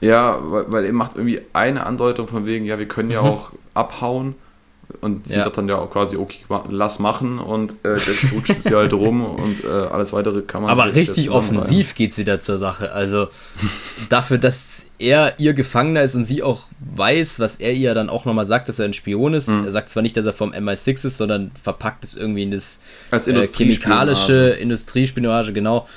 Ja, 0.00 0.38
weil, 0.42 0.64
weil 0.68 0.84
er 0.84 0.92
macht 0.92 1.16
irgendwie 1.16 1.40
eine 1.52 1.86
Andeutung 1.86 2.26
von 2.26 2.46
wegen, 2.46 2.64
ja, 2.64 2.78
wir 2.78 2.88
können 2.88 3.10
ja 3.10 3.22
mhm. 3.22 3.28
auch 3.28 3.52
abhauen. 3.74 4.34
Und 5.00 5.26
sie 5.26 5.36
ja. 5.36 5.44
sagt 5.44 5.58
dann 5.58 5.68
ja 5.68 5.76
auch 5.76 5.90
quasi, 5.90 6.16
okay, 6.16 6.40
lass 6.68 6.98
machen 6.98 7.38
und 7.38 7.72
äh, 7.84 7.96
der 7.98 8.30
rutscht 8.32 8.58
sie 8.58 8.74
halt 8.74 8.92
rum 8.92 9.24
und 9.24 9.64
äh, 9.64 9.68
alles 9.68 10.12
weitere 10.12 10.42
kann 10.42 10.62
man 10.62 10.70
Aber 10.70 10.94
richtig 10.94 11.30
offensiv 11.30 11.94
geht 11.94 12.12
sie 12.12 12.24
da 12.24 12.38
zur 12.38 12.58
Sache. 12.58 12.92
Also 12.92 13.28
dafür, 14.10 14.38
dass 14.38 14.86
er 14.98 15.34
ihr 15.38 15.54
Gefangener 15.54 16.02
ist 16.02 16.14
und 16.14 16.24
sie 16.24 16.42
auch 16.42 16.68
weiß, 16.96 17.40
was 17.40 17.56
er 17.56 17.72
ihr 17.72 17.94
dann 17.94 18.10
auch 18.10 18.24
nochmal 18.24 18.44
sagt, 18.44 18.68
dass 18.68 18.78
er 18.78 18.84
ein 18.84 18.94
Spion 18.94 19.34
ist. 19.34 19.48
Mhm. 19.48 19.64
Er 19.64 19.72
sagt 19.72 19.88
zwar 19.88 20.02
nicht, 20.02 20.16
dass 20.16 20.26
er 20.26 20.32
vom 20.32 20.52
MI6 20.52 21.06
ist, 21.06 21.16
sondern 21.16 21.50
verpackt 21.60 22.04
es 22.04 22.14
irgendwie 22.14 22.42
in 22.42 22.50
das 22.50 22.80
Als 23.10 23.26
äh, 23.26 23.42
chemikalische 23.42 24.50
Industriespionage, 24.50 25.52
genau. 25.52 25.88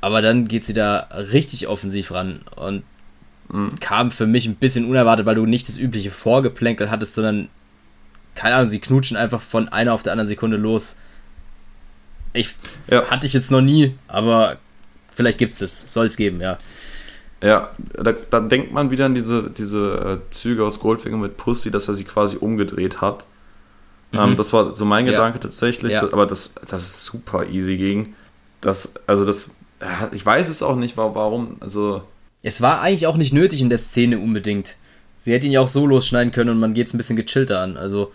Aber 0.00 0.22
dann 0.22 0.48
geht 0.48 0.64
sie 0.64 0.72
da 0.72 1.08
richtig 1.32 1.68
offensiv 1.68 2.12
ran 2.12 2.40
und 2.56 2.82
mhm. 3.48 3.78
kam 3.80 4.10
für 4.10 4.26
mich 4.26 4.46
ein 4.46 4.56
bisschen 4.56 4.88
unerwartet, 4.88 5.26
weil 5.26 5.34
du 5.34 5.46
nicht 5.46 5.68
das 5.68 5.78
übliche 5.78 6.10
Vorgeplänkel 6.10 6.90
hattest, 6.90 7.14
sondern, 7.14 7.48
keine 8.34 8.54
Ahnung, 8.54 8.68
sie 8.68 8.80
knutschen 8.80 9.16
einfach 9.16 9.42
von 9.42 9.68
einer 9.68 9.92
auf 9.92 10.02
der 10.02 10.12
anderen 10.12 10.28
Sekunde 10.28 10.56
los. 10.56 10.96
Ich 12.32 12.54
ja. 12.88 13.06
hatte 13.10 13.26
ich 13.26 13.32
jetzt 13.32 13.50
noch 13.50 13.60
nie, 13.60 13.94
aber 14.08 14.56
vielleicht 15.14 15.38
gibt 15.38 15.52
es. 15.52 15.92
Soll 15.92 16.06
es 16.06 16.16
geben, 16.16 16.40
ja. 16.40 16.58
Ja, 17.42 17.70
da, 17.94 18.12
da, 18.12 18.40
denkt 18.40 18.72
man 18.72 18.90
wieder 18.90 19.06
an 19.06 19.14
diese, 19.14 19.50
diese 19.50 20.20
äh, 20.28 20.30
Züge 20.30 20.62
aus 20.62 20.78
Goldfinger 20.78 21.16
mit 21.16 21.38
Pussy, 21.38 21.70
dass 21.70 21.88
er 21.88 21.94
sie 21.94 22.04
quasi 22.04 22.36
umgedreht 22.36 23.00
hat. 23.00 23.24
Ähm, 24.12 24.20
mhm. 24.20 24.28
Ähm, 24.28 24.36
das 24.36 24.52
war 24.52 24.76
so 24.76 24.84
mein 24.84 25.06
ja. 25.06 25.12
Gedanke 25.12 25.40
tatsächlich, 25.40 25.92
ja. 25.92 26.12
aber 26.12 26.26
das, 26.26 26.52
das 26.68 26.82
ist 26.82 27.04
super 27.04 27.46
easy 27.48 27.76
ging. 27.76 28.14
Das, 28.60 28.94
also 29.06 29.24
das 29.24 29.52
ich 30.12 30.24
weiß 30.24 30.48
es 30.48 30.62
auch 30.62 30.76
nicht, 30.76 30.96
warum. 30.96 31.56
Also. 31.60 32.02
Es 32.42 32.60
war 32.60 32.80
eigentlich 32.80 33.06
auch 33.06 33.16
nicht 33.16 33.32
nötig 33.32 33.60
in 33.60 33.68
der 33.68 33.78
Szene 33.78 34.18
unbedingt. 34.18 34.76
Sie 35.18 35.32
hätte 35.32 35.46
ihn 35.46 35.52
ja 35.52 35.60
auch 35.60 35.68
so 35.68 35.86
losschneiden 35.86 36.32
können 36.32 36.50
und 36.50 36.60
man 36.60 36.72
geht 36.72 36.86
es 36.86 36.94
ein 36.94 36.98
bisschen 36.98 37.16
gechillter 37.16 37.60
an. 37.60 37.76
Also. 37.76 38.12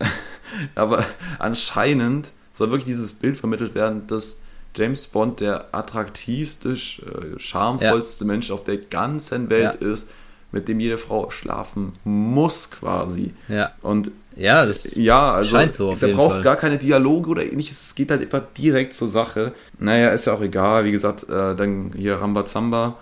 Aber 0.74 1.04
anscheinend 1.38 2.30
soll 2.52 2.70
wirklich 2.70 2.86
dieses 2.86 3.12
Bild 3.12 3.36
vermittelt 3.36 3.74
werden, 3.74 4.06
dass 4.06 4.40
James 4.74 5.06
Bond 5.06 5.40
der 5.40 5.74
attraktivste, 5.74 6.70
äh, 6.70 7.38
charmvollste 7.38 8.24
ja. 8.24 8.28
Mensch 8.28 8.50
auf 8.50 8.64
der 8.64 8.78
ganzen 8.78 9.50
Welt 9.50 9.78
ja. 9.80 9.92
ist, 9.92 10.10
mit 10.52 10.68
dem 10.68 10.80
jede 10.80 10.96
Frau 10.96 11.30
schlafen 11.30 11.92
muss 12.04 12.70
quasi. 12.70 13.34
Ja. 13.48 13.72
Und 13.82 14.10
ja, 14.36 14.66
das 14.66 14.94
ja, 14.94 15.32
also 15.32 15.50
scheint 15.56 15.74
so. 15.74 15.90
Auf 15.90 16.00
da 16.00 16.08
brauchst 16.08 16.36
Fall. 16.36 16.44
gar 16.44 16.56
keine 16.56 16.76
Dialoge 16.76 17.30
oder 17.30 17.44
ähnliches. 17.44 17.82
Es 17.82 17.94
geht 17.94 18.10
halt 18.10 18.22
immer 18.22 18.40
direkt 18.40 18.92
zur 18.92 19.08
Sache. 19.08 19.52
Naja, 19.78 20.10
ist 20.10 20.26
ja 20.26 20.34
auch 20.34 20.42
egal. 20.42 20.84
Wie 20.84 20.92
gesagt, 20.92 21.24
äh, 21.24 21.54
dann 21.56 21.90
hier 21.96 22.16
Rambazamba. 22.16 22.98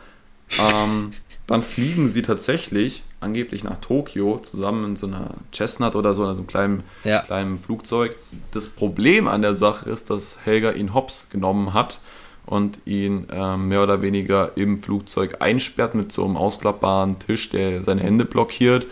Ähm, 0.59 1.12
dann 1.47 1.62
fliegen 1.62 2.09
sie 2.09 2.22
tatsächlich 2.22 3.03
angeblich 3.20 3.64
nach 3.64 3.78
Tokio 3.78 4.39
zusammen 4.39 4.91
in 4.91 4.97
so 4.97 5.07
einer 5.07 5.30
Chestnut 5.51 5.97
oder 5.97 6.14
so, 6.14 6.22
in 6.22 6.35
so 6.35 6.39
einem 6.39 6.47
kleinen, 6.47 6.82
ja. 7.03 7.22
kleinen 7.22 7.59
Flugzeug. 7.59 8.14
Das 8.53 8.68
Problem 8.68 9.26
an 9.26 9.43
der 9.43 9.55
Sache 9.55 9.91
ist, 9.91 10.11
dass 10.11 10.39
Helga 10.45 10.70
ihn 10.70 10.95
hops 10.95 11.30
genommen 11.30 11.74
hat 11.74 11.99
und 12.47 12.78
ihn 12.85 13.26
äh, 13.30 13.57
mehr 13.57 13.82
oder 13.82 14.03
weniger 14.03 14.53
im 14.57 14.80
Flugzeug 14.82 15.37
einsperrt 15.41 15.95
mit 15.95 16.12
so 16.12 16.24
einem 16.24 16.37
ausklappbaren 16.37 17.18
Tisch, 17.18 17.51
der 17.51 17.82
seine 17.82 18.03
Hände 18.03 18.24
blockiert 18.24 18.87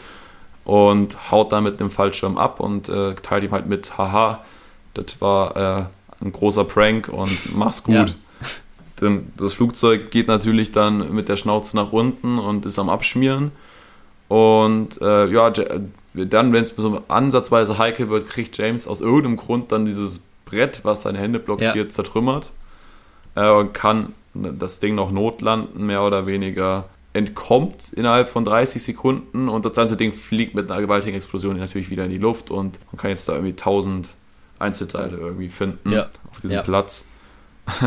und 0.65 1.31
haut 1.31 1.53
dann 1.53 1.65
mit 1.65 1.81
dem 1.81 1.91
Fallschirm 1.91 2.39
ab 2.39 2.61
und 2.61 2.89
äh, 2.89 3.15
teilt 3.15 3.45
ihm 3.45 3.53
halt 3.53 3.67
mit, 3.67 3.99
haha, 3.99 4.45
das 4.95 5.21
war 5.21 5.57
äh, 5.57 5.85
ein 6.25 6.33
großer 6.33 6.65
Prank 6.65 7.09
und 7.09 7.57
mach's 7.57 7.83
gut. 7.83 7.95
Ja. 7.95 8.07
Das 9.37 9.55
Flugzeug 9.55 10.13
geht 10.13 10.29
natürlich 10.29 10.71
dann 10.71 11.13
mit 11.13 11.29
der 11.29 11.37
Schnauze 11.37 11.75
nach 11.75 11.91
unten 11.91 12.39
und 12.39 12.65
ist 12.67 12.79
am 12.79 12.89
Abschmieren. 12.89 13.51
Und 14.29 15.01
äh, 15.03 15.27
ja, 15.27 15.51
dann, 15.51 16.53
wenn 16.53 16.63
es 16.63 16.69
so 16.77 17.03
ansatzweise 17.09 17.79
heikel 17.79 18.09
wird, 18.11 18.29
kriegt 18.29 18.57
James 18.59 18.87
aus 18.87 19.01
irgendeinem 19.01 19.39
Grund 19.39 19.73
dann 19.73 19.87
dieses 19.87 20.23
Brett, 20.45 20.85
was 20.85 21.03
seine 21.03 21.19
Hände 21.19 21.41
blockiert, 21.41 21.75
ja. 21.75 21.89
zertrümmert. 21.89 22.53
Äh, 23.35 23.51
und 23.51 23.75
kann 23.75 24.15
das 24.35 24.79
Ding 24.79 24.95
noch 24.95 25.11
notlanden, 25.11 25.85
mehr 25.85 26.05
oder 26.05 26.27
weniger 26.27 26.85
entkommt 27.13 27.93
innerhalb 27.93 28.29
von 28.29 28.45
30 28.45 28.83
Sekunden 28.83 29.49
und 29.49 29.65
das 29.65 29.75
ganze 29.75 29.97
Ding 29.97 30.13
fliegt 30.13 30.55
mit 30.55 30.71
einer 30.71 30.81
gewaltigen 30.81 31.17
Explosion 31.17 31.59
natürlich 31.59 31.91
wieder 31.91 32.05
in 32.05 32.11
die 32.11 32.19
Luft 32.19 32.51
und 32.51 32.79
man 32.91 32.99
kann 32.99 33.11
jetzt 33.11 33.29
da 33.29 33.35
irgendwie 33.35 33.53
1000 33.53 34.09
Einzelteile 34.59 35.17
irgendwie 35.17 35.49
finden 35.49 35.93
ja. 35.93 36.09
auf 36.31 36.41
diesem 36.41 36.57
ja. 36.57 36.63
Platz. 36.63 37.07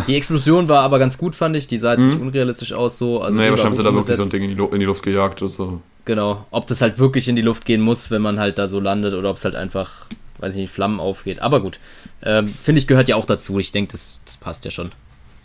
Die 0.08 0.16
Explosion 0.16 0.70
war 0.70 0.84
aber 0.84 1.00
ganz 1.00 1.18
gut, 1.18 1.36
fand 1.36 1.56
ich. 1.56 1.68
Die 1.68 1.78
sah 1.78 1.94
jetzt 1.94 2.02
mhm. 2.02 2.08
nicht 2.08 2.22
unrealistisch 2.22 2.74
aus 2.74 2.98
so. 2.98 3.22
Also 3.22 3.38
nee, 3.38 3.50
wahrscheinlich 3.50 3.66
haben 3.66 3.76
sie 3.76 3.84
da 3.84 3.94
wirklich 3.94 4.16
so 4.16 4.24
ein 4.24 4.30
Ding 4.30 4.44
in 4.44 4.56
die, 4.56 4.62
in 4.62 4.80
die 4.80 4.86
Luft 4.86 5.04
gejagt 5.04 5.42
oder 5.42 5.50
so. 5.50 5.82
Genau. 6.06 6.46
Ob 6.52 6.68
das 6.68 6.82
halt 6.82 6.98
wirklich 6.98 7.28
in 7.28 7.36
die 7.36 7.42
Luft 7.42 7.66
gehen 7.66 7.82
muss, 7.82 8.12
wenn 8.12 8.22
man 8.22 8.40
halt 8.40 8.58
da 8.58 8.68
so 8.68 8.80
landet 8.80 9.14
oder 9.14 9.30
ob 9.30 9.38
es 9.38 9.44
halt 9.44 9.56
einfach, 9.56 10.06
weiß 10.40 10.56
ich 10.56 10.62
nicht, 10.62 10.72
Flammen 10.72 11.00
aufgeht. 11.00 11.42
Aber 11.42 11.62
gut. 11.62 11.80
Ähm, 12.24 12.54
Finde 12.62 12.80
ich, 12.80 12.88
gehört 12.88 13.10
ja 13.10 13.16
auch 13.16 13.26
dazu. 13.26 13.60
Ich 13.60 13.72
denke, 13.72 13.92
das, 13.92 14.22
das 14.26 14.38
passt 14.38 14.64
ja 14.66 14.72
schon. 14.72 14.92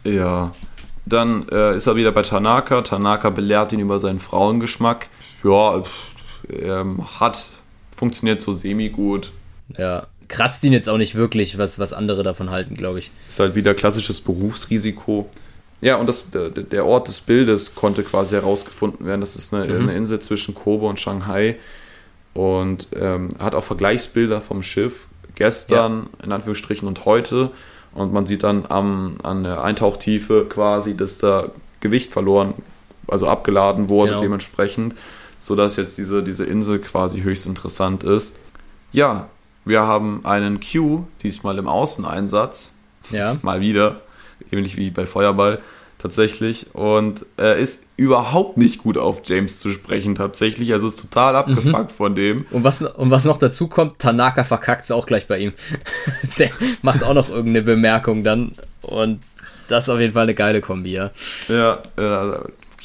Ja, 0.04 0.52
dann 1.12 1.48
äh, 1.48 1.76
ist 1.76 1.86
er 1.86 1.96
wieder 1.96 2.12
bei 2.12 2.22
Tanaka. 2.22 2.82
Tanaka 2.82 3.30
belehrt 3.30 3.72
ihn 3.72 3.80
über 3.80 3.98
seinen 3.98 4.20
Frauengeschmack. 4.20 5.08
Ja, 5.44 5.82
er 6.48 6.86
hat 7.20 7.48
funktioniert 8.00 8.40
so 8.40 8.54
semi-gut. 8.54 9.30
Ja, 9.76 10.06
kratzt 10.28 10.64
ihn 10.64 10.72
jetzt 10.72 10.88
auch 10.88 10.96
nicht 10.96 11.14
wirklich, 11.14 11.58
was, 11.58 11.78
was 11.78 11.92
andere 11.92 12.22
davon 12.22 12.50
halten, 12.50 12.74
glaube 12.74 12.98
ich. 12.98 13.10
Ist 13.28 13.40
halt 13.40 13.54
wieder 13.54 13.74
klassisches 13.74 14.22
Berufsrisiko. 14.22 15.28
Ja, 15.82 15.96
und 15.96 16.06
das, 16.06 16.30
der, 16.30 16.48
der 16.48 16.86
Ort 16.86 17.08
des 17.08 17.20
Bildes 17.20 17.74
konnte 17.74 18.02
quasi 18.02 18.36
herausgefunden 18.36 19.06
werden. 19.06 19.20
Das 19.20 19.36
ist 19.36 19.52
eine, 19.52 19.66
mhm. 19.72 19.88
eine 19.88 19.96
Insel 19.96 20.20
zwischen 20.20 20.54
Kobe 20.54 20.86
und 20.86 20.98
Shanghai. 20.98 21.56
Und 22.32 22.88
ähm, 22.94 23.28
hat 23.38 23.54
auch 23.54 23.64
Vergleichsbilder 23.64 24.40
vom 24.40 24.62
Schiff 24.62 25.06
gestern, 25.34 26.08
ja. 26.18 26.24
in 26.24 26.32
Anführungsstrichen, 26.32 26.86
und 26.88 27.04
heute. 27.04 27.50
Und 27.92 28.12
man 28.12 28.26
sieht 28.26 28.42
dann 28.42 28.66
am, 28.68 29.16
an 29.22 29.42
der 29.44 29.62
Eintauchtiefe 29.62 30.46
quasi, 30.48 30.96
dass 30.96 31.18
da 31.18 31.50
Gewicht 31.80 32.12
verloren, 32.12 32.54
also 33.08 33.26
abgeladen 33.26 33.88
wurde 33.88 34.12
genau. 34.12 34.22
dementsprechend, 34.22 34.94
sodass 35.38 35.76
jetzt 35.76 35.98
diese, 35.98 36.22
diese 36.22 36.44
Insel 36.44 36.78
quasi 36.78 37.22
höchst 37.22 37.46
interessant 37.46 38.04
ist. 38.04 38.38
Ja, 38.92 39.28
wir 39.64 39.82
haben 39.82 40.24
einen 40.24 40.60
Q, 40.60 41.04
diesmal 41.22 41.58
im 41.58 41.68
Außeneinsatz. 41.68 42.76
Ja. 43.10 43.36
Mal 43.42 43.60
wieder, 43.60 44.00
ähnlich 44.52 44.76
wie 44.76 44.90
bei 44.90 45.06
Feuerball 45.06 45.60
tatsächlich. 46.00 46.74
Und 46.74 47.24
er 47.36 47.56
ist 47.56 47.86
überhaupt 47.96 48.56
nicht 48.56 48.78
gut 48.78 48.98
auf 48.98 49.22
James 49.24 49.60
zu 49.60 49.70
sprechen, 49.70 50.14
tatsächlich. 50.14 50.72
Also 50.72 50.88
ist 50.88 51.00
total 51.00 51.36
abgefuckt 51.36 51.92
mhm. 51.92 51.94
von 51.94 52.14
dem. 52.14 52.46
Und 52.50 52.64
was, 52.64 52.82
und 52.82 53.10
was 53.10 53.24
noch 53.24 53.38
dazu 53.38 53.68
kommt, 53.68 53.98
Tanaka 53.98 54.44
verkackt 54.44 54.84
es 54.84 54.90
auch 54.90 55.06
gleich 55.06 55.26
bei 55.26 55.38
ihm. 55.38 55.52
Der 56.38 56.50
macht 56.82 57.02
auch 57.04 57.14
noch 57.14 57.28
irgendeine 57.28 57.62
Bemerkung 57.62 58.24
dann. 58.24 58.52
Und 58.82 59.20
das 59.68 59.84
ist 59.84 59.90
auf 59.90 60.00
jeden 60.00 60.12
Fall 60.12 60.24
eine 60.24 60.34
geile 60.34 60.60
Kombi, 60.60 60.92
ja. 60.92 61.10
Ja, 61.48 61.82
äh, 61.96 62.38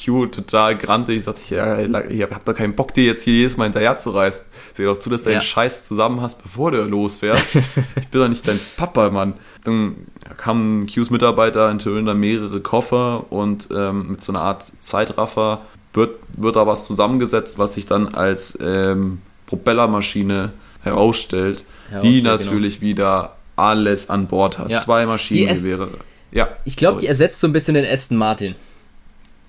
Q 0.06 0.26
total 0.26 0.76
grantig, 0.76 1.24
ich, 1.26 1.50
ja, 1.50 1.78
ich 1.78 2.22
hab 2.22 2.44
doch 2.44 2.54
keinen 2.54 2.74
Bock, 2.74 2.94
dir 2.94 3.04
jetzt 3.04 3.24
hier 3.24 3.34
jedes 3.34 3.56
Mal 3.56 3.64
hinterher 3.64 3.96
zu 3.96 4.10
reißen. 4.10 4.46
Seh 4.74 4.84
doch 4.84 4.96
zu, 4.96 5.10
dass 5.10 5.24
du 5.24 5.30
ja. 5.30 5.38
den 5.38 5.42
Scheiß 5.42 5.86
zusammen 5.86 6.20
hast, 6.20 6.42
bevor 6.42 6.70
du 6.70 6.82
losfährst. 6.82 7.54
ich 7.54 8.08
bin 8.08 8.20
doch 8.20 8.28
nicht 8.28 8.46
dein 8.46 8.60
Papa, 8.76 9.10
Mann. 9.10 9.34
Dann 9.64 9.96
kamen 10.36 10.86
Qs 10.86 11.10
Mitarbeiter, 11.10 11.68
enthüllen 11.70 12.06
dann 12.06 12.18
mehrere 12.18 12.60
Koffer 12.60 13.30
und 13.30 13.68
ähm, 13.74 14.12
mit 14.12 14.22
so 14.22 14.32
einer 14.32 14.42
Art 14.42 14.64
Zeitraffer 14.80 15.62
wird, 15.92 16.18
wird 16.36 16.56
da 16.56 16.66
was 16.66 16.86
zusammengesetzt, 16.86 17.58
was 17.58 17.74
sich 17.74 17.86
dann 17.86 18.14
als 18.14 18.58
ähm, 18.62 19.22
Propellermaschine 19.46 20.52
herausstellt, 20.82 21.64
die 22.02 22.20
genau. 22.20 22.32
natürlich 22.32 22.80
genau. 22.80 22.90
wieder 22.90 23.36
alles 23.56 24.10
an 24.10 24.26
Bord 24.26 24.58
hat. 24.58 24.70
Ja. 24.70 24.78
Zwei 24.78 25.06
Maschinengewehre. 25.06 25.88
Ja, 26.30 26.48
ich 26.64 26.76
glaube, 26.76 27.00
die 27.00 27.06
ersetzt 27.06 27.40
so 27.40 27.46
ein 27.46 27.52
bisschen 27.52 27.74
den 27.74 27.86
Aston 27.86 28.18
Martin. 28.18 28.54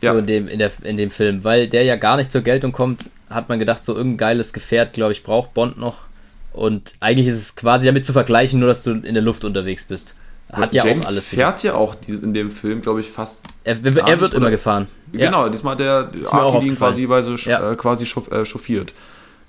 Ja. 0.01 0.13
So 0.13 0.19
in 0.19 0.25
dem, 0.27 0.47
in, 0.47 0.59
der, 0.59 0.71
in 0.83 0.97
dem 0.97 1.11
Film, 1.11 1.43
weil 1.43 1.67
der 1.67 1.83
ja 1.83 1.95
gar 1.95 2.17
nicht 2.17 2.31
zur 2.31 2.41
Geltung 2.41 2.71
kommt, 2.71 3.09
hat 3.29 3.49
man 3.49 3.59
gedacht, 3.59 3.83
so 3.83 3.95
irgendein 3.95 4.17
geiles 4.17 4.53
Gefährt, 4.53 4.93
glaube 4.93 5.11
ich, 5.11 5.23
braucht 5.23 5.53
Bond 5.53 5.77
noch. 5.77 6.07
Und 6.53 6.95
eigentlich 6.99 7.27
ist 7.27 7.37
es 7.37 7.55
quasi 7.55 7.85
damit 7.85 8.05
zu 8.05 8.13
vergleichen, 8.13 8.59
nur 8.59 8.69
dass 8.69 8.83
du 8.83 8.91
in 8.91 9.13
der 9.13 9.23
Luft 9.23 9.43
unterwegs 9.43 9.85
bist. 9.85 10.15
Hat 10.51 10.73
ja 10.73 10.85
James 10.85 11.05
auch 11.05 11.09
alles. 11.09 11.27
fährt 11.27 11.63
ja 11.63 11.73
auch 11.73 11.95
in 12.07 12.33
dem 12.33 12.51
Film, 12.51 12.81
glaube 12.81 13.01
ich, 13.01 13.09
fast. 13.09 13.43
Er, 13.63 13.73
er 13.73 13.83
wird 13.83 14.05
nicht, 14.05 14.33
immer 14.33 14.49
gefahren. 14.49 14.87
Genau, 15.11 15.43
ja. 15.43 15.49
diesmal 15.49 15.75
der 15.75 16.09
Arkin 16.31 16.75
quasi, 16.77 17.07
weise, 17.09 17.35
ja. 17.49 17.73
äh, 17.73 17.75
quasi 17.75 18.05
äh, 18.05 18.45
chauffiert. 18.45 18.93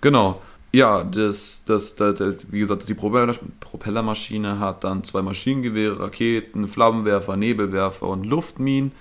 Genau. 0.01 0.43
Ja, 0.73 1.05
das, 1.05 1.65
das, 1.65 1.95
das, 1.95 2.17
das, 2.17 2.35
wie 2.51 2.59
gesagt, 2.59 2.89
die 2.89 2.95
Propellermaschine 2.95 4.59
hat 4.59 4.85
dann 4.85 5.03
zwei 5.03 5.23
Maschinengewehre, 5.23 5.99
Raketen, 6.01 6.69
Flammenwerfer, 6.69 7.37
Nebelwerfer 7.37 8.07
und 8.07 8.25
Luftminen. 8.25 8.93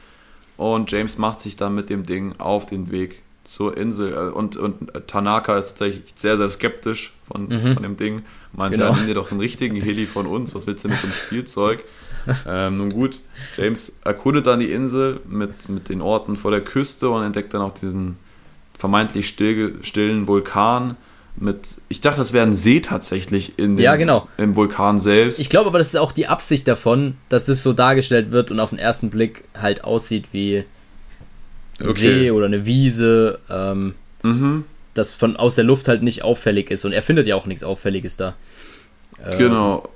Und 0.58 0.92
James 0.92 1.18
macht 1.18 1.40
sich 1.40 1.56
dann 1.56 1.76
mit 1.76 1.90
dem 1.90 2.06
Ding 2.06 2.34
auf 2.40 2.66
den 2.66 2.92
Weg 2.92 3.22
zur 3.44 3.78
Insel. 3.78 4.14
Äh, 4.14 4.32
und, 4.32 4.58
und 4.58 4.92
Tanaka 5.08 5.58
ist 5.58 5.70
tatsächlich 5.70 6.14
sehr, 6.16 6.38
sehr 6.38 6.50
skeptisch 6.50 7.14
von, 7.24 7.48
mhm. 7.48 7.74
von 7.76 7.84
dem 7.84 7.98
Ding. 7.98 8.24
Meinte, 8.54 8.80
genau. 8.80 8.92
ja, 8.92 8.98
nimm 8.98 9.08
dir 9.08 9.14
doch 9.14 9.32
einen 9.32 9.40
richtigen 9.40 9.76
Heli 9.76 10.06
von 10.06 10.26
uns. 10.26 10.54
Was 10.54 10.68
willst 10.68 10.84
du 10.84 10.90
mit 10.90 10.98
so 10.98 11.08
einem 11.08 11.14
Spielzeug? 11.14 11.84
ähm, 12.48 12.78
nun 12.78 12.92
gut, 12.92 13.20
James 13.56 14.00
erkundet 14.04 14.48
dann 14.48 14.60
die 14.60 14.72
Insel 14.72 15.22
mit, 15.28 15.70
mit 15.70 15.90
den 15.90 16.02
Orten 16.02 16.36
vor 16.36 16.52
der 16.52 16.62
Küste 16.62 17.10
und 17.10 17.24
entdeckt 17.24 17.54
dann 17.54 17.62
auch 17.62 17.72
diesen 17.72 18.18
vermeintlich 18.78 19.28
still, 19.28 19.76
stillen 19.82 20.28
Vulkan 20.28 20.98
mit, 21.40 21.78
ich 21.90 22.02
dachte, 22.02 22.18
das 22.18 22.34
wäre 22.34 22.46
ein 22.46 22.56
See 22.56 22.80
tatsächlich 22.80 23.58
in 23.58 23.78
dem, 23.78 23.84
ja, 23.84 23.96
genau. 23.96 24.28
im 24.38 24.56
Vulkan 24.56 25.00
selbst. 25.00 25.40
Ich 25.40 25.50
glaube 25.50 25.68
aber, 25.68 25.78
das 25.78 25.90
ist 25.90 25.98
auch 25.98 26.12
die 26.12 26.28
Absicht 26.28 26.68
davon, 26.68 27.16
dass 27.30 27.46
das 27.46 27.64
so 27.64 27.74
dargestellt 27.74 28.32
wird 28.32 28.52
und 28.52 28.60
auf 28.60 28.72
den 28.72 28.80
ersten 28.80 29.10
Blick 29.10 29.44
halt 29.60 29.84
aussieht 29.84 30.26
wie 30.32 30.64
ein 31.80 31.90
okay. 31.90 32.00
See 32.00 32.32
oder 32.32 32.48
eine 32.48 32.66
Wiese, 32.66 33.40
ähm, 33.50 33.94
mhm. 34.24 34.66
das 34.94 35.14
von 35.14 35.38
aus 35.38 35.56
der 35.56 35.64
Luft 35.64 35.88
halt 35.88 36.02
nicht 36.02 36.24
auffällig 36.24 36.72
ist 36.72 36.86
und 36.86 36.92
er 36.92 37.04
findet 37.04 37.28
ja 37.28 37.36
auch 37.36 37.46
nichts 37.46 37.64
Auffälliges 37.64 38.18
da. 38.18 38.36
Ähm, 39.24 39.38
genau. 39.38 39.90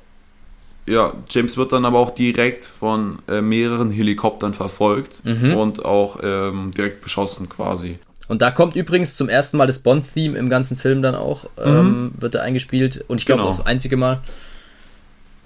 Ja, 0.87 1.13
James 1.29 1.57
wird 1.57 1.73
dann 1.73 1.85
aber 1.85 1.99
auch 1.99 2.11
direkt 2.11 2.63
von 2.63 3.19
äh, 3.27 3.41
mehreren 3.41 3.91
Helikoptern 3.91 4.53
verfolgt 4.53 5.23
mhm. 5.23 5.55
und 5.55 5.85
auch 5.85 6.19
ähm, 6.21 6.71
direkt 6.75 7.01
beschossen 7.01 7.49
quasi. 7.49 7.99
Und 8.31 8.41
da 8.41 8.49
kommt 8.49 8.77
übrigens 8.77 9.17
zum 9.17 9.27
ersten 9.27 9.57
Mal 9.57 9.67
das 9.67 9.79
Bond-Theme 9.79 10.37
im 10.37 10.47
ganzen 10.47 10.77
Film 10.77 11.01
dann 11.01 11.15
auch, 11.15 11.43
mhm. 11.43 11.65
ähm, 11.65 12.11
wird 12.17 12.35
er 12.35 12.43
eingespielt. 12.43 13.03
Und 13.09 13.19
ich 13.19 13.25
glaube, 13.25 13.41
genau. 13.41 13.49
das, 13.49 13.57
das 13.57 13.65
einzige 13.65 13.97
Mal. 13.97 14.21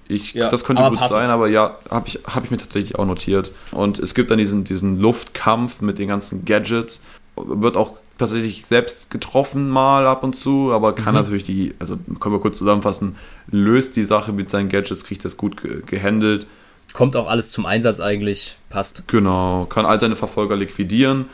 Ich, 0.07 0.35
ja, 0.35 0.49
das 0.49 0.63
könnte 0.63 0.83
gut 0.83 0.99
passend. 0.99 1.13
sein, 1.13 1.29
aber 1.29 1.47
ja, 1.47 1.79
habe 1.89 2.07
ich, 2.07 2.19
hab 2.27 2.43
ich 2.43 2.51
mir 2.51 2.57
tatsächlich 2.57 2.93
auch 2.99 3.07
notiert. 3.07 3.49
Und 3.71 3.97
es 3.97 4.13
gibt 4.13 4.29
dann 4.29 4.37
diesen, 4.37 4.65
diesen 4.65 4.99
Luftkampf 4.99 5.81
mit 5.81 5.97
den 5.97 6.09
ganzen 6.09 6.45
Gadgets. 6.45 7.03
Wird 7.35 7.75
auch 7.75 7.95
tatsächlich 8.19 8.67
selbst 8.67 9.09
getroffen 9.09 9.67
mal 9.67 10.05
ab 10.05 10.23
und 10.23 10.35
zu, 10.35 10.71
aber 10.71 10.93
kann 10.93 11.15
mhm. 11.15 11.21
natürlich 11.21 11.43
die, 11.43 11.73
also 11.79 11.97
können 12.19 12.35
wir 12.35 12.39
kurz 12.39 12.59
zusammenfassen, 12.59 13.15
löst 13.49 13.95
die 13.95 14.05
Sache 14.05 14.31
mit 14.31 14.51
seinen 14.51 14.69
Gadgets, 14.69 15.05
kriegt 15.05 15.25
das 15.25 15.37
gut 15.37 15.59
ge 15.59 15.81
gehandelt. 15.87 16.45
Kommt 16.93 17.15
auch 17.15 17.27
alles 17.27 17.49
zum 17.49 17.65
Einsatz 17.65 17.99
eigentlich, 17.99 18.57
passt. 18.69 19.07
Genau, 19.07 19.65
kann 19.65 19.87
all 19.87 19.99
seine 19.99 20.15
Verfolger 20.15 20.55
liquidieren 20.55 21.25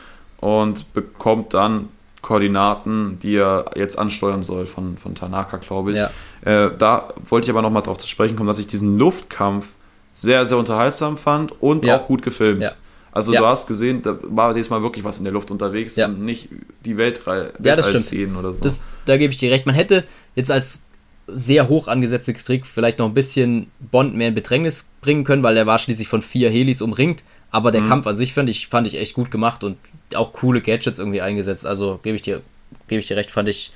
und 0.42 0.94
bekommt 0.94 1.54
dann 1.54 1.88
Koordinaten, 2.22 3.18
die 3.20 3.36
er 3.36 3.66
jetzt 3.76 3.98
ansteuern 3.98 4.44
soll 4.44 4.66
von, 4.66 4.98
von 4.98 5.16
Tanaka, 5.16 5.58
glaube 5.58 5.92
ich. 5.94 5.98
Ja. 6.00 6.12
Äh, 6.44 6.72
da 6.78 7.10
wollte 7.26 7.46
ich 7.46 7.50
aber 7.50 7.62
nochmal 7.62 7.82
drauf 7.84 7.98
zu 7.98 8.08
sprechen 8.08 8.36
kommen, 8.36 8.48
dass 8.48 8.60
ich 8.60 8.68
diesen 8.68 8.98
Luftkampf 8.98 9.70
sehr, 10.14 10.46
sehr 10.46 10.58
unterhaltsam 10.58 11.18
fand 11.18 11.60
und 11.62 11.86
Ja. 11.86 11.98
auch 11.98 12.08
gut 12.08 12.22
gefilmt. 12.22 12.62
Ja. 12.64 12.72
Also 13.12 13.34
du 13.34 13.46
hast 13.46 13.68
gesehen, 13.68 14.02
da 14.04 14.18
war 14.24 14.54
diesmal 14.54 14.82
wirklich 14.84 15.04
was 15.04 15.18
in 15.18 15.26
der 15.26 15.34
Luft 15.34 15.52
unterwegs 15.52 15.98
und 15.98 16.22
nicht 16.24 16.48
die 16.86 16.96
Weltrei 16.96 17.50
Ja, 17.62 17.76
das 17.76 17.90
stimmt. 17.90 18.06
Weltallszenen 18.12 18.36
oder 18.38 18.54
so. 18.54 18.64
Das, 18.64 18.86
da 19.06 19.18
gebe 19.18 19.34
ich 19.34 19.40
dir 19.40 19.52
recht. 19.52 19.66
Man 19.66 19.76
hätte 19.76 20.06
jetzt 20.36 20.50
als 20.50 20.84
sehr 21.28 21.68
hoch 21.68 21.88
angesetzte 21.88 22.34
Trick 22.34 22.66
vielleicht 22.66 23.00
noch 23.00 23.08
ein 23.08 23.14
bisschen 23.14 23.70
Bond 23.80 24.16
mehr 24.16 24.30
in 24.30 24.36
Bedrängnis 24.36 24.90
bringen 25.02 25.24
können, 25.26 25.44
weil 25.44 25.58
er 25.58 25.66
war 25.66 25.78
schließlich 25.80 26.08
von 26.08 26.22
vier 26.22 26.50
Helis 26.50 26.82
umringt. 26.82 27.24
Aber 27.52 27.70
Mhm. 27.70 27.74
der 27.74 27.84
Kampf 27.84 28.08
an 28.08 28.16
sich 28.16 28.34
fand 28.34 28.48
ich, 28.50 28.68
fand 28.68 28.88
ich 28.88 28.98
echt 28.98 29.14
gut 29.14 29.30
gemacht 29.30 29.64
und 29.66 29.78
auch 30.16 30.34
coole 30.34 30.62
Gadgets 30.62 31.00
irgendwie 31.00 31.22
eingesetzt. 31.22 31.66
Also 31.66 32.00
gebe 32.04 32.16
ich 32.16 32.22
dir, 32.22 32.42
gebe 32.88 33.00
ich 33.00 33.08
dir 33.08 33.18
recht, 33.18 33.32
fand 33.32 33.50
ich 33.50 33.72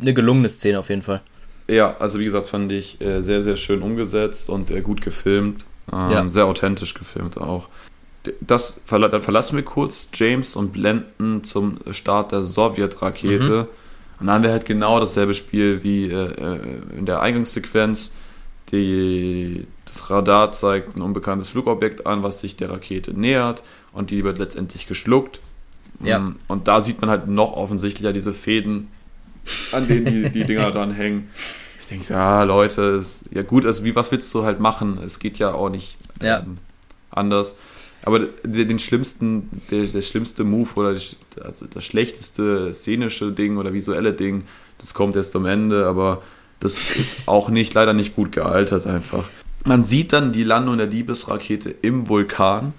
eine 0.00 0.14
gelungene 0.14 0.48
Szene 0.48 0.78
auf 0.78 0.88
jeden 0.88 1.02
Fall. 1.02 1.20
Ja, 1.68 1.96
also 1.98 2.18
wie 2.18 2.24
gesagt, 2.24 2.46
fand 2.46 2.72
ich 2.72 3.00
äh, 3.00 3.22
sehr, 3.22 3.42
sehr 3.42 3.56
schön 3.56 3.82
umgesetzt 3.82 4.50
und 4.50 4.70
äh, 4.70 4.80
gut 4.80 5.00
gefilmt. 5.02 5.64
Ähm, 5.92 6.08
Ja. 6.10 6.30
Sehr 6.30 6.46
authentisch 6.46 6.94
gefilmt 6.94 7.38
auch. 7.38 7.68
Das 8.40 8.82
dann 8.88 9.22
verlassen 9.22 9.56
wir 9.56 9.64
kurz 9.64 10.10
James 10.12 10.54
und 10.56 10.72
blenden 10.72 11.42
zum 11.42 11.78
Start 11.90 12.32
der 12.32 12.42
Sowjetrakete. 12.42 13.68
Und 14.20 14.26
dann 14.26 14.34
haben 14.36 14.42
wir 14.42 14.50
halt 14.50 14.66
genau 14.66 15.00
dasselbe 15.00 15.32
Spiel 15.32 15.82
wie 15.82 16.10
äh, 16.10 16.26
äh, 16.26 16.58
in 16.98 17.06
der 17.06 17.20
Eingangssequenz. 17.22 18.14
Die, 18.72 19.66
das 19.86 20.10
Radar 20.10 20.52
zeigt 20.52 20.96
ein 20.96 21.02
unbekanntes 21.02 21.48
Flugobjekt 21.48 22.06
an, 22.06 22.22
was 22.22 22.40
sich 22.40 22.56
der 22.56 22.70
Rakete 22.70 23.12
nähert 23.18 23.62
und 23.92 24.10
die 24.10 24.22
wird 24.22 24.38
letztendlich 24.38 24.86
geschluckt. 24.86 25.40
Ja. 26.02 26.20
Mm, 26.20 26.36
Und 26.48 26.68
da 26.68 26.80
sieht 26.80 27.00
man 27.00 27.10
halt 27.10 27.28
noch 27.28 27.52
offensichtlicher 27.52 28.12
diese 28.12 28.32
Fäden, 28.32 28.88
an 29.72 29.86
denen 29.86 30.06
die, 30.06 30.30
die 30.30 30.44
Dinger 30.44 30.70
dran 30.72 30.92
hängen. 30.92 31.28
Ich 31.80 31.86
denke, 31.86 32.12
ja, 32.12 32.42
Leute, 32.44 32.82
ist, 33.00 33.22
ja 33.32 33.42
gut, 33.42 33.66
also 33.66 33.84
wie, 33.84 33.94
was 33.94 34.10
willst 34.12 34.32
du 34.34 34.44
halt 34.44 34.60
machen? 34.60 34.98
Es 35.04 35.18
geht 35.18 35.38
ja 35.38 35.52
auch 35.52 35.68
nicht 35.70 35.96
Ja. 36.22 36.40
ähm, 36.40 36.58
anders. 37.10 37.56
Aber 38.02 38.18
den, 38.20 38.68
den 38.68 38.78
schlimmsten, 38.78 39.50
der, 39.70 39.84
der 39.84 40.00
schlimmste 40.02 40.44
Move 40.44 40.70
oder 40.76 40.94
die, 40.94 41.02
also 41.42 41.66
das 41.66 41.84
schlechteste 41.84 42.72
szenische 42.72 43.32
Ding 43.32 43.58
oder 43.58 43.72
visuelle 43.74 44.12
Ding, 44.14 44.44
das 44.78 44.94
kommt 44.94 45.16
erst 45.16 45.36
am 45.36 45.44
Ende, 45.44 45.86
aber 45.86 46.22
das 46.60 46.74
ist 46.96 47.18
auch 47.26 47.50
nicht, 47.50 47.74
leider 47.74 47.92
nicht 47.92 48.16
gut 48.16 48.32
gealtert 48.32 48.86
einfach. 48.86 49.24
Man 49.66 49.84
sieht 49.84 50.14
dann 50.14 50.32
die 50.32 50.44
Landung 50.44 50.78
der 50.78 50.86
Diebesrakete 50.86 51.74
im 51.82 52.08
Vulkan. 52.08 52.72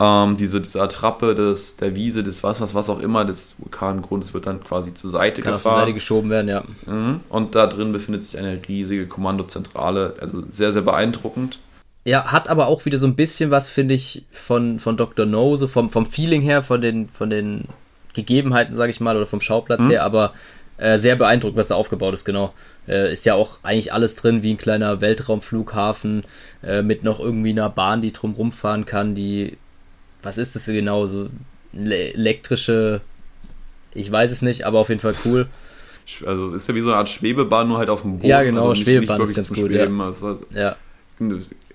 Ähm, 0.00 0.36
diese, 0.36 0.60
diese 0.60 0.82
Attrappe 0.82 1.34
des, 1.34 1.76
der 1.76 1.94
Wiese, 1.94 2.24
des 2.24 2.42
Wassers, 2.42 2.74
was 2.74 2.90
auch 2.90 3.00
immer, 3.00 3.24
des 3.24 3.56
Vulkangrundes 3.58 4.34
wird 4.34 4.46
dann 4.46 4.62
quasi 4.64 4.94
zur 4.94 5.10
Seite 5.10 5.42
Kann 5.42 5.52
gefahren. 5.52 5.80
Seite 5.80 5.94
geschoben 5.94 6.30
werden, 6.30 6.48
ja. 6.48 6.64
Mhm. 6.86 7.20
Und 7.28 7.54
da 7.54 7.66
drin 7.66 7.92
befindet 7.92 8.24
sich 8.24 8.38
eine 8.38 8.60
riesige 8.66 9.06
Kommandozentrale, 9.06 10.14
also 10.20 10.42
sehr, 10.48 10.72
sehr 10.72 10.82
beeindruckend. 10.82 11.58
Ja, 12.04 12.32
hat 12.32 12.48
aber 12.48 12.66
auch 12.66 12.84
wieder 12.84 12.98
so 12.98 13.06
ein 13.06 13.14
bisschen 13.14 13.50
was, 13.50 13.68
finde 13.68 13.94
ich, 13.94 14.24
von, 14.32 14.80
von 14.80 14.96
Dr. 14.96 15.24
No, 15.24 15.56
so 15.56 15.68
vom, 15.68 15.88
vom 15.88 16.06
Feeling 16.06 16.42
her, 16.42 16.62
von 16.62 16.80
den, 16.80 17.08
von 17.08 17.30
den 17.30 17.68
Gegebenheiten, 18.12 18.74
sage 18.74 18.90
ich 18.90 19.00
mal, 19.00 19.16
oder 19.16 19.26
vom 19.26 19.40
Schauplatz 19.40 19.88
her, 19.88 20.02
aber 20.02 20.32
äh, 20.78 20.98
sehr 20.98 21.14
beeindruckend, 21.14 21.56
was 21.56 21.68
da 21.68 21.76
aufgebaut 21.76 22.14
ist, 22.14 22.24
genau. 22.24 22.52
Äh, 22.88 23.12
ist 23.12 23.24
ja 23.24 23.34
auch 23.34 23.58
eigentlich 23.62 23.92
alles 23.92 24.16
drin, 24.16 24.42
wie 24.42 24.52
ein 24.52 24.58
kleiner 24.58 25.00
Weltraumflughafen, 25.00 26.24
äh, 26.64 26.82
mit 26.82 27.04
noch 27.04 27.20
irgendwie 27.20 27.50
einer 27.50 27.70
Bahn, 27.70 28.02
die 28.02 28.12
drum 28.12 28.32
rumfahren 28.32 28.84
kann, 28.84 29.14
die, 29.14 29.58
was 30.22 30.38
ist 30.38 30.54
das 30.54 30.66
genau, 30.66 31.06
so 31.06 31.28
le- 31.72 32.14
elektrische, 32.14 33.00
ich 33.94 34.10
weiß 34.10 34.32
es 34.32 34.42
nicht, 34.42 34.64
aber 34.64 34.78
auf 34.78 34.88
jeden 34.88 35.00
Fall 35.00 35.14
cool. 35.24 35.46
Also 36.26 36.54
ist 36.54 36.68
ja 36.68 36.74
wie 36.74 36.80
so 36.80 36.88
eine 36.88 36.98
Art 36.98 37.08
Schwebebahn, 37.08 37.68
nur 37.68 37.78
halt 37.78 37.88
auf 37.88 38.02
dem 38.02 38.18
Boden. 38.18 38.26
Ja, 38.28 38.42
genau, 38.42 38.70
also 38.70 38.82
Schwebebahn 38.82 39.20
ist 39.20 39.34
ganz 39.34 39.48
gut, 39.48 39.58
Schweben. 39.58 40.00
Also, 40.00 40.40
Ja, 40.52 40.76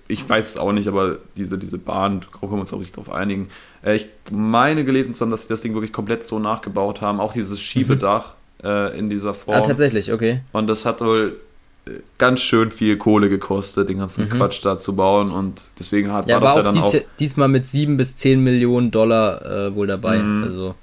ich 0.08 0.26
weiß 0.28 0.50
es 0.50 0.56
auch 0.56 0.72
nicht, 0.72 0.88
aber 0.88 1.18
diese, 1.36 1.58
diese 1.58 1.78
Bahn, 1.78 2.20
da 2.20 2.26
können 2.38 2.52
wir 2.52 2.58
uns 2.60 2.72
auch 2.72 2.78
nicht 2.78 2.96
drauf 2.96 3.10
einigen. 3.10 3.48
Äh, 3.84 3.96
ich 3.96 4.06
meine 4.30 4.84
gelesen 4.84 5.14
zu 5.14 5.24
haben, 5.24 5.30
dass 5.30 5.42
sie 5.42 5.48
das 5.48 5.60
Ding 5.60 5.74
wirklich 5.74 5.92
komplett 5.92 6.24
so 6.24 6.38
nachgebaut 6.38 7.02
haben. 7.02 7.20
Auch 7.20 7.34
dieses 7.34 7.60
Schiebedach 7.60 8.34
äh, 8.62 8.98
in 8.98 9.10
dieser 9.10 9.34
Form. 9.34 9.56
ah, 9.56 9.60
tatsächlich, 9.60 10.12
okay. 10.12 10.40
Und 10.52 10.66
das 10.66 10.86
hat 10.86 11.00
wohl 11.02 11.36
ganz 12.18 12.40
schön 12.40 12.70
viel 12.70 12.96
Kohle 12.96 13.28
gekostet, 13.28 13.88
den 13.88 13.98
ganzen 13.98 14.28
Quatsch 14.28 14.64
da 14.64 14.78
zu 14.78 14.94
bauen. 14.96 15.30
Und 15.30 15.62
deswegen 15.78 16.12
hat, 16.12 16.26
Mhm. 16.26 16.30
Ja, 16.30 16.36
war 16.36 16.42
war 16.42 16.48
das 16.48 16.56
ja 16.56 16.62
dann 16.62 16.74
dies, 16.74 16.84
auch 17.02 17.06
diesmal 17.18 17.48
mit 17.48 17.66
7 17.66 17.96
bis 17.96 18.16
10 18.16 18.40
Millionen 18.42 18.90
Dollar 18.90 19.44
äh, 19.68 19.74
wohl 19.74 19.86
dabei. 19.86 20.18
Mhm. 20.18 20.44
Also 20.44 20.74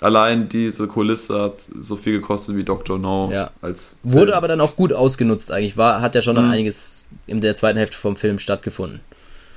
allein 0.00 0.48
diese 0.48 0.86
Kulisse 0.88 1.40
hat 1.40 1.62
so 1.80 1.96
viel 1.96 2.14
gekostet 2.20 2.56
wie 2.56 2.64
Dr. 2.64 2.98
No. 2.98 3.30
Ja. 3.32 3.50
Als 3.60 3.96
wurde 4.02 4.36
aber 4.36 4.48
dann 4.48 4.60
auch 4.60 4.74
gut 4.76 4.92
ausgenutzt 4.92 5.52
eigentlich. 5.52 5.76
War, 5.76 6.00
hat 6.00 6.14
ja 6.14 6.22
schon 6.22 6.34
dann 6.36 6.46
Mhm. 6.46 6.52
einiges 6.52 7.06
in 7.26 7.40
der 7.40 7.54
zweiten 7.54 7.78
Hälfte 7.78 7.96
vom 7.96 8.16
Film 8.16 8.38
stattgefunden. 8.38 9.00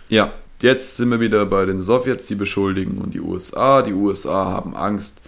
Ja, 0.09 0.31
jetzt 0.61 0.97
sind 0.97 1.09
wir 1.09 1.19
wieder 1.19 1.45
bei 1.47 1.65
den 1.65 1.81
Sowjets, 1.81 2.27
die 2.27 2.35
beschuldigen 2.35 2.99
und 2.99 3.13
die 3.15 3.19
USA. 3.21 3.81
Die 3.81 3.93
USA 3.93 4.45
haben 4.51 4.75
Angst, 4.75 5.19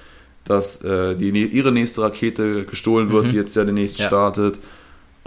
dass 0.44 0.82
äh, 0.84 1.16
die, 1.16 1.30
ihre 1.32 1.72
nächste 1.72 2.04
Rakete 2.04 2.64
gestohlen 2.66 3.12
wird, 3.12 3.26
Mhm. 3.26 3.30
die 3.30 3.36
jetzt 3.36 3.56
ja 3.56 3.66
demnächst 3.66 4.00
Ja. 4.00 4.06
startet. 4.08 4.60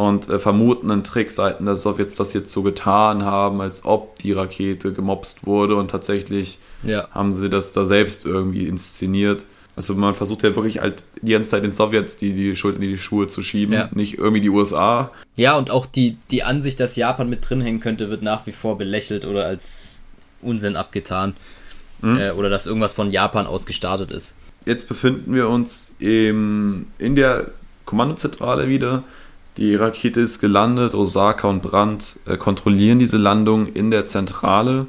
Und 0.01 0.30
äh, 0.30 0.38
vermuten 0.38 0.90
einen 0.90 1.05
Trick 1.05 1.30
seiten 1.30 1.66
der 1.66 1.76
Sowjets, 1.76 2.14
das 2.14 2.32
jetzt 2.32 2.51
so 2.53 2.62
getan 2.62 3.24
haben, 3.24 3.61
als 3.61 3.84
ob 3.84 4.18
die 4.20 4.32
Rakete 4.32 4.92
gemobst 4.92 5.46
wurde. 5.46 5.76
Und 5.76 5.90
tatsächlich 5.90 6.59
Ja. 6.82 7.09
haben 7.11 7.34
sie 7.34 7.51
das 7.51 7.72
da 7.72 7.84
selbst 7.84 8.24
irgendwie 8.24 8.66
inszeniert. 8.66 9.44
Also 9.76 9.94
man 9.94 10.14
versucht 10.14 10.42
ja 10.42 10.55
wirklich 10.57 10.80
halt 10.80 11.03
die 11.20 11.32
ganze 11.32 11.51
Zeit 11.51 11.64
den 11.64 11.70
Sowjets 11.70 12.16
die, 12.16 12.32
die 12.32 12.57
Schuld 12.57 12.76
in 12.76 12.80
die 12.82 12.98
Schuhe 12.98 13.26
zu 13.26 13.42
schieben, 13.42 13.74
Ja. 13.74 13.88
nicht 13.92 14.16
irgendwie 14.18 14.40
die 14.40 14.48
USA. 14.51 15.11
Ja, 15.36 15.59
und 15.59 15.70
auch 15.70 15.86
die, 15.86 16.16
die 16.30 16.42
Ansicht, 16.44 16.80
dass 16.80 16.96
Japan 16.96 17.28
mit 17.28 17.48
drin 17.48 17.61
hängen 17.61 17.80
könnte, 17.80 18.09
wird 18.11 18.22
nach 18.22 18.46
wie 18.46 18.53
vor 18.53 18.78
belächelt 18.78 19.24
oder 19.26 19.44
als 19.44 19.96
Unsinn 20.42 20.76
abgetan. 20.76 21.34
Mhm. 22.01 22.18
Äh, 22.18 22.30
oder 22.32 22.48
dass 22.48 22.66
irgendwas 22.66 22.94
von 22.94 23.11
Japan 23.11 23.46
aus 23.46 23.66
gestartet 23.66 24.11
ist. 24.12 24.34
Jetzt 24.64 24.88
befinden 24.88 25.34
wir 25.34 25.48
uns 25.48 25.95
im, 25.99 26.87
in 26.99 27.14
der 27.16 27.50
Kommandozentrale 27.84 28.68
wieder. 28.68 29.03
Die 29.57 29.75
Rakete 29.75 30.21
ist 30.21 30.41
gelandet. 30.41 30.95
Osaka 30.95 31.49
und 31.49 31.63
Brandt 31.63 32.18
äh, 32.27 32.37
kontrollieren 32.37 32.99
diese 32.99 33.17
Landung 33.18 33.67
in 33.67 33.91
der 33.91 34.07
Zentrale. 34.07 34.87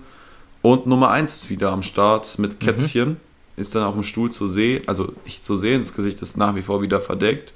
Und 0.61 0.85
Nummer 0.87 1.09
1 1.11 1.35
ist 1.35 1.49
wieder 1.49 1.71
am 1.71 1.83
Start 1.83 2.37
mit 2.37 2.59
Kätzchen. 2.59 3.17
Ist 3.57 3.75
dann 3.75 3.83
auch 3.83 3.95
im 3.95 4.03
Stuhl 4.03 4.31
zu 4.31 4.47
sehen. 4.47 4.83
Also 4.87 5.11
nicht 5.25 5.43
zu 5.43 5.55
sehen, 5.55 5.81
das 5.81 5.93
Gesicht 5.93 6.21
ist 6.21 6.37
nach 6.37 6.55
wie 6.55 6.61
vor 6.61 6.81
wieder 6.81 7.01
verdeckt. 7.01 7.53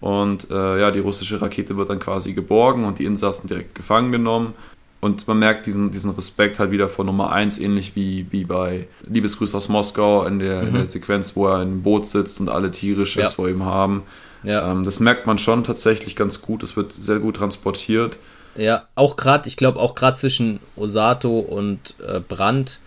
Und 0.00 0.50
äh, 0.50 0.80
ja, 0.80 0.90
die 0.90 0.98
russische 0.98 1.40
Rakete 1.40 1.76
wird 1.76 1.88
dann 1.88 2.00
quasi 2.00 2.32
geborgen 2.32 2.84
und 2.84 2.98
die 2.98 3.04
Insassen 3.04 3.46
direkt 3.46 3.74
gefangen 3.76 4.10
genommen. 4.12 4.54
Und 5.00 5.26
man 5.26 5.38
merkt 5.38 5.66
diesen, 5.66 5.90
diesen 5.90 6.10
Respekt 6.12 6.58
halt 6.58 6.70
wieder 6.70 6.88
von 6.88 7.06
Nummer 7.06 7.32
1, 7.32 7.58
ähnlich 7.60 7.96
wie, 7.96 8.26
wie 8.30 8.44
bei 8.44 8.86
Liebesgrüß 9.08 9.54
aus 9.54 9.68
Moskau 9.68 10.24
in 10.24 10.38
der, 10.38 10.62
in 10.62 10.74
der 10.74 10.86
Sequenz, 10.86 11.34
wo 11.34 11.46
er 11.48 11.62
im 11.62 11.82
Boot 11.82 12.06
sitzt 12.06 12.40
und 12.40 12.48
alle 12.48 12.70
Tiere 12.70 13.04
Schiss 13.06 13.22
Ja. 13.24 13.30
vor 13.30 13.48
ihm 13.48 13.64
haben. 13.64 14.02
Ja. 14.42 14.70
Ähm, 14.72 14.84
das 14.84 15.00
merkt 15.00 15.26
man 15.26 15.38
schon 15.38 15.64
tatsächlich 15.64 16.16
ganz 16.16 16.42
gut. 16.42 16.62
Es 16.62 16.76
wird 16.76 16.92
sehr 16.92 17.18
gut 17.18 17.36
transportiert. 17.36 18.18
Ja, 18.56 18.86
auch 18.94 19.16
gerade, 19.16 19.48
ich 19.48 19.56
glaube 19.56 19.78
auch 19.80 19.94
gerade 19.94 20.16
zwischen 20.16 20.60
Osato 20.76 21.38
und 21.38 21.94
äh, 22.06 22.20
Brandt, 22.20 22.80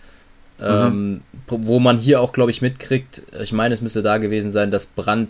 ähm, 0.60 1.22
wo 1.48 1.80
man 1.80 1.98
hier 1.98 2.20
auch, 2.20 2.32
glaube 2.32 2.50
ich, 2.50 2.62
mitkriegt, 2.62 3.22
ich 3.42 3.52
meine, 3.52 3.74
es 3.74 3.80
müsste 3.80 4.02
da 4.02 4.18
gewesen 4.18 4.52
sein, 4.52 4.70
dass 4.70 4.86
Brandt 4.86 5.28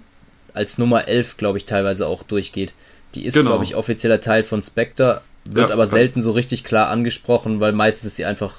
als 0.55 0.79
Nummer 0.79 1.09
11, 1.09 1.37
glaube 1.37 1.59
ich, 1.59 1.65
teilweise 1.65 2.07
auch 2.07 2.23
durchgeht. 2.23 2.75
Die 3.15 3.25
ist, 3.25 3.35
Genau. 3.35 3.51
glaube 3.51 3.65
ich, 3.65 3.75
offizieller 3.77 4.21
Teil 4.21 4.45
von 4.45 4.63
Spectre, 4.63 5.23
wird 5.45 5.69
Ja, 5.71 5.75
aber 5.75 5.87
selten 5.87 6.21
so 6.21 6.33
richtig 6.33 6.65
klar 6.65 6.89
angesprochen, 6.89 7.61
weil 7.61 7.73
meistens 7.73 8.09
ist 8.11 8.17
sie 8.17 8.25
einfach 8.25 8.55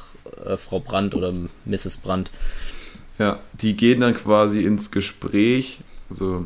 äh, 0.46 0.58
Frau 0.58 0.80
Brandt 0.80 1.16
oder 1.16 1.34
Mrs. 1.66 1.98
Brandt. 1.98 2.32
Ja, 3.20 3.40
die 3.62 3.76
gehen 3.76 4.00
dann 4.00 4.14
quasi 4.14 4.64
ins 4.64 4.92
Gespräch, 4.92 5.80
also 6.10 6.46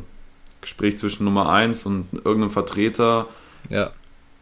Gespräch 0.62 0.98
zwischen 0.98 1.24
Nummer 1.24 1.50
1 1.50 1.84
und 1.86 2.06
irgendeinem 2.24 2.50
Vertreter 2.50 3.26
Ja. 3.68 3.90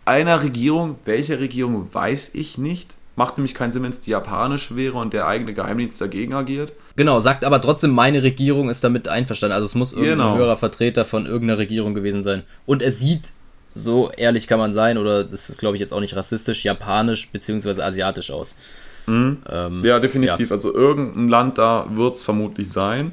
einer 0.05 0.43
Regierung. 0.43 0.97
Welche 1.05 1.41
Regierung 1.41 1.93
weiß 1.93 2.35
ich 2.35 2.57
nicht. 2.59 2.95
Macht 3.17 3.37
nämlich 3.37 3.55
keinen 3.55 3.73
Sinn, 3.73 3.83
wenn 3.83 3.91
es 3.91 4.01
die 4.01 4.13
japanische 4.13 4.77
wäre 4.77 4.97
und 4.99 5.13
der 5.13 5.27
eigene 5.27 5.53
Geheimdienst 5.53 6.01
dagegen 6.01 6.35
agiert. 6.35 6.73
Genau, 6.97 7.21
sagt 7.21 7.45
aber 7.45 7.61
trotzdem, 7.61 7.91
meine 7.91 8.23
Regierung 8.23 8.71
ist 8.71 8.83
damit 8.85 9.09
einverstanden. 9.09 9.55
Also 9.55 9.67
es 9.67 9.75
muss 9.75 9.93
irgendein 9.93 10.19
Genau. 10.19 10.37
höherer 10.37 10.57
Vertreter 10.57 11.05
von 11.05 11.27
irgendeiner 11.27 11.59
Regierung 11.59 11.93
gewesen 11.93 12.23
sein. 12.23 12.45
Und 12.67 12.83
er 12.83 12.93
sieht, 12.93 13.31
so 13.71 14.11
ehrlich 14.17 14.47
kann 14.47 14.59
man 14.59 14.73
sein, 14.73 14.97
oder 14.97 15.25
das 15.25 15.51
ist, 15.51 15.59
glaube 15.59 15.77
ich, 15.77 15.81
jetzt 15.81 15.93
auch 15.93 16.01
nicht 16.01 16.17
rassistisch, 16.17 16.65
japanisch 16.65 17.29
bzw. 17.31 17.83
asiatisch 17.83 18.31
aus. 18.31 18.57
Ähm, 19.09 19.81
Ja, 19.83 19.99
definitiv. 19.99 20.53
Also 20.53 20.73
irgendein 20.75 21.29
Land 21.29 21.59
da 21.59 21.87
wird 21.93 22.17
es 22.17 22.23
vermutlich 22.23 22.71
sein. 22.71 23.13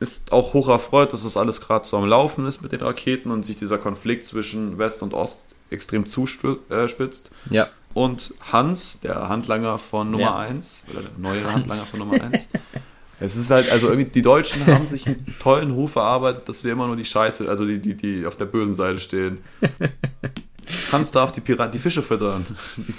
Ist 0.00 0.32
auch 0.32 0.54
hoch 0.54 0.68
erfreut, 0.68 1.12
dass 1.12 1.22
das 1.22 1.36
alles 1.36 1.60
gerade 1.60 1.84
so 1.86 1.96
am 1.96 2.06
Laufen 2.06 2.46
ist 2.46 2.62
mit 2.62 2.72
den 2.72 2.80
Raketen 2.80 3.30
und 3.30 3.44
sich 3.46 3.56
dieser 3.56 3.78
Konflikt 3.78 4.24
zwischen 4.26 4.76
West 4.78 5.02
und 5.02 5.14
Ost 5.14 5.46
extrem 5.70 6.04
zuspitzt. 6.04 7.30
Ja, 7.50 7.68
Und 7.94 8.34
Hans, 8.52 9.00
der 9.00 9.28
Handlanger 9.28 9.78
von 9.78 10.10
Nummer 10.10 10.22
Ja. 10.24 10.38
1, 10.38 10.86
oder 10.92 11.02
der 11.02 11.10
neue 11.18 11.52
Handlanger 11.52 11.82
von 11.82 11.98
Nummer 12.00 12.20
1. 12.22 12.48
Es 13.20 13.36
ist 13.36 13.50
halt, 13.50 13.70
also 13.70 13.88
irgendwie, 13.88 14.10
die 14.10 14.22
Deutschen 14.22 14.66
haben 14.66 14.88
sich 14.88 15.06
einen 15.06 15.24
tollen 15.40 15.70
Ruf 15.70 15.94
erarbeitet, 15.94 16.48
dass 16.48 16.64
wir 16.64 16.72
immer 16.72 16.88
nur 16.88 16.96
die 16.96 17.04
Scheiße, 17.04 17.48
also 17.48 17.64
die, 17.64 17.78
die, 17.78 17.94
die 17.94 18.26
auf 18.26 18.36
der 18.36 18.46
bösen 18.46 18.74
Seite 18.74 18.98
stehen. 18.98 19.38
Hans 20.92 21.10
darf 21.12 21.30
die, 21.32 21.40
Piran 21.40 21.70
die 21.70 21.78
Fische 21.78 22.02
füttern. 22.02 22.44
Die, 22.76 22.94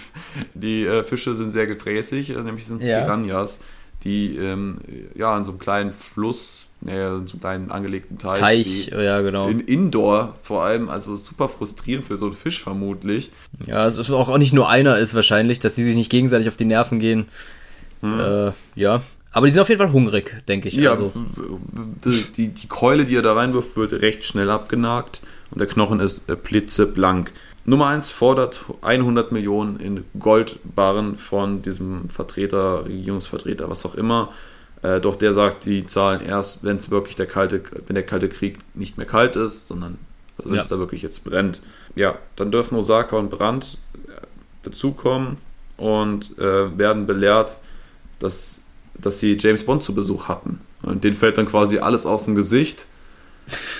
die 0.53 0.85
äh, 0.85 1.03
Fische 1.03 1.35
sind 1.35 1.51
sehr 1.51 1.67
gefräßig, 1.67 2.29
äh, 2.29 2.41
nämlich 2.41 2.65
sind 2.65 2.81
es 2.81 2.87
Ja. 2.87 3.01
Piranhas, 3.01 3.59
die 4.05 4.37
ähm, 4.37 4.77
ja 5.15 5.35
in 5.37 5.43
so 5.43 5.51
einem 5.51 5.59
kleinen 5.59 5.91
Fluss, 5.91 6.67
äh, 6.85 7.07
in 7.07 7.27
so 7.27 7.33
einem 7.33 7.39
kleinen 7.41 7.71
angelegten 7.71 8.17
Teich, 8.17 8.39
Teich, 8.39 8.87
ja, 8.87 9.21
genau. 9.21 9.49
in 9.49 9.59
Indoor 9.59 10.35
vor 10.41 10.63
allem, 10.63 10.89
also 10.89 11.15
super 11.15 11.49
frustrierend 11.49 12.05
für 12.05 12.15
so 12.15 12.25
einen 12.25 12.35
Fisch 12.35 12.61
vermutlich. 12.61 13.31
Ja, 13.65 13.85
es 13.85 13.97
ist 13.97 14.11
auch 14.11 14.37
nicht 14.37 14.53
nur 14.53 14.69
einer 14.69 14.99
ist 14.99 15.15
wahrscheinlich, 15.15 15.59
dass 15.59 15.75
die 15.75 15.83
sich 15.83 15.95
nicht 15.95 16.11
gegenseitig 16.11 16.47
auf 16.47 16.55
die 16.55 16.65
Nerven 16.65 16.99
gehen. 16.99 17.25
Äh, 18.03 18.51
ja. 18.75 19.01
Aber 19.31 19.47
die 19.47 19.53
sind 19.53 19.61
auf 19.61 19.69
jeden 19.69 19.81
Fall 19.81 19.91
hungrig, 19.91 20.45
denke 20.47 20.69
ich. 20.69 20.75
Ja, 20.75 20.91
Also, 20.91 21.11
die, 22.05 22.23
die, 22.37 22.47
die 22.49 22.67
Keule, 22.67 23.03
die 23.03 23.15
er 23.15 23.21
da 23.21 23.33
reinwirft, 23.33 23.75
wird 23.75 23.91
recht 23.93 24.23
schnell 24.23 24.49
abgenagt 24.49 25.21
und 25.51 25.59
der 25.59 25.67
Knochen 25.67 25.99
ist 25.99 26.29
äh, 26.29 26.35
blitzeblank. 26.35 27.31
Nummer 27.65 27.87
1 27.87 28.11
fordert 28.11 28.63
100 28.81 29.31
Millionen 29.31 29.79
in 29.79 30.03
Goldbarren 30.19 31.17
von 31.17 31.61
diesem 31.63 32.09
Vertreter, 32.09 32.85
Regierungsvertreter, 32.85 33.69
was 33.69 33.85
auch 33.85 33.95
immer. 33.95 34.31
Äh, 34.83 35.01
doch 35.01 35.15
der 35.15 35.33
sagt, 35.33 35.65
die 35.65 35.85
zahlen 35.85 36.21
erst, 36.21 36.63
wenn 36.63 36.77
es 36.77 36.91
wirklich 36.91 37.15
der 37.15 37.25
kalte, 37.25 37.63
wenn 37.87 37.95
der 37.95 38.05
kalte 38.05 38.29
Krieg 38.29 38.59
nicht 38.75 38.97
mehr 38.97 39.07
kalt 39.07 39.35
ist, 39.35 39.67
sondern 39.67 39.97
also 40.37 40.49
wenn 40.51 40.57
Ja. 40.57 40.61
es 40.61 40.69
da 40.69 40.77
wirklich 40.77 41.01
jetzt 41.01 41.23
brennt. 41.23 41.61
Ja, 41.95 42.17
dann 42.35 42.51
dürfen 42.51 42.77
Osaka 42.77 43.15
und 43.15 43.29
Brandt 43.31 43.77
äh, 44.07 44.11
dazukommen 44.63 45.37
und 45.77 46.37
äh, 46.37 46.77
werden 46.77 47.07
belehrt, 47.07 47.57
dass, 48.19 48.61
dass 48.93 49.19
sie 49.19 49.37
James 49.39 49.65
Bond 49.65 49.81
zu 49.81 49.95
Besuch 49.95 50.27
hatten. 50.27 50.59
Und 50.83 51.03
denen 51.03 51.15
fällt 51.15 51.37
dann 51.39 51.47
quasi 51.47 51.79
alles 51.79 52.05
aus 52.05 52.25
dem 52.25 52.35
Gesicht, 52.35 52.85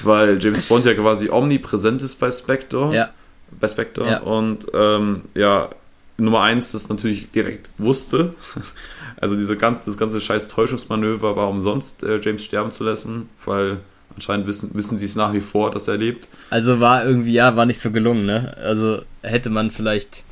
weil 0.03 0.41
James 0.44 0.66
Bond 0.68 0.86
ja 0.86 0.94
quasi 0.95 1.30
omnipräsent 1.30 2.02
ist 2.02 2.16
bei 2.20 2.32
Spectre. 2.32 2.95
ja. 2.95 3.10
Bei 3.51 3.67
Spectre. 3.67 4.05
Ja. 4.05 4.19
Und 4.22 4.67
ähm, 4.73 5.23
ja, 5.34 5.69
Nummer 6.17 6.41
eins 6.41 6.72
das 6.72 6.89
natürlich 6.89 7.31
direkt 7.31 7.69
wusste. 7.77 8.34
Also 9.17 9.38
diese 9.38 9.55
ganz, 9.55 9.85
das 9.85 9.97
ganze 9.97 10.19
scheiß 10.19 10.49
Täuschungsmanöver 10.49 11.38
war 11.38 11.47
umsonst, 11.47 12.03
äh, 12.03 12.19
James 12.22 12.43
sterben 12.43 12.69
zu 12.69 12.84
lassen, 12.84 13.30
weil 13.45 13.77
anscheinend 14.13 14.45
wissen, 14.45 14.72
wissen 14.73 14.97
sie 14.97 15.05
es 15.05 15.15
nach 15.15 15.31
wie 15.31 15.39
vor, 15.39 15.72
dass 15.72 15.88
er 15.88 15.95
lebt. 15.95 16.27
Also 16.49 16.81
war 16.81 17.05
irgendwie, 17.05 17.31
ja, 17.31 17.55
war 17.55 17.65
nicht 17.65 17.80
so 17.80 17.91
gelungen, 17.91 18.26
ne? 18.26 18.55
Also 18.57 19.01
hätte 19.22 19.49
man 19.49 19.72
vielleicht. 19.72 20.23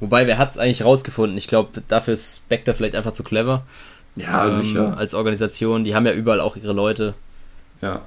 Wobei, 0.00 0.26
wer 0.26 0.38
hat 0.38 0.52
es 0.52 0.58
eigentlich 0.58 0.82
rausgefunden? 0.82 1.36
Ich 1.36 1.46
glaube, 1.46 1.82
dafür 1.88 2.14
ist 2.14 2.36
Spectre 2.36 2.72
vielleicht 2.72 2.94
einfach 2.94 3.12
zu 3.12 3.22
clever. 3.22 3.64
Ja, 4.16 4.46
ähm, 4.46 4.94
Als 4.96 5.14
Organisation. 5.14 5.84
Die 5.84 5.94
haben 5.94 6.06
ja 6.06 6.12
überall 6.12 6.40
auch 6.40 6.56
ihre 6.56 6.72
Leute. 6.72 7.14
Ja. 7.82 8.00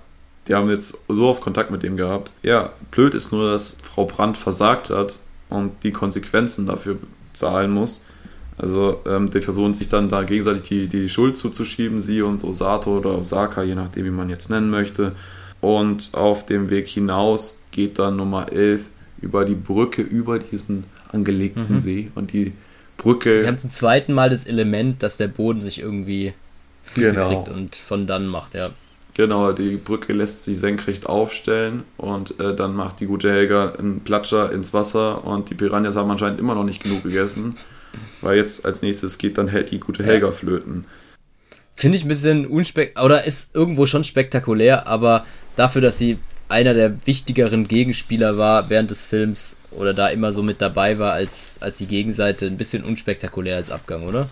Die 0.48 0.54
haben 0.56 0.70
jetzt 0.70 1.04
so 1.08 1.28
oft 1.28 1.42
Kontakt 1.42 1.72
mit 1.72 1.82
dem 1.84 1.98
gehabt. 1.98 2.32
Ja, 2.44 2.72
blöd 2.92 3.14
ist 3.14 3.32
nur, 3.32 3.52
dass 3.52 3.78
Frau 3.82 4.06
Brandt 4.06 4.38
versagt 4.38 4.90
hat 4.90 5.16
und 5.50 5.72
die 5.84 5.92
Konsequenzen 5.92 6.66
dafür 6.68 6.98
zahlen 7.34 7.72
muss. 7.72 8.06
Also 8.58 9.02
ähm, 9.08 9.30
die 9.30 9.42
versuchen 9.42 9.74
sich 9.74 9.90
dann 9.90 10.08
da 10.08 10.24
gegenseitig 10.24 10.62
die, 10.64 10.88
die 10.88 11.10
Schuld 11.10 11.36
zuzuschieben, 11.36 12.00
sie 12.00 12.22
und 12.22 12.44
Osato 12.44 12.98
oder 12.98 13.18
Osaka, 13.18 13.64
je 13.64 13.76
nachdem, 13.76 14.06
wie 14.06 14.10
man 14.12 14.30
jetzt 14.30 14.50
nennen 14.50 14.70
möchte. 14.70 15.14
Und 15.62 16.12
auf 16.14 16.46
dem 16.46 16.70
Weg 16.70 16.88
hinaus 16.88 17.60
geht 17.72 18.00
dann 18.00 18.16
Nummer 18.16 18.52
11 18.54 18.86
über 19.22 19.44
die 19.46 19.56
Brücke, 19.56 20.02
über 20.04 20.40
diesen 20.40 20.84
angelegten 21.12 21.74
Mhm. 21.74 21.80
See. 21.80 22.12
Und 22.16 22.32
die 22.34 22.54
Brücke 22.98 23.42
Wir 23.42 23.48
haben 23.48 23.58
zum 23.58 23.72
zweiten 23.72 24.14
Mal 24.14 24.30
das 24.30 24.46
Element, 24.46 25.02
dass 25.04 25.18
der 25.18 25.28
Boden 25.28 25.62
sich 25.62 25.80
irgendwie 25.82 26.34
Füße 26.86 27.14
Genau. 27.14 27.28
kriegt 27.44 27.50
und 27.50 27.76
von 27.76 28.06
dann 28.08 28.28
macht, 28.28 28.54
ja. 28.54 28.70
Genau, 29.16 29.54
die 29.54 29.78
Brücke 29.78 30.12
lässt 30.12 30.44
sich 30.44 30.60
senkrecht 30.60 31.08
aufstellen 31.08 31.84
und 31.96 32.38
äh, 32.38 32.54
dann 32.54 32.76
macht 32.76 33.00
die 33.00 33.06
gute 33.06 33.32
Helga 33.32 33.72
einen 33.72 34.02
Platscher 34.02 34.52
ins 34.52 34.74
Wasser 34.74 35.24
und 35.24 35.50
die 35.50 35.56
Piranhas 35.56 35.96
haben 35.96 36.12
anscheinend 36.12 36.38
immer 36.38 36.54
noch 36.54 36.66
nicht 36.66 36.84
genug 36.84 37.04
gegessen, 37.04 37.56
weil 38.20 38.36
jetzt 38.36 38.66
als 38.66 38.82
nächstes 38.82 39.18
geht 39.18 39.38
dann 39.38 39.48
hält 39.48 39.72
die 39.72 39.80
gute 39.80 40.04
Helga 40.04 40.34
flöten. 40.34 40.86
Finde 41.76 41.98
ich 41.98 42.04
ein 42.04 42.10
bisschen 42.10 42.46
unspek 42.46 43.00
oder 43.02 43.24
ist 43.24 43.56
irgendwo 43.56 43.86
schon 43.86 44.04
spektakulär, 44.04 44.86
aber 44.86 45.26
dafür, 45.56 45.82
dass 45.82 45.98
sie 45.98 46.20
einer 46.50 46.74
der 46.74 47.06
wichtigeren 47.08 47.70
Gegenspieler 47.70 48.38
war 48.38 48.70
während 48.70 48.92
des 48.92 49.04
Films 49.04 49.58
oder 49.72 49.94
da 49.94 50.10
immer 50.10 50.34
so 50.34 50.44
mit 50.44 50.62
dabei 50.62 51.00
war 51.00 51.14
als, 51.14 51.58
als 51.62 51.78
die 51.78 51.88
Gegenseite, 51.88 52.48
ein 52.48 52.58
bisschen 52.58 52.84
unspektakulär 52.84 53.56
als 53.56 53.72
Abgang, 53.72 54.08
oder? 54.08 54.28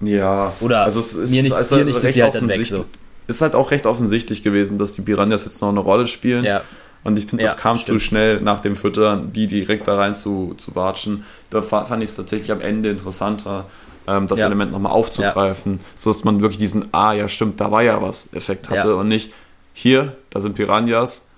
Ja, 0.00 0.52
Oder 0.60 0.80
also 0.80 0.98
es 0.98 1.12
ist, 1.12 1.30
mir 1.30 1.42
dir 1.42 1.54
halt 1.54 1.70
nichts, 1.84 1.98
ist 1.98 2.04
recht 2.04 2.14
sie 2.14 2.22
halt 2.22 2.34
dann 2.34 2.48
weg, 2.48 2.66
so. 2.66 2.86
Ist 3.26 3.42
halt 3.42 3.54
auch 3.54 3.70
recht 3.70 3.86
offensichtlich 3.86 4.42
gewesen, 4.42 4.78
dass 4.78 4.92
die 4.92 5.02
Piranhas 5.02 5.44
jetzt 5.44 5.60
noch 5.62 5.68
eine 5.68 5.80
Rolle 5.80 6.06
spielen. 6.06 6.44
Ja, 6.44 6.62
Und 7.04 7.16
ich 7.18 7.26
finde, 7.26 7.44
das 7.44 7.54
Ja, 7.54 7.58
kam 7.60 7.76
zu 7.76 7.82
stimmt. 7.84 8.02
schnell 8.02 8.40
nach 8.42 8.60
dem 8.60 8.76
Füttern, 8.76 9.32
die 9.32 9.46
direkt 9.46 9.88
da 9.88 9.96
rein 9.96 10.14
zu, 10.14 10.54
zu 10.58 10.74
watschen. 10.76 11.24
Da 11.48 11.62
fa- 11.62 11.84
fand 11.86 12.02
ich 12.02 12.10
es 12.10 12.16
tatsächlich 12.16 12.52
am 12.52 12.60
Ende 12.60 12.90
interessanter, 12.90 13.66
ähm, 14.06 14.26
das 14.26 14.40
Ja. 14.40 14.46
Element 14.46 14.72
nochmal 14.72 14.92
aufzugreifen, 14.92 15.80
sodass 15.94 16.24
man 16.24 16.42
wirklich 16.42 16.58
diesen, 16.58 16.88
ah 16.92 17.12
ja 17.12 17.26
stimmt, 17.28 17.58
da 17.60 17.70
war 17.70 17.82
ja 17.82 18.02
was, 18.02 18.32
Effekt 18.34 18.68
hatte 18.68 18.88
Ja. 18.88 18.94
und 18.94 19.08
nicht, 19.08 19.32
hier, 19.72 20.16
da 20.30 20.40
sind 20.40 20.56
Piranhas, 20.56 21.28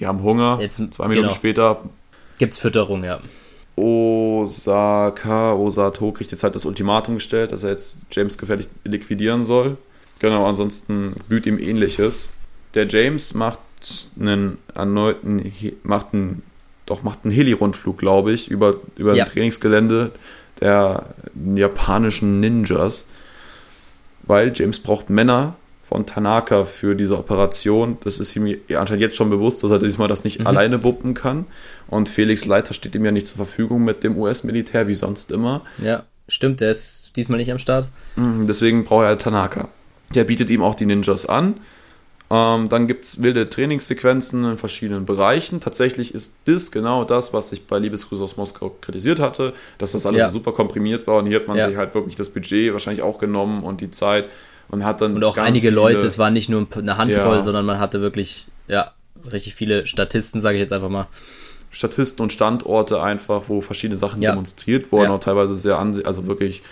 die 0.00 0.06
haben 0.08 0.22
Hunger, 0.22 0.58
Jetzt- 0.60 0.78
zwei 0.92 1.06
Minuten 1.06 1.28
genau. 1.28 1.34
später, 1.34 1.82
gibt's 2.38 2.58
Fütterung, 2.58 3.04
ja. 3.04 3.20
Osaka, 3.76 5.52
Osato 5.54 6.12
kriegt 6.12 6.30
jetzt 6.32 6.42
halt 6.42 6.54
das 6.54 6.64
Ultimatum 6.64 7.14
gestellt, 7.14 7.52
dass 7.52 7.62
er 7.64 7.70
jetzt 7.70 7.98
James 8.10 8.36
gefährlich 8.38 8.68
liquidieren 8.84 9.42
soll. 9.42 9.76
Genau, 10.22 10.46
ansonsten 10.48 11.12
blüht 11.28 11.44
ihm 11.46 11.58
ähnliches. 11.58 12.30
Der 12.74 12.86
James 12.88 13.34
macht 13.34 13.58
einen 14.18 14.56
erneuten, 14.74 15.52
macht 15.82 16.14
einen, 16.14 16.42
doch 16.86 17.02
macht 17.02 17.18
einen 17.24 17.32
Heli-Rundflug, 17.34 17.98
glaube 17.98 18.32
ich, 18.32 18.48
über, 18.50 18.76
über 18.96 19.14
Ja. 19.14 19.24
ein 19.24 19.30
Trainingsgelände 19.30 20.12
der 20.60 21.06
japanischen 21.56 22.38
Ninjas, 22.40 23.06
weil 24.22 24.52
James 24.54 24.78
braucht 24.80 25.10
Männer 25.10 25.56
von 25.82 26.06
Tanaka 26.06 26.64
für 26.64 26.94
diese 26.94 27.18
Operation. 27.18 27.98
Das 28.04 28.20
ist 28.20 28.34
ihm 28.36 28.56
anscheinend 28.76 29.02
jetzt 29.02 29.16
schon 29.16 29.28
bewusst, 29.28 29.62
dass 29.64 29.72
er 29.72 29.78
diesmal 29.80 30.06
das 30.08 30.22
nicht 30.24 30.38
Mhm. 30.38 30.46
alleine 30.46 30.84
wuppen 30.84 31.14
kann. 31.14 31.46
Und 31.88 32.08
Felix 32.08 32.46
Leiter 32.46 32.72
steht 32.74 32.94
ihm 32.94 33.04
ja 33.04 33.10
nicht 33.10 33.26
zur 33.26 33.36
Verfügung 33.38 33.82
mit 33.84 34.04
dem 34.04 34.16
US-Militär, 34.16 34.86
wie 34.86 34.94
sonst 34.94 35.32
immer. 35.32 35.62
Ja, 35.82 36.04
stimmt, 36.28 36.60
der 36.60 36.70
ist 36.70 37.10
diesmal 37.16 37.38
nicht 37.38 37.50
am 37.50 37.58
Start. 37.58 37.88
Mhm, 38.16 38.46
Deswegen 38.46 38.84
braucht 38.84 39.02
er 39.02 39.08
halt 39.08 39.20
Tanaka. 39.22 39.68
Der 40.14 40.24
bietet 40.24 40.50
ihm 40.50 40.62
auch 40.62 40.74
die 40.74 40.86
Ninjas 40.86 41.26
an. 41.26 41.54
Ähm, 42.30 42.68
dann 42.70 42.86
gibt 42.86 43.04
es 43.04 43.22
wilde 43.22 43.48
Trainingssequenzen 43.50 44.44
in 44.52 44.56
verschiedenen 44.58 45.04
Bereichen. 45.04 45.60
Tatsächlich 45.60 46.14
ist 46.14 46.38
das 46.46 46.70
genau 46.72 47.04
das, 47.04 47.34
was 47.34 47.52
ich 47.52 47.66
bei 47.66 47.78
Liebesgrüße 47.78 48.22
aus 48.24 48.38
Moskau 48.38 48.74
kritisiert 48.80 49.20
hatte, 49.20 49.52
dass 49.76 49.92
das 49.92 50.06
alles 50.06 50.18
Ja. 50.18 50.28
so 50.28 50.34
super 50.34 50.52
komprimiert 50.52 51.06
war. 51.06 51.16
Und 51.18 51.26
hier 51.26 51.36
hat 51.40 51.48
man 51.48 51.58
Ja. 51.58 51.68
sich 51.68 51.76
halt 51.76 51.94
wirklich 51.94 52.16
das 52.16 52.30
Budget 52.30 52.72
wahrscheinlich 52.72 53.02
auch 53.02 53.18
genommen 53.18 53.62
und 53.64 53.82
die 53.82 53.90
Zeit 53.90 54.30
und 54.70 54.82
hat 54.84 55.02
dann 55.02 55.14
Und 55.16 55.24
auch 55.24 55.36
einige 55.36 55.68
viele- 55.68 55.74
Leute, 55.74 55.98
es 56.06 56.18
war 56.18 56.30
nicht 56.30 56.48
nur 56.48 56.66
eine 56.74 56.96
Handvoll, 56.96 57.34
Ja. 57.34 57.42
sondern 57.42 57.66
man 57.66 57.78
hatte 57.78 58.00
wirklich, 58.00 58.46
ja, 58.66 58.92
richtig 59.30 59.54
viele 59.54 59.84
Statisten, 59.84 60.40
sage 60.40 60.56
ich 60.56 60.62
jetzt 60.62 60.72
einfach 60.72 60.88
mal. 60.88 61.08
Statisten 61.70 62.22
und 62.22 62.32
Standorte 62.32 63.02
einfach, 63.02 63.42
wo 63.48 63.60
verschiedene 63.60 63.96
Sachen 63.96 64.20
demonstriert 64.22 64.90
wurden, 64.92 65.10
auch 65.10 65.20
teilweise 65.20 65.54
sehr 65.54 65.78
anse 65.78 66.04
also 66.06 66.26
wirklich 66.26 66.62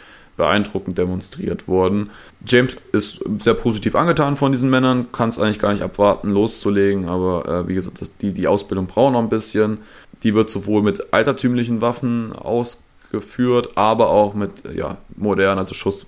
beeindruckend 0.41 0.97
demonstriert 0.97 1.69
wurden. 1.69 2.09
James 2.47 2.75
ist 2.93 3.23
sehr 3.41 3.53
positiv 3.53 3.95
angetan 3.95 4.37
von 4.37 4.53
diesen 4.53 4.71
Männern, 4.71 5.13
kann 5.13 5.29
es 5.29 5.39
eigentlich 5.39 5.59
gar 5.59 5.71
nicht 5.71 5.83
abwarten, 5.83 6.31
loszulegen, 6.31 7.11
aber 7.11 7.47
äh, 7.47 7.69
wie 7.69 7.75
gesagt, 7.75 8.01
das, 8.01 8.17
die, 8.17 8.33
die 8.33 8.49
Ausbildung 8.49 8.87
braucht 8.87 9.13
noch 9.13 9.21
ein 9.21 9.29
bisschen. 9.29 9.81
Die 10.23 10.35
wird 10.35 10.49
sowohl 10.49 10.83
mit 10.83 11.13
altertümlichen 11.13 11.83
Waffen 11.83 12.33
ausgeführt, 12.33 13.77
aber 13.77 14.09
auch 14.09 14.33
mit 14.33 14.65
ja, 14.75 14.97
modernen, 15.15 15.59
also 15.59 15.75
Schuss, 15.75 16.07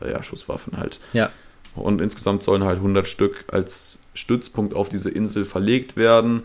ja, 0.00 0.22
Schusswaffen 0.22 0.78
halt. 0.78 1.00
Ja, 1.12 1.30
Und 1.74 2.00
insgesamt 2.00 2.44
sollen 2.44 2.62
halt 2.62 2.76
100 2.76 3.08
Stück 3.08 3.44
als 3.50 3.98
Stützpunkt 4.14 4.76
auf 4.76 4.88
diese 4.88 5.10
Insel 5.10 5.44
verlegt 5.44 5.96
werden 5.96 6.44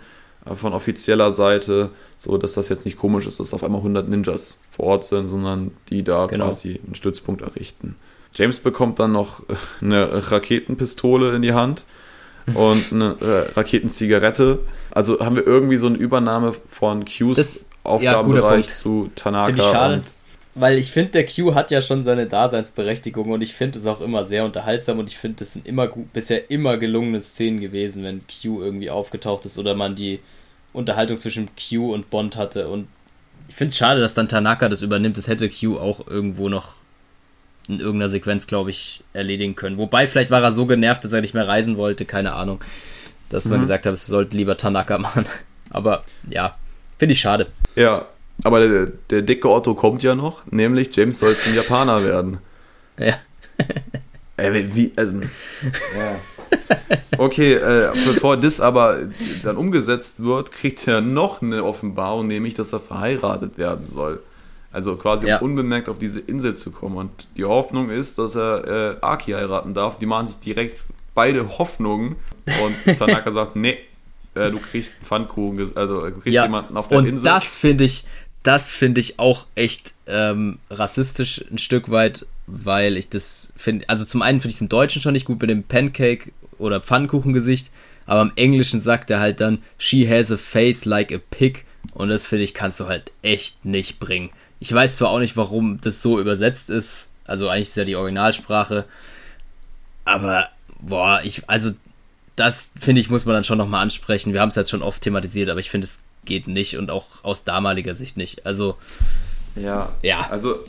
von 0.56 0.74
offizieller 0.74 1.32
Seite, 1.32 1.90
so 2.16 2.38
dass 2.38 2.54
das 2.54 2.70
jetzt 2.70 2.86
nicht 2.86 2.98
komisch 2.98 3.26
ist, 3.26 3.40
dass 3.40 3.54
auf 3.54 3.64
einmal 3.64 3.80
100 3.82 4.08
Ninjas 4.08 4.60
vor 4.70 4.86
Ort 4.86 5.04
sind, 5.06 5.26
sondern 5.26 5.72
die 5.90 6.04
da 6.04 6.26
Genau. 6.28 6.46
quasi 6.46 6.80
einen 6.86 6.96
Stützpunkt 6.96 7.42
errichten. 7.42 7.96
James 8.34 8.60
bekommt 8.60 9.00
dann 9.00 9.12
noch 9.14 9.42
äh, 9.50 9.54
eine 9.82 10.32
Raketenpistole 10.32 11.36
in 11.36 11.42
die 11.42 11.54
Hand 11.54 11.86
und 12.54 12.92
eine 12.94 13.16
äh, 13.20 13.52
Raketenzigarette. 13.54 14.60
Also 14.92 15.20
haben 15.20 15.36
wir 15.36 15.46
irgendwie 15.46 15.78
so 15.78 15.88
eine 15.88 15.98
Übernahme 15.98 16.54
von 16.70 17.04
Qs 17.06 17.36
Das- 17.36 17.62
ja, 17.62 17.92
Aufgabenbereich 17.92 18.66
Punkt. 18.66 18.76
zu 18.78 19.10
Tanaka. 19.16 19.46
Finde 19.48 19.62
ich 19.62 19.68
schade. 19.70 20.04
Weil 20.56 20.78
ich 20.80 20.92
finde, 20.92 21.12
der 21.12 21.26
Q 21.28 21.54
hat 21.54 21.70
ja 21.72 21.82
schon 21.82 22.04
seine 22.04 22.26
Daseinsberechtigung 22.26 23.30
und 23.32 23.42
ich 23.42 23.54
finde 23.54 23.78
es 23.80 23.86
auch 23.86 24.02
immer 24.02 24.26
sehr 24.26 24.44
unterhaltsam 24.44 24.98
und 25.00 25.08
ich 25.10 25.18
finde, 25.18 25.44
es 25.44 25.54
sind 25.54 25.68
immer 25.68 25.88
gut, 25.88 26.12
bisher 26.14 26.50
immer 26.50 26.78
gelungene 26.78 27.22
Szenen 27.22 27.60
gewesen, 27.62 28.04
wenn 28.04 28.22
Q 28.28 28.62
irgendwie 28.64 28.90
aufgetaucht 28.90 29.46
ist 29.46 29.58
oder 29.60 29.76
man 29.76 29.96
die 29.96 30.20
Unterhaltung 30.78 31.20
zwischen 31.20 31.50
Q 31.56 31.94
und 31.94 32.10
Bond 32.10 32.36
hatte. 32.36 32.68
Und 32.70 32.88
ich 33.50 33.56
finde 33.56 33.70
es 33.72 33.78
schade, 33.78 34.00
dass 34.00 34.14
dann 34.14 34.30
Tanaka 34.30 34.70
das 34.70 34.82
übernimmt. 34.82 35.18
Das 35.18 35.28
hätte 35.28 35.50
Q 35.50 35.78
auch 35.78 36.08
irgendwo 36.08 36.50
noch 36.50 36.76
in 37.68 37.80
irgendeiner 37.80 38.10
Sequenz, 38.10 38.48
glaube 38.48 38.70
ich, 38.70 39.04
erledigen 39.14 39.56
können. 39.56 39.78
Wobei, 39.78 40.08
vielleicht 40.08 40.32
war 40.32 40.42
er 40.42 40.52
so 40.54 40.66
genervt, 40.66 41.04
dass 41.04 41.12
er 41.12 41.22
nicht 41.22 41.34
mehr 41.34 41.48
reisen 41.48 41.76
wollte, 41.78 42.06
keine 42.06 42.34
Ahnung. 42.34 42.64
Dass 43.30 43.46
man 43.50 43.58
Mhm. 43.60 43.64
gesagt 43.64 43.86
hat, 43.86 43.94
es 43.94 44.06
sollte 44.06 44.38
lieber 44.38 44.56
Tanaka 44.56 44.98
machen. 45.08 45.26
Aber 45.70 46.04
ja, 46.30 46.56
finde 46.98 47.14
ich 47.14 47.20
schade. 47.20 47.48
Ja, 47.76 48.06
Aber 48.44 48.60
der, 48.66 48.92
der 49.10 49.22
dicke 49.24 49.50
Otto 49.50 49.74
kommt 49.74 50.04
ja 50.04 50.14
noch, 50.16 50.46
nämlich 50.52 50.96
James 50.96 51.20
soll 51.20 51.36
zum 51.36 51.56
Japaner 51.56 52.04
werden. 52.06 52.38
Ja. 53.00 53.16
Ey, 54.38 54.76
wie, 54.76 54.94
also, 54.96 55.20
ja. 55.98 56.16
Okay, 57.20 57.54
äh, 57.56 57.90
bevor 57.94 58.38
das 58.38 58.60
aber 58.62 59.00
dann 59.44 59.58
umgesetzt 59.58 60.16
wird, 60.24 60.52
kriegt 60.52 60.88
er 60.88 61.02
noch 61.02 61.42
eine 61.42 61.64
Offenbarung, 61.64 62.28
nämlich, 62.28 62.54
dass 62.54 62.74
er 62.74 62.80
verheiratet 62.80 63.58
werden 63.58 63.88
soll. 63.88 64.22
Also 64.72 64.96
quasi 64.98 65.28
Ja. 65.28 65.38
um 65.40 65.46
unbemerkt 65.52 65.90
auf 65.90 65.98
diese 65.98 66.20
Insel 66.20 66.54
zu 66.56 66.70
kommen. 66.72 66.96
Und 66.98 67.10
die 67.36 67.46
Hoffnung 67.46 67.90
ist, 67.90 68.20
dass 68.20 68.36
er 68.36 68.68
äh, 68.68 68.98
Aki 69.02 69.32
heiraten 69.32 69.74
darf. 69.74 69.98
Die 69.98 70.06
machen 70.06 70.28
sich 70.28 70.40
direkt 70.42 70.84
beide 71.16 71.58
Hoffnungen. 71.58 72.18
Und 72.64 72.98
Tanaka 73.00 73.32
sagt, 73.32 73.56
nee, 73.56 73.78
äh, 74.36 74.52
du 74.52 74.60
kriegst 74.60 74.98
einen 74.98 75.06
Pfannkuchen, 75.06 75.72
also 75.76 76.06
äh, 76.06 76.12
du 76.12 76.20
kriegst 76.20 76.36
Ja, 76.36 76.44
jemanden 76.44 76.78
auf 76.78 76.90
der 76.90 77.00
und 77.00 77.08
Insel. 77.08 77.26
das 77.26 77.56
finde 77.56 77.86
ich, 77.86 78.06
das 78.44 78.72
finde 78.72 79.02
ich 79.02 79.18
auch 79.18 79.48
echt 79.56 79.94
ähm, 80.06 80.60
rassistisch 80.70 81.44
ein 81.52 81.58
Stück 81.58 81.90
weit, 81.90 82.28
weil 82.48 82.98
ich 82.98 83.10
das 83.10 83.54
finde, 83.56 83.88
also 83.90 84.06
zum 84.06 84.22
einen 84.22 84.40
finde 84.40 84.50
ich 84.50 84.56
es 84.56 84.62
im 84.62 84.70
Deutschen 84.70 85.02
schon 85.02 85.14
nicht 85.14 85.26
gut 85.26 85.42
mit 85.42 85.50
dem 85.50 85.64
Pancake 85.64 86.32
oder 86.58 86.82
Pfannkuchengesicht, 86.82 87.72
aber 88.06 88.22
im 88.22 88.32
Englischen 88.36 88.82
sagt 88.82 89.12
er 89.12 89.20
halt 89.20 89.42
dann, 89.42 89.62
she 89.78 90.10
has 90.10 90.32
a 90.32 90.38
face 90.38 90.86
like 90.86 91.12
a 91.14 91.20
pig 91.30 91.66
und 91.94 92.10
das 92.10 92.26
finde 92.26 92.46
ich 92.46 92.54
kannst 92.54 92.80
du 92.80 92.88
halt 92.88 93.12
echt 93.22 93.66
nicht 93.66 94.00
bringen. 94.00 94.30
Ich 94.60 94.74
weiß 94.74 94.96
zwar 94.98 95.10
auch 95.10 95.20
nicht, 95.20 95.38
warum 95.38 95.80
das 95.82 96.02
so 96.02 96.20
übersetzt 96.20 96.70
ist, 96.70 97.12
also 97.26 97.50
eigentlich 97.50 97.68
ist 97.68 97.78
ja 97.78 97.86
die 97.86 97.98
Originalsprache, 97.98 98.86
aber 100.06 100.50
boah, 100.80 101.20
ich, 101.24 101.50
also 101.50 101.72
das 102.38 102.72
finde 102.80 103.02
ich, 103.02 103.10
muss 103.10 103.26
man 103.26 103.34
dann 103.34 103.44
schon 103.44 103.58
nochmal 103.58 103.82
ansprechen. 103.82 104.32
Wir 104.32 104.42
haben 104.42 104.50
es 104.50 104.56
jetzt 104.56 104.70
schon 104.70 104.84
oft 104.84 105.02
thematisiert, 105.02 105.50
aber 105.50 105.60
ich 105.60 105.70
finde, 105.70 105.86
es 105.86 106.04
geht 106.24 106.48
nicht 106.48 106.78
und 106.78 106.92
auch 106.92 107.24
aus 107.24 107.44
damaliger 107.44 107.96
Sicht 107.96 108.16
nicht. 108.16 108.46
Also, 108.46 108.78
ja, 109.56 109.92
Ja. 110.04 110.28
Also 110.30 110.60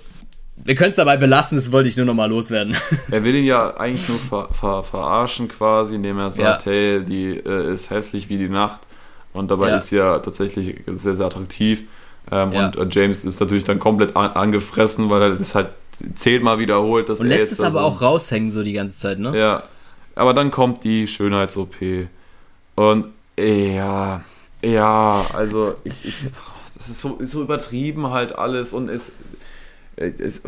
wir 0.64 0.74
können 0.74 0.90
es 0.90 0.96
dabei 0.96 1.16
belassen, 1.16 1.56
das 1.56 1.72
wollte 1.72 1.88
ich 1.88 1.96
nur 1.96 2.06
nochmal 2.06 2.28
loswerden. 2.30 2.76
Er 3.10 3.24
will 3.24 3.34
ihn 3.34 3.44
ja 3.44 3.76
eigentlich 3.76 4.08
nur 4.08 4.18
ver 4.18 4.48
ver 4.52 4.82
verarschen 4.82 5.48
quasi, 5.48 5.94
indem 5.96 6.18
er 6.18 6.30
sagt, 6.30 6.66
Ja. 6.66 6.70
hey, 6.72 7.04
die 7.04 7.36
äh, 7.36 7.72
ist 7.72 7.90
hässlich 7.90 8.28
wie 8.28 8.38
die 8.38 8.48
Nacht. 8.48 8.80
Und 9.32 9.50
dabei 9.50 9.70
Ja. 9.70 9.76
ist 9.76 9.88
sie 9.88 9.96
ja 9.96 10.18
tatsächlich 10.18 10.74
sehr, 10.86 11.14
sehr 11.16 11.26
attraktiv. 11.26 11.84
Ähm, 12.30 12.52
Ja. 12.52 12.66
Und 12.66 12.76
äh, 12.76 12.86
James 12.90 13.24
ist 13.24 13.40
natürlich 13.40 13.64
dann 13.64 13.78
komplett 13.78 14.16
an 14.16 14.30
angefressen, 14.32 15.08
weil 15.10 15.22
er 15.22 15.30
das 15.36 15.54
halt 15.54 15.68
zehnmal 16.14 16.58
wiederholt. 16.58 17.08
Dass 17.08 17.20
Und 17.20 17.28
lässt 17.28 17.52
es 17.52 17.60
aber 17.60 17.80
also- 17.80 17.96
auch 17.96 18.02
raushängen 18.02 18.50
so 18.50 18.62
die 18.62 18.72
ganze 18.74 18.98
Zeit, 18.98 19.18
ne? 19.18 19.38
Ja, 19.38 19.62
aber 20.14 20.34
dann 20.34 20.50
kommt 20.50 20.84
die 20.84 21.06
Schönheits-OP. 21.06 22.08
Und 22.74 23.08
äh, 23.36 23.76
ja, 23.76 24.22
ja, 24.62 25.24
also 25.32 25.74
ich, 25.84 26.04
ich 26.04 26.14
das 26.76 26.88
ist 26.88 27.00
so, 27.00 27.16
ist 27.16 27.32
so 27.32 27.42
übertrieben 27.42 28.10
halt 28.10 28.36
alles 28.36 28.72
und 28.72 28.88
es, 28.88 29.12
es 30.00 30.42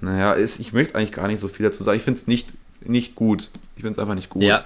naja, 0.00 0.34
es, 0.34 0.58
ich 0.58 0.72
möchte 0.72 0.94
eigentlich 0.94 1.12
gar 1.12 1.26
nicht 1.26 1.40
so 1.40 1.48
viel 1.48 1.64
dazu 1.64 1.82
sagen. 1.82 1.96
Ich 1.98 2.04
finde 2.04 2.18
es 2.18 2.26
nicht, 2.26 2.54
nicht 2.82 3.14
gut. 3.14 3.50
Ich 3.76 3.82
finde 3.82 3.92
es 3.92 3.98
einfach 3.98 4.14
nicht 4.14 4.30
gut. 4.30 4.42
Ja. 4.42 4.64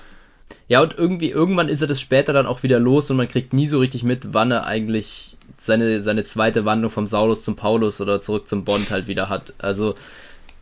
Ja, 0.68 0.82
und 0.82 0.96
irgendwie, 0.96 1.30
irgendwann 1.30 1.68
ist 1.68 1.80
er 1.80 1.86
das 1.86 2.00
später 2.00 2.32
dann 2.32 2.46
auch 2.46 2.62
wieder 2.62 2.78
los 2.78 3.10
und 3.10 3.16
man 3.16 3.28
kriegt 3.28 3.52
nie 3.52 3.66
so 3.66 3.78
richtig 3.78 4.04
mit, 4.04 4.34
wann 4.34 4.50
er 4.50 4.64
eigentlich 4.66 5.36
seine, 5.56 6.02
seine 6.02 6.22
zweite 6.22 6.64
Wandlung 6.64 6.90
vom 6.90 7.06
Saulus 7.06 7.42
zum 7.44 7.56
Paulus 7.56 8.00
oder 8.00 8.20
zurück 8.20 8.46
zum 8.46 8.64
Bond 8.64 8.90
halt 8.90 9.06
wieder 9.06 9.28
hat. 9.28 9.52
Also, 9.58 9.94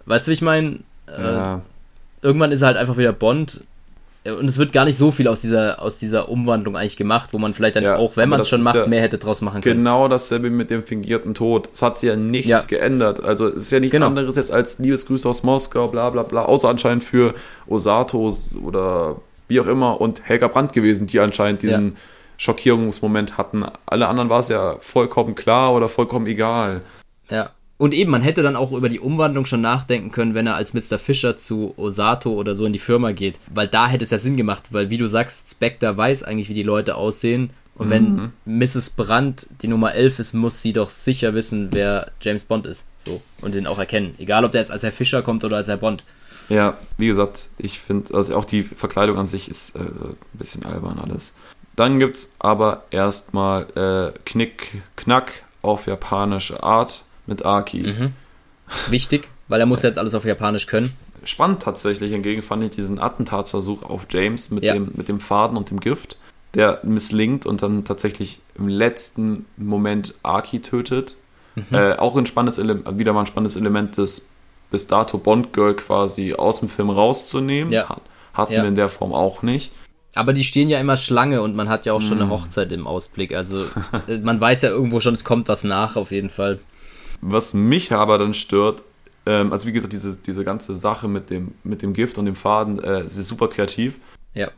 weißt 0.06 0.26
du, 0.26 0.30
wie 0.30 0.34
ich 0.34 0.42
meine? 0.42 0.80
Äh, 1.08 1.20
Ja. 1.22 1.62
irgendwann 2.22 2.52
ist 2.52 2.62
er 2.62 2.68
halt 2.68 2.76
einfach 2.76 2.96
wieder 2.96 3.12
Bond. 3.12 3.64
Und 4.24 4.46
es 4.46 4.56
wird 4.58 4.72
gar 4.72 4.84
nicht 4.84 4.96
so 4.96 5.10
viel 5.10 5.26
aus 5.26 5.40
dieser, 5.40 5.82
aus 5.82 5.98
dieser 5.98 6.28
Umwandlung 6.28 6.76
eigentlich 6.76 6.96
gemacht, 6.96 7.30
wo 7.32 7.38
man 7.38 7.54
vielleicht 7.54 7.74
dann 7.74 7.82
Ja, 7.82 7.96
auch, 7.96 8.16
wenn 8.16 8.28
man 8.28 8.38
es 8.38 8.48
schon 8.48 8.62
macht, 8.62 8.76
ja 8.76 8.86
mehr 8.86 9.00
hätte 9.00 9.18
draus 9.18 9.40
machen 9.40 9.60
können. 9.62 9.78
Genau 9.78 10.06
dasselbe 10.06 10.48
mit 10.48 10.70
dem 10.70 10.84
fingierten 10.84 11.34
Tod. 11.34 11.68
Es 11.72 11.82
hat 11.82 11.98
sich 11.98 12.08
ja 12.08 12.14
nichts 12.14 12.48
Ja. 12.48 12.60
geändert. 12.68 13.22
Also 13.24 13.48
es 13.48 13.56
ist 13.56 13.70
ja 13.72 13.80
nichts 13.80 13.92
Genau. 13.92 14.06
anderes 14.06 14.36
jetzt 14.36 14.52
als 14.52 14.78
Liebesgrüße 14.78 15.28
aus 15.28 15.42
Moskau, 15.42 15.88
bla 15.88 16.08
bla 16.10 16.22
bla, 16.22 16.44
außer 16.44 16.68
anscheinend 16.68 17.02
für 17.02 17.34
Osato 17.66 18.32
oder 18.64 19.16
wie 19.48 19.58
auch 19.58 19.66
immer 19.66 20.00
und 20.00 20.22
Helga 20.28 20.46
Brandt 20.46 20.72
gewesen, 20.72 21.08
die 21.08 21.18
anscheinend 21.18 21.62
diesen 21.62 21.96
Schockierungsmoment 22.38 23.38
hatten. 23.38 23.64
Alle 23.86 24.06
anderen 24.08 24.28
war 24.30 24.38
es 24.40 24.48
ja 24.48 24.76
vollkommen 24.78 25.34
klar 25.34 25.72
oder 25.74 25.88
vollkommen 25.88 26.26
egal. 26.26 26.82
Ja. 27.28 27.50
Und 27.82 27.94
eben, 27.94 28.12
man 28.12 28.22
hätte 28.22 28.44
dann 28.44 28.54
auch 28.54 28.70
über 28.70 28.88
die 28.88 29.00
Umwandlung 29.00 29.44
schon 29.44 29.60
nachdenken 29.60 30.12
können, 30.12 30.34
wenn 30.34 30.46
er 30.46 30.54
als 30.54 30.72
Mr. 30.72 31.00
Fischer 31.00 31.36
zu 31.36 31.74
Osato 31.76 32.30
oder 32.30 32.54
so 32.54 32.64
in 32.64 32.72
die 32.72 32.78
Firma 32.78 33.10
geht. 33.10 33.40
Weil 33.52 33.66
da 33.66 33.88
hätte 33.88 34.04
es 34.04 34.12
ja 34.12 34.18
Sinn 34.18 34.36
gemacht, 34.36 34.68
weil 34.70 34.88
wie 34.90 34.98
du 34.98 35.08
sagst, 35.08 35.50
Spectre 35.50 35.96
weiß 35.96 36.22
eigentlich, 36.22 36.48
wie 36.48 36.54
die 36.54 36.62
Leute 36.62 36.94
aussehen. 36.94 37.50
Und 37.74 37.90
wenn 37.90 38.30
Mrs. 38.44 38.90
Brandt 38.90 39.48
die 39.62 39.66
Nummer 39.66 39.96
11 39.96 40.20
ist, 40.20 40.32
muss 40.32 40.62
sie 40.62 40.72
doch 40.72 40.90
sicher 40.90 41.34
wissen, 41.34 41.70
wer 41.72 42.12
James 42.20 42.44
Bond 42.44 42.66
ist. 42.66 42.86
So. 42.98 43.20
Und 43.40 43.56
den 43.56 43.66
auch 43.66 43.80
erkennen. 43.80 44.14
Egal, 44.18 44.44
ob 44.44 44.52
der 44.52 44.60
jetzt 44.60 44.70
als 44.70 44.84
Herr 44.84 44.92
Fischer 44.92 45.22
kommt 45.22 45.42
oder 45.42 45.56
als 45.56 45.66
Herr 45.66 45.78
Bond. 45.78 46.04
Ja, 46.48 46.78
wie 46.98 47.08
gesagt, 47.08 47.48
ich 47.58 47.80
finde, 47.80 48.14
also 48.14 48.36
auch 48.36 48.44
die 48.44 48.62
Verkleidung 48.62 49.18
an 49.18 49.26
sich 49.26 49.50
ist 49.50 49.74
äh, 49.74 49.80
ein 49.80 50.16
bisschen 50.34 50.64
albern 50.64 51.00
alles. 51.00 51.34
Dann 51.74 51.98
gibt's 51.98 52.32
aber 52.38 52.84
erstmal 52.92 53.66
äh, 53.74 54.16
Knick, 54.24 54.82
Knack 54.94 55.32
auf 55.62 55.88
japanische 55.88 56.62
Art 56.62 57.02
mit 57.26 57.44
Aki. 57.44 58.10
Wichtig, 58.88 59.28
weil 59.48 59.60
er 59.60 59.66
muss 59.66 59.82
jetzt 59.82 59.98
alles 59.98 60.14
auf 60.14 60.24
Japanisch 60.24 60.66
können. 60.66 60.92
Spannend 61.24 61.62
tatsächlich, 61.62 62.12
hingegen 62.12 62.42
fand 62.42 62.64
ich 62.64 62.70
diesen 62.70 62.98
Attentatsversuch 62.98 63.82
auf 63.84 64.06
James 64.10 64.50
mit, 64.50 64.64
Ja. 64.64 64.72
dem, 64.74 64.90
mit 64.94 65.08
dem 65.08 65.20
Faden 65.20 65.56
und 65.56 65.70
dem 65.70 65.78
Gift, 65.78 66.16
der 66.54 66.80
misslingt 66.82 67.46
und 67.46 67.62
dann 67.62 67.84
tatsächlich 67.84 68.40
im 68.56 68.66
letzten 68.68 69.46
Moment 69.56 70.14
Aki 70.22 70.60
tötet. 70.62 71.16
Mhm. 71.54 71.64
Äh, 71.70 71.92
auch 71.96 72.16
ein 72.16 72.26
spannendes 72.26 72.58
Element, 72.58 72.98
wieder 72.98 73.12
mal 73.12 73.20
ein 73.20 73.26
spannendes 73.26 73.56
Element, 73.56 73.98
das 73.98 74.30
bis 74.70 74.86
dato 74.86 75.18
Bond-Girl 75.18 75.74
quasi 75.74 76.32
aus 76.34 76.60
dem 76.60 76.68
Film 76.70 76.88
rauszunehmen. 76.90 77.72
Ja. 77.72 77.88
Ha- 77.88 78.00
Hatten 78.34 78.54
Ja. 78.54 78.62
wir 78.62 78.68
in 78.68 78.74
der 78.76 78.88
Form 78.88 79.12
auch 79.12 79.42
nicht. 79.42 79.70
Aber 80.14 80.32
die 80.32 80.44
stehen 80.44 80.70
ja 80.70 80.80
immer 80.80 80.96
Schlange 80.96 81.42
und 81.42 81.54
man 81.54 81.68
hat 81.68 81.84
ja 81.86 81.92
auch 81.92 82.00
schon 82.00 82.20
eine 82.20 82.30
Hochzeit 82.30 82.72
im 82.72 82.86
Ausblick. 82.86 83.34
Also 83.34 83.64
äh, 84.08 84.18
man 84.18 84.40
weiß 84.40 84.62
ja 84.62 84.70
irgendwo 84.70 85.00
schon, 85.00 85.12
es 85.14 85.24
kommt 85.24 85.48
was 85.48 85.64
nach, 85.64 85.96
auf 85.96 86.10
jeden 86.10 86.30
Fall. 86.30 86.58
Was 87.22 87.54
mich 87.54 87.92
aber 87.92 88.18
dann 88.18 88.34
stört, 88.34 88.82
ähm, 89.26 89.52
also 89.52 89.66
wie 89.68 89.72
gesagt, 89.72 89.92
diese, 89.92 90.16
diese 90.16 90.44
ganze 90.44 90.74
Sache 90.74 91.08
mit 91.08 91.30
dem, 91.30 91.52
mit 91.64 91.80
dem 91.80 91.92
Gift 91.94 92.18
und 92.18 92.26
dem 92.26 92.34
Faden, 92.34 92.82
äh, 92.82 93.00
es 93.00 93.16
ist 93.16 93.28
super 93.28 93.48
kreativ. 93.48 93.98
Ja. 94.34 94.50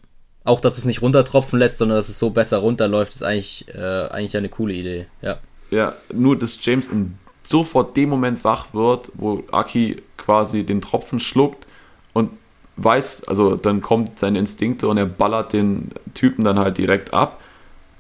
Auch, 0.45 0.61
dass 0.61 0.75
du 0.75 0.81
es 0.81 0.85
nicht 0.85 1.01
runtertropfen 1.03 1.59
lässt, 1.59 1.79
sondern 1.79 1.97
dass 1.97 2.09
es 2.09 2.19
so 2.19 2.31
besser 2.31 2.59
runterläuft, 2.59 3.15
ist 3.15 3.23
eigentlich, 3.23 3.67
äh, 3.75 4.07
eigentlich 4.09 4.37
eine 4.37 4.49
coole 4.49 4.75
Idee. 4.75 5.07
Ja. 5.23 5.39
Ja, 5.71 5.95
nur 6.13 6.39
dass 6.39 6.59
James 6.65 6.89
in 6.89 7.19
sofort 7.43 7.97
dem 7.97 8.09
Moment 8.09 8.45
wach 8.45 8.73
wird, 8.73 9.11
wo 9.15 9.43
Aki 9.53 10.03
quasi 10.17 10.65
den 10.65 10.81
Tropfen 10.81 11.21
schluckt 11.21 11.67
und 12.13 12.31
weiß, 12.77 13.29
also 13.29 13.57
dann 13.57 13.81
kommt 13.83 14.19
seine 14.19 14.39
Instinkte 14.39 14.89
und 14.89 14.97
er 14.97 15.07
ballert 15.07 15.53
den 15.53 15.91
Typen 16.15 16.45
dann 16.45 16.59
halt 16.59 16.79
direkt 16.79 17.13
ab. 17.15 17.41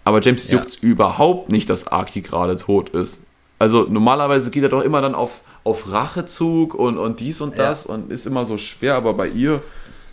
Aber 0.05 0.21
James 0.21 0.51
Ja. 0.51 0.59
juckt's 0.59 0.77
überhaupt 0.77 1.51
nicht, 1.51 1.69
dass 1.71 1.89
Aki 1.89 2.23
gerade 2.23 2.57
tot 2.57 2.91
ist. 2.91 3.27
Also 3.65 3.87
normalerweise 3.89 4.51
geht 4.51 4.63
er 4.63 4.69
doch 4.69 4.83
immer 4.83 5.01
dann 5.01 5.15
auf, 5.15 5.41
auf 5.65 5.91
Rachezug 5.91 6.75
und, 6.75 6.99
und 6.99 7.19
dies 7.21 7.41
und 7.41 7.57
Ja. 7.57 7.65
das 7.69 7.87
und 7.87 8.13
ist 8.13 8.27
immer 8.27 8.45
so 8.45 8.59
schwer, 8.59 8.95
aber 8.95 9.15
bei 9.15 9.27
ihr, 9.27 9.63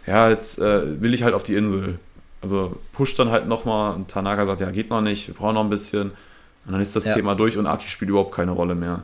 ja, 0.08 0.30
jetzt 0.30 0.58
äh, 0.60 1.02
will 1.02 1.14
ich 1.14 1.24
halt 1.24 1.34
auf 1.34 1.44
die 1.44 1.56
Insel. 1.56 2.00
Also 2.42 2.78
pusht 2.94 3.20
dann 3.20 3.30
halt 3.30 3.50
nochmal 3.50 3.94
und 3.96 4.08
Tanaka 4.10 4.46
sagt, 4.46 4.62
ja, 4.62 4.72
geht 4.72 4.90
noch 4.90 5.02
nicht, 5.02 5.28
wir 5.28 5.36
brauchen 5.36 5.56
noch 5.56 5.66
ein 5.66 5.70
bisschen. 5.70 6.12
Und 6.66 6.72
dann 6.72 6.80
ist 6.80 6.96
das 6.96 7.04
Ja. 7.06 7.14
Thema 7.14 7.36
durch 7.36 7.58
und 7.58 7.68
Aki 7.68 7.90
spielt 7.90 8.08
überhaupt 8.10 8.34
keine 8.34 8.52
Rolle 8.52 8.74
mehr. 8.74 9.04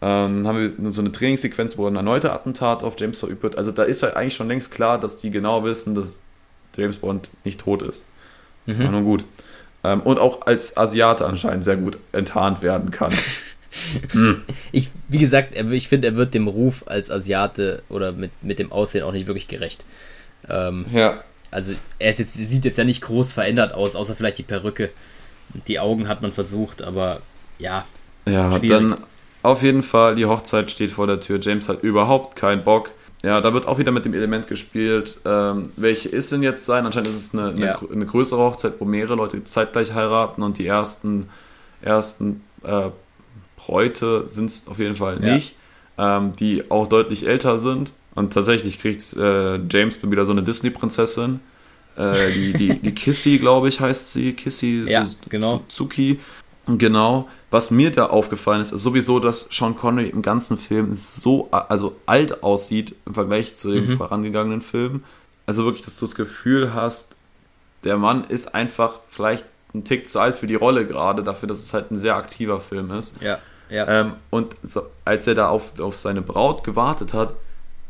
Ähm, 0.00 0.44
dann 0.44 0.46
haben 0.46 0.58
wir 0.78 0.92
so 0.92 1.00
eine 1.00 1.10
Trainingssequenz, 1.10 1.76
wo 1.76 1.88
ein 1.88 1.96
erneuter 1.96 2.32
Attentat 2.32 2.84
auf 2.84 2.94
James 2.96 3.18
verübt 3.18 3.42
wird. 3.42 3.58
Also 3.58 3.72
da 3.72 3.82
ist 3.82 4.04
halt 4.04 4.14
eigentlich 4.14 4.36
schon 4.36 4.46
längst 4.46 4.70
klar, 4.70 5.00
dass 5.00 5.16
die 5.16 5.30
genau 5.32 5.64
wissen, 5.64 5.96
dass 5.96 6.20
James 6.76 6.98
Bond 6.98 7.28
nicht 7.42 7.60
tot 7.60 7.82
ist. 7.82 8.06
Mhm. 8.66 8.90
Nun 8.90 9.04
gut. 9.04 9.24
Ähm, 9.82 10.00
und 10.02 10.18
auch 10.18 10.46
als 10.46 10.76
Asiate 10.76 11.26
anscheinend 11.26 11.64
sehr 11.64 11.76
gut 11.76 11.98
enttarnt 12.12 12.62
werden 12.62 12.90
kann. 12.92 13.12
Ich, 14.72 14.90
wie 15.08 15.18
gesagt, 15.18 15.54
er, 15.54 15.70
ich 15.72 15.88
finde, 15.88 16.08
er 16.08 16.16
wird 16.16 16.34
dem 16.34 16.48
Ruf 16.48 16.84
als 16.86 17.10
Asiate 17.10 17.82
oder 17.88 18.12
mit, 18.12 18.30
mit 18.42 18.58
dem 18.58 18.72
Aussehen 18.72 19.02
auch 19.04 19.12
nicht 19.12 19.26
wirklich 19.26 19.48
gerecht. 19.48 19.84
Ähm, 20.48 20.86
ja. 20.92 21.22
also 21.50 21.74
er 21.98 22.10
ist 22.10 22.18
jetzt, 22.18 22.34
sieht 22.34 22.64
jetzt 22.64 22.78
ja 22.78 22.84
nicht 22.84 23.02
groß 23.02 23.32
verändert 23.32 23.72
aus, 23.74 23.96
außer 23.96 24.14
vielleicht 24.14 24.38
die 24.38 24.42
Perücke. 24.42 24.90
Die 25.68 25.78
Augen 25.78 26.08
hat 26.08 26.22
man 26.22 26.32
versucht, 26.32 26.82
aber 26.82 27.20
ja, 27.58 27.84
Ja, 28.26 28.50
Schwierig. 28.58 28.70
dann 28.70 28.96
auf 29.42 29.62
jeden 29.62 29.82
Fall, 29.82 30.14
die 30.16 30.26
Hochzeit 30.26 30.70
steht 30.70 30.90
vor 30.90 31.06
der 31.06 31.20
Tür. 31.20 31.38
James 31.40 31.68
hat 31.68 31.82
überhaupt 31.82 32.34
keinen 32.36 32.64
Bock. 32.64 32.90
Ja, 33.22 33.40
da 33.40 33.52
wird 33.54 33.66
auch 33.66 33.78
wieder 33.78 33.92
mit 33.92 34.04
dem 34.04 34.12
Element 34.14 34.46
gespielt. 34.48 35.18
Ähm, 35.24 35.64
welche 35.76 36.08
ist 36.10 36.30
denn 36.32 36.42
jetzt 36.42 36.64
sein? 36.66 36.84
Anscheinend 36.86 37.08
ist 37.08 37.16
es 37.16 37.34
eine, 37.34 37.50
eine, 37.50 37.66
Ja. 37.66 37.80
eine 37.92 38.04
größere 38.06 38.40
Hochzeit, 38.40 38.74
wo 38.80 38.84
mehrere 38.84 39.14
Leute 39.16 39.42
zeitgleich 39.44 39.94
heiraten 39.94 40.42
und 40.42 40.58
die 40.58 40.66
ersten, 40.66 41.28
ersten 41.82 42.42
äh, 42.64 42.88
Bräute 43.64 44.24
sind 44.28 44.46
es 44.46 44.68
auf 44.68 44.78
jeden 44.78 44.94
Fall 44.94 45.22
Ja. 45.24 45.34
nicht, 45.34 45.56
ähm, 45.98 46.32
die 46.38 46.70
auch 46.70 46.86
deutlich 46.86 47.26
älter 47.26 47.58
sind. 47.58 47.92
Und 48.14 48.32
tatsächlich 48.32 48.80
kriegt 48.80 49.12
äh, 49.14 49.56
James 49.70 49.98
wieder 50.02 50.24
so 50.26 50.32
eine 50.32 50.42
Disney-Prinzessin. 50.42 51.40
Äh, 51.96 52.32
die, 52.32 52.52
die, 52.52 52.78
die 52.78 52.94
Kissy, 52.94 53.38
glaube 53.38 53.68
ich, 53.68 53.80
heißt 53.80 54.12
sie. 54.12 54.32
Kissy 54.34 54.84
Ja, 54.86 55.04
Su- 55.04 55.16
genau. 55.28 55.64
Suzuki. 55.68 56.20
Genau. 56.66 57.28
was 57.50 57.70
mir 57.70 57.90
da 57.90 58.06
aufgefallen 58.06 58.62
ist, 58.62 58.72
ist 58.72 58.82
sowieso, 58.82 59.20
dass 59.20 59.48
Sean 59.52 59.76
Connery 59.76 60.08
im 60.08 60.22
ganzen 60.22 60.56
Film 60.56 60.94
so 60.94 61.48
also 61.50 61.94
alt 62.06 62.42
aussieht 62.42 62.94
im 63.04 63.12
Vergleich 63.12 63.54
zu 63.54 63.70
den 63.70 63.86
mhm. 63.86 63.96
vorangegangenen 63.98 64.62
Filmen. 64.62 65.04
Also 65.44 65.64
wirklich, 65.66 65.84
dass 65.84 65.98
du 65.98 66.06
das 66.06 66.14
Gefühl 66.14 66.72
hast, 66.72 67.16
der 67.84 67.98
Mann 67.98 68.24
ist 68.24 68.54
einfach 68.54 68.94
vielleicht 69.10 69.44
ein 69.74 69.84
Tick 69.84 70.08
zu 70.08 70.20
alt 70.20 70.36
für 70.36 70.46
die 70.46 70.54
Rolle 70.54 70.86
gerade, 70.86 71.22
dafür, 71.22 71.46
dass 71.48 71.58
es 71.62 71.74
halt 71.74 71.90
ein 71.90 71.96
sehr 71.98 72.16
aktiver 72.16 72.60
Film 72.60 72.90
ist. 72.92 73.20
Ja, 73.20 73.38
ja. 73.70 74.00
Ähm, 74.00 74.12
und 74.30 74.54
so, 74.62 74.82
als 75.04 75.26
er 75.26 75.34
da 75.34 75.48
auf, 75.48 75.78
auf 75.80 75.96
seine 75.96 76.22
Braut 76.22 76.64
gewartet 76.64 77.14
hat, 77.14 77.34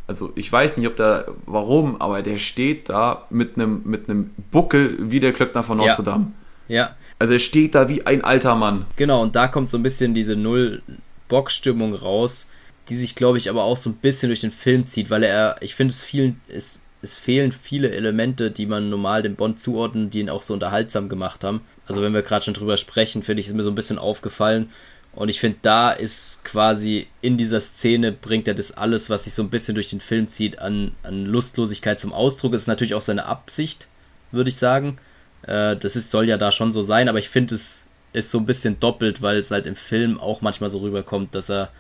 also 0.06 0.32
ich 0.34 0.51
weiß 0.51 0.76
nicht, 0.76 0.86
ob 0.86 0.96
der, 0.96 1.26
warum, 1.46 2.01
aber 2.01 2.22
der 2.22 2.38
steht 2.38 2.88
da 2.90 3.26
mit 3.30 3.56
einem 3.56 3.82
mit 3.84 4.06
Buckel 4.51 4.96
wie 4.98 5.20
der 5.20 5.32
Klöckner 5.32 5.62
von 5.62 5.78
Notre 5.78 5.98
ja. 5.98 6.02
Dame. 6.02 6.32
Ja. 6.68 6.96
Also 7.18 7.34
er 7.34 7.38
steht 7.38 7.74
da 7.74 7.88
wie 7.88 8.05
ein 8.06 8.24
alter 8.24 8.55
Mann. 8.55 8.86
Genau, 8.96 9.22
und 9.22 9.36
da 9.36 9.48
kommt 9.48 9.70
so 9.70 9.78
ein 9.78 9.82
bisschen 9.82 10.14
diese 10.14 10.36
Null-Bock-Stimmung 10.36 11.94
raus, 11.94 12.48
die 12.88 12.96
sich, 12.96 13.14
glaube 13.14 13.38
ich, 13.38 13.48
aber 13.48 13.64
auch 13.64 13.76
so 13.76 13.90
ein 13.90 13.96
bisschen 13.96 14.28
durch 14.28 14.40
den 14.40 14.51
Film 14.51 14.84
zieht, 14.86 15.10
weil 15.10 15.22
er, 15.22 15.56
ich 15.60 15.74
finde, 15.74 15.92
es 15.92 16.02
vielen, 16.02 16.40
es, 16.48 16.82
es 17.01 17.16
fehlen 17.16 17.52
viele 17.52 17.90
Elemente, 17.90 18.51
die 18.51 18.66
man 18.66 18.90
normal 18.90 19.22
dem 19.22 19.36
Bond 19.36 19.59
zuordnen, 19.60 20.10
die 20.10 20.20
ihn 20.20 20.28
auch 20.28 20.42
so 20.42 20.52
unterhaltsam 20.55 21.09
gemacht 21.09 21.44
haben. 21.44 21.62
Also 21.86 22.02
wenn 22.02 22.14
wir 22.14 22.22
gerade 22.22 22.44
schon 22.44 22.55
drüber 22.55 22.76
sprechen, 22.76 23.22
finde 23.22 23.40
ich, 23.40 23.46
ist 23.46 23.55
mir 23.55 23.62
so 23.62 23.70
ein 23.70 23.74
bisschen 23.74 23.98
aufgefallen. 23.98 24.70
Und 25.15 25.28
ich 25.28 25.39
finde, 25.39 25.59
da 25.62 25.93
ist 25.93 26.45
quasi 26.45 27.07
in 27.20 27.39
dieser 27.39 27.61
Szene 27.61 28.11
bringt 28.11 28.49
er 28.49 28.55
das 28.55 28.73
alles, 28.77 29.11
was 29.11 29.24
sich 29.24 29.35
so 29.35 29.43
ein 29.43 29.51
bisschen 29.51 29.74
durch 29.77 29.91
den 29.91 30.01
Film 30.01 30.28
zieht, 30.28 30.59
an, 30.59 30.93
an 31.05 31.24
Lustlosigkeit 31.24 32.01
zum 32.01 32.12
Ausdruck. 32.12 32.53
Es 32.55 32.62
ist 32.62 32.69
natürlich 32.69 32.95
auch 32.95 33.01
seine 33.01 33.27
Absicht, 33.27 33.86
würde 34.32 34.51
ich 34.51 34.57
sagen. 34.57 34.99
Äh, 35.43 35.77
das 35.77 35.95
ist, 35.95 36.11
soll 36.11 36.28
ja 36.28 36.36
da 36.36 36.51
schon 36.51 36.73
so 36.73 36.82
sein, 36.82 37.09
aber 37.09 37.19
ich 37.19 37.28
finde, 37.28 37.55
es 37.55 37.86
ist 38.12 38.31
so 38.31 38.39
ein 38.39 38.47
bisschen 38.47 38.81
doppelt, 38.81 39.23
weil 39.23 39.39
es 39.39 39.53
halt 39.53 39.66
im 39.66 39.77
Film 39.77 40.19
auch 40.19 40.41
manchmal 40.41 40.70
so 40.70 40.78
rüberkommt, 40.78 41.35
dass 41.35 41.49
er 41.49 41.70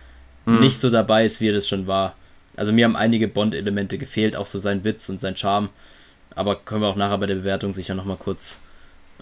mhm. 0.46 0.60
nicht 0.60 0.78
so 0.78 0.90
dabei 0.90 1.24
ist, 1.24 1.40
wie 1.40 1.48
er 1.48 1.54
das 1.54 1.68
schon 1.68 1.88
war. 1.88 2.14
Also 2.56 2.72
mir 2.72 2.84
haben 2.84 2.96
einige 2.96 3.26
Bond-Elemente 3.26 3.98
gefehlt, 3.98 4.36
auch 4.36 4.46
so 4.46 4.60
sein 4.60 4.84
Witz 4.84 5.08
und 5.08 5.18
sein 5.18 5.36
Charme. 5.36 5.70
Aber 6.36 6.56
können 6.56 6.82
wir 6.82 6.88
auch 6.88 6.96
nachher 6.96 7.18
bei 7.18 7.26
der 7.26 7.36
Bewertung 7.36 7.74
sicher 7.74 7.94
nochmal 7.94 8.16
kurz 8.16 8.58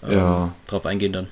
ähm, 0.03 0.11
ja. 0.11 0.55
drauf 0.67 0.85
eingehen 0.85 1.13
dann. 1.13 1.27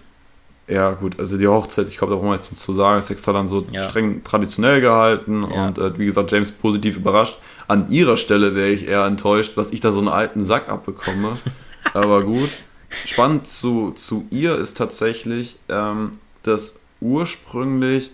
Ja, 0.72 0.91
gut, 0.91 1.19
also 1.19 1.38
die 1.38 1.49
Hochzeit, 1.49 1.89
ich 1.89 1.98
glaube, 1.98 2.14
da 2.14 2.18
brauchen 2.18 2.30
wir 2.30 2.35
jetzt 2.35 2.49
nichts 2.49 2.64
zu 2.64 2.72
sagen, 2.72 2.98
ist 2.98 3.10
extra 3.10 3.34
dann 3.34 3.45
so 3.45 3.65
ja. 3.72 3.84
streng 3.84 4.23
traditionell 4.23 4.80
gehalten 4.80 5.45
ja. 5.53 5.68
und 5.68 5.77
äh, 5.77 5.99
wie 5.99 6.06
gesagt, 6.06 6.31
James 6.31 6.49
positiv 6.53 6.95
überrascht. 6.95 7.39
An 7.68 7.91
ihrer 7.91 8.15
Stelle 8.15 8.56
wäre 8.56 8.69
ich 8.69 8.88
eher 8.88 9.03
enttäuscht, 9.03 9.57
was 9.57 9.73
ich 9.73 9.81
da 9.81 9.91
so 9.91 9.99
einen 9.99 10.07
alten 10.07 10.41
Sack 10.41 10.69
abbekomme. 10.69 11.38
Aber 11.93 12.23
gut. 12.23 12.49
Spannend 12.89 13.48
zu, 13.48 13.91
zu 13.91 14.26
ihr 14.31 14.57
ist 14.57 14.77
tatsächlich, 14.77 15.57
ähm, 15.68 16.11
dass 16.43 16.80
ursprünglich, 17.02 18.11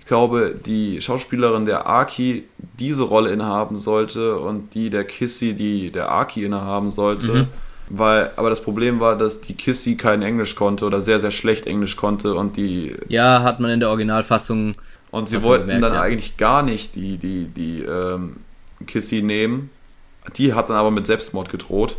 ich 0.00 0.06
glaube, 0.06 0.58
die 0.64 1.02
Schauspielerin 1.02 1.66
der 1.66 1.86
Aki 1.86 2.44
diese 2.78 3.02
Rolle 3.02 3.30
innehaben 3.30 3.76
sollte 3.76 4.38
und 4.38 4.72
die 4.72 4.88
der 4.88 5.04
Kissy, 5.04 5.52
die 5.52 5.90
der 5.90 6.10
Aki 6.10 6.46
innehaben 6.46 6.90
sollte. 6.90 7.28
Mhm. 7.28 7.48
Weil, 7.88 8.32
aber 8.36 8.50
das 8.50 8.62
Problem 8.62 8.98
war, 9.00 9.16
dass 9.16 9.40
die 9.40 9.54
Kissy 9.54 9.96
kein 9.96 10.22
Englisch 10.22 10.56
konnte 10.56 10.86
oder 10.86 11.00
sehr, 11.00 11.20
sehr 11.20 11.30
schlecht 11.30 11.66
Englisch 11.66 11.96
konnte 11.96 12.34
und 12.34 12.56
die. 12.56 12.96
Ja, 13.08 13.42
hat 13.42 13.60
man 13.60 13.70
in 13.70 13.80
der 13.80 13.90
Originalfassung. 13.90 14.72
Und 15.12 15.28
sie 15.28 15.42
wollten 15.42 15.66
gemerkt, 15.66 15.84
dann 15.84 15.94
ja. 15.94 16.00
eigentlich 16.00 16.36
gar 16.36 16.62
nicht 16.62 16.94
die, 16.96 17.16
die, 17.16 17.46
die 17.46 17.82
ähm, 17.82 18.36
Kissy 18.86 19.22
nehmen. 19.22 19.70
Die 20.36 20.52
hat 20.52 20.68
dann 20.68 20.76
aber 20.76 20.90
mit 20.90 21.06
Selbstmord 21.06 21.48
gedroht. 21.48 21.96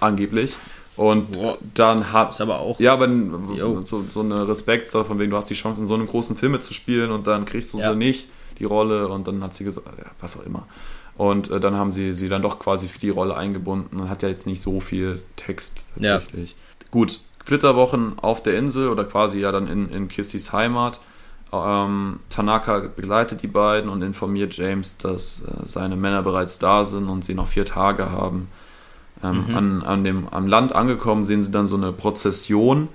Angeblich. 0.00 0.54
Und 0.96 1.32
Boah, 1.32 1.58
dann 1.74 2.12
hat. 2.12 2.30
Ist 2.30 2.40
aber 2.40 2.60
auch. 2.60 2.80
Ja, 2.80 2.98
wenn 3.00 3.84
so, 3.84 4.04
so 4.10 4.20
eine 4.20 4.48
Respektsache, 4.48 5.04
von 5.04 5.18
wegen, 5.18 5.30
du 5.30 5.36
hast 5.36 5.50
die 5.50 5.54
Chance, 5.54 5.80
in 5.80 5.86
so 5.86 5.94
einem 5.94 6.06
großen 6.06 6.36
Film 6.36 6.52
mitzuspielen 6.52 7.10
und 7.10 7.26
dann 7.26 7.44
kriegst 7.44 7.72
du 7.72 7.78
ja. 7.78 7.92
sie 7.92 7.96
nicht, 7.96 8.28
die 8.58 8.64
Rolle, 8.64 9.08
und 9.08 9.26
dann 9.26 9.42
hat 9.42 9.54
sie 9.54 9.64
gesagt, 9.64 9.86
ja, 9.98 10.10
was 10.20 10.38
auch 10.38 10.44
immer. 10.44 10.66
Und 11.16 11.50
äh, 11.50 11.60
dann 11.60 11.76
haben 11.76 11.90
sie 11.90 12.12
sie 12.12 12.28
dann 12.28 12.42
doch 12.42 12.58
quasi 12.58 12.88
für 12.88 12.98
die 12.98 13.10
Rolle 13.10 13.36
eingebunden 13.36 14.00
und 14.00 14.10
hat 14.10 14.22
ja 14.22 14.28
jetzt 14.28 14.46
nicht 14.46 14.60
so 14.60 14.80
viel 14.80 15.22
Text 15.36 15.86
tatsächlich. 15.94 16.50
Ja. 16.50 16.86
Gut, 16.90 17.20
Flitterwochen 17.44 18.18
auf 18.18 18.42
der 18.42 18.58
Insel 18.58 18.88
oder 18.88 19.04
quasi 19.04 19.40
ja 19.40 19.52
dann 19.52 19.66
in, 19.66 19.88
in 19.90 20.08
Kissys 20.08 20.52
Heimat. 20.52 21.00
Ähm, 21.52 22.20
Tanaka 22.28 22.80
begleitet 22.94 23.42
die 23.42 23.46
beiden 23.46 23.88
und 23.88 24.02
informiert 24.02 24.56
James, 24.56 24.98
dass 24.98 25.44
äh, 25.44 25.66
seine 25.66 25.96
Männer 25.96 26.22
bereits 26.22 26.58
da 26.58 26.84
sind 26.84 27.08
und 27.08 27.24
sie 27.24 27.34
noch 27.34 27.46
vier 27.46 27.64
Tage 27.64 28.10
haben. 28.10 28.48
Ähm, 29.22 29.46
mhm. 29.48 29.56
an, 29.56 29.82
an 29.82 30.04
dem, 30.04 30.28
am 30.30 30.46
Land 30.46 30.74
angekommen 30.74 31.24
sehen 31.24 31.40
sie 31.40 31.50
dann 31.50 31.66
so 31.66 31.76
eine 31.76 31.92
Prozession, 31.92 32.88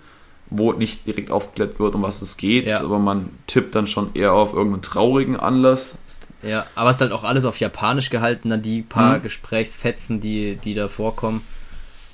wo 0.49 0.73
nicht 0.73 1.07
direkt 1.07 1.31
aufgeklärt 1.31 1.79
wird, 1.79 1.95
um 1.95 2.03
was 2.03 2.21
es 2.21 2.37
geht, 2.37 2.67
ja. 2.67 2.81
aber 2.81 2.99
man 2.99 3.29
tippt 3.47 3.73
dann 3.73 3.87
schon 3.87 4.11
eher 4.13 4.33
auf 4.33 4.53
irgendeinen 4.53 4.83
traurigen 4.83 5.37
Anlass. 5.37 5.97
Ja, 6.43 6.65
aber 6.75 6.89
es 6.89 6.97
ist 6.97 7.01
halt 7.01 7.11
auch 7.11 7.23
alles 7.23 7.45
auf 7.45 7.59
Japanisch 7.59 8.09
gehalten, 8.09 8.49
dann 8.49 8.61
die 8.61 8.81
paar 8.81 9.17
mhm. 9.17 9.23
Gesprächsfetzen, 9.23 10.21
die, 10.21 10.55
die 10.55 10.73
da 10.73 10.87
vorkommen. 10.87 11.41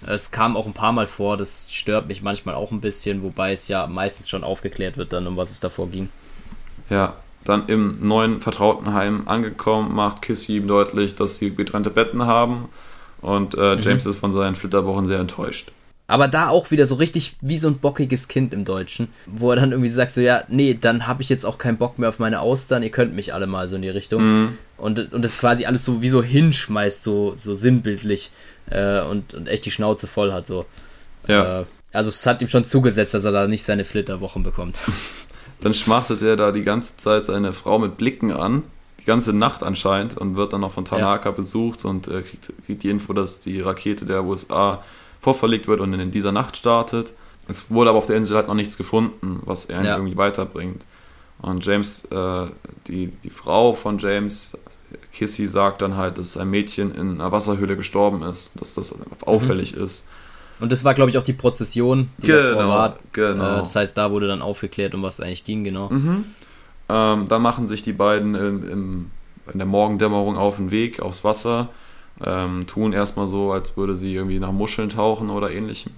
Es 0.05 0.31
kam 0.31 0.55
auch 0.55 0.67
ein 0.67 0.73
paar 0.73 0.91
Mal 0.91 1.07
vor, 1.07 1.37
das 1.37 1.69
stört 1.71 2.07
mich 2.07 2.21
manchmal 2.21 2.55
auch 2.55 2.71
ein 2.71 2.81
bisschen, 2.81 3.23
wobei 3.23 3.51
es 3.51 3.67
ja 3.67 3.87
meistens 3.87 4.29
schon 4.29 4.43
aufgeklärt 4.43 4.97
wird, 4.97 5.13
dann 5.13 5.25
um 5.25 5.37
was 5.37 5.49
es 5.49 5.59
davor 5.59 5.89
ging. 5.89 6.09
Ja, 6.89 7.15
dann 7.45 7.67
im 7.67 8.07
neuen 8.07 8.41
vertrauten 8.41 8.93
Heim 8.93 9.27
angekommen, 9.27 9.95
macht 9.95 10.21
Kissy 10.21 10.57
ihm 10.57 10.67
deutlich, 10.67 11.15
dass 11.15 11.37
sie 11.37 11.55
getrennte 11.55 11.89
Betten 11.89 12.25
haben 12.25 12.69
und 13.21 13.55
äh, 13.55 13.75
mhm. 13.75 13.81
James 13.81 14.05
mhm. 14.05 14.11
ist 14.11 14.19
von 14.19 14.31
seinen 14.31 14.55
Flitterwochen 14.55 15.05
sehr 15.05 15.19
enttäuscht. 15.19 15.71
Aber 16.07 16.29
da 16.29 16.49
auch 16.49 16.71
wieder 16.71 16.85
so 16.85 16.95
richtig 16.95 17.35
wie 17.41 17.59
so 17.59 17.67
ein 17.67 17.79
bockiges 17.79 18.29
Kind 18.29 18.53
im 18.53 18.63
Deutschen, 18.63 19.09
wo 19.25 19.51
er 19.51 19.57
dann 19.57 19.71
irgendwie 19.71 19.89
sagt 19.89 20.11
so, 20.11 20.21
ja, 20.21 20.43
nee, 20.47 20.77
dann 20.79 21.05
habe 21.05 21.21
ich 21.21 21.29
jetzt 21.29 21.45
auch 21.45 21.57
keinen 21.57 21.77
Bock 21.77 21.99
mehr 21.99 22.07
auf 22.07 22.19
meine 22.19 22.39
Austern, 22.39 22.81
ihr 22.81 22.91
könnt 22.91 23.13
mich 23.13 23.33
alle 23.33 23.45
mal 23.45 23.67
so 23.67 23.75
in 23.75 23.81
die 23.81 23.89
Richtung. 23.89 24.23
Mhm. 24.23 24.57
Und, 24.77 25.13
und 25.13 25.21
das 25.21 25.37
quasi 25.37 25.65
alles 25.65 25.83
so 25.83 26.01
wie 26.01 26.09
so 26.09 26.23
hinschmeißt, 26.23 27.03
so, 27.03 27.33
so 27.35 27.55
sinnbildlich 27.55 28.31
äh, 28.69 29.01
und, 29.01 29.33
und 29.33 29.47
echt 29.49 29.65
die 29.65 29.71
Schnauze 29.71 30.07
voll 30.07 30.31
hat 30.31 30.47
so. 30.47 30.65
Ja. 31.27 31.61
Äh, 31.61 31.65
also 31.91 32.09
es 32.09 32.25
hat 32.25 32.41
ihm 32.41 32.47
schon 32.47 32.63
zugesetzt, 32.63 33.13
dass 33.13 33.25
er 33.25 33.31
da 33.31 33.47
nicht 33.47 33.63
seine 33.63 33.83
Flitterwochen 33.83 34.43
bekommt. 34.43 34.77
Dann 35.61 35.73
schmachtet 35.73 36.21
er 36.21 36.35
da 36.35 36.51
die 36.51 36.63
ganze 36.63 36.97
Zeit 36.97 37.25
seine 37.25 37.51
Frau 37.51 37.79
mit 37.79 37.97
Blicken 37.97 38.31
an 38.31 38.63
ganze 39.07 39.33
Nacht 39.33 39.63
anscheinend 39.63 40.15
und 40.17 40.35
wird 40.35 40.53
dann 40.53 40.61
noch 40.61 40.73
von 40.73 40.85
Tanaka 40.85 41.29
ja. 41.29 41.35
besucht 41.35 41.85
und 41.85 42.07
äh, 42.07 42.21
kriegt, 42.21 42.53
kriegt, 42.65 42.83
die 42.83 42.89
Info, 42.89 43.13
dass 43.13 43.39
die 43.39 43.61
Rakete 43.61 44.05
der 44.05 44.23
USA 44.23 44.83
vorverlegt 45.19 45.67
wird 45.67 45.79
und 45.79 45.93
in 45.93 46.11
dieser 46.11 46.31
Nacht 46.31 46.57
startet. 46.57 47.13
Es 47.47 47.71
wurde 47.71 47.89
aber 47.89 47.99
auf 47.99 48.07
der 48.07 48.17
Insel 48.17 48.35
halt 48.35 48.47
noch 48.47 48.55
nichts 48.55 48.77
gefunden, 48.77 49.41
was 49.45 49.65
er 49.65 49.83
ja. 49.83 49.97
irgendwie 49.97 50.17
weiterbringt. 50.17 50.85
Und 51.41 51.65
James, 51.65 52.05
äh, 52.05 52.47
die, 52.87 53.07
die 53.07 53.29
Frau 53.29 53.73
von 53.73 53.99
James, 53.99 54.57
Kissy, 55.13 55.47
sagt 55.47 55.81
dann 55.81 55.95
halt, 55.95 56.17
dass 56.17 56.37
ein 56.37 56.49
Mädchen 56.49 56.93
in 56.95 57.21
einer 57.21 57.31
Wasserhöhle 57.31 57.77
gestorben 57.77 58.23
ist, 58.23 58.59
dass 58.59 58.75
das 58.75 58.95
auffällig 59.25 59.75
mhm. 59.75 59.83
ist. 59.83 60.07
Und 60.59 60.71
das 60.71 60.83
war, 60.83 60.93
glaube 60.93 61.11
ich, 61.11 61.17
auch 61.17 61.23
die 61.23 61.33
Prozession, 61.33 62.09
die 62.17 62.27
genau, 62.27 62.67
war. 62.67 62.97
Genau. 63.11 63.53
Äh, 63.53 63.57
das 63.59 63.75
heißt, 63.75 63.97
da 63.97 64.11
wurde 64.11 64.27
dann 64.27 64.41
aufgeklärt, 64.41 64.95
um 64.95 65.03
was 65.03 65.19
es 65.19 65.21
eigentlich 65.21 65.45
ging, 65.45 65.63
genau. 65.63 65.89
Mhm. 65.89 66.25
Ähm, 66.89 67.27
da 67.27 67.37
machen 67.37 67.67
sich 67.67 67.83
die 67.83 67.93
beiden 67.93 68.33
in, 68.33 68.69
in, 68.69 69.11
in, 69.51 69.57
der 69.57 69.67
Morgendämmerung 69.67 70.37
auf 70.37 70.55
den 70.55 70.71
Weg 70.71 71.01
aufs 71.01 71.23
Wasser, 71.23 71.69
ähm, 72.25 72.65
tun 72.67 72.93
erstmal 72.93 73.27
so, 73.27 73.51
als 73.51 73.77
würde 73.77 73.95
sie 73.95 74.13
irgendwie 74.15 74.39
nach 74.39 74.51
Muscheln 74.51 74.89
tauchen 74.89 75.29
oder 75.29 75.51
ähnlichem 75.51 75.93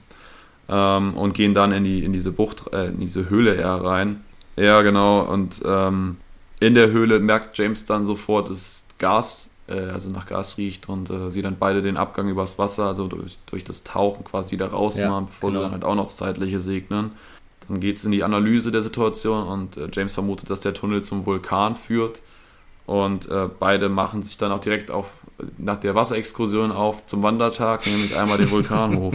ähm, 0.67 1.15
und 1.15 1.33
gehen 1.33 1.53
dann 1.53 1.71
in, 1.71 1.83
die, 1.83 2.03
in 2.03 2.13
diese 2.13 2.31
Bucht, 2.31 2.71
äh, 2.73 2.87
in 2.87 2.99
diese 2.99 3.29
Höhle 3.29 3.55
eher 3.55 3.83
rein. 3.83 4.23
Ja, 4.55 4.81
genau, 4.81 5.21
und 5.21 5.61
ähm, 5.65 6.17
in 6.59 6.75
der 6.75 6.91
Höhle 6.91 7.19
merkt 7.19 7.57
James 7.57 7.85
dann 7.85 8.03
sofort, 8.05 8.49
dass 8.49 8.87
Gas, 8.97 9.51
äh, 9.67 9.79
also 9.79 10.09
nach 10.09 10.25
Gas 10.25 10.57
riecht 10.57 10.89
und 10.89 11.09
äh, 11.09 11.31
sie 11.31 11.41
dann 11.41 11.57
beide 11.57 11.81
den 11.81 11.97
Abgang 11.97 12.27
übers 12.27 12.59
Wasser, 12.59 12.85
also 12.87 13.07
durch, 13.07 13.37
durch 13.45 13.63
das 13.63 13.83
Tauchen 13.83 14.25
quasi 14.25 14.51
wieder 14.51 14.67
rausmachen, 14.67 15.09
ja, 15.09 15.19
bevor 15.21 15.49
genau. 15.49 15.61
sie 15.61 15.63
dann 15.63 15.71
halt 15.71 15.83
auch 15.83 15.95
noch 15.95 16.03
das 16.03 16.17
Zeitliche 16.17 16.59
segnen. 16.59 17.11
Dann 17.67 17.79
geht 17.79 17.97
es 17.97 18.05
in 18.05 18.11
die 18.11 18.23
Analyse 18.23 18.71
der 18.71 18.81
Situation 18.81 19.47
und 19.47 19.77
äh, 19.77 19.87
James 19.91 20.13
vermutet, 20.13 20.49
dass 20.49 20.61
der 20.61 20.73
Tunnel 20.73 21.03
zum 21.03 21.25
Vulkan 21.25 21.75
führt. 21.75 22.21
Und 22.85 23.29
äh, 23.29 23.47
beide 23.59 23.87
machen 23.87 24.23
sich 24.23 24.37
dann 24.39 24.51
auch 24.51 24.59
direkt 24.59 24.89
auf, 24.89 25.13
nach 25.57 25.77
der 25.77 25.95
Wasserexkursion 25.95 26.71
auf 26.71 27.05
zum 27.05 27.23
Wandertag, 27.23 27.85
nämlich 27.85 28.15
einmal 28.17 28.37
den 28.37 28.51
Vulkan 28.51 28.97
hoch. 28.97 29.13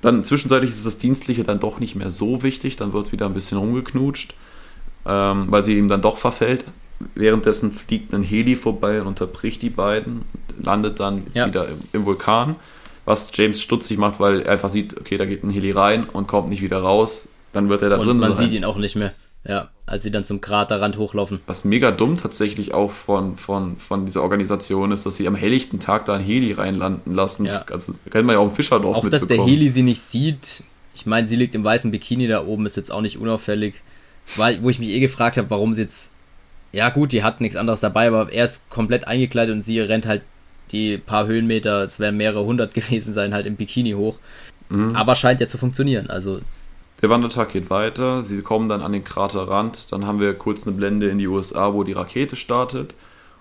Dann 0.00 0.24
zwischenzeitlich 0.24 0.70
ist 0.70 0.84
das 0.84 0.98
Dienstliche 0.98 1.44
dann 1.44 1.60
doch 1.60 1.78
nicht 1.78 1.94
mehr 1.94 2.10
so 2.10 2.42
wichtig, 2.42 2.76
dann 2.76 2.92
wird 2.92 3.12
wieder 3.12 3.26
ein 3.26 3.34
bisschen 3.34 3.58
rumgeknutscht, 3.58 4.34
ähm, 5.06 5.46
weil 5.48 5.62
sie 5.62 5.78
ihm 5.78 5.86
dann 5.86 6.02
doch 6.02 6.18
verfällt. 6.18 6.64
Währenddessen 7.14 7.70
fliegt 7.70 8.12
ein 8.12 8.22
Heli 8.22 8.56
vorbei 8.56 9.00
und 9.00 9.06
unterbricht 9.06 9.62
die 9.62 9.70
beiden, 9.70 10.22
landet 10.60 10.98
dann 10.98 11.24
ja. 11.34 11.46
wieder 11.46 11.68
im, 11.68 11.78
im 11.92 12.06
Vulkan 12.06 12.56
was 13.04 13.30
James 13.34 13.60
stutzig 13.60 13.98
macht, 13.98 14.20
weil 14.20 14.42
er 14.42 14.52
einfach 14.52 14.70
sieht, 14.70 14.96
okay, 14.96 15.16
da 15.16 15.24
geht 15.24 15.42
ein 15.42 15.50
Heli 15.50 15.72
rein 15.72 16.04
und 16.04 16.28
kommt 16.28 16.48
nicht 16.48 16.62
wieder 16.62 16.78
raus 16.78 17.28
dann 17.52 17.68
wird 17.68 17.82
er 17.82 17.90
da 17.90 17.96
und 17.96 18.06
drin 18.06 18.18
man 18.18 18.32
sein. 18.32 18.40
Man 18.40 18.50
sieht 18.50 18.58
ihn 18.58 18.64
auch 18.64 18.76
nicht 18.76 18.96
mehr. 18.96 19.12
Ja, 19.44 19.70
als 19.86 20.04
sie 20.04 20.12
dann 20.12 20.24
zum 20.24 20.40
Kraterrand 20.40 20.98
hochlaufen. 20.98 21.40
Was 21.46 21.64
mega 21.64 21.90
dumm 21.90 22.16
tatsächlich 22.16 22.74
auch 22.74 22.92
von, 22.92 23.36
von, 23.36 23.76
von 23.76 24.06
dieser 24.06 24.22
Organisation 24.22 24.92
ist, 24.92 25.04
dass 25.04 25.16
sie 25.16 25.26
am 25.26 25.34
helllichten 25.34 25.80
Tag 25.80 26.04
da 26.04 26.14
ein 26.14 26.22
Heli 26.22 26.52
reinlanden 26.52 27.12
lassen. 27.14 27.46
Ja. 27.46 27.58
Das, 27.58 27.68
also, 27.72 27.92
das 27.92 28.12
kennt 28.12 28.26
man 28.26 28.34
ja 28.34 28.40
auch 28.40 28.48
im 28.48 28.54
Fischerdorf 28.54 28.96
Auch, 28.96 29.08
dass 29.08 29.26
der 29.26 29.44
Heli 29.44 29.68
sie 29.68 29.82
nicht 29.82 30.00
sieht. 30.00 30.62
Ich 30.94 31.06
meine, 31.06 31.26
sie 31.26 31.36
liegt 31.36 31.54
im 31.54 31.64
weißen 31.64 31.90
Bikini 31.90 32.28
da 32.28 32.46
oben, 32.46 32.66
ist 32.66 32.76
jetzt 32.76 32.92
auch 32.92 33.00
nicht 33.00 33.18
unauffällig. 33.18 33.74
weil, 34.36 34.62
wo 34.62 34.70
ich 34.70 34.78
mich 34.78 34.90
eh 34.90 35.00
gefragt 35.00 35.36
habe, 35.36 35.50
warum 35.50 35.74
sie 35.74 35.82
jetzt. 35.82 36.10
Ja, 36.70 36.88
gut, 36.88 37.12
die 37.12 37.22
hat 37.22 37.40
nichts 37.40 37.56
anderes 37.56 37.80
dabei, 37.80 38.08
aber 38.08 38.32
er 38.32 38.44
ist 38.44 38.70
komplett 38.70 39.06
eingekleidet 39.06 39.54
und 39.54 39.60
sie 39.60 39.80
rennt 39.80 40.06
halt 40.06 40.22
die 40.70 40.96
paar 40.96 41.26
Höhenmeter, 41.26 41.82
es 41.82 42.00
werden 42.00 42.16
mehrere 42.16 42.44
hundert 42.44 42.74
gewesen 42.74 43.12
sein, 43.12 43.34
halt 43.34 43.46
im 43.46 43.56
Bikini 43.56 43.92
hoch. 43.92 44.16
Mhm. 44.68 44.94
Aber 44.94 45.16
scheint 45.16 45.40
ja 45.40 45.48
zu 45.48 45.58
funktionieren. 45.58 46.08
Also 46.08 46.40
der 47.02 47.10
Wandertag 47.10 47.50
geht 47.50 47.68
weiter, 47.68 48.22
sie 48.22 48.42
kommen 48.42 48.68
dann 48.68 48.80
an 48.80 48.92
den 48.92 49.02
Kraterrand, 49.04 49.92
dann 49.92 50.06
haben 50.06 50.20
wir 50.20 50.34
kurz 50.34 50.66
eine 50.66 50.76
Blende 50.76 51.08
in 51.08 51.18
die 51.18 51.26
USA, 51.26 51.74
wo 51.74 51.82
die 51.82 51.92
Rakete 51.92 52.36
startet. 52.36 52.94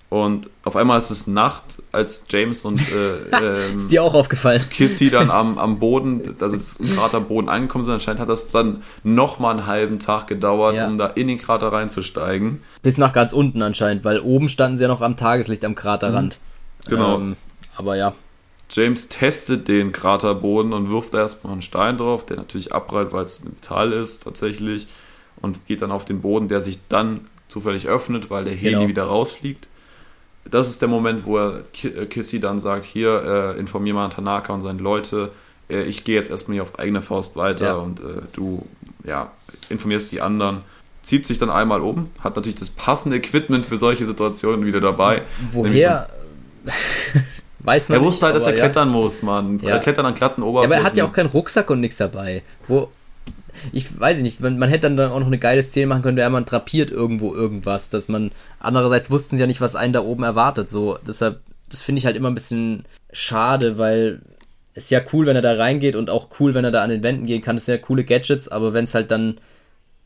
Und 0.09 0.49
auf 0.65 0.75
einmal 0.75 0.97
ist 0.97 1.09
es 1.09 1.25
Nacht, 1.25 1.63
als 1.93 2.25
James 2.29 2.65
und 2.65 2.81
äh, 2.91 3.13
ähm, 3.31 3.77
ist 3.77 3.93
dir 3.93 4.03
auch 4.03 4.13
aufgefallen. 4.13 4.61
Kissy 4.69 5.09
dann 5.09 5.31
am, 5.31 5.57
am 5.57 5.79
Boden, 5.79 6.35
also 6.41 6.57
das 6.57 6.79
Kraterboden 6.79 7.49
angekommen 7.49 7.85
sind. 7.85 7.93
Anscheinend 7.93 8.19
hat 8.19 8.27
das 8.27 8.51
dann 8.51 8.83
nochmal 9.03 9.57
einen 9.57 9.67
halben 9.67 9.99
Tag 9.99 10.27
gedauert, 10.27 10.75
ja. 10.75 10.87
um 10.87 10.97
da 10.97 11.07
in 11.07 11.27
den 11.27 11.37
Krater 11.37 11.71
reinzusteigen. 11.71 12.61
Bis 12.81 12.97
nach 12.97 13.13
ganz 13.13 13.31
unten 13.31 13.61
anscheinend, 13.61 14.03
weil 14.03 14.19
oben 14.19 14.49
standen 14.49 14.77
sie 14.77 14.83
ja 14.83 14.89
noch 14.89 14.99
am 14.99 15.15
Tageslicht 15.15 15.63
am 15.63 15.75
Kraterrand. 15.75 16.39
Mhm. 16.87 16.89
Genau. 16.89 17.15
Ähm, 17.15 17.37
aber 17.77 17.95
ja. 17.95 18.13
James 18.71 19.09
testet 19.09 19.67
den 19.67 19.91
Kraterboden 19.91 20.73
und 20.73 20.89
wirft 20.89 21.13
erstmal 21.13 21.53
einen 21.53 21.61
Stein 21.61 21.97
drauf, 21.97 22.25
der 22.25 22.37
natürlich 22.37 22.73
abprallt, 22.73 23.11
weil 23.11 23.25
es 23.25 23.43
Metall 23.43 23.93
ist 23.93 24.23
tatsächlich. 24.23 24.87
Und 25.41 25.65
geht 25.65 25.81
dann 25.81 25.91
auf 25.91 26.05
den 26.05 26.21
Boden, 26.21 26.47
der 26.47 26.61
sich 26.61 26.79
dann 26.87 27.21
zufällig 27.47 27.87
öffnet, 27.87 28.29
weil 28.29 28.43
der 28.43 28.53
Heli 28.53 28.75
genau. 28.75 28.87
wieder 28.87 29.03
rausfliegt 29.05 29.67
das 30.49 30.69
ist 30.69 30.81
der 30.81 30.89
Moment, 30.89 31.25
wo 31.25 31.37
er 31.37 31.63
äh, 31.83 32.05
Kissy 32.05 32.39
dann 32.39 32.59
sagt, 32.59 32.85
hier, 32.85 33.55
äh, 33.55 33.59
informier 33.59 33.93
mal 33.93 34.09
Tanaka 34.09 34.53
und 34.53 34.61
seine 34.61 34.81
Leute, 34.81 35.31
äh, 35.69 35.83
ich 35.83 36.03
gehe 36.03 36.15
jetzt 36.15 36.31
erstmal 36.31 36.55
hier 36.55 36.63
auf 36.63 36.79
eigene 36.79 37.01
Faust 37.01 37.35
weiter 37.35 37.65
ja. 37.65 37.75
und 37.75 37.99
äh, 37.99 38.21
du, 38.33 38.65
ja, 39.03 39.31
informierst 39.69 40.11
die 40.11 40.21
anderen. 40.21 40.61
Zieht 41.03 41.25
sich 41.25 41.39
dann 41.39 41.49
einmal 41.49 41.81
um, 41.81 42.09
hat 42.19 42.35
natürlich 42.35 42.59
das 42.59 42.69
passende 42.69 43.17
Equipment 43.17 43.65
für 43.65 43.77
solche 43.77 44.05
Situationen 44.05 44.65
wieder 44.67 44.79
dabei. 44.79 45.23
Woher? 45.51 46.09
So, 46.63 46.71
Weiß 47.63 47.89
man 47.89 47.99
Er 47.99 48.03
wusste 48.03 48.25
nicht, 48.25 48.33
halt, 48.33 48.41
dass 48.41 48.47
er 48.47 48.57
klettern 48.57 48.89
muss, 48.89 49.21
man. 49.21 49.59
Ja. 49.59 49.79
Klettern 49.79 50.05
an 50.05 50.15
glatten 50.15 50.41
Oberflächen. 50.41 50.71
Ja, 50.71 50.77
aber 50.77 50.83
er 50.83 50.89
hat 50.89 50.97
ja 50.97 51.05
auch 51.05 51.13
keinen 51.13 51.29
Rucksack 51.29 51.69
und 51.69 51.79
nichts 51.79 51.97
dabei. 51.97 52.41
Wo, 52.67 52.89
ich 53.71 53.99
weiß 53.99 54.21
nicht, 54.21 54.41
man, 54.41 54.57
man 54.57 54.69
hätte 54.69 54.83
dann, 54.83 54.97
dann 54.97 55.11
auch 55.11 55.19
noch 55.19 55.27
eine 55.27 55.37
geile 55.37 55.63
Szene 55.63 55.87
machen 55.87 56.01
können, 56.01 56.17
der 56.17 56.29
man 56.29 56.45
drapiert 56.45 56.89
irgendwo 56.89 57.33
irgendwas, 57.33 57.89
dass 57.89 58.07
man, 58.07 58.31
andererseits 58.59 59.09
wussten 59.09 59.35
sie 59.35 59.41
ja 59.41 59.47
nicht, 59.47 59.61
was 59.61 59.75
einen 59.75 59.93
da 59.93 60.01
oben 60.01 60.23
erwartet, 60.23 60.69
so, 60.69 60.97
deshalb, 61.05 61.39
das 61.69 61.81
finde 61.81 61.99
ich 61.99 62.05
halt 62.05 62.15
immer 62.15 62.29
ein 62.29 62.35
bisschen 62.35 62.83
schade, 63.13 63.77
weil 63.77 64.21
es 64.73 64.85
ist 64.85 64.91
ja 64.91 65.01
cool, 65.13 65.25
wenn 65.25 65.35
er 65.35 65.41
da 65.41 65.55
reingeht 65.55 65.95
und 65.95 66.09
auch 66.09 66.29
cool, 66.39 66.53
wenn 66.53 66.63
er 66.63 66.71
da 66.71 66.83
an 66.83 66.89
den 66.89 67.03
Wänden 67.03 67.25
gehen 67.25 67.41
kann, 67.41 67.57
das 67.57 67.65
sind 67.65 67.75
ja 67.75 67.81
coole 67.81 68.03
Gadgets, 68.03 68.47
aber 68.47 68.73
wenn 68.73 68.85
es 68.85 68.95
halt 68.95 69.11
dann 69.11 69.37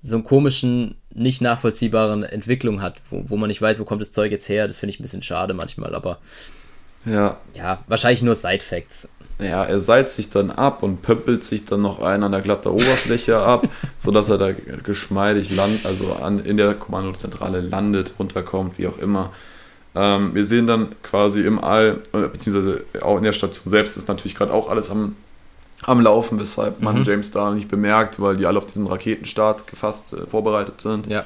so 0.02 0.15
einen 0.15 0.23
komischen, 0.23 0.95
nicht 1.14 1.41
nachvollziehbaren 1.41 2.23
Entwicklung 2.23 2.82
hat, 2.82 2.95
wo, 3.10 3.23
wo 3.27 3.38
man 3.38 3.48
nicht 3.48 3.61
weiß, 3.61 3.80
wo 3.80 3.86
kommt 3.86 4.02
das 4.02 4.11
Zeug 4.11 4.32
jetzt 4.32 4.49
her, 4.49 4.68
das 4.68 4.77
finde 4.77 4.91
ich 4.91 4.99
ein 4.99 5.03
bisschen 5.03 5.23
schade 5.23 5.53
manchmal, 5.53 5.95
aber 5.95 6.19
ja. 7.06 7.38
Ja, 7.53 7.84
wahrscheinlich 7.88 8.22
nur 8.22 8.36
Side-Facts 8.36 9.07
ja, 9.40 9.64
er 9.65 9.80
salzt 9.80 10.15
sich 10.15 10.30
dann 10.30 10.49
ab 10.49 10.82
und 10.82 11.02
pöppelt 11.02 11.44
sich 11.44 11.65
dann 11.65 11.82
noch 11.82 11.99
einen 11.99 12.23
an 12.23 12.32
der 12.32 12.41
glatten 12.41 12.69
Oberfläche 12.69 13.38
ab, 13.45 13.68
sodass 13.98 14.30
er 14.30 14.38
da 14.38 14.52
geschmeidig 14.52 15.53
landet, 15.53 15.86
also 15.86 16.14
an, 16.14 16.40
in 16.40 16.57
der 16.57 16.73
Kommandozentrale 16.73 17.60
landet, 17.60 18.14
runterkommt, 18.18 18.77
wie 18.77 18.88
auch 18.88 18.98
immer. 18.98 19.32
Ähm, 19.94 20.34
wir 20.34 20.45
sehen 20.45 20.68
dann 20.68 20.95
quasi 21.03 21.41
im 21.41 21.61
All, 21.61 22.02
äh, 22.14 22.27
beziehungsweise 22.27 22.86
auch 23.02 23.18
in 23.18 23.23
der 23.23 23.34
Station 23.34 23.69
selbst 23.69 23.98
ist 23.98 24.07
natürlich 24.07 24.36
gerade 24.36 24.53
auch 24.53 24.69
alles 24.69 24.90
am, 24.90 25.15
am 25.84 25.99
Laufen, 25.99 26.40
weshalb 26.40 26.82
man 26.82 26.99
mhm. 26.99 27.03
James 27.03 27.32
da 27.32 27.52
nicht 27.52 27.68
bemerkt, 27.68 28.22
weil 28.22 28.38
die 28.38 28.45
alle 28.45 28.57
auf 28.57 28.65
diesen 28.65 28.88
Raketenstart 28.88 29.68
gefasst, 29.68 30.14
äh, 30.14 30.26
vorbereitet 30.26 30.80
sind. 30.80 31.07
Ja. 31.07 31.26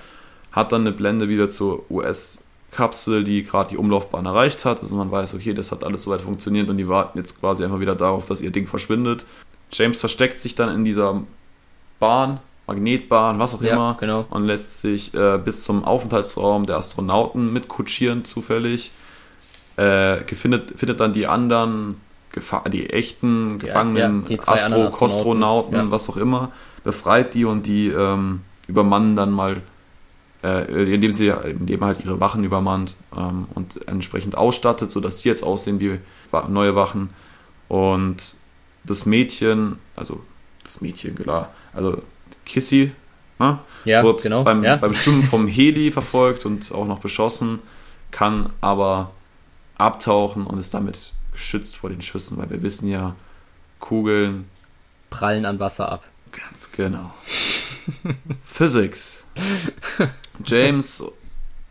Hat 0.52 0.72
dann 0.72 0.82
eine 0.82 0.94
Blende 0.94 1.30
wieder 1.30 1.50
zur 1.50 1.90
US- 1.92 2.40
Kapsel, 2.72 3.24
die 3.24 3.44
gerade 3.44 3.70
die 3.70 3.78
Umlaufbahn 3.78 4.26
erreicht 4.26 4.66
hat. 4.66 4.82
Also 4.82 4.96
man 4.96 5.12
weiß, 5.12 5.34
okay, 5.34 5.54
das 5.54 5.72
hat 5.72 5.84
alles 5.84 6.04
soweit 6.04 6.22
funktioniert 6.22 6.70
und 6.70 6.78
die 6.78 6.88
warten 6.88 7.18
jetzt 7.18 7.40
quasi 7.40 7.64
einfach 7.64 7.80
wieder 7.80 7.96
darauf, 7.96 8.26
dass 8.26 8.42
ihr 8.42 8.52
Ding 8.52 8.68
verschwindet. 8.68 9.26
James 9.72 10.00
versteckt 10.00 10.40
sich 10.40 10.56
dann 10.56 10.74
in 10.74 10.86
dieser 10.86 11.22
Bahn, 12.00 12.40
Magnetbahn, 12.68 13.40
was 13.40 13.56
auch 13.56 13.62
ja, 13.62 13.74
immer, 13.74 13.98
genau. 14.00 14.26
und 14.30 14.46
lässt 14.46 14.82
sich 14.82 15.14
äh, 15.14 15.40
bis 15.44 15.64
zum 15.64 15.84
Aufenthaltsraum 15.84 16.66
der 16.66 16.78
Astronauten 16.78 17.52
mitkutschieren, 17.52 18.26
zufällig. 18.26 18.92
Äh, 19.76 20.24
findet, 20.26 20.78
findet 20.80 21.00
dann 21.00 21.14
die 21.14 21.26
anderen, 21.26 22.00
Gefa 22.32 22.68
die 22.70 22.90
echten 22.90 23.58
Gefangenen, 23.58 24.26
ja, 24.28 24.36
ja, 24.36 24.48
Astro, 24.48 24.90
Kostronauten, 24.90 25.90
was 25.90 26.10
auch 26.10 26.18
immer, 26.18 26.52
befreit 26.84 27.34
die 27.34 27.46
und 27.46 27.66
die 27.66 27.88
ähm, 27.88 28.42
übermannen 28.68 29.16
dann 29.16 29.32
mal 29.32 29.62
äh, 30.44 30.94
indem 30.94 31.14
sie 31.14 31.28
indem 31.28 31.84
halt 31.84 32.04
ihre 32.04 32.20
Wachen 32.20 32.44
übermannt 32.44 32.96
ähm, 33.16 33.48
und 33.56 33.88
entsprechend 33.88 34.38
ausstattet, 34.38 34.92
sodass 34.92 35.20
sie 35.20 35.30
jetzt 35.30 35.44
aussehen 35.44 35.80
wie 35.80 36.00
neue 36.48 36.76
Wachen. 36.76 37.10
Und 37.68 38.34
das 38.84 39.06
Mädchen, 39.06 39.78
also 39.96 40.22
das 40.64 40.82
Mädchen, 40.82 41.16
klar, 41.16 41.54
also 41.74 42.02
Kissy, 42.46 42.92
ne, 43.38 43.60
ja, 43.86 44.04
wird 44.04 44.24
genau, 44.24 44.44
beim, 44.44 44.64
ja. 44.64 44.78
beim 44.78 44.94
Schwimmen 44.94 45.24
vom 45.24 45.48
Heli 45.48 45.92
verfolgt 45.92 46.46
und 46.46 46.72
auch 46.72 46.86
noch 46.86 47.00
beschossen, 47.00 47.60
kann 48.12 48.52
aber 48.62 49.12
abtauchen 49.78 50.46
und 50.46 50.58
ist 50.58 50.74
damit 50.74 51.14
geschützt 51.32 51.78
vor 51.78 51.90
den 51.90 52.02
Schüssen, 52.02 52.38
weil 52.38 52.50
wir 52.50 52.62
wissen 52.62 52.90
ja, 52.90 53.16
Kugeln 53.80 54.50
prallen 55.10 55.46
an 55.46 55.60
Wasser 55.60 55.92
ab. 55.92 56.04
Ganz 56.32 56.72
genau. 56.72 57.12
Physics. 58.44 59.26
James 60.46 61.04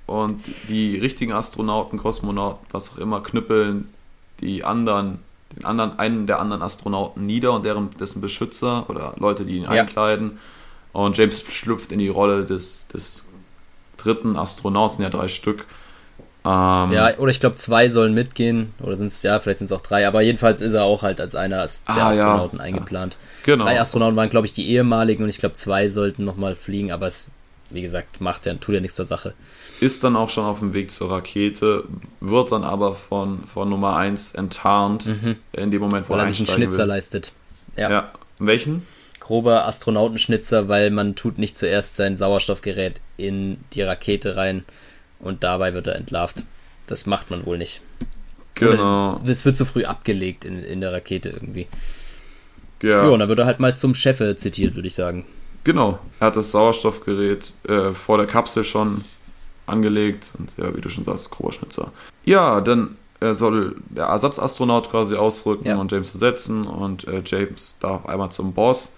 und 0.06 0.43
die 0.68 0.98
richtigen 0.98 1.32
Astronauten, 1.32 1.98
Kosmonauten, 1.98 2.66
was 2.70 2.93
auch 2.93 2.98
immer, 2.98 3.22
knüppeln 3.22 3.93
die 4.40 4.64
anderen, 4.64 5.18
den 5.56 5.64
anderen, 5.64 5.98
einen 5.98 6.26
der 6.26 6.40
anderen 6.40 6.62
Astronauten 6.62 7.26
nieder 7.26 7.52
und 7.52 7.64
deren 7.64 7.90
dessen 7.98 8.20
Beschützer 8.20 8.89
oder 8.89 9.14
Leute, 9.18 9.44
die 9.44 9.56
ihn 9.56 9.64
ja. 9.64 9.70
einkleiden. 9.70 10.39
Und 10.93 11.16
James 11.16 11.43
schlüpft 11.43 11.93
in 11.93 11.98
die 11.98 12.09
Rolle 12.09 12.44
des, 12.44 12.89
des 12.89 13.26
dritten 13.98 14.36
Astronauten, 14.36 14.97
sind 14.97 15.05
ja 15.05 15.10
drei 15.10 15.28
Stück. 15.28 15.66
Ähm, 16.49 16.93
ja, 16.93 17.19
oder 17.19 17.31
ich 17.31 17.41
glaube, 17.41 17.57
zwei 17.57 17.91
sollen 17.91 18.15
mitgehen, 18.15 18.73
oder 18.81 18.97
sind 18.97 19.09
es, 19.09 19.23
ja, 19.23 19.39
vielleicht 19.39 19.59
sind 19.59 19.66
es 19.66 19.73
auch 19.73 19.83
drei, 19.83 20.09
aber 20.09 20.23
jedenfalls 20.23 20.62
ist 20.62 20.73
er 20.73 20.85
auch 20.85 21.03
halt 21.03 21.20
als 21.20 21.35
einer 21.35 21.57
der 21.57 21.65
ah, 21.87 22.09
Astronauten 22.09 22.59
ja, 22.59 22.65
eingeplant. 22.65 23.19
Ja, 23.45 23.53
genau. 23.55 23.65
Drei 23.65 23.79
Astronauten 23.79 24.16
waren, 24.16 24.31
glaube 24.31 24.47
ich, 24.47 24.55
die 24.55 24.69
ehemaligen 24.70 25.25
und 25.25 25.29
ich 25.29 25.39
glaube, 25.39 25.57
zwei 25.57 25.89
sollten 25.89 26.25
nochmal 26.25 26.57
fliegen, 26.57 26.91
aber 26.91 27.07
es 27.07 27.31
wie 27.70 27.83
gesagt, 27.83 28.23
macht 28.23 28.47
ja, 28.47 28.55
tut 28.55 28.75
ja 28.75 28.81
nichts 28.81 28.97
zur 28.97 29.05
Sache. 29.05 29.35
Ist 29.81 30.03
dann 30.03 30.16
auch 30.16 30.31
schon 30.31 30.45
auf 30.45 30.61
dem 30.61 30.73
Weg 30.73 30.91
zur 30.91 31.11
Rakete, 31.11 31.85
wird 32.20 32.51
dann 32.51 32.65
aber 32.65 32.95
von, 32.95 33.45
von 33.45 33.69
Nummer 33.69 33.97
1 33.97 34.35
enttarnt, 34.35 35.05
mhm. 35.05 35.37
in 35.53 35.70
dem 35.70 35.83
Moment, 35.83 36.09
wo 36.09 36.15
weil 36.15 36.20
er 36.20 36.29
sich 36.29 36.39
einen 36.39 36.49
Schnitzer 36.49 36.79
will. 36.79 36.87
leistet. 36.87 37.33
Ja. 37.77 37.91
ja. 37.91 38.12
Welchen? 38.39 38.87
Grober 39.20 39.66
Astronautenschnitzer, 39.66 40.69
weil 40.69 40.91
man 40.91 41.15
tut 41.15 41.37
nicht 41.37 41.59
zuerst 41.59 41.97
sein 41.97 42.16
Sauerstoffgerät 42.16 43.01
in 43.19 43.59
die 43.75 43.83
Rakete 43.83 44.37
rein 44.37 44.65
und 45.20 45.45
dabei 45.45 45.74
wird 45.74 45.86
er 45.86 45.97
entlarvt. 45.97 46.43
Das 46.86 47.07
macht 47.07 47.31
man 47.31 47.45
wohl 47.47 47.59
nicht. 47.59 47.82
Genau. 48.55 49.20
Es 49.27 49.45
wird 49.45 49.57
zu 49.57 49.65
früh 49.65 49.85
abgelegt 49.85 50.45
in, 50.45 50.62
in 50.65 50.81
der 50.81 50.93
Rakete 50.93 51.31
irgendwie. 51.31 51.66
Ja. 52.82 53.05
Jo, 53.05 53.12
und 53.12 53.20
dann 53.20 53.28
wird 53.28 53.39
er 53.39 53.47
halt 53.47 53.61
mal 53.61 53.77
zum 53.77 53.95
Chefe 53.95 54.36
zitiert, 54.36 54.74
würde 54.74 54.89
ich 54.89 54.95
sagen. 54.95 55.24
Genau, 55.65 55.99
er 56.20 56.28
hat 56.28 56.36
das 56.36 56.53
Sauerstoffgerät 56.53 57.53
äh, 57.69 57.90
vor 57.90 58.16
der 58.16 58.27
Kapsel 58.27 58.65
schon 58.65 59.05
angelegt 59.66 60.32
und 60.39 60.53
ja, 60.57 60.74
wie 60.74 60.81
du 60.81 60.89
schon 60.89 61.05
sagst, 61.05 61.31
Groberschnitzer. 61.31 61.93
Ja, 62.24 62.61
dann 62.61 62.97
äh, 63.20 63.35
soll 63.35 63.77
der 63.90 64.07
Ersatzastronaut 64.07 64.90
quasi 64.90 65.16
ausrücken 65.16 65.66
ja. 65.66 65.77
und 65.77 65.93
James 65.93 66.12
ersetzen 66.12 66.66
und 66.66 67.07
äh, 67.07 67.23
James 67.24 67.77
darf 67.81 68.07
einmal 68.07 68.31
zum 68.31 68.55
Boss, 68.55 68.97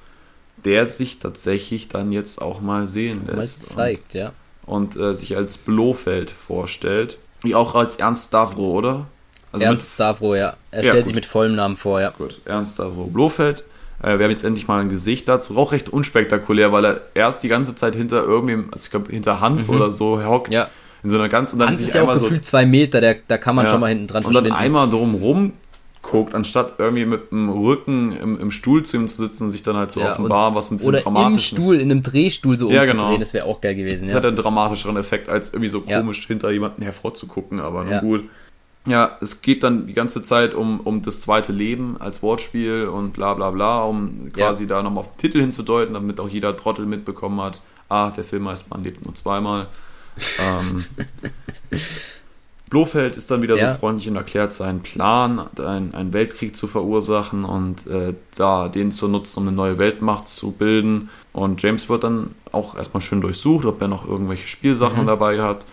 der 0.64 0.86
sich 0.86 1.18
tatsächlich 1.18 1.88
dann 1.88 2.12
jetzt 2.12 2.40
auch 2.40 2.60
mal 2.60 2.86
sehen 2.86 3.26
lässt. 3.26 3.60
Mal 3.60 3.66
zeigt, 3.66 4.14
und, 4.14 4.20
ja. 4.20 4.32
Und 4.66 4.96
äh, 4.96 5.14
sich 5.14 5.36
als 5.36 5.58
Blofeld 5.58 6.30
vorstellt. 6.30 7.18
Wie 7.42 7.54
auch 7.54 7.74
als 7.74 7.96
Ernst 7.96 8.28
Stavro, 8.28 8.70
oder? 8.72 9.06
Also 9.52 9.64
Ernst 9.64 9.94
Stavro, 9.94 10.34
ja. 10.34 10.56
Er 10.70 10.82
ja, 10.84 10.90
stellt 10.90 10.96
gut. 10.96 11.06
sich 11.06 11.14
mit 11.14 11.26
vollem 11.26 11.56
Namen 11.56 11.76
vor, 11.76 12.00
ja. 12.00 12.10
Gut, 12.10 12.40
Ernst 12.44 12.74
Stavro 12.74 13.04
Blofeld 13.04 13.64
äh, 14.02 14.18
wir 14.18 14.24
haben 14.24 14.30
jetzt 14.30 14.44
endlich 14.44 14.66
mal 14.66 14.80
ein 14.80 14.88
Gesicht 14.88 15.28
dazu. 15.28 15.56
Auch 15.56 15.72
recht 15.72 15.88
unspektakulär, 15.90 16.72
weil 16.72 16.84
er 16.84 17.00
erst 17.14 17.42
die 17.42 17.48
ganze 17.48 17.74
Zeit 17.74 17.94
hinter 17.94 18.22
irgendwem, 18.24 18.68
also 18.72 18.84
ich 18.84 18.90
glaube 18.90 19.12
hinter 19.12 19.40
Hans 19.40 19.68
mhm. 19.68 19.76
oder 19.76 19.92
so 19.92 20.24
hockt. 20.24 20.52
Ja. 20.52 20.68
In 21.02 21.08
so 21.08 21.16
einer 21.16 21.28
ganz 21.28 21.52
und 21.54 21.60
dann 21.60 21.68
Hans 21.68 21.80
ist 21.80 21.94
ja 21.94 22.02
auch 22.02 22.12
gefühlt 22.12 22.44
so, 22.44 22.50
zwei 22.50 22.66
Meter, 22.66 23.00
der, 23.00 23.16
da 23.26 23.38
kann 23.38 23.56
man 23.56 23.64
ja. 23.64 23.70
schon 23.70 23.80
mal 23.80 23.86
hinten 23.86 24.06
dran 24.06 24.22
Und 24.22 24.34
dann 24.34 24.52
einmal 24.52 24.88
drumrum 24.88 25.54
guckt, 26.02 26.34
anstatt 26.34 26.74
irgendwie 26.78 27.04
mit 27.04 27.30
dem 27.30 27.50
Rücken 27.50 28.12
im, 28.12 28.40
im 28.40 28.50
Stuhl 28.50 28.84
zu 28.84 28.96
ihm 28.96 29.08
zu 29.08 29.16
sitzen 29.16 29.44
und 29.44 29.50
sich 29.50 29.62
dann 29.62 29.76
halt 29.76 29.90
so 29.90 30.00
ja, 30.00 30.12
offenbar 30.12 30.54
was 30.54 30.70
ein 30.70 30.78
bisschen 30.78 30.94
oder 30.94 31.02
dramatisch 31.02 31.52
im 31.52 31.58
Stuhl, 31.58 31.76
in 31.76 31.90
einem 31.90 32.02
Drehstuhl 32.02 32.56
so 32.56 32.70
ja, 32.70 32.82
umzudrehen, 32.82 33.06
genau. 33.06 33.18
das 33.18 33.34
wäre 33.34 33.46
auch 33.46 33.60
geil 33.60 33.74
gewesen. 33.74 34.02
Das 34.04 34.12
ja. 34.12 34.18
hat 34.18 34.24
einen 34.24 34.36
dramatischeren 34.36 34.96
Effekt, 34.96 35.28
als 35.28 35.52
irgendwie 35.52 35.68
so 35.68 35.80
komisch 35.80 36.26
hinter 36.26 36.50
jemanden 36.50 36.82
hervorzugucken, 36.82 37.60
aber 37.60 37.84
nun 37.84 38.00
gut. 38.00 38.24
ja, 38.86 39.18
es 39.20 39.42
geht 39.42 39.62
dann 39.62 39.86
die 39.86 39.92
ganze 39.92 40.22
Zeit 40.22 40.54
um, 40.54 40.80
um 40.80 41.02
das 41.02 41.20
zweite 41.20 41.52
Leben 41.52 41.96
als 42.00 42.22
Wortspiel 42.22 42.88
und 42.88 43.12
bla 43.12 43.34
bla 43.34 43.50
bla, 43.50 43.82
um 43.82 44.32
quasi 44.32 44.66
da 44.66 44.82
nochmal 44.82 45.04
auf 45.04 45.14
den 45.14 45.18
Titel 45.18 45.40
hinzudeuten, 45.40 45.94
damit 45.94 46.18
auch 46.18 46.28
jeder 46.28 46.56
Trottel 46.56 46.86
mitbekommen 46.86 47.40
hat, 47.40 47.60
ah, 47.88 48.10
der 48.10 48.24
Film 48.24 48.48
heißt 48.48 48.70
Man 48.70 48.82
lebt 48.82 49.04
nur 49.04 49.14
zweimal. 49.14 49.66
ähm, 50.40 50.84
Blofeld 52.70 53.16
ist 53.16 53.30
dann 53.32 53.42
wieder 53.42 53.56
ja. 53.56 53.74
so 53.74 53.80
freundlich 53.80 54.08
und 54.08 54.14
erklärt 54.14 54.52
seinen 54.52 54.80
Plan, 54.80 55.40
einen, 55.58 55.92
einen 55.92 56.12
Weltkrieg 56.12 56.56
zu 56.56 56.68
verursachen 56.68 57.44
und 57.44 57.86
äh, 57.88 58.14
da 58.36 58.68
den 58.68 58.92
zu 58.92 59.08
nutzen, 59.08 59.40
um 59.40 59.48
eine 59.48 59.56
neue 59.56 59.76
Weltmacht 59.76 60.28
zu 60.28 60.52
bilden. 60.52 61.10
Und 61.32 61.60
James 61.60 61.88
wird 61.88 62.04
dann 62.04 62.34
auch 62.52 62.76
erstmal 62.76 63.00
schön 63.00 63.20
durchsucht, 63.20 63.66
ob 63.66 63.82
er 63.82 63.88
noch 63.88 64.08
irgendwelche 64.08 64.46
Spielsachen 64.46 65.02
mhm. 65.02 65.06
dabei 65.08 65.42
hat. 65.42 65.66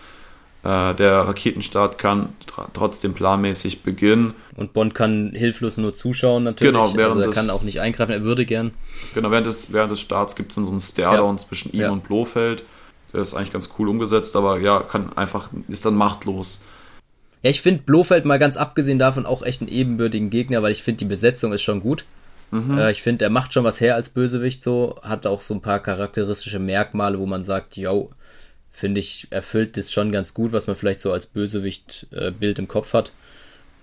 Äh, 0.64 0.94
der 0.96 1.20
Raketenstart 1.28 1.98
kann 1.98 2.30
trotzdem 2.72 3.14
planmäßig 3.14 3.84
beginnen. 3.84 4.34
Und 4.56 4.72
Bond 4.72 4.92
kann 4.96 5.30
hilflos 5.32 5.76
nur 5.76 5.94
zuschauen 5.94 6.42
natürlich. 6.42 6.74
Genau, 6.74 6.96
während 6.96 7.16
also 7.16 7.20
er 7.20 7.26
des, 7.28 7.36
kann 7.36 7.50
auch 7.50 7.62
nicht 7.62 7.80
eingreifen, 7.80 8.10
er 8.10 8.24
würde 8.24 8.44
gern. 8.44 8.72
Genau, 9.14 9.30
während 9.30 9.46
des, 9.46 9.72
während 9.72 9.92
des 9.92 10.00
Starts 10.00 10.34
gibt 10.34 10.50
es 10.50 10.56
dann 10.56 10.64
so 10.64 10.72
einen 10.72 10.80
Stairdown 10.80 11.36
ja. 11.36 11.38
zwischen 11.38 11.72
ihm 11.72 11.80
ja. 11.80 11.90
und 11.90 12.02
Blofeld. 12.02 12.64
Der 13.12 13.20
ist 13.20 13.34
eigentlich 13.34 13.52
ganz 13.52 13.70
cool 13.78 13.88
umgesetzt, 13.88 14.34
aber 14.34 14.58
ja, 14.58 14.80
kann 14.80 15.12
einfach, 15.16 15.48
ist 15.68 15.86
dann 15.86 15.94
machtlos. 15.94 16.60
Ja, 17.42 17.50
ich 17.50 17.60
finde 17.60 17.82
Blofeld 17.82 18.24
mal 18.24 18.38
ganz 18.38 18.56
abgesehen 18.56 18.98
davon 18.98 19.26
auch 19.26 19.42
echt 19.42 19.60
einen 19.60 19.70
ebenbürtigen 19.70 20.30
Gegner, 20.30 20.62
weil 20.62 20.72
ich 20.72 20.82
finde, 20.82 20.98
die 20.98 21.04
Besetzung 21.04 21.52
ist 21.52 21.62
schon 21.62 21.80
gut. 21.80 22.04
Mhm. 22.50 22.78
Äh, 22.78 22.90
ich 22.90 23.02
finde, 23.02 23.24
er 23.24 23.30
macht 23.30 23.52
schon 23.52 23.64
was 23.64 23.80
her 23.80 23.94
als 23.94 24.08
Bösewicht 24.08 24.62
so, 24.62 24.96
hat 25.02 25.26
auch 25.26 25.40
so 25.40 25.54
ein 25.54 25.60
paar 25.60 25.80
charakteristische 25.80 26.58
Merkmale, 26.58 27.18
wo 27.18 27.26
man 27.26 27.42
sagt, 27.42 27.76
yo, 27.76 28.10
finde 28.72 29.00
ich, 29.00 29.26
erfüllt 29.30 29.76
das 29.76 29.92
schon 29.92 30.12
ganz 30.12 30.34
gut, 30.34 30.52
was 30.52 30.66
man 30.66 30.76
vielleicht 30.76 31.00
so 31.00 31.12
als 31.12 31.26
Bösewicht-Bild 31.26 32.58
äh, 32.58 32.62
im 32.62 32.68
Kopf 32.68 32.92
hat. 32.92 33.12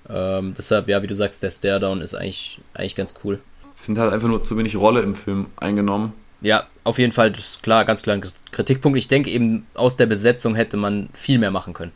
Ähm, 0.09 0.53
deshalb, 0.57 0.87
ja, 0.87 1.01
wie 1.01 1.07
du 1.07 1.15
sagst, 1.15 1.43
der 1.43 1.51
Staredown 1.51 2.01
ist 2.01 2.15
eigentlich, 2.15 2.59
eigentlich 2.73 2.95
ganz 2.95 3.15
cool. 3.23 3.39
Ich 3.75 3.81
finde 3.81 4.01
halt 4.01 4.13
einfach 4.13 4.27
nur 4.27 4.43
zu 4.43 4.57
wenig 4.57 4.75
Rolle 4.75 5.01
im 5.01 5.15
Film 5.15 5.47
eingenommen. 5.57 6.13
Ja, 6.41 6.67
auf 6.83 6.99
jeden 6.99 7.11
Fall, 7.11 7.31
das 7.31 7.55
ist 7.55 7.63
klar, 7.63 7.85
ganz 7.85 8.03
klar 8.03 8.17
ein 8.17 8.23
Kritikpunkt. 8.51 8.97
Ich 8.97 9.07
denke 9.07 9.29
eben, 9.29 9.65
aus 9.73 9.95
der 9.95 10.05
Besetzung 10.05 10.55
hätte 10.55 10.77
man 10.77 11.09
viel 11.13 11.39
mehr 11.39 11.51
machen 11.51 11.73
können. 11.73 11.91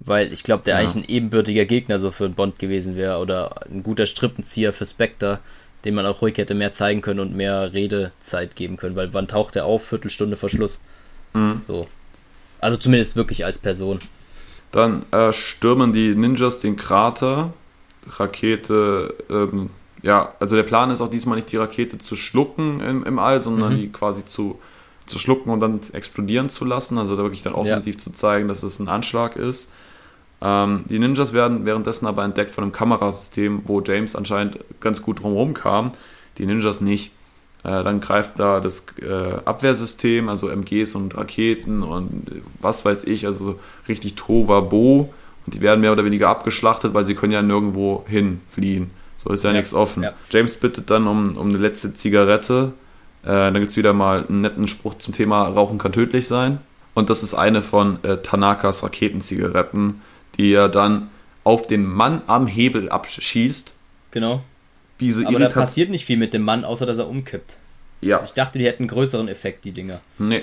Weil 0.00 0.32
ich 0.32 0.44
glaube, 0.44 0.64
der 0.64 0.74
ja. 0.74 0.80
eigentlich 0.80 1.04
ein 1.04 1.08
ebenbürtiger 1.08 1.66
Gegner 1.66 1.98
so 1.98 2.10
für 2.10 2.24
einen 2.24 2.34
Bond 2.34 2.58
gewesen 2.58 2.96
wäre 2.96 3.18
oder 3.18 3.66
ein 3.70 3.82
guter 3.82 4.06
Strippenzieher 4.06 4.72
für 4.72 4.86
Spectre, 4.86 5.40
den 5.84 5.94
man 5.94 6.06
auch 6.06 6.22
ruhig 6.22 6.36
hätte 6.38 6.54
mehr 6.54 6.72
zeigen 6.72 7.02
können 7.02 7.20
und 7.20 7.36
mehr 7.36 7.72
Redezeit 7.72 8.56
geben 8.56 8.76
können, 8.76 8.96
weil 8.96 9.12
wann 9.12 9.28
taucht 9.28 9.56
er 9.56 9.66
auf? 9.66 9.86
Viertelstunde 9.86 10.36
Verschluss. 10.36 10.80
Mhm. 11.34 11.60
So. 11.62 11.86
Also 12.60 12.76
zumindest 12.76 13.16
wirklich 13.16 13.44
als 13.44 13.58
Person. 13.58 13.98
Dann 14.72 15.04
äh, 15.10 15.32
stürmen 15.32 15.92
die 15.92 16.14
Ninjas 16.14 16.60
den 16.60 16.76
Krater. 16.76 17.52
Rakete, 18.06 19.14
ähm, 19.28 19.70
ja, 20.02 20.34
also 20.40 20.56
der 20.56 20.62
Plan 20.62 20.90
ist 20.90 21.00
auch 21.00 21.10
diesmal 21.10 21.36
nicht 21.36 21.52
die 21.52 21.56
Rakete 21.56 21.98
zu 21.98 22.16
schlucken 22.16 22.80
im, 22.80 23.04
im 23.04 23.18
All, 23.18 23.40
sondern 23.40 23.74
mhm. 23.74 23.78
die 23.78 23.92
quasi 23.92 24.24
zu, 24.24 24.58
zu 25.06 25.18
schlucken 25.18 25.50
und 25.50 25.60
dann 25.60 25.80
explodieren 25.92 26.48
zu 26.48 26.64
lassen. 26.64 26.98
Also 26.98 27.16
da 27.16 27.22
wirklich 27.22 27.42
dann 27.42 27.54
offensiv 27.54 27.96
ja. 27.96 27.98
zu 27.98 28.12
zeigen, 28.12 28.48
dass 28.48 28.62
es 28.62 28.78
ein 28.78 28.88
Anschlag 28.88 29.36
ist. 29.36 29.70
Ähm, 30.42 30.84
die 30.88 30.98
Ninjas 30.98 31.32
werden 31.32 31.66
währenddessen 31.66 32.06
aber 32.06 32.24
entdeckt 32.24 32.50
von 32.50 32.64
einem 32.64 32.72
Kamerasystem, 32.72 33.62
wo 33.64 33.80
James 33.80 34.16
anscheinend 34.16 34.58
ganz 34.80 35.02
gut 35.02 35.22
drumherum 35.22 35.54
kam. 35.54 35.92
Die 36.38 36.46
Ninjas 36.46 36.80
nicht. 36.80 37.12
Äh, 37.62 37.84
dann 37.84 38.00
greift 38.00 38.38
da 38.38 38.60
das 38.60 38.86
äh, 39.02 39.34
Abwehrsystem, 39.44 40.28
also 40.28 40.48
MGs 40.48 40.94
und 40.94 41.16
Raketen 41.16 41.82
und 41.82 42.42
was 42.60 42.84
weiß 42.84 43.04
ich, 43.04 43.26
also 43.26 43.58
richtig 43.86 44.14
Tovabo. 44.14 45.12
Und 45.46 45.54
die 45.54 45.60
werden 45.60 45.80
mehr 45.80 45.92
oder 45.92 46.04
weniger 46.04 46.28
abgeschlachtet, 46.28 46.94
weil 46.94 47.04
sie 47.04 47.14
können 47.14 47.32
ja 47.32 47.42
nirgendwo 47.42 48.04
hinfliehen. 48.08 48.90
So 49.16 49.32
ist 49.32 49.44
ja, 49.44 49.50
ja 49.50 49.56
nichts 49.56 49.74
offen. 49.74 50.02
Ja. 50.02 50.12
James 50.30 50.56
bittet 50.56 50.90
dann 50.90 51.06
um, 51.06 51.36
um 51.36 51.48
eine 51.50 51.58
letzte 51.58 51.92
Zigarette. 51.92 52.72
Äh, 53.22 53.28
dann 53.28 53.54
gibt 53.54 53.68
es 53.68 53.76
wieder 53.76 53.92
mal 53.92 54.24
einen 54.26 54.40
netten 54.40 54.66
Spruch 54.66 54.94
zum 54.96 55.12
Thema 55.12 55.44
Rauchen 55.44 55.76
kann 55.76 55.92
tödlich 55.92 56.26
sein. 56.26 56.60
Und 56.94 57.10
das 57.10 57.22
ist 57.22 57.34
eine 57.34 57.60
von 57.60 58.02
äh, 58.02 58.18
Tanakas 58.18 58.82
Raketenzigaretten, 58.82 60.00
die 60.40 60.54
er 60.54 60.70
dann 60.70 61.10
auf 61.44 61.66
den 61.66 61.84
Mann 61.84 62.22
am 62.26 62.46
Hebel 62.46 62.88
abschießt. 62.88 63.72
Genau. 64.10 64.42
Diese 64.98 65.26
Aber 65.26 65.38
da 65.38 65.48
passiert 65.48 65.90
nicht 65.90 66.06
viel 66.06 66.16
mit 66.16 66.32
dem 66.32 66.42
Mann, 66.42 66.64
außer 66.64 66.86
dass 66.86 66.96
er 66.96 67.08
umkippt. 67.08 67.56
Ja. 68.00 68.16
Also 68.16 68.28
ich 68.28 68.34
dachte, 68.34 68.58
die 68.58 68.64
hätten 68.64 68.84
einen 68.84 68.88
größeren 68.88 69.28
Effekt, 69.28 69.66
die 69.66 69.72
Dinger. 69.72 70.00
Nee. 70.18 70.42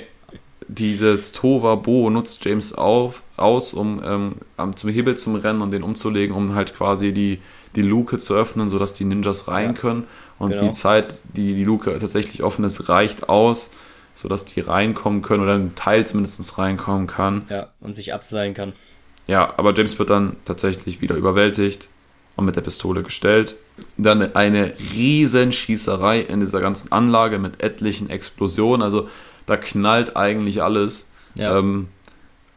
Dieses 0.68 1.32
Tovabo 1.32 2.10
nutzt 2.10 2.46
James 2.46 2.74
auf, 2.74 3.24
aus, 3.38 3.74
um 3.74 4.02
ähm, 4.06 4.76
zum 4.76 4.90
Hebel 4.90 5.18
zum 5.18 5.36
Rennen 5.36 5.62
und 5.62 5.72
den 5.72 5.82
umzulegen, 5.82 6.36
um 6.36 6.54
halt 6.54 6.76
quasi 6.76 7.12
die, 7.12 7.40
die 7.76 7.82
Luke 7.82 8.20
zu 8.20 8.36
öffnen, 8.36 8.70
sodass 8.70 8.94
die 8.94 9.06
Ninjas 9.06 9.48
rein 9.48 9.74
ja. 9.74 9.74
können. 9.74 10.04
Und 10.38 10.52
genau. 10.52 10.64
die 10.64 10.72
Zeit, 10.72 11.20
die 11.24 11.56
die 11.56 11.64
Luke 11.64 11.98
tatsächlich 12.00 12.44
offen 12.44 12.66
ist, 12.66 12.90
reicht 12.90 13.30
aus, 13.30 13.72
sodass 14.14 14.46
die 14.46 14.60
reinkommen 14.60 15.22
können 15.22 15.42
oder 15.42 15.56
ein 15.56 15.74
Teil 15.76 16.06
zumindest 16.06 16.58
reinkommen 16.58 17.08
kann. 17.08 17.44
Ja, 17.50 17.70
und 17.80 17.94
sich 17.94 18.14
abseilen 18.14 18.54
kann. 18.54 18.74
Ja, 19.28 19.54
aber 19.58 19.74
James 19.74 20.00
wird 20.00 20.10
dann 20.10 20.38
tatsächlich 20.46 21.02
wieder 21.02 21.16
überwältigt 21.16 21.90
und 22.36 22.46
mit 22.46 22.56
der 22.56 22.62
Pistole 22.62 23.04
gestellt. 23.04 23.56
Dann 23.98 24.34
eine 24.36 24.74
riesen 24.94 25.52
Schießerei 25.52 26.22
in 26.22 26.40
dieser 26.40 26.62
ganzen 26.62 26.92
Anlage 26.92 27.38
mit 27.38 27.62
etlichen 27.62 28.10
Explosionen. 28.10 28.82
Also 28.82 29.10
da 29.46 29.58
knallt 29.58 30.16
eigentlich 30.16 30.64
alles. 30.64 31.08
Ja. 31.36 31.58
Ähm, 31.58 31.90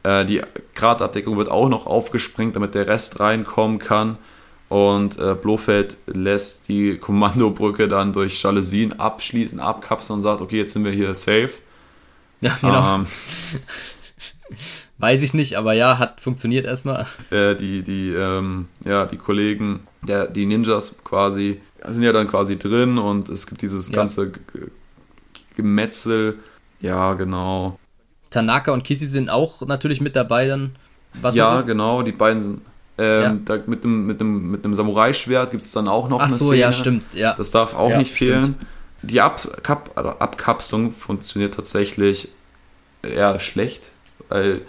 äh, 0.02 0.24
die 0.24 0.42
Gradabdeckung 0.74 1.36
wird 1.36 1.50
auch 1.50 1.68
noch 1.68 1.86
aufgesprengt, 1.86 2.56
damit 2.56 2.74
der 2.74 2.86
Rest 2.86 3.20
reinkommen 3.20 3.78
kann. 3.78 4.16
Und 4.68 5.18
äh, 5.18 5.34
Blofeld 5.34 5.96
lässt 6.06 6.68
die 6.68 6.96
Kommandobrücke 6.96 7.88
dann 7.88 8.12
durch 8.12 8.40
Jalousien 8.40 9.00
abschließen, 9.00 9.58
abkapseln 9.58 10.18
und 10.18 10.22
sagt, 10.22 10.40
okay, 10.40 10.58
jetzt 10.58 10.74
sind 10.74 10.84
wir 10.84 10.92
hier 10.92 11.12
safe. 11.14 11.50
Ja, 12.40 12.56
genau. 12.60 12.94
Ähm, 12.94 13.06
Weiß 15.00 15.22
ich 15.22 15.32
nicht, 15.32 15.56
aber 15.56 15.72
ja, 15.72 15.98
hat 15.98 16.20
funktioniert 16.20 16.66
erstmal. 16.66 17.06
Äh, 17.30 17.54
die, 17.56 17.82
die, 17.82 18.10
ähm, 18.10 18.68
ja, 18.84 19.06
die 19.06 19.16
Kollegen, 19.16 19.80
der, 20.02 20.26
die 20.26 20.44
Ninjas 20.44 20.96
quasi, 21.02 21.60
sind 21.88 22.02
ja 22.02 22.12
dann 22.12 22.26
quasi 22.26 22.58
drin 22.58 22.98
und 22.98 23.30
es 23.30 23.46
gibt 23.46 23.62
dieses 23.62 23.88
ja. 23.88 23.96
ganze 23.96 24.32
Gemetzel. 25.56 26.38
Ja, 26.80 27.14
genau. 27.14 27.78
Tanaka 28.30 28.72
und 28.72 28.84
Kissy 28.84 29.06
sind 29.06 29.30
auch 29.30 29.66
natürlich 29.66 30.00
mit 30.00 30.16
dabei 30.16 30.46
dann. 30.46 30.76
Was 31.14 31.34
ja, 31.34 31.62
genau, 31.62 32.02
die 32.02 32.12
beiden 32.12 32.40
sind. 32.40 32.60
Ähm, 32.98 33.22
ja. 33.22 33.56
da 33.56 33.62
mit 33.66 33.82
einem 33.82 34.06
mit 34.06 34.20
dem, 34.20 34.50
mit 34.50 34.64
dem 34.64 34.74
Samurai-Schwert 34.74 35.50
gibt 35.50 35.62
es 35.62 35.72
dann 35.72 35.88
auch 35.88 36.10
noch 36.10 36.20
Ach 36.20 36.26
eine 36.26 36.34
so, 36.34 36.46
Szene. 36.48 36.58
ja, 36.58 36.72
stimmt. 36.72 37.04
Ja. 37.14 37.34
Das 37.34 37.50
darf 37.50 37.74
auch 37.74 37.90
ja, 37.90 37.98
nicht 37.98 38.12
fehlen. 38.12 38.44
Stimmt. 38.44 38.66
Die 39.02 39.20
Ab 39.22 39.40
Kap 39.62 39.90
Abkapselung 39.96 40.92
funktioniert 40.92 41.54
tatsächlich 41.54 42.28
eher 43.02 43.40
schlecht, 43.40 43.92
weil 44.28 44.60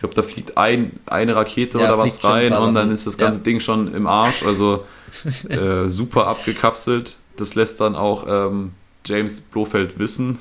ich 0.00 0.02
glaube, 0.02 0.14
da 0.14 0.22
fliegt 0.22 0.56
ein, 0.56 0.92
eine 1.04 1.36
Rakete 1.36 1.78
ja, 1.78 1.84
oder 1.84 1.98
was 1.98 2.24
rein 2.24 2.54
und 2.54 2.74
dann 2.74 2.90
ist 2.90 3.06
das 3.06 3.18
ganze 3.18 3.40
ja. 3.40 3.44
Ding 3.44 3.60
schon 3.60 3.92
im 3.92 4.06
Arsch. 4.06 4.42
Also 4.42 4.86
äh, 5.50 5.90
super 5.90 6.26
abgekapselt. 6.26 7.18
Das 7.36 7.54
lässt 7.54 7.82
dann 7.82 7.94
auch 7.94 8.24
ähm, 8.26 8.72
James 9.04 9.42
Blofeld 9.42 9.98
wissen. 9.98 10.38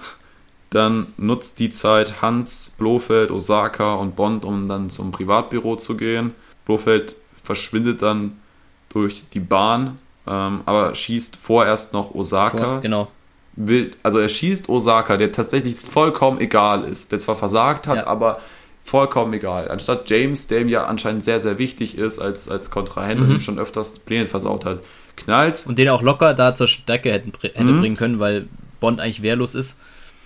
Dann 0.69 1.07
nutzt 1.17 1.59
die 1.59 1.69
Zeit 1.71 2.21
Hans, 2.21 2.73
Blofeld, 2.77 3.31
Osaka 3.31 3.95
und 3.95 4.15
Bond, 4.15 4.45
um 4.45 4.69
dann 4.69 4.89
zum 4.89 5.11
Privatbüro 5.11 5.75
zu 5.75 5.97
gehen. 5.97 6.33
Blofeld 6.63 7.17
verschwindet 7.43 8.01
dann 8.01 8.39
durch 8.87 9.25
die 9.33 9.41
Bahn, 9.41 9.97
ähm, 10.25 10.61
aber 10.65 10.95
schießt 10.95 11.35
vorerst 11.35 11.91
noch 11.91 12.15
Osaka. 12.15 12.57
Vor, 12.57 12.79
genau. 12.79 13.09
Will, 13.57 13.91
also 14.03 14.19
er 14.19 14.29
schießt 14.29 14.69
Osaka, 14.69 15.17
der 15.17 15.33
tatsächlich 15.33 15.77
vollkommen 15.77 16.39
egal 16.39 16.85
ist, 16.85 17.11
der 17.11 17.19
zwar 17.19 17.35
versagt 17.35 17.87
hat, 17.87 17.97
ja. 17.97 18.07
aber 18.07 18.39
vollkommen 18.83 19.33
egal. 19.33 19.69
Anstatt 19.69 20.09
James, 20.09 20.47
der 20.47 20.61
ihm 20.61 20.69
ja 20.69 20.85
anscheinend 20.85 21.23
sehr, 21.23 21.39
sehr 21.39 21.57
wichtig 21.57 21.97
ist 21.97 22.19
als, 22.19 22.49
als 22.49 22.71
Kontrahent 22.71 23.19
mhm. 23.19 23.25
und 23.25 23.31
ihm 23.33 23.39
schon 23.39 23.59
öfters 23.59 23.99
Pläne 23.99 24.25
versaut 24.25 24.65
hat, 24.65 24.81
knallt. 25.15 25.65
Und 25.67 25.77
den 25.77 25.89
auch 25.89 26.01
locker 26.01 26.33
da 26.33 26.55
zur 26.55 26.67
Stärke 26.67 27.11
hätten, 27.11 27.31
hätte 27.41 27.63
mhm. 27.63 27.79
bringen 27.79 27.97
können, 27.97 28.19
weil 28.19 28.47
Bond 28.79 28.99
eigentlich 28.99 29.21
wehrlos 29.21 29.55
ist. 29.55 29.79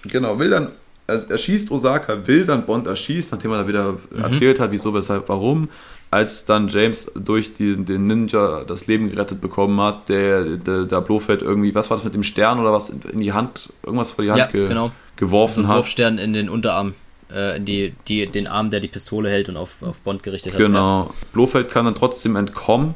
Genau, 0.03 0.39
will 0.39 0.49
dann, 0.49 0.71
also 1.07 1.29
er 1.29 1.37
schießt 1.37 1.71
Osaka, 1.71 2.27
will 2.27 2.45
dann 2.45 2.65
Bond 2.65 2.87
erschießt, 2.87 3.31
nachdem 3.31 3.51
er 3.51 3.63
da 3.63 3.67
wieder 3.67 3.91
mhm. 3.93 4.21
erzählt 4.21 4.59
hat, 4.59 4.71
wieso, 4.71 4.93
weshalb, 4.93 5.27
warum. 5.29 5.69
Als 6.11 6.45
dann 6.45 6.67
James 6.67 7.11
durch 7.15 7.55
die, 7.55 7.75
den 7.83 8.05
Ninja 8.05 8.63
das 8.65 8.85
Leben 8.85 9.09
gerettet 9.09 9.41
bekommen 9.41 9.81
hat, 9.81 10.09
der, 10.09 10.57
der, 10.57 10.83
der 10.83 11.01
Blofeld 11.01 11.41
irgendwie, 11.41 11.73
was 11.73 11.89
war 11.89 11.97
das 11.97 12.03
mit 12.03 12.13
dem 12.13 12.21
Stern 12.21 12.59
oder 12.59 12.71
was 12.71 12.89
in 12.89 13.19
die 13.19 13.33
Hand, 13.33 13.69
irgendwas 13.81 14.11
vor 14.11 14.23
die 14.23 14.29
Hand 14.29 14.37
ja, 14.37 14.45
ge 14.45 14.67
genau. 14.67 14.91
geworfen 15.15 15.61
also 15.61 15.69
hat. 15.69 15.77
Wurfstern 15.77 16.19
in 16.19 16.33
den 16.33 16.49
Unterarm 16.49 16.93
äh, 17.29 17.59
die, 17.59 17.93
die, 18.07 18.27
den 18.27 18.47
Arm, 18.47 18.69
der 18.69 18.79
die 18.79 18.87
Pistole 18.87 19.29
hält 19.29 19.49
und 19.49 19.57
auf, 19.57 19.81
auf 19.81 20.01
Bond 20.01 20.23
gerichtet 20.23 20.55
genau. 20.57 20.63
hat. 20.63 20.71
Genau. 20.71 21.03
Ja. 21.03 21.27
Blofeld 21.33 21.69
kann 21.69 21.85
dann 21.85 21.95
trotzdem 21.95 22.35
entkommen 22.35 22.95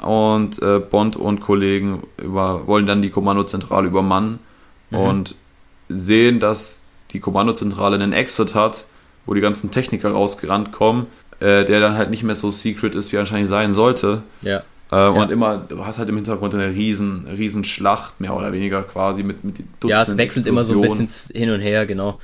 und 0.00 0.60
äh, 0.62 0.78
Bond 0.78 1.16
und 1.16 1.40
Kollegen 1.40 2.02
über, 2.16 2.66
wollen 2.66 2.86
dann 2.86 3.02
die 3.02 3.10
Kommandozentrale 3.10 3.86
übermannen 3.86 4.38
mhm. 4.90 4.98
und 4.98 5.34
sehen, 5.88 6.40
dass 6.40 6.86
die 7.10 7.20
Kommandozentrale 7.20 7.96
einen 7.96 8.12
Exit 8.12 8.54
hat, 8.54 8.84
wo 9.26 9.34
die 9.34 9.40
ganzen 9.40 9.70
Techniker 9.70 10.10
rausgerannt 10.10 10.72
kommen. 10.72 11.06
äh, 11.42 11.64
der 11.64 11.80
dann 11.80 11.96
halt 11.96 12.10
nicht 12.10 12.22
mehr 12.22 12.34
so 12.34 12.50
secret 12.50 12.94
ist, 12.94 13.10
wie 13.10 13.16
er 13.16 13.20
anscheinend 13.20 13.48
sein 13.48 13.72
sollte. 13.72 14.22
Ja. 14.42 14.62
Äh, 14.92 15.08
und 15.08 15.30
immer, 15.30 15.56
du 15.56 15.84
hast 15.84 15.98
halt 15.98 16.08
im 16.08 16.14
Hintergrund 16.16 16.54
eine 16.54 16.68
riesen, 16.68 17.26
riesen 17.26 17.64
Schlacht, 17.64 18.20
mehr 18.20 18.36
oder 18.36 18.52
weniger 18.52 18.82
quasi 18.82 19.22
mit, 19.22 19.42
mit 19.42 19.58
Dutzenden 19.58 19.88
Ja, 19.88 20.02
es 20.02 20.16
wechselt 20.16 20.46
immer 20.46 20.62
so 20.62 20.74
ein 20.74 20.80
bisschen 20.82 21.08
hin 21.34 21.50
und 21.50 21.60
her, 21.60 21.86
genau. 21.86 22.20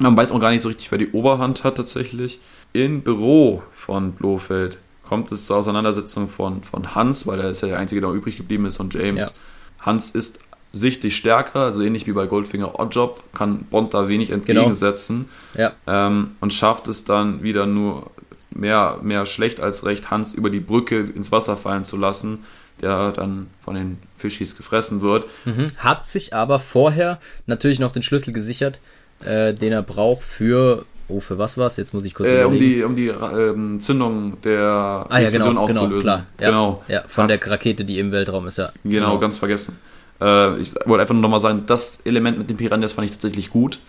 Man 0.00 0.16
weiß 0.16 0.32
auch 0.32 0.40
gar 0.40 0.50
nicht 0.50 0.62
so 0.62 0.68
richtig, 0.68 0.90
wer 0.90 0.98
die 0.98 1.10
Oberhand 1.12 1.62
hat 1.62 1.76
tatsächlich. 1.76 2.40
Im 2.72 3.02
Büro 3.02 3.62
von 3.74 4.12
Blofeld 4.12 4.78
kommt 5.02 5.30
es 5.30 5.44
zur 5.46 5.58
Auseinandersetzung 5.58 6.28
von, 6.28 6.62
von 6.64 6.94
Hans, 6.94 7.26
weil 7.26 7.38
er 7.40 7.50
ist 7.50 7.60
ja 7.60 7.68
der 7.68 7.78
Einzige, 7.78 8.00
der 8.00 8.08
noch 8.10 8.16
übrig 8.16 8.36
geblieben 8.36 8.64
ist, 8.64 8.80
und 8.80 8.94
James. 8.94 9.38
Hans 9.80 10.10
ist 10.10 10.40
sichtlich 10.72 11.16
stärker, 11.16 11.60
also 11.60 11.82
ähnlich 11.82 12.06
wie 12.06 12.12
bei 12.12 12.26
Goldfinger 12.26 12.78
Oddjob, 12.78 13.22
kann 13.34 13.64
Bond 13.64 13.92
da 13.92 14.08
wenig 14.08 14.30
entgegensetzen 14.30 15.28
Ja. 15.54 15.72
ähm, 15.86 16.36
und 16.40 16.54
schafft 16.54 16.88
es 16.88 17.04
dann 17.04 17.42
wieder 17.42 17.66
nur 17.66 18.10
mehr, 18.50 18.98
mehr 19.02 19.26
schlecht 19.26 19.60
als 19.60 19.84
recht, 19.84 20.10
Hans 20.10 20.32
über 20.32 20.48
die 20.48 20.60
Brücke 20.60 21.00
ins 21.00 21.32
Wasser 21.32 21.56
fallen 21.56 21.84
zu 21.84 21.96
lassen, 21.96 22.44
der 22.80 23.12
dann 23.12 23.48
von 23.64 23.74
den 23.74 23.98
Fischis 24.16 24.56
gefressen 24.56 25.02
wird. 25.02 25.26
Mhm. 25.44 25.66
Hat 25.78 26.06
sich 26.06 26.34
aber 26.34 26.58
vorher 26.58 27.20
natürlich 27.46 27.80
noch 27.80 27.92
den 27.92 28.02
Schlüssel 28.02 28.32
gesichert, 28.32 28.80
äh, 29.24 29.54
den 29.54 29.72
er 29.72 29.82
braucht 29.82 30.22
für. 30.22 30.84
Oh, 31.08 31.18
für 31.18 31.38
was 31.38 31.58
war's? 31.58 31.76
Jetzt 31.76 31.92
muss 31.92 32.04
ich 32.04 32.14
kurz 32.14 32.30
Äh, 32.30 32.44
um 32.44 32.56
die, 32.56 32.84
um 32.84 32.94
die 32.94 33.08
ähm, 33.08 33.80
Zündung 33.80 34.40
der 34.42 34.60
ah, 34.60 35.06
ja, 35.10 35.18
Explosion 35.18 35.54
genau, 35.56 35.66
genau, 35.66 35.80
auszulösen. 35.80 36.02
klar. 36.02 36.26
Ja, 36.40 36.46
Genau. 36.50 36.84
Ja, 36.86 37.02
von 37.08 37.24
Hat- 37.24 37.30
der 37.30 37.50
Rakete, 37.50 37.84
die 37.84 37.98
im 37.98 38.12
Weltraum 38.12 38.46
ist, 38.46 38.58
ja. 38.58 38.70
Genau, 38.84 39.18
ganz 39.18 39.36
vergessen. 39.38 39.76
Äh, 40.20 40.58
ich 40.60 40.70
wollte 40.86 41.00
einfach 41.02 41.14
nur 41.14 41.22
nochmal 41.22 41.40
sagen, 41.40 41.64
das 41.66 42.02
Element 42.04 42.38
mit 42.38 42.48
den 42.48 42.56
Piranhas 42.56 42.92
fand 42.92 43.06
ich 43.06 43.10
tatsächlich 43.10 43.50
gut, 43.50 43.80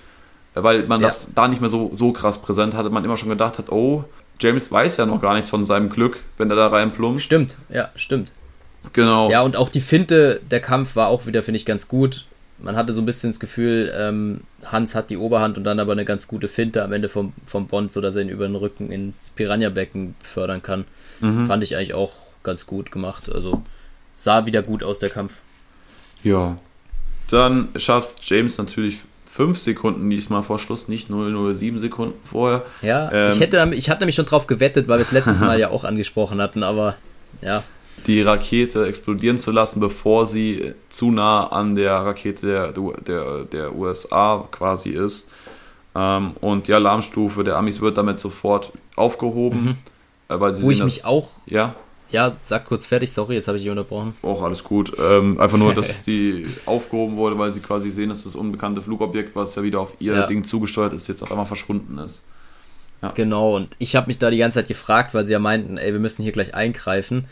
weil 0.55 0.87
man 0.87 0.99
das 0.99 1.31
da 1.35 1.47
nicht 1.47 1.61
mehr 1.61 1.69
so, 1.69 1.91
so 1.93 2.11
krass 2.11 2.41
präsent 2.41 2.73
hatte. 2.73 2.89
Man 2.89 3.05
immer 3.05 3.17
schon 3.17 3.29
gedacht 3.29 3.59
hat, 3.59 3.71
oh, 3.71 4.03
James 4.39 4.71
weiß 4.71 4.97
ja 4.97 5.05
noch 5.05 5.21
gar 5.21 5.35
nichts 5.35 5.51
von 5.51 5.63
seinem 5.63 5.89
Glück, 5.89 6.23
wenn 6.39 6.49
er 6.49 6.55
da 6.55 6.67
reinplumpst. 6.69 7.23
Stimmt, 7.23 7.55
ja, 7.69 7.89
stimmt. 7.95 8.31
Genau. 8.93 9.29
Ja, 9.29 9.43
und 9.43 9.57
auch 9.57 9.69
die 9.69 9.81
Finte, 9.81 10.41
der 10.49 10.59
Kampf 10.59 10.95
war 10.95 11.09
auch 11.09 11.27
wieder, 11.27 11.43
finde 11.43 11.57
ich, 11.57 11.67
ganz 11.67 11.87
gut. 11.87 12.25
Man 12.63 12.75
hatte 12.75 12.93
so 12.93 13.01
ein 13.01 13.05
bisschen 13.05 13.31
das 13.31 13.39
Gefühl, 13.39 13.91
ähm, 13.95 14.41
Hans 14.65 14.95
hat 14.95 15.09
die 15.09 15.17
Oberhand 15.17 15.57
und 15.57 15.63
dann 15.63 15.79
aber 15.79 15.91
eine 15.91 16.05
ganz 16.05 16.27
gute 16.27 16.47
Finte 16.47 16.83
am 16.83 16.93
Ende 16.93 17.09
vom, 17.09 17.33
vom 17.45 17.67
Bond, 17.67 17.91
sodass 17.91 18.15
er 18.15 18.21
ihn 18.21 18.29
über 18.29 18.47
den 18.47 18.55
Rücken 18.55 18.91
ins 18.91 19.31
Piranha-Becken 19.31 20.15
fördern 20.23 20.61
kann. 20.61 20.85
Mhm. 21.19 21.47
Fand 21.47 21.63
ich 21.63 21.75
eigentlich 21.75 21.93
auch 21.93 22.11
ganz 22.43 22.65
gut 22.65 22.91
gemacht. 22.91 23.31
Also 23.31 23.63
sah 24.15 24.45
wieder 24.45 24.61
gut 24.61 24.83
aus, 24.83 24.99
der 24.99 25.09
Kampf. 25.09 25.37
Ja. 26.23 26.57
Dann 27.29 27.69
schafft 27.77 28.19
James 28.29 28.57
natürlich 28.57 29.01
fünf 29.31 29.57
Sekunden 29.57 30.09
diesmal 30.09 30.43
vor 30.43 30.59
Schluss, 30.59 30.87
nicht 30.89 31.07
007 31.09 31.79
Sekunden 31.79 32.19
vorher. 32.25 32.63
Ja, 32.81 33.09
Ähm, 33.11 33.29
ich 33.29 33.39
hätte, 33.39 33.71
ich 33.73 33.89
hatte 33.89 34.01
nämlich 34.01 34.15
schon 34.15 34.25
drauf 34.25 34.45
gewettet, 34.45 34.87
weil 34.87 34.99
wir 34.99 35.03
es 35.03 35.11
letztes 35.11 35.39
Mal 35.41 35.59
ja 35.59 35.69
auch 35.69 35.85
angesprochen 35.85 36.41
hatten, 36.41 36.63
aber 36.63 36.97
ja, 37.41 37.63
die 38.07 38.21
Rakete 38.21 38.85
explodieren 38.87 39.37
zu 39.37 39.51
lassen, 39.51 39.79
bevor 39.79 40.25
sie 40.25 40.73
zu 40.89 41.11
nah 41.11 41.47
an 41.47 41.75
der 41.75 41.93
Rakete 41.93 42.47
der, 42.47 42.71
der, 43.05 43.43
der 43.45 43.75
USA 43.75 44.47
quasi 44.51 44.89
ist. 44.89 45.31
Ähm, 45.93 46.31
und 46.41 46.67
die 46.67 46.73
Alarmstufe 46.73 47.43
der 47.43 47.57
Amis 47.57 47.81
wird 47.81 47.97
damit 47.97 48.19
sofort 48.19 48.71
aufgehoben. 48.95 49.77
äh, 50.29 50.39
Weil 50.39 50.55
sie 50.55 50.61
Mhm. 50.61 50.65
Wo 50.67 50.71
ich 50.71 50.79
dass- 50.79 50.85
mich 50.95 51.05
auch- 51.05 51.29
Ja, 51.45 51.75
ja, 52.09 52.31
sag 52.41 52.65
kurz 52.65 52.85
fertig, 52.85 53.11
sorry, 53.11 53.35
jetzt 53.35 53.47
habe 53.47 53.57
ich 53.57 53.63
dich 53.63 53.69
unterbrochen. 53.71 54.15
auch 54.21 54.41
alles 54.41 54.63
gut. 54.63 54.93
Ähm, 54.99 55.39
einfach 55.39 55.57
nur, 55.57 55.73
dass 55.73 56.03
die 56.05 56.45
aufgehoben 56.65 57.17
wurde, 57.17 57.37
weil 57.37 57.51
sie 57.51 57.59
quasi 57.59 57.89
sehen, 57.89 58.09
dass 58.09 58.23
das 58.23 58.35
unbekannte 58.35 58.81
Flugobjekt, 58.81 59.35
was 59.35 59.55
ja 59.55 59.63
wieder 59.63 59.79
auf 59.81 59.93
ihr 59.99 60.13
Ja. 60.13 60.27
Ding 60.27 60.43
zugesteuert 60.45 60.93
ist, 60.93 61.07
jetzt 61.09 61.21
auf 61.23 61.31
einmal 61.31 61.45
verschwunden 61.45 61.97
ist. 61.99 62.23
Genau, 63.15 63.55
und 63.55 63.75
ich 63.79 63.95
habe 63.95 64.05
mich 64.07 64.19
da 64.19 64.29
die 64.29 64.37
ganze 64.37 64.59
Zeit 64.59 64.67
gefragt, 64.67 65.15
weil 65.15 65.25
sie 65.25 65.31
ja 65.33 65.39
meinten, 65.39 65.77
ey, 65.77 65.91
wir 65.91 65.99
müssen 65.99 66.21
hier 66.21 66.31
gleich 66.31 66.53
eingreifen. 66.53 67.25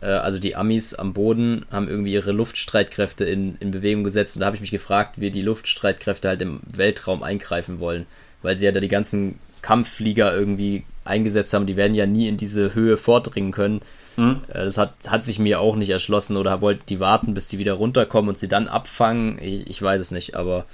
Äh, 0.00 0.06
Also 0.06 0.38
die 0.38 0.56
Amis 0.56 0.94
am 0.94 1.12
Boden 1.12 1.64
haben 1.70 1.88
irgendwie 1.88 2.12
ihre 2.12 2.32
Luftstreitkräfte 2.32 3.24
in, 3.24 3.56
in 3.60 3.70
Bewegung 3.70 4.04
gesetzt 4.04 4.36
und 4.36 4.40
da 4.40 4.46
habe 4.46 4.56
ich 4.56 4.60
mich 4.62 4.70
gefragt, 4.70 5.20
wie 5.20 5.30
die 5.30 5.42
Luftstreitkräfte 5.42 6.28
halt 6.28 6.42
im 6.42 6.60
Weltraum 6.72 7.22
eingreifen 7.22 7.80
wollen, 7.80 8.06
weil 8.42 8.56
sie 8.56 8.64
ja 8.66 8.72
da 8.72 8.80
die 8.80 8.88
ganzen 8.88 9.38
Kampfflieger 9.62 10.34
irgendwie 10.34 10.84
eingesetzt 11.04 11.52
haben, 11.54 11.66
die 11.66 11.76
werden 11.76 11.94
ja 11.94 12.06
nie 12.06 12.28
in 12.28 12.36
diese 12.36 12.74
Höhe 12.74 12.96
vordringen 12.96 13.52
können. 13.52 13.80
Mhm. 14.16 14.40
Äh, 14.48 14.64
Das 14.64 14.78
hat, 14.78 14.94
hat 15.06 15.24
sich 15.24 15.38
mir 15.38 15.60
auch 15.60 15.76
nicht 15.76 15.90
erschlossen 15.90 16.36
oder 16.36 16.60
wollten 16.60 16.84
die 16.88 17.00
warten, 17.00 17.34
bis 17.34 17.48
die 17.48 17.58
wieder 17.58 17.74
runterkommen 17.74 18.30
und 18.30 18.38
sie 18.38 18.48
dann 18.48 18.68
abfangen. 18.68 19.38
Ich, 19.40 19.68
ich 19.68 19.82
weiß 19.82 20.00
es 20.00 20.10
nicht, 20.10 20.34
aber 20.34 20.66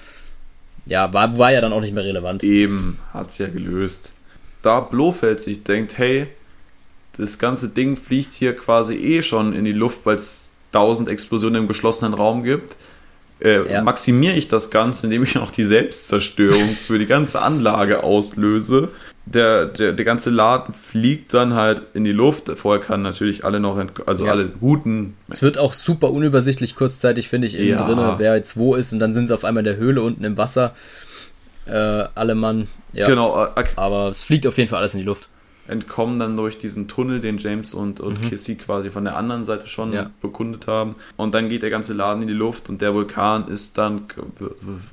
ja, 0.86 1.12
war, 1.12 1.36
war 1.36 1.53
ja 1.53 1.61
dann 1.61 1.73
auch 1.73 1.81
nicht 1.81 1.94
mehr 1.94 2.05
relevant. 2.05 2.44
Eben, 2.44 2.98
hat 3.12 3.28
es 3.31 3.39
ja 3.39 3.48
gelöst. 3.48 4.12
Da 4.62 4.81
Blofeld 4.81 5.40
sich 5.40 5.65
denkt, 5.65 5.98
hey, 5.98 6.28
das 7.18 7.38
ganze 7.38 7.68
Ding 7.68 7.97
fliegt 7.97 8.32
hier 8.32 8.55
quasi 8.56 8.94
eh 8.94 9.22
schon 9.22 9.52
in 9.55 9.64
die 9.64 9.72
Luft, 9.72 10.01
weil 10.05 10.16
es 10.16 10.48
tausend 10.72 11.09
Explosionen 11.09 11.62
im 11.62 11.68
geschlossenen 11.68 12.12
Raum 12.14 12.43
gibt, 12.44 12.76
äh, 13.43 13.70
Ja. 13.70 13.82
maximiere 13.82 14.34
ich 14.34 14.48
das 14.48 14.70
Ganze, 14.70 15.06
indem 15.06 15.22
ich 15.22 15.34
noch 15.34 15.51
die 15.51 15.64
Selbstzerstörung 15.64 16.68
für 16.86 16.98
die 16.98 17.06
ganze 17.06 17.40
Anlage 17.43 18.02
auslöse. 18.02 18.88
Der, 19.28 19.66
der, 19.66 19.93
der 19.93 20.05
ganze 20.05 20.30
Laden 20.30 20.72
fliegt 20.72 21.34
dann 21.34 21.55
halt 21.55 21.82
in 21.94 22.05
die 22.05 22.12
Luft. 22.12 22.48
Vorher 22.56 22.80
kann 22.84 23.02
natürlich 23.02 23.44
alle 23.44 23.59
noch, 23.59 23.76
also 24.06 24.24
Ja. 24.26 24.30
alle 24.32 24.47
guten 24.48 25.14
Es 25.28 25.43
wird 25.43 25.59
auch 25.59 25.72
super 25.72 26.12
unübersichtlich 26.12 26.76
kurzzeitig, 26.76 27.28
finde 27.28 27.48
ich, 27.48 27.56
innen 27.56 27.70
Ja. 27.70 27.84
drin, 27.86 27.98
wer 28.18 28.36
jetzt 28.36 28.56
wo 28.56 28.74
ist 28.76 28.93
und 28.93 29.01
dann 29.01 29.14
sind 29.14 29.26
sie 29.26 29.34
auf 29.34 29.44
einmal 29.44 29.62
in 29.62 29.64
der 29.72 29.76
Höhle 29.78 30.01
unten 30.02 30.22
im 30.22 30.36
Wasser. 30.36 30.74
Äh, 31.66 31.72
alle 31.72 32.34
Mann. 32.36 32.68
Ja. 32.93 33.06
genau, 33.09 33.44
äh, 33.56 33.64
Aber 33.74 34.10
es 34.10 34.22
fliegt 34.22 34.47
auf 34.47 34.56
jeden 34.59 34.70
Fall 34.70 34.78
alles 34.78 34.94
in 34.94 35.01
die 35.01 35.06
Luft. 35.06 35.28
Entkommen 35.68 36.18
dann 36.18 36.36
durch 36.36 36.59
diesen 36.59 36.88
Tunnel, 36.88 37.20
den 37.20 37.38
James 37.38 37.74
und, 37.74 38.01
und 38.01 38.22
Kissy 38.22 38.55
quasi 38.56 38.90
von 38.90 39.05
der 39.05 39.16
anderen 39.16 39.44
Seite 39.44 39.66
schon 39.68 39.88
Mhm. 39.88 39.94
Ja. 39.94 40.10
bekundet 40.20 40.66
haben. 40.66 40.94
Und 41.16 41.34
dann 41.34 41.48
geht 41.48 41.62
der 41.62 41.70
ganze 41.70 41.93
Laden 41.94 42.22
in 42.22 42.28
die 42.28 42.34
Luft 42.34 42.68
und 42.68 42.80
der 42.82 42.94
Vulkan 42.94 43.48
ist 43.48 43.76
dann 43.78 44.02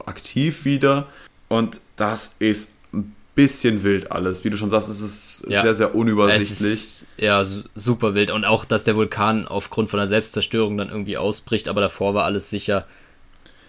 aktiv 0.05 0.65
wieder. 0.65 1.07
Und 1.49 1.79
das 1.95 2.35
ist 2.39 2.71
ein 2.93 3.15
bisschen 3.35 3.83
wild 3.83 4.11
alles. 4.11 4.43
Wie 4.43 4.49
du 4.49 4.57
schon 4.57 4.69
sagst, 4.69 4.89
es 4.89 5.01
ist 5.01 5.45
Ja. 5.49 5.61
sehr, 5.61 5.73
sehr 5.73 5.95
unübersichtlich. 5.95 6.49
ist, 6.73 7.05
ja, 7.17 7.43
su- 7.43 7.63
super 7.75 8.13
wild. 8.15 8.31
Und 8.31 8.45
auch, 8.45 8.65
dass 8.65 8.83
der 8.83 8.95
Vulkan 8.95 9.47
aufgrund 9.47 9.89
von 9.89 9.99
der 9.99 10.07
Selbstzerstörung 10.07 10.77
dann 10.77 10.89
irgendwie 10.89 11.17
ausbricht, 11.17 11.67
aber 11.67 11.81
davor 11.81 12.13
war 12.13 12.25
alles 12.25 12.49
sicher. 12.49 12.85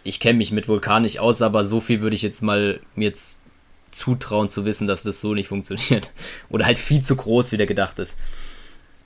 Ich 0.02 0.20
kenne 0.20 0.39
mich 0.39 0.52
mit 0.52 0.68
Vulkan 0.68 1.02
nicht 1.02 1.20
aus, 1.20 1.40
aber 1.43 1.64
so 1.64 1.81
viel 1.81 2.02
würde 2.02 2.16
ich 2.16 2.22
jetzt 2.22 2.43
mal 2.43 2.81
mir 2.94 3.06
jetzt 3.09 3.39
zutrauen 3.94 4.48
zu 4.48 4.64
wissen, 4.64 4.86
dass 4.86 5.02
das 5.02 5.20
so 5.20 5.34
nicht 5.34 5.48
funktioniert. 5.48 6.12
Oder 6.50 6.66
halt 6.66 6.78
viel 6.78 7.02
zu 7.02 7.16
groß, 7.16 7.52
wie 7.52 7.56
der 7.56 7.66
gedacht 7.66 7.98
ist. 7.98 8.18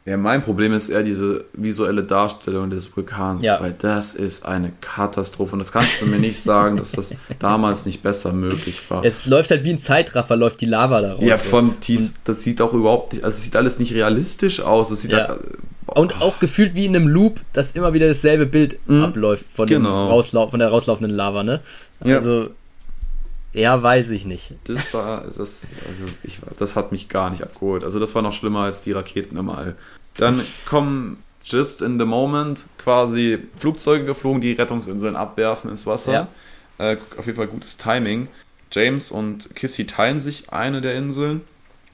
Ja, 0.04 0.16
mein 0.16 0.40
Problem 0.40 0.72
ist 0.72 0.88
eher 0.88 1.02
diese 1.02 1.44
visuelle 1.52 2.02
Darstellung 2.02 2.70
des 2.70 2.96
Vulkans, 2.96 3.44
Ja. 3.44 3.60
weil 3.60 3.74
das 3.78 4.14
ist 4.14 4.46
eine 4.46 4.72
Katastrophe. 4.80 5.52
Und 5.52 5.58
das 5.58 5.70
kannst 5.70 6.00
du 6.00 6.06
mir 6.06 6.18
nicht 6.18 6.40
sagen, 6.40 6.78
dass 6.78 6.92
das 6.92 7.14
damals 7.38 7.84
nicht 7.84 8.02
besser 8.02 8.32
möglich 8.32 8.80
war. 8.90 9.04
Es 9.04 9.26
läuft 9.26 9.50
halt 9.50 9.64
wie 9.64 9.70
ein 9.70 9.78
Zeitraffer, 9.78 10.34
läuft 10.36 10.62
die 10.62 10.66
Lava 10.66 11.02
da 11.02 11.12
raus. 11.12 11.22
ja, 11.22 11.36
von 11.36 11.74
dies, 11.82 12.14
das 12.24 12.42
sieht 12.42 12.62
auch 12.62 12.72
überhaupt 12.72 13.12
nicht, 13.12 13.24
also 13.24 13.36
es 13.36 13.44
sieht 13.44 13.54
alles 13.54 13.78
nicht 13.78 13.92
realistisch 13.92 14.60
aus. 14.60 14.90
Es 14.90 15.02
sieht 15.02 15.12
Ja. 15.12 15.28
halt- 15.28 15.40
Und 15.84 16.22
auch 16.22 16.38
gefühlt 16.38 16.74
wie 16.74 16.86
in 16.86 16.96
einem 16.96 17.08
Loop, 17.08 17.40
dass 17.52 17.72
immer 17.72 17.92
wieder 17.92 18.08
dasselbe 18.08 18.46
Bild 18.46 18.78
abläuft 18.88 19.44
von, 19.52 19.66
Genau. 19.66 20.22
Von 20.22 20.58
der 20.58 20.68
rauslaufenden 20.68 21.14
Lava, 21.14 21.42
ne? 21.42 21.60
Also, 22.00 22.42
ja, 22.44 22.48
weiß 23.82 24.10
ich 24.10 24.24
nicht. 24.24 24.54
Das 24.64 24.94
war, 24.94 25.22
das, 25.22 25.70
also 25.86 26.04
ich, 26.22 26.38
das 26.58 26.76
hat 26.76 26.92
mich 26.92 27.08
gar 27.08 27.30
nicht 27.30 27.42
abgeholt. 27.42 27.82
Also 27.84 27.98
das 27.98 28.14
war 28.14 28.22
noch 28.22 28.32
schlimmer 28.32 28.60
als 28.60 28.82
die 28.82 28.92
Raketen 28.92 29.36
im 29.36 29.50
All. 29.50 29.76
Dann 30.16 30.42
kommen 30.66 31.22
just 31.44 31.82
in 31.82 31.98
the 31.98 32.04
moment 32.04 32.66
quasi 32.78 33.38
Flugzeuge 33.56 34.04
geflogen, 34.04 34.40
die 34.40 34.52
Rettungsinseln 34.52 35.16
abwerfen 35.16 35.70
ins 35.70 35.86
Wasser. 35.86 36.28
Äh, 36.78 36.96
auf 37.16 37.26
jeden 37.26 37.36
Fall 37.36 37.48
gutes 37.48 37.76
Timing. 37.78 38.28
James 38.70 39.10
und 39.10 39.54
Kissy 39.56 39.86
teilen 39.86 40.20
sich 40.20 40.52
eine 40.52 40.80
der 40.80 40.94
Inseln 40.94 41.40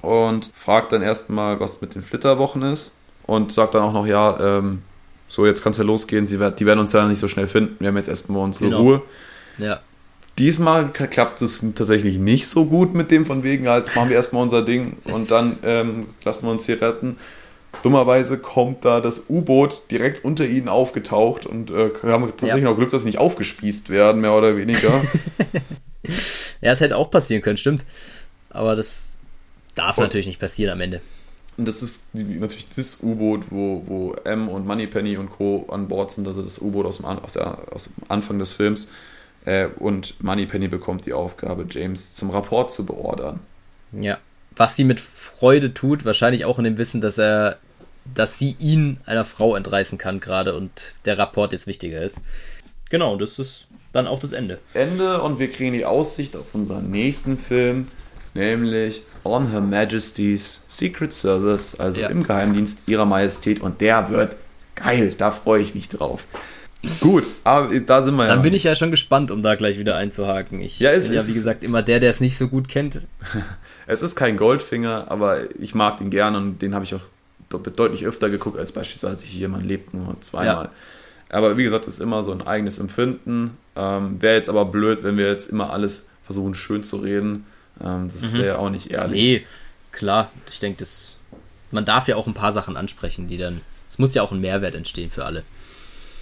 und 0.03 0.51
fragt 0.55 0.93
dann 0.93 1.03
erstmal, 1.03 1.61
was 1.61 1.81
mit 1.81 1.95
den 1.95 2.03
Flitterwochen 2.03 2.63
ist. 2.63 2.97
Und 3.27 3.53
sagt 3.53 3.75
dann 3.75 3.83
auch 3.83 3.93
noch, 3.95 4.07
ja, 4.07 4.59
ähm, 4.59 4.83
so 5.29 5.47
jetzt 5.47 5.63
kann 5.63 5.73
es 5.73 5.79
ja 5.79 5.85
losgehen, 5.85 6.27
sie 6.27 6.37
die 6.37 6.67
werden 6.67 6.81
uns 6.81 6.93
ja 6.93 7.07
nicht 7.09 7.21
so 7.21 7.29
schnell 7.29 7.47
finden. 7.47 7.77
Wir 7.79 7.89
haben 7.89 7.97
jetzt 7.97 8.09
erstmal 8.09 8.43
unsere 8.43 8.67
Genau. 8.67 8.81
Ruhe. 8.83 9.03
Ja. 9.57 9.81
Diesmal 10.39 10.89
klappt 10.93 11.43
es 11.43 11.65
tatsächlich 11.77 12.17
nicht 12.19 12.49
so 12.49 12.65
gut 12.65 12.93
mit 12.95 13.11
dem 13.13 13.25
von 13.25 13.45
wegen, 13.45 13.69
als 13.69 13.95
machen 13.95 14.09
wir 14.09 14.17
erstmal 14.17 14.43
unser 14.43 14.63
Ding 14.63 14.97
und 15.05 15.31
dann 15.31 15.59
ähm, 15.63 16.07
lassen 16.25 16.47
wir 16.47 16.51
uns 16.51 16.67
hier 16.67 16.81
retten. 16.83 17.17
Dummerweise 17.83 18.39
kommt 18.39 18.85
da 18.85 19.01
das 19.01 19.27
U-Boot 19.29 19.83
direkt 19.91 20.25
unter 20.25 20.45
ihnen 20.47 20.69
aufgetaucht 20.69 21.47
und 21.47 21.71
äh, 21.71 21.91
wir 22.03 22.13
haben 22.13 22.27
tatsächlich 22.27 22.65
Ja. 22.65 22.71
noch 22.71 22.77
Glück, 22.77 22.91
dass 22.91 23.03
sie 23.03 23.09
nicht 23.09 23.19
aufgespießt 23.19 23.91
werden, 23.91 24.21
mehr 24.21 24.35
oder 24.35 24.57
weniger. 24.57 25.03
Ja, 26.61 26.73
es 26.73 26.81
hätte 26.81 26.97
auch 26.97 27.11
passieren 27.11 27.41
können, 27.43 27.57
stimmt. 27.57 27.83
Aber 28.51 28.75
das 28.77 29.19
darf 29.75 29.97
Und- 29.99 30.05
natürlich 30.05 30.27
nicht 30.27 30.39
passieren 30.41 30.73
am 30.73 30.81
Ende. 30.81 31.01
und 31.57 31.67
das 31.69 31.83
ist 31.83 32.07
natürlich 32.15 32.69
das 32.75 32.99
U-Boot, 33.03 33.45
wo, 33.51 33.83
wo 33.87 34.15
M 34.25 34.49
und 34.49 34.67
Moneypenny 34.67 35.17
und 35.17 35.31
Co. 35.31 35.67
an 35.71 35.89
Bord 35.89 36.11
sind, 36.11 36.27
also 36.27 36.43
das 36.43 36.59
U-Boot 36.61 36.87
aus, 36.87 36.99
dem 36.99 37.07
aus, 37.07 37.33
der- 37.35 37.59
aus 37.71 37.85
dem 37.85 37.95
Anfang 38.09 38.39
des 38.39 38.53
Films. 38.55 38.89
Äh, 39.45 39.67
und 39.79 40.23
Moneypenny 40.23 40.69
bekommt 40.69 41.07
die 41.07 41.13
Aufgabe, 41.13 41.67
James 41.69 42.15
zum 42.15 42.31
Rapport 42.31 42.71
zu 42.71 42.87
beordern. 42.87 43.41
Ja. 43.93 44.19
was 44.57 44.77
sie 44.77 44.85
mit 44.85 45.01
Freude 45.01 45.75
tut, 45.75 46.05
wahrscheinlich 46.05 46.45
auch 46.45 46.59
in 46.59 46.65
dem 46.65 46.79
Wissen, 46.79 47.01
dass 47.01 47.19
er, 47.19 47.59
dass 48.15 48.39
sie 48.39 48.57
ihn 48.59 48.99
einer 49.07 49.25
Frau 49.25 49.57
entreißen 49.57 49.99
kann 49.99 50.21
gerade 50.21 50.57
und 50.57 50.95
der 51.05 51.19
Rapport 51.19 51.53
jetzt 51.53 51.67
wichtiger 51.67 52.03
ist. 52.03 52.21
Genau, 52.91 53.13
und 53.13 53.23
das 53.23 53.39
ist 53.39 53.67
dann 53.93 54.07
auch 54.07 54.19
das 54.19 54.33
Ende. 54.33 54.59
Ende 54.75 55.23
und 55.23 55.39
wir 55.39 55.49
kriegen 55.49 55.73
die 55.73 55.85
Aussicht 55.85 56.37
auf 56.37 56.55
unseren 56.55 56.91
nächsten 56.91 57.39
Film, 57.39 57.89
nämlich 58.35 59.03
On 59.25 59.51
Her 59.51 59.61
Majesty's 59.61 60.63
Secret 60.69 61.13
Service, 61.13 61.79
also 61.79 62.01
ja. 62.01 62.09
im 62.09 62.25
Geheimdienst 62.25 62.83
ihrer 62.87 63.05
Majestät 63.05 63.61
und 63.61 63.81
der 63.81 64.11
wird 64.11 64.37
geil, 64.75 65.15
da 65.17 65.31
freue 65.31 65.63
ich 65.63 65.75
mich 65.75 65.89
drauf. 65.89 66.27
Gut, 67.01 67.25
aber 67.45 67.79
da 67.81 68.03
sind 68.03 68.17
wir 68.17 68.25
ja. 68.25 68.31
Dann 68.31 68.43
bin 68.43 68.55
ich 68.55 68.65
ja 68.65 68.75
schon 68.75 68.91
gespannt, 68.91 69.31
um 69.31 69.43
da 69.43 69.55
gleich 69.55 69.79
wieder 69.79 69.97
einzuhaken. 69.97 70.61
Ich 70.61 70.81
ja, 70.81 70.91
bin 70.91 71.13
ja, 71.13 71.27
wie 71.27 71.35
gesagt, 71.35 71.65
immer 71.65 71.83
der, 71.83 72.01
der 72.01 72.11
es 72.11 72.21
nicht 72.21 72.37
so 72.37 72.49
gut 72.49 72.69
kennt. 72.69 73.01
es 73.87 74.03
ist 74.03 74.17
kein 74.17 74.37
Goldfinger, 74.37 75.11
aber 75.11 75.55
ich 75.59 75.75
mag 75.75 75.99
den 75.99 76.11
gern 76.11 76.37
und 76.37 76.63
den 76.63 76.75
habe 76.75 76.85
ich 76.85 76.95
auch 76.95 77.01
deutlich 77.77 78.07
öfter 78.07 78.31
geguckt, 78.31 78.59
als 78.59 78.73
beispielsweise 78.73 79.27
hier 79.27 79.49
man 79.49 79.67
lebt 79.67 79.95
nur 79.95 80.21
zweimal. 80.21 80.65
Ja. 80.65 80.71
Aber 81.29 81.57
wie 81.57 81.65
gesagt, 81.65 81.87
es 81.87 81.95
ist 81.95 82.01
immer 82.01 82.25
so 82.25 82.33
ein 82.33 82.43
eigenes 82.43 82.79
Empfinden. 82.79 83.57
Ähm, 83.77 84.21
wäre 84.21 84.37
jetzt 84.37 84.49
aber 84.49 84.65
blöd, 84.65 85.03
wenn 85.03 85.17
wir 85.17 85.29
jetzt 85.29 85.51
immer 85.51 85.71
alles 85.71 86.09
versuchen 86.23 86.55
schön 86.55 86.83
zu 86.83 86.97
reden. 86.97 87.47
Ähm, 87.83 88.11
das 88.13 88.33
mhm. 88.33 88.37
wäre 88.37 88.47
ja 88.47 88.59
auch 88.59 88.71
nicht 88.71 88.91
ehrlich. 88.91 89.15
Nee, 89.15 89.47
klar. 89.93 90.31
Ich 90.51 90.61
denke, 90.61 90.85
man 91.71 91.85
darf 91.85 92.09
ja 92.09 92.17
auch 92.17 92.27
ein 92.27 92.35
paar 92.35 92.53
Sachen 92.53 92.77
ansprechen, 92.77 93.29
die 93.29 93.37
dann. 93.37 93.61
Es 93.89 93.99
muss 93.99 94.15
ja 94.15 94.23
auch 94.23 94.33
ein 94.33 94.41
Mehrwert 94.41 94.75
entstehen 94.75 95.11
für 95.11 95.25
alle 95.25 95.45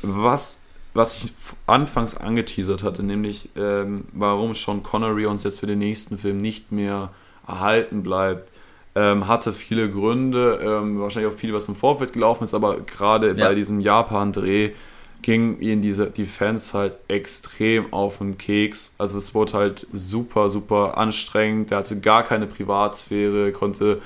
was, 0.02 0.62
was 0.94 1.16
ich 1.16 1.32
anfangs 1.66 2.16
angeteasert 2.16 2.82
hatte, 2.82 3.02
nämlich 3.02 3.50
ähm, 3.56 4.04
warum 4.12 4.54
Sean 4.54 4.82
Connery 4.82 5.26
uns 5.26 5.44
jetzt 5.44 5.60
für 5.60 5.66
den 5.66 5.78
nächsten 5.78 6.18
Film 6.18 6.38
nicht 6.38 6.72
mehr 6.72 7.10
erhalten 7.46 8.02
bleibt, 8.02 8.50
ähm, 8.94 9.26
hatte 9.26 9.52
viele 9.52 9.90
Gründe, 9.90 10.60
ähm, 10.62 11.00
wahrscheinlich 11.00 11.32
auch 11.32 11.38
viel, 11.38 11.54
was 11.54 11.68
im 11.68 11.76
Vorfeld 11.76 12.12
gelaufen 12.12 12.44
ist, 12.44 12.54
aber 12.54 12.80
gerade 12.80 13.28
ja. 13.28 13.48
bei 13.48 13.54
diesem 13.54 13.80
Japan-Dreh 13.80 14.72
ging 15.22 15.60
ihnen 15.60 15.82
diese, 15.82 16.10
die 16.10 16.26
Fans 16.26 16.74
halt 16.74 16.94
extrem 17.08 17.92
auf 17.92 18.18
den 18.18 18.36
Keks. 18.36 18.94
Also 18.98 19.18
es 19.18 19.34
wurde 19.34 19.52
halt 19.54 19.86
super, 19.92 20.50
super 20.50 20.98
anstrengend. 20.98 21.70
Der 21.70 21.78
hatte 21.78 22.00
gar 22.00 22.24
keine 22.24 22.48
Privatsphäre, 22.48 23.52
konnte 23.52 24.02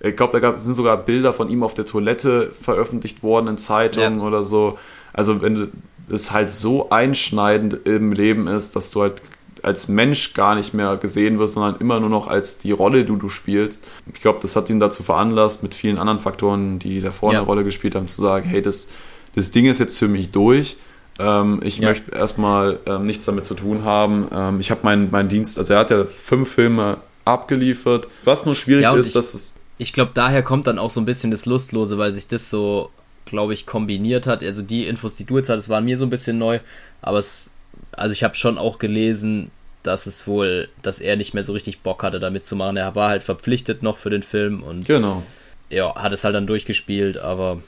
ich 0.00 0.14
glaube, 0.14 0.40
da 0.40 0.56
sind 0.56 0.74
sogar 0.74 0.96
Bilder 0.96 1.32
von 1.32 1.48
ihm 1.48 1.62
auf 1.62 1.74
der 1.74 1.84
Toilette 1.84 2.52
veröffentlicht 2.60 3.22
worden 3.22 3.48
in 3.48 3.58
Zeitungen 3.58 4.20
ja. 4.20 4.24
oder 4.24 4.44
so. 4.44 4.78
Also 5.12 5.42
wenn 5.42 5.70
es 6.10 6.32
halt 6.32 6.50
so 6.50 6.90
einschneidend 6.90 7.86
im 7.86 8.12
Leben 8.12 8.46
ist, 8.46 8.76
dass 8.76 8.90
du 8.90 9.02
halt 9.02 9.22
als 9.62 9.88
Mensch 9.88 10.34
gar 10.34 10.54
nicht 10.54 10.74
mehr 10.74 10.96
gesehen 10.96 11.38
wirst, 11.38 11.54
sondern 11.54 11.76
immer 11.80 12.00
nur 12.00 12.08
noch 12.08 12.28
als 12.28 12.58
die 12.58 12.72
Rolle, 12.72 13.04
die 13.04 13.18
du 13.18 13.28
spielst. 13.28 13.84
Ich 14.12 14.20
glaube, 14.20 14.38
das 14.42 14.56
hat 14.56 14.70
ihn 14.70 14.80
dazu 14.80 15.02
veranlasst, 15.02 15.62
mit 15.62 15.74
vielen 15.74 15.98
anderen 15.98 16.18
Faktoren, 16.18 16.78
die 16.78 17.00
davor 17.00 17.32
ja. 17.32 17.38
eine 17.38 17.46
Rolle 17.46 17.64
gespielt 17.64 17.94
haben, 17.94 18.06
zu 18.06 18.20
sagen, 18.20 18.48
hey, 18.48 18.62
das, 18.62 18.90
das 19.34 19.50
Ding 19.50 19.66
ist 19.66 19.80
jetzt 19.80 19.98
für 19.98 20.08
mich 20.08 20.30
durch. 20.30 20.76
Ähm, 21.18 21.60
ich 21.64 21.78
ja. 21.78 21.88
möchte 21.88 22.12
erstmal 22.12 22.78
ähm, 22.86 23.04
nichts 23.04 23.26
damit 23.26 23.46
zu 23.46 23.54
tun 23.54 23.84
haben. 23.84 24.28
Ähm, 24.32 24.60
ich 24.60 24.70
habe 24.70 24.80
meinen 24.84 25.08
mein 25.10 25.28
Dienst, 25.28 25.58
also 25.58 25.74
er 25.74 25.80
hat 25.80 25.90
ja 25.90 26.04
fünf 26.04 26.52
Filme 26.52 26.98
abgeliefert. 27.24 28.08
Was 28.24 28.46
nur 28.46 28.54
schwierig 28.54 28.84
ja, 28.84 28.94
ist, 28.94 29.08
ich, 29.08 29.12
dass 29.12 29.34
es. 29.34 29.54
Ich 29.78 29.92
glaube, 29.92 30.12
daher 30.14 30.42
kommt 30.42 30.66
dann 30.66 30.78
auch 30.78 30.90
so 30.90 31.00
ein 31.00 31.04
bisschen 31.04 31.30
das 31.30 31.46
Lustlose, 31.46 31.98
weil 31.98 32.12
sich 32.12 32.28
das 32.28 32.50
so 32.50 32.90
glaube 33.28 33.54
ich, 33.54 33.66
kombiniert 33.66 34.26
hat. 34.26 34.42
Also 34.42 34.62
die 34.62 34.86
Infos, 34.86 35.16
die 35.16 35.24
du 35.24 35.38
jetzt 35.38 35.48
hattest, 35.48 35.68
waren 35.68 35.84
mir 35.84 35.96
so 35.96 36.06
ein 36.06 36.10
bisschen 36.10 36.38
neu, 36.38 36.60
aber 37.02 37.18
es, 37.18 37.48
also 37.92 38.12
ich 38.12 38.24
habe 38.24 38.34
schon 38.34 38.58
auch 38.58 38.78
gelesen, 38.78 39.50
dass 39.82 40.06
es 40.06 40.26
wohl, 40.26 40.68
dass 40.82 41.00
er 41.00 41.16
nicht 41.16 41.34
mehr 41.34 41.42
so 41.42 41.52
richtig 41.52 41.80
Bock 41.80 42.02
hatte, 42.02 42.20
damit 42.20 42.44
zu 42.44 42.56
machen. 42.56 42.76
Er 42.76 42.94
war 42.94 43.10
halt 43.10 43.22
verpflichtet 43.22 43.82
noch 43.82 43.96
für 43.96 44.10
den 44.10 44.22
Film 44.22 44.62
und 44.62 44.86
genau. 44.86 45.22
ja, 45.70 45.94
hat 45.94 46.12
es 46.12 46.24
halt 46.24 46.34
dann 46.34 46.46
durchgespielt, 46.46 47.18
aber 47.18 47.62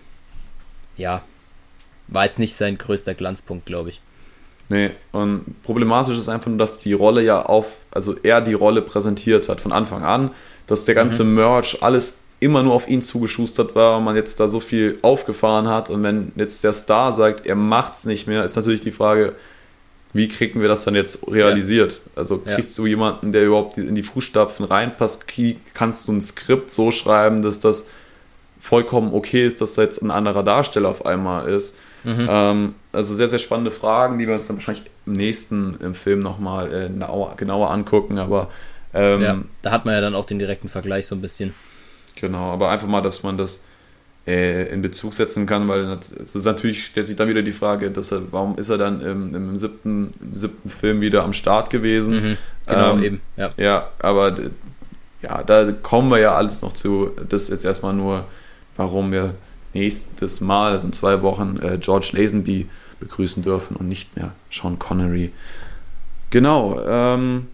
ja, 0.97 1.23
war 2.09 2.24
jetzt 2.24 2.39
nicht 2.39 2.55
sein 2.55 2.77
größter 2.77 3.15
Glanzpunkt, 3.15 3.66
glaube 3.66 3.91
ich. 3.91 4.01
Nee, 4.69 4.93
und 5.11 5.62
problematisch 5.65 6.16
ist 6.16 6.28
einfach 6.28 6.47
nur, 6.47 6.59
dass 6.59 6.78
die 6.78 6.93
Rolle 6.93 7.23
ja 7.23 7.43
auf, 7.43 7.66
also 7.91 8.16
er 8.23 8.41
die 8.41 8.55
Rolle 8.55 8.82
präsentiert 8.82 9.49
hat 9.49 9.61
von 9.61 9.73
Anfang 9.73 10.03
an, 10.03 10.31
dass 10.66 10.85
der 10.85 10.95
ganze 10.95 11.24
mhm. 11.24 11.35
Merch, 11.35 11.82
alles 11.82 12.20
immer 12.41 12.62
nur 12.62 12.75
auf 12.75 12.89
ihn 12.89 13.03
zugeschustert 13.03 13.75
war 13.75 13.99
und 13.99 14.05
man 14.05 14.17
jetzt 14.17 14.41
da 14.41 14.49
so 14.49 14.61
viel 14.61 14.99
aufgefahren 15.03 15.69
hat. 15.69 15.91
Und 15.91 16.03
wenn 16.03 16.33
jetzt 16.37 16.65
der 16.65 16.73
Star 16.73 17.12
sagt, 17.12 17.47
er 17.47 17.55
macht's 17.55 18.07
nicht 18.07 18.27
mehr, 18.27 18.45
ist 18.45 18.57
natürlich 18.57 18.81
die 18.81 18.93
Frage, 18.93 19.35
wie 20.12 20.27
kriegen 20.27 20.61
wir 20.61 20.69
das 20.69 20.85
dann 20.85 20.95
jetzt 20.95 21.31
realisiert? 21.31 22.01
Ja. 22.05 22.11
Also 22.17 22.39
kriegst 22.39 22.77
ja. 22.77 22.83
du 22.83 22.87
jemanden, 22.89 23.33
der 23.33 23.45
überhaupt 23.45 23.79
in 23.79 23.95
die 23.95 24.03
Fußstapfen 24.03 24.65
reinpasst? 24.65 25.27
Kannst 25.75 26.09
du 26.09 26.12
ein 26.12 26.21
Skript 26.21 26.71
so 26.71 26.91
schreiben, 26.91 27.43
dass 27.43 27.61
das 27.61 27.87
vollkommen 28.59 29.15
okay 29.15 29.47
ist, 29.47 29.61
dass 29.61 29.75
da 29.75 29.83
jetzt 29.83 30.03
ein 30.03 30.11
anderer 30.11 30.43
Darsteller 30.43 30.89
auf 30.89 31.07
einmal 31.07 31.49
ist? 31.49 31.77
Mhm. 32.05 32.27
Ähm, 32.29 32.75
also 32.93 33.15
sehr, 33.15 33.29
sehr 33.29 33.39
spannende 33.39 33.71
Fragen, 33.71 34.19
die 34.19 34.27
wir 34.27 34.35
uns 34.35 34.47
dann 34.47 34.57
wahrscheinlich 34.57 34.85
im 35.07 35.12
nächsten 35.12 35.79
im 35.81 35.95
Film 35.95 36.21
nochmal 36.21 36.73
äh, 36.73 37.37
genauer 37.37 37.71
angucken. 37.71 38.19
Aber 38.19 38.49
ähm, 38.95 39.23
ja, 39.23 39.39
da 39.62 39.71
hat 39.71 39.85
man 39.85 39.95
ja 39.95 40.01
dann 40.01 40.15
auch 40.15 40.25
den 40.25 40.39
direkten 40.39 40.69
Vergleich 40.69 41.07
so 41.07 41.15
ein 41.15 41.21
bisschen. 41.21 41.55
Genau, 42.16 42.53
aber 42.53 42.70
einfach 42.70 42.89
mal, 42.89 43.01
dass 43.01 43.23
man 43.23 43.39
das 43.39 43.62
äh, 44.27 44.73
in 44.73 44.82
Bezug 44.82 45.15
setzen 45.15 45.47
kann, 45.47 45.69
weil 45.69 45.99
es 46.20 46.35
ist 46.35 46.45
natürlich 46.45 46.87
stellt 46.87 47.07
sich 47.07 47.16
dann 47.16 47.28
wieder 47.28 47.43
die 47.43 47.53
Frage, 47.53 47.91
dass 47.91 48.12
er, 48.12 48.32
warum 48.32 48.59
ist 48.59 48.69
er 48.69 48.78
dann 48.78 49.01
im, 49.01 49.35
im 49.35 49.57
siebten, 49.57 50.11
siebten 50.32 50.69
Film 50.69 51.01
wieder 51.01 51.24
am 51.24 51.32
Start 51.32 51.70
gewesen? 51.70 52.23
Mhm, 52.23 52.37
genau, 52.66 52.93
ähm, 52.93 53.03
eben. 53.03 53.20
Ja. 53.37 53.51
ja, 53.57 53.89
aber 53.99 54.35
ja, 55.23 55.43
da 55.43 55.73
kommen 55.73 56.11
wir 56.11 56.19
ja 56.19 56.35
alles 56.35 56.62
noch 56.62 56.73
zu. 56.73 57.11
Das 57.28 57.45
ist 57.45 57.51
jetzt 57.51 57.65
erstmal 57.65 57.95
nur, 57.95 58.24
warum 58.77 59.12
wir 59.12 59.35
nächstes 59.73 60.41
Mal, 60.41 60.73
also 60.73 60.87
in 60.87 60.93
zwei 60.93 61.23
Wochen, 61.23 61.59
äh, 61.62 61.78
George 61.78 62.11
Lazenby 62.12 62.69
begrüßen 62.99 63.43
dürfen 63.43 63.77
und 63.77 63.89
nicht 63.89 64.16
mehr 64.16 64.32
Sean 64.51 64.78
Connery. 64.78 65.32
Genau, 66.31 66.81
ähm, 66.87 67.49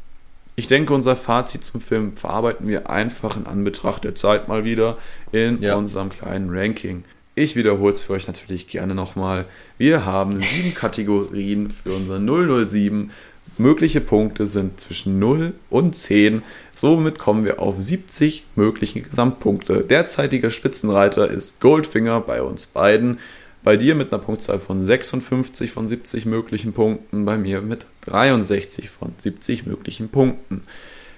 ich 0.57 0.67
denke, 0.67 0.95
unser 0.95 1.17
Fazit 1.17 1.65
zum 1.65 1.83
Film 1.83 2.17
verarbeiten 2.17 2.67
wir 2.67 2.89
einfach 2.89 3.37
in 3.37 3.47
Anbetracht 3.47 4.05
der 4.05 4.15
Zeit 4.15 4.49
mal 4.49 4.65
wieder 4.65 4.97
in 5.31 5.61
ja. 5.61 5.77
unserem 5.77 6.09
kleinen 6.09 6.49
Ranking. 6.51 7.05
Ich 7.35 7.55
wiederhole 7.55 7.93
es 7.93 8.03
für 8.03 8.15
euch 8.15 8.27
natürlich 8.27 8.67
gerne 8.67 8.95
nochmal. 8.95 9.45
Wir 9.77 10.07
haben 10.07 10.43
sieben 10.43 10.75
Kategorien 10.75 11.71
für 11.71 11.93
unser 11.93 12.19
007. 12.67 13.11
Mögliche 13.59 14.01
Punkte 14.01 14.47
sind 14.47 14.81
zwischen 14.81 15.19
0 15.19 15.53
und 15.69 15.95
10. 15.95 16.43
Somit 16.73 17.19
kommen 17.19 17.45
wir 17.45 17.61
auf 17.61 17.79
70 17.79 18.45
mögliche 18.55 19.03
Gesamtpunkte. 19.03 19.85
Derzeitiger 19.85 20.51
Spitzenreiter 20.51 21.31
ist 21.31 21.61
Goldfinger 21.61 22.23
bei 22.23 22.41
uns 22.41 22.65
beiden 22.65 23.19
bei 23.67 23.77
dir 23.77 23.97
mit 23.97 24.13
einer 24.13 24.23
Punktzahl 24.23 24.61
von 24.61 24.81
56 24.81 25.73
von 25.73 25.89
70 25.89 26.25
möglichen 26.25 26.73
Punkten, 26.73 27.25
bei 27.25 27.37
mir 27.37 27.63
mit 27.63 27.87
63 28.03 28.89
von 28.89 29.13
70 29.19 29.67
möglichen 29.67 30.09
Punkten. 30.09 30.63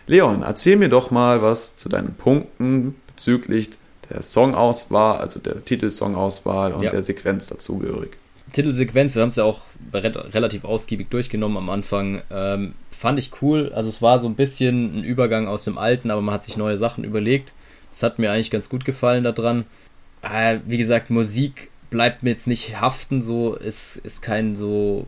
Leon, 0.07 0.43
erzähl 0.43 0.77
mir 0.77 0.89
doch 0.89 1.11
mal 1.11 1.43
was 1.43 1.77
zu 1.77 1.91
deinen 1.91 2.15
Punkten 2.15 2.95
bezüglich 3.07 3.69
der 4.09 4.23
Songauswahl, 4.23 5.19
also 5.19 5.41
der 5.41 5.63
Titelsongauswahl 5.63 6.73
und 6.73 6.85
ja. 6.85 6.91
der 6.91 7.03
Sequenz 7.03 7.49
dazugehörig. 7.49 8.17
Titelsequenz, 8.51 9.15
wir 9.15 9.21
haben 9.21 9.29
es 9.29 9.37
ja 9.37 9.45
auch 9.45 9.61
relativ 9.93 10.65
ausgiebig 10.65 11.11
durchgenommen 11.11 11.59
am 11.59 11.69
Anfang. 11.69 12.23
Ähm, 12.31 12.73
fand 12.91 13.19
ich 13.19 13.43
cool. 13.43 13.73
Also 13.75 13.91
es 13.91 14.01
war 14.01 14.21
so 14.21 14.27
ein 14.27 14.37
bisschen 14.37 15.01
ein 15.01 15.05
Übergang 15.05 15.49
aus 15.49 15.65
dem 15.65 15.77
Alten, 15.77 16.11
aber 16.11 16.23
man 16.23 16.37
hat 16.37 16.45
sich 16.45 16.57
neue 16.57 16.79
Sachen 16.79 17.05
überlegt. 17.05 17.53
Das 17.91 18.03
hat 18.03 18.19
mir 18.19 18.33
eigentlich 18.33 18.51
ganz 18.51 18.71
gut 18.71 18.87
gefallen 18.87 19.25
daran. 19.25 19.67
Äh, 20.23 20.61
wie 20.67 20.79
gesagt, 20.79 21.11
Musik 21.11 21.69
bleibt 21.91 22.23
mir 22.23 22.31
jetzt 22.31 22.47
nicht 22.47 22.81
haften, 22.81 23.23
so 23.23 23.55
ist, 23.55 23.97
ist 23.97 24.21
kein 24.23 24.57
so 24.57 25.07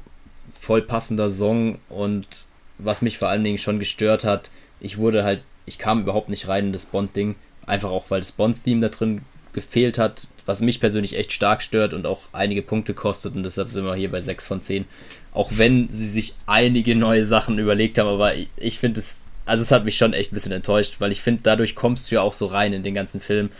voll 0.59 0.82
passender 0.82 1.31
Song 1.31 1.78
und 1.89 2.44
was 2.78 3.02
mich 3.02 3.19
vor 3.19 3.28
allen 3.28 3.44
Dingen 3.44 3.59
schon 3.59 3.78
gestört 3.78 4.24
hat, 4.24 4.51
ich 4.81 4.98
wurde 4.98 5.24
halt, 5.24 5.43
ich 5.66 5.78
kam 5.78 6.01
überhaupt 6.01 6.28
nicht 6.28 6.48
rein 6.48 6.66
in 6.66 6.73
das 6.73 6.86
Bond-Ding, 6.86 7.36
einfach 7.66 7.90
auch 7.90 8.07
weil 8.11 8.20
das 8.20 8.32
Bond-Theme 8.32 8.81
da 8.81 8.89
drin 8.89 9.23
gefehlt 9.52 9.98
hat, 9.98 10.28
was 10.47 10.61
mich 10.61 10.81
persönlich 10.81 11.16
echt 11.16 11.32
stark 11.32 11.62
stört 11.62 11.93
und 11.93 12.07
auch 12.07 12.20
einige 12.32 12.62
Punkte 12.62 12.94
kostet 12.94 13.35
und 13.35 13.43
deshalb 13.43 13.69
sind 13.69 13.85
wir 13.85 13.94
hier 13.94 14.11
bei 14.11 14.20
6 14.20 14.47
von 14.47 14.62
10. 14.62 14.85
Auch 15.32 15.51
wenn 15.57 15.89
sie 15.89 16.09
sich 16.09 16.35
einige 16.47 16.94
neue 16.94 17.27
Sachen 17.27 17.59
überlegt 17.59 17.98
haben, 17.98 18.09
aber 18.09 18.35
ich, 18.35 18.48
ich 18.57 18.78
finde 18.78 19.01
es, 19.01 19.24
also 19.44 19.62
es 19.62 19.70
hat 19.70 19.85
mich 19.85 19.97
schon 19.97 20.12
echt 20.12 20.32
ein 20.32 20.35
bisschen 20.35 20.52
enttäuscht, 20.52 20.97
weil 20.98 21.12
ich 21.12 21.23
finde, 21.23 21.40
dadurch 21.43 21.74
kommst 21.74 22.11
du 22.11 22.16
ja 22.16 22.23
auch 22.23 22.35
so 22.35 22.47
rein 22.47 22.73
in 22.73 22.82
den 22.82 22.94
ganzen 22.94 23.20
Film 23.20 23.51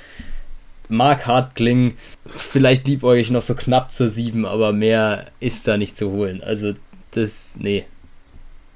mag 0.91 1.27
hart 1.27 1.55
klingen. 1.55 1.95
Vielleicht 2.27 2.87
liebäugig 2.87 3.27
ich 3.27 3.31
noch 3.31 3.43
so 3.43 3.55
knapp 3.55 3.93
zur 3.93 4.09
7, 4.09 4.45
aber 4.47 4.73
mehr 4.73 5.27
ist 5.41 5.67
da 5.67 5.77
nicht 5.77 5.97
zu 5.97 6.11
holen. 6.11 6.43
Also 6.43 6.75
das, 7.13 7.57
nee. 7.59 7.85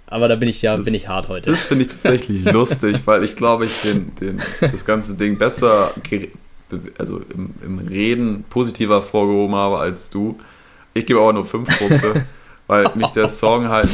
Aber 0.07 0.29
da 0.29 0.37
bin 0.37 0.49
ich 0.49 0.63
ja, 0.63 0.77
das, 0.77 0.85
bin 0.85 0.95
ich 0.95 1.09
hart 1.09 1.29
heute. 1.29 1.51
Das 1.51 1.65
finde 1.67 1.85
ich 1.85 1.91
tatsächlich 1.91 2.45
lustig, 2.53 2.99
weil 3.05 3.25
ich 3.25 3.37
glaube, 3.37 3.65
ich 3.67 3.83
den, 3.83 4.15
den, 4.17 4.43
das 4.61 4.85
ganze 4.85 5.15
Ding 5.15 5.39
besser, 5.39 5.93
also 6.99 7.21
im, 7.35 7.55
im 7.65 7.79
Reden 7.79 8.45
positiver 8.51 9.03
vorgehoben 9.03 9.55
habe 9.55 9.79
als 9.79 10.11
du. 10.11 10.39
Ich 10.93 11.07
gebe 11.07 11.21
aber 11.21 11.33
nur 11.33 11.47
5 11.47 11.79
Punkte, 11.79 12.27
weil 12.67 12.91
mich 12.95 13.09
der 13.09 13.29
Song 13.29 13.69
halt, 13.69 13.89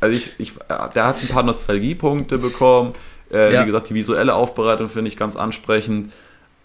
also 0.00 0.14
ich, 0.14 0.32
ich, 0.38 0.52
der 0.94 1.06
hat 1.06 1.16
ein 1.22 1.28
paar 1.28 1.42
Nostalgiepunkte 1.42 2.38
bekommen 2.38 2.92
Äh, 3.32 3.52
Ja. 3.54 3.62
Wie 3.62 3.66
gesagt, 3.66 3.88
die 3.90 3.94
visuelle 3.94 4.34
Aufbereitung 4.34 4.88
finde 4.88 5.08
ich 5.08 5.16
ganz 5.16 5.34
ansprechend. 5.34 6.12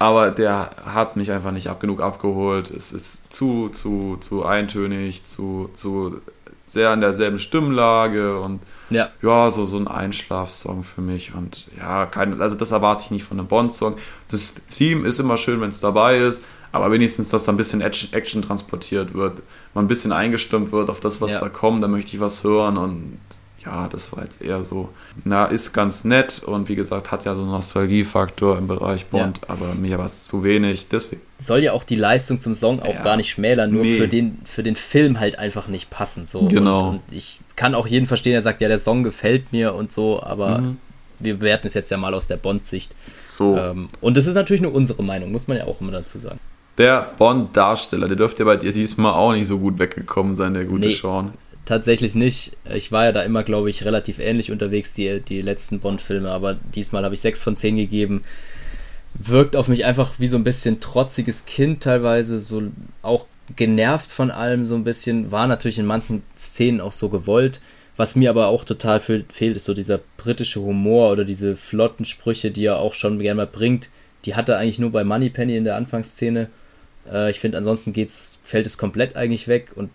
Aber 0.02 0.32
der 0.32 0.70
hat 0.86 1.18
mich 1.18 1.30
einfach 1.32 1.52
nicht 1.52 1.68
ab 1.68 1.80
genug 1.82 2.02
abgeholt. 2.02 2.72
Es 2.72 2.94
ist 2.94 3.34
zu, 3.34 3.68
zu, 3.70 4.18
zu 4.22 4.46
eintönig, 4.46 5.26
zu, 5.26 5.70
zu 5.74 6.22
sehr 6.68 6.94
in 6.94 7.02
derselben 7.02 7.38
Stimmlage 7.40 8.40
und 8.40 8.62
Ja, 8.90 9.10
ja, 9.22 9.50
so, 9.50 9.66
so 9.66 9.78
ein 9.78 9.88
Einschlafsong 9.88 10.84
für 10.84 11.02
mich. 11.02 11.34
Und 11.36 11.68
ja, 11.78 12.06
kein, 12.06 12.40
also 12.42 12.56
das 12.56 12.72
erwarte 12.72 13.04
ich 13.06 13.12
nicht 13.12 13.24
von 13.26 13.40
einem 13.40 13.48
Bond-Song. 13.48 13.98
Das 14.30 14.54
Theme 14.76 15.06
ist 15.08 15.20
immer 15.20 15.36
schön, 15.36 15.60
wenn 15.62 15.70
es 15.70 15.82
dabei 15.82 16.20
ist, 16.20 16.46
aber 16.72 16.92
wenigstens, 16.92 17.30
dass 17.30 17.44
da 17.46 17.52
ein 17.52 17.58
bisschen 17.58 17.82
Action, 17.82 18.14
Action 18.14 18.42
transportiert 18.42 19.14
wird, 19.16 19.42
mal 19.74 19.82
ein 19.82 19.88
bisschen 19.88 20.12
eingestimmt 20.12 20.72
wird 20.72 20.90
auf 20.90 21.00
das, 21.00 21.20
was 21.22 21.32
Ja. 21.34 21.40
da 21.40 21.50
kommt, 21.50 21.84
da 21.84 21.88
möchte 21.88 22.14
ich 22.16 22.20
was 22.22 22.44
hören 22.44 22.78
und 22.78 23.18
ja, 23.66 23.88
das 23.88 24.12
war 24.16 24.24
jetzt 24.24 24.42
eher 24.42 24.64
so, 24.64 24.90
na, 25.24 25.46
ist 25.46 25.74
ganz 25.74 26.04
nett 26.06 26.42
und 26.46 26.70
wie 26.70 26.76
gesagt, 26.76 27.12
hat 27.12 27.26
ja 27.26 27.36
so 27.36 27.42
einen 27.42 27.52
Nostalgiefaktor 27.52 28.58
im 28.58 28.68
Bereich 28.68 29.06
Bond, 29.08 29.42
aber 29.48 29.76
mir 29.76 29.98
war 29.98 30.06
es 30.06 30.26
zu 30.26 30.44
wenig, 30.44 30.88
deswegen. 30.88 31.22
soll 31.40 31.60
ja 31.64 31.74
auch 31.74 31.84
die 31.84 31.96
Leistung 31.96 32.40
zum 32.40 32.56
Song 32.56 32.82
auch 32.82 32.94
Ja. 32.94 33.02
gar 33.04 33.18
nicht 33.18 33.30
schmälern, 33.30 33.72
nur 33.72 33.84
Nee. 33.84 33.98
für, 33.98 34.08
den, 34.08 34.40
für 34.46 34.64
den 34.64 34.76
Film 34.76 35.20
halt 35.20 35.38
einfach 35.40 35.68
nicht 35.68 35.90
passen. 35.90 36.26
So. 36.28 36.48
Genau. 36.48 36.90
Und, 36.90 36.96
und 36.96 37.02
ich 37.12 37.40
kann 37.56 37.76
auch 37.76 37.88
jeden 37.88 38.06
verstehen, 38.08 38.34
der 38.34 38.42
sagt, 38.42 38.62
ja, 38.62 38.68
der 38.68 38.80
Song 38.80 39.04
gefällt 39.04 39.52
mir 39.52 39.74
und 39.76 39.92
so, 39.92 40.22
aber 40.24 40.60
Mhm. 40.60 40.78
wir 41.20 41.36
bewerten 41.38 41.68
es 41.68 41.74
jetzt 41.74 41.90
ja 41.92 41.98
mal 41.98 42.14
aus 42.14 42.28
der 42.28 42.38
Bond-Sicht. 42.38 42.94
So. 43.20 43.58
Ähm, 43.58 43.88
und 44.02 44.16
das 44.18 44.26
ist 44.28 44.36
natürlich 44.36 44.62
nur 44.62 44.74
unsere 44.74 45.04
Meinung, 45.04 45.32
muss 45.32 45.48
man 45.48 45.58
ja 45.58 45.66
auch 45.66 45.82
immer 45.82 45.92
dazu 45.92 46.18
sagen. 46.20 46.40
Der 46.78 47.12
Bond-Darsteller, 47.18 48.08
der 48.08 48.16
dürfte 48.16 48.44
ja 48.44 48.46
bei 48.46 48.56
dir 48.56 48.72
diesmal 48.72 49.12
auch 49.14 49.34
nicht 49.34 49.48
so 49.48 49.60
gut 49.60 49.80
weggekommen 49.80 50.34
sein, 50.36 50.54
der 50.54 50.64
gute 50.64 50.88
Nee. 50.88 50.94
Sean. 50.94 51.32
Tatsächlich 51.70 52.16
nicht. 52.16 52.54
Ich 52.74 52.92
war 52.92 53.06
ja 53.06 53.12
da 53.12 53.22
immer, 53.22 53.44
glaube 53.44 53.70
ich, 53.70 53.86
relativ 53.86 54.18
ähnlich 54.18 54.52
unterwegs, 54.52 54.94
die, 54.94 55.20
die 55.22 55.44
letzten 55.44 55.80
Bond-Filme, 55.80 56.32
aber 56.32 56.58
diesmal 56.74 57.04
habe 57.04 57.14
ich 57.14 57.22
6 57.22 57.42
von 57.42 57.56
10 57.56 57.76
gegeben. 57.76 58.24
Wirkt 59.14 59.56
auf 59.56 59.68
mich 59.68 59.86
einfach 59.86 60.14
wie 60.18 60.26
so 60.26 60.38
ein 60.38 60.44
bisschen 60.44 60.80
trotziges 60.80 61.46
Kind 61.46 61.84
teilweise, 61.84 62.40
so 62.40 62.64
auch 63.04 63.28
genervt 63.56 64.10
von 64.10 64.32
allem 64.32 64.66
so 64.66 64.74
ein 64.74 64.84
bisschen. 64.84 65.32
War 65.32 65.46
natürlich 65.46 65.78
in 65.78 65.86
manchen 65.86 66.24
Szenen 66.36 66.82
auch 66.82 66.92
so 66.92 67.08
gewollt. 67.10 67.62
Was 67.98 68.16
mir 68.16 68.32
aber 68.32 68.48
auch 68.48 68.64
total 68.64 69.00
fe- 69.00 69.26
fehlt, 69.32 69.56
ist 69.56 69.66
so 69.66 69.76
dieser 69.76 70.00
britische 70.18 70.62
Humor 70.62 71.12
oder 71.12 71.24
diese 71.24 71.56
flotten 71.56 72.04
Sprüche, 72.04 72.50
die 72.50 72.66
er 72.66 72.80
auch 72.80 72.96
schon 72.96 73.20
gerne 73.20 73.36
mal 73.42 73.46
bringt. 73.46 73.90
Die 74.26 74.34
hat 74.34 74.50
er 74.50 74.58
eigentlich 74.58 74.80
nur 74.80 74.92
bei 74.92 75.04
Moneypenny 75.04 75.56
in 75.56 75.66
der 75.66 75.76
Anfangsszene. 75.76 76.50
Äh, 77.12 77.30
ich 77.30 77.40
finde, 77.40 77.60
ansonsten 77.60 77.94
geht's, 77.94 78.40
fällt 78.44 78.66
es 78.66 78.80
komplett 78.80 79.16
eigentlich 79.16 79.48
weg 79.48 79.68
und 79.76 79.92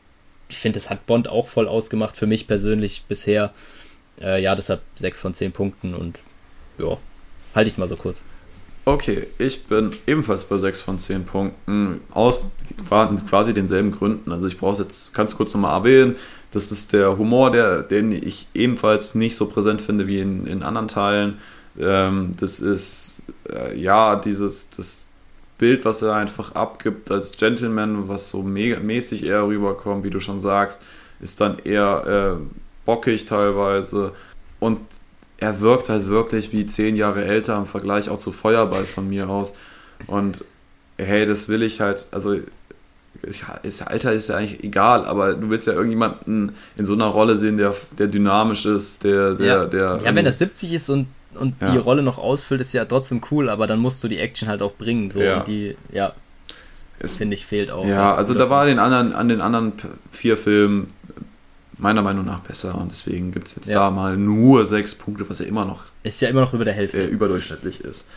ich 0.49 0.59
finde, 0.59 0.79
das 0.79 0.91
hat 0.91 1.07
Bond 1.07 1.29
auch 1.29 1.49
voll 1.49 1.69
ausgemacht 1.69 2.17
für 2.17 2.27
mich 2.27 2.47
persönlich 2.47 3.05
bisher. 3.09 3.53
Äh, 4.21 4.43
ja, 4.43 4.55
deshalb 4.55 4.81
6 4.97 5.19
von 5.19 5.35
10 5.35 5.53
Punkten 5.53 5.95
und 5.95 6.21
ja, 6.79 6.99
halte 7.55 7.69
ich 7.69 7.75
es 7.75 7.79
mal 7.79 7.89
so 7.89 7.97
kurz. 7.97 8.23
Okay, 8.87 9.29
ich 9.39 9.65
bin 9.65 9.91
ebenfalls 10.07 10.45
bei 10.45 10.59
6 10.59 10.83
von 10.83 10.99
10 10.99 11.25
Punkten. 11.25 12.03
Aus 12.13 12.45
quasi 13.29 13.55
denselben 13.55 13.93
Gründen. 13.93 14.31
Also 14.31 14.47
ich 14.47 14.59
brauche 14.59 14.75
es 14.75 14.79
jetzt 14.79 15.15
ganz 15.15 15.37
kurz 15.37 15.55
nochmal 15.55 15.79
erwähnen. 15.79 16.17
Das 16.51 16.71
ist 16.71 16.93
der 16.93 17.17
Humor, 17.17 17.51
der, 17.51 17.83
den 17.83 18.13
ich 18.13 18.47
ebenfalls 18.53 19.15
nicht 19.15 19.37
so 19.37 19.47
präsent 19.47 19.81
finde 19.81 20.07
wie 20.07 20.21
in, 20.21 20.47
in 20.47 20.63
anderen 20.63 20.89
Teilen. 20.89 21.39
Ähm, 21.81 22.33
das 22.39 22.61
ist 22.61 23.23
äh, 23.51 23.75
ja 23.79 24.17
dieses 24.17 24.69
das 24.71 25.09
Bild, 25.59 25.85
was 25.85 26.03
er 26.03 26.15
einfach 26.15 26.55
abgibt 26.55 27.11
als 27.11 27.37
Gentleman, 27.37 28.09
was 28.09 28.31
so 28.31 28.43
mega, 28.43 28.81
mäßig 28.81 29.25
eher 29.25 29.47
rüberkommt, 29.47 30.05
wie 30.05 30.11
du 30.11 30.21
schon 30.21 30.39
sagst, 30.39 30.83
ist 31.21 31.41
dann 31.41 31.59
eher 31.61 32.39
äh, 32.39 32.45
bockig 32.85 33.27
teilweise. 33.27 34.13
Und 34.61 34.81
er 35.39 35.61
wirkt 35.61 35.89
halt 35.89 36.09
wirklich 36.09 36.53
wie 36.53 36.67
zehn 36.67 36.97
Jahre 36.97 37.25
älter 37.25 37.57
im 37.57 37.67
Vergleich 37.67 38.09
auch 38.09 38.19
zu 38.19 38.33
Feuerball 38.33 38.85
von 38.85 39.09
mir 39.09 39.29
aus. 39.29 39.55
Und 40.07 40.45
hey, 40.97 41.27
das 41.27 41.49
will 41.49 41.63
ich 41.63 41.81
halt, 41.81 42.07
also 42.11 42.37
ist, 43.23 43.83
Alter 43.87 44.13
ist 44.13 44.29
ja 44.29 44.37
eigentlich 44.37 44.63
egal, 44.65 45.05
aber 45.05 45.35
du 45.35 45.49
willst 45.49 45.67
ja 45.67 45.73
irgendjemanden 45.73 46.53
in 46.77 46.85
so 46.85 46.95
einer 46.95 47.07
Rolle 47.07 47.37
sehen, 47.37 47.57
der, 47.57 47.75
der 47.99 48.09
dynamisch 48.09 48.67
ist, 48.67 49.05
der, 49.05 49.35
der, 49.35 49.47
ja. 49.47 49.67
der. 49.67 50.01
ja, 50.05 50.15
wenn 50.15 50.27
er 50.27 50.33
70 50.33 50.73
ist 50.73 50.91
und, 50.91 51.07
und 51.37 51.55
Ja. 51.61 51.71
die 51.73 51.79
Rolle 51.79 52.03
noch 52.03 52.19
ausfüllt, 52.19 52.61
ist 52.61 52.73
ja 52.73 52.85
trotzdem 52.85 53.21
cool, 53.31 53.49
aber 53.49 53.67
dann 53.67 53.79
musst 53.81 54.03
du 54.05 54.09
die 54.09 54.19
Action 54.19 54.49
halt 54.49 54.63
auch 54.63 54.73
bringen. 54.75 55.11
So, 55.11 55.21
Ja. 55.23 55.39
und 55.39 55.49
die, 55.49 55.77
ja, 55.93 56.13
Es- 56.99 57.17
finde 57.17 57.35
ich, 57.35 57.47
fehlt 57.47 57.71
auch. 57.71 57.87
Ja, 57.87 58.15
also 58.15 58.35
da 58.35 58.49
war 58.51 58.67
den 58.67 58.79
anderen, 58.79 59.13
an 59.15 59.29
den 59.29 59.41
anderen 59.41 59.73
vier 60.11 60.37
Filmen 60.37 60.87
meiner 61.77 62.03
Meinung 62.03 62.25
nach 62.25 62.41
besser 62.41 62.77
und 62.81 62.91
deswegen 62.93 63.33
gibt 63.33 63.49
es 63.49 63.57
jetzt 63.57 63.69
Ja. 63.69 63.81
da 63.81 63.91
mal 63.91 64.17
nur 64.17 64.67
sechs 64.67 64.95
Punkte, 64.95 65.29
was 65.29 65.41
ja 65.41 65.47
immer 65.47 65.65
noch 65.65 65.83
Ist 66.05 66.21
ja 66.23 66.29
immer 66.29 66.41
noch 66.43 66.55
über 66.55 66.65
der 66.65 66.75
Hälfte. 66.75 66.99
äh, 66.99 67.07
überdurchschnittlich 67.07 67.81
ist. 67.81 68.09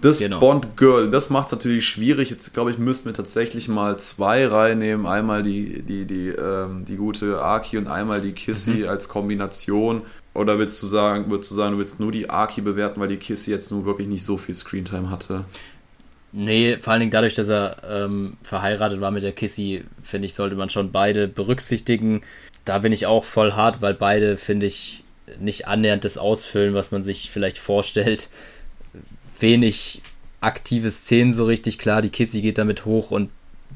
Das 0.00 0.18
Genau. 0.18 0.38
Bond 0.38 0.76
Girl, 0.76 1.10
das 1.10 1.30
macht 1.30 1.46
es 1.46 1.52
natürlich 1.52 1.88
schwierig. 1.88 2.28
Jetzt 2.28 2.52
glaube 2.52 2.70
ich, 2.70 2.78
müssten 2.78 3.06
wir 3.08 3.14
tatsächlich 3.14 3.68
mal 3.68 3.98
zwei 3.98 4.46
reinnehmen. 4.46 5.06
Einmal 5.06 5.42
die, 5.42 5.82
die, 5.82 6.04
die, 6.04 6.28
ähm, 6.28 6.84
die 6.84 6.96
gute 6.96 7.40
Aki 7.40 7.78
und 7.78 7.86
einmal 7.88 8.20
die 8.20 8.32
Kissy 8.32 8.70
Mhm. 8.82 8.88
als 8.88 9.08
Kombination. 9.08 10.02
Oder 10.34 10.58
willst 10.58 10.82
du 10.82 10.86
sagen, 10.86 11.30
würdest 11.30 11.50
du 11.52 11.54
sagen, 11.54 11.72
du 11.72 11.78
willst 11.78 12.00
nur 12.00 12.12
die 12.12 12.28
Aki 12.28 12.60
bewerten, 12.60 13.00
weil 13.00 13.08
die 13.08 13.16
Kissy 13.16 13.50
jetzt 13.50 13.70
nur 13.70 13.86
wirklich 13.86 14.08
nicht 14.08 14.24
so 14.24 14.36
viel 14.36 14.54
Screentime 14.54 15.08
hatte? 15.10 15.44
Nee, 16.32 16.78
vor 16.80 16.92
allen 16.92 17.00
Dingen 17.00 17.12
dadurch, 17.12 17.34
dass 17.34 17.48
er 17.48 17.76
ähm, 17.88 18.36
verheiratet 18.42 19.00
war 19.00 19.12
mit 19.12 19.22
der 19.22 19.32
Kissy, 19.32 19.84
finde 20.02 20.26
ich, 20.26 20.34
sollte 20.34 20.56
man 20.56 20.68
schon 20.68 20.90
beide 20.90 21.28
berücksichtigen. 21.28 22.22
Da 22.64 22.78
bin 22.80 22.90
ich 22.92 23.06
auch 23.06 23.24
voll 23.24 23.52
hart, 23.52 23.80
weil 23.80 23.94
beide, 23.94 24.36
finde 24.36 24.66
ich, 24.66 25.04
nicht 25.38 25.68
annähernd 25.68 26.04
das 26.04 26.18
ausfüllen, 26.18 26.74
was 26.74 26.90
man 26.90 27.02
sich 27.04 27.30
vielleicht 27.30 27.58
vorstellt. 27.58 28.28
Wenig 29.44 30.00
aktive 30.40 30.90
Szenen 30.90 31.32
so 31.32 31.44
richtig 31.44 31.78
klar. 31.78 32.00
Die 32.00 32.08
Kissy 32.08 32.40
geht 32.40 32.56
damit 32.56 32.86
hoch 32.86 33.10
und 33.10 33.30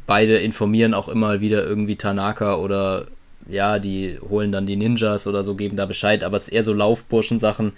beide 0.06 0.38
informieren 0.38 0.94
auch 0.94 1.08
immer 1.08 1.42
wieder 1.42 1.66
irgendwie 1.66 1.96
Tanaka 1.96 2.56
oder 2.56 3.06
ja, 3.48 3.78
die 3.78 4.18
holen 4.28 4.50
dann 4.50 4.66
die 4.66 4.76
Ninjas 4.76 5.26
oder 5.26 5.44
so, 5.44 5.54
geben 5.54 5.76
da 5.76 5.86
Bescheid, 5.86 6.24
aber 6.24 6.36
es 6.36 6.44
ist 6.44 6.54
eher 6.54 6.62
so 6.62 6.72
Laufburschen-Sachen, 6.72 7.72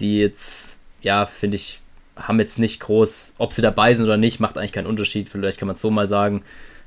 die 0.00 0.18
jetzt, 0.18 0.80
ja, 1.02 1.26
finde 1.26 1.56
ich, 1.56 1.80
haben 2.16 2.40
jetzt 2.40 2.58
nicht 2.58 2.80
groß, 2.80 3.34
ob 3.38 3.52
sie 3.52 3.62
dabei 3.62 3.94
sind 3.94 4.06
oder 4.06 4.16
nicht, 4.16 4.40
macht 4.40 4.58
eigentlich 4.58 4.72
keinen 4.72 4.86
Unterschied. 4.86 5.28
Vielleicht 5.28 5.58
kann 5.58 5.66
man 5.66 5.76
es 5.76 5.82
so 5.82 5.90
mal 5.90 6.08
sagen. 6.08 6.42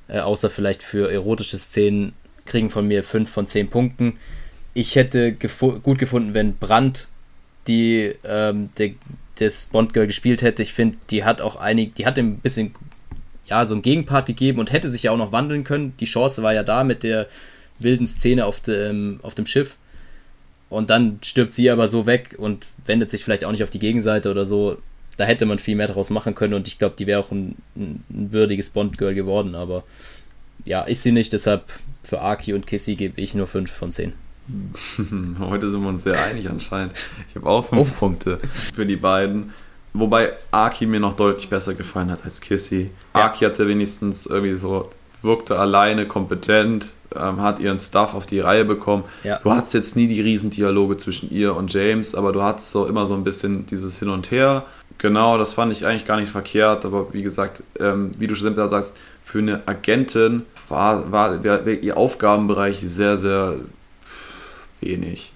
Äh, 0.08 0.20
außer 0.20 0.50
vielleicht 0.50 0.84
für 0.84 1.12
erotische 1.12 1.58
Szenen 1.58 2.14
kriegen 2.46 2.70
von 2.70 2.88
mir 2.88 3.04
5 3.04 3.30
von 3.30 3.48
10 3.48 3.70
Punkten. 3.70 4.18
Ich 4.74 4.96
hätte 4.96 5.34
gefu 5.34 5.80
gut 5.80 6.00
gefunden, 6.00 6.34
wenn 6.34 6.58
Brandt 6.58 7.08
die 7.68 8.14
ähm, 8.24 8.70
der, 8.78 8.92
das 9.42 9.68
Bond-Girl 9.68 10.08
gespielt 10.08 10.42
hätte. 10.42 10.62
Ich 10.62 10.74
finde, 10.74 10.98
die 11.10 11.24
hat 11.24 11.42
auch 11.42 11.56
einig, 11.56 11.96
die 11.96 12.06
hat 12.06 12.18
ein 12.18 12.38
bisschen 12.38 12.74
ja, 13.46 13.66
so 13.66 13.74
einen 13.74 13.82
Gegenpart 13.82 14.28
gegeben 14.28 14.60
und 14.60 14.72
hätte 14.72 14.90
sich 14.90 15.04
ja 15.04 15.12
auch 15.12 15.18
noch 15.18 15.32
wandeln 15.32 15.64
können. 15.64 15.94
Die 16.00 16.06
Chance 16.06 16.44
war 16.44 16.54
ja 16.54 16.64
da 16.64 16.84
mit 16.84 17.04
der 17.04 17.28
wilden 17.80 18.08
Szene 18.08 18.46
auf 18.46 18.62
dem, 18.62 19.20
auf 19.24 19.36
dem 19.36 19.46
Schiff. 19.46 19.76
Und 20.70 20.90
dann 20.90 21.20
stirbt 21.22 21.52
sie 21.52 21.70
aber 21.70 21.88
so 21.88 22.06
weg 22.06 22.36
und 22.38 22.68
wendet 22.86 23.10
sich 23.10 23.24
vielleicht 23.24 23.44
auch 23.44 23.52
nicht 23.52 23.64
auf 23.64 23.70
die 23.70 23.80
Gegenseite 23.80 24.32
oder 24.32 24.46
so. 24.46 24.78
Da 25.18 25.26
hätte 25.26 25.46
man 25.46 25.60
viel 25.60 25.76
mehr 25.76 25.88
daraus 25.88 26.10
machen 26.10 26.34
können 26.34 26.54
und 26.54 26.68
ich 26.68 26.80
glaube, 26.80 26.96
die 26.98 27.08
wäre 27.08 27.20
auch 27.20 27.32
ein, 27.32 27.58
ein, 27.76 28.04
ein 28.10 28.32
würdiges 28.32 28.70
Bond-Girl 28.70 29.14
geworden, 29.14 29.56
aber 29.56 29.84
ja, 30.66 30.84
ist 30.84 31.04
sie 31.04 31.12
nicht, 31.12 31.34
deshalb 31.34 31.66
für 32.04 32.22
Aki 32.22 32.54
und 32.54 32.68
Kissy 32.68 32.96
gebe 32.96 33.20
ich 33.20 33.36
nur 33.36 33.48
5 33.48 33.70
von 33.70 33.92
10. 33.92 34.14
Heute 35.40 35.70
sind 35.70 35.82
wir 35.82 35.90
uns 35.90 36.04
sehr 36.04 36.22
einig 36.22 36.50
anscheinend. 36.50 36.94
Ich 37.30 37.36
habe 37.36 37.48
auch 37.50 37.66
fünf 37.66 37.98
Punkte 37.98 38.40
für 38.74 38.86
die 38.86 38.96
beiden. 38.96 39.54
Wobei 39.94 40.34
Aki 40.52 40.86
mir 40.86 41.00
noch 41.00 41.14
deutlich 41.14 41.50
besser 41.50 41.74
gefallen 41.74 42.12
hat 42.12 42.24
als 42.24 42.40
Kissy. 42.40 42.92
Ja. 43.14 43.26
Aki 43.26 43.46
hatte 43.46 43.68
wenigstens 43.68 44.26
irgendwie 44.26 44.56
so, 44.56 44.90
wirkte 45.22 45.60
alleine 45.60 46.08
kompetent, 46.08 46.92
ähm, 47.16 47.42
hat 47.42 47.60
ihren 47.60 47.78
Stuff 47.78 48.16
auf 48.16 48.26
die 48.26 48.40
Reihe 48.40 48.66
bekommen. 48.66 49.04
Ja. 49.24 49.40
Du 49.40 49.52
hattest 49.52 49.74
jetzt 49.74 49.96
nie 49.96 50.08
die 50.08 50.22
Riesendialoge 50.22 50.98
zwischen 50.98 51.30
ihr 51.32 51.56
und 51.56 51.74
James, 51.74 52.16
aber 52.16 52.32
du 52.32 52.42
hattest 52.42 52.72
so 52.72 52.86
immer 52.88 53.06
so 53.06 53.14
ein 53.16 53.24
bisschen 53.24 53.66
dieses 53.66 54.00
Hin 54.00 54.10
und 54.10 54.32
Her. 54.32 54.64
Genau, 54.98 55.38
das 55.38 55.54
fand 55.54 55.72
ich 55.72 55.86
eigentlich 55.86 56.06
gar 56.06 56.18
nicht 56.18 56.32
verkehrt, 56.32 56.86
aber 56.86 57.12
wie 57.14 57.24
gesagt, 57.24 57.64
ähm, 57.80 58.12
wie 58.18 58.28
du 58.28 58.36
schon 58.36 58.56
sagst, 58.56 58.98
für 59.24 59.40
eine 59.40 59.68
Agentin 59.68 60.44
war, 60.70 61.12
war, 61.12 61.44
war 61.44 61.68
ihr 61.68 61.98
Aufgabenbereich 61.98 62.80
sehr, 62.82 63.18
sehr 63.18 63.56
wenig. 64.82 65.32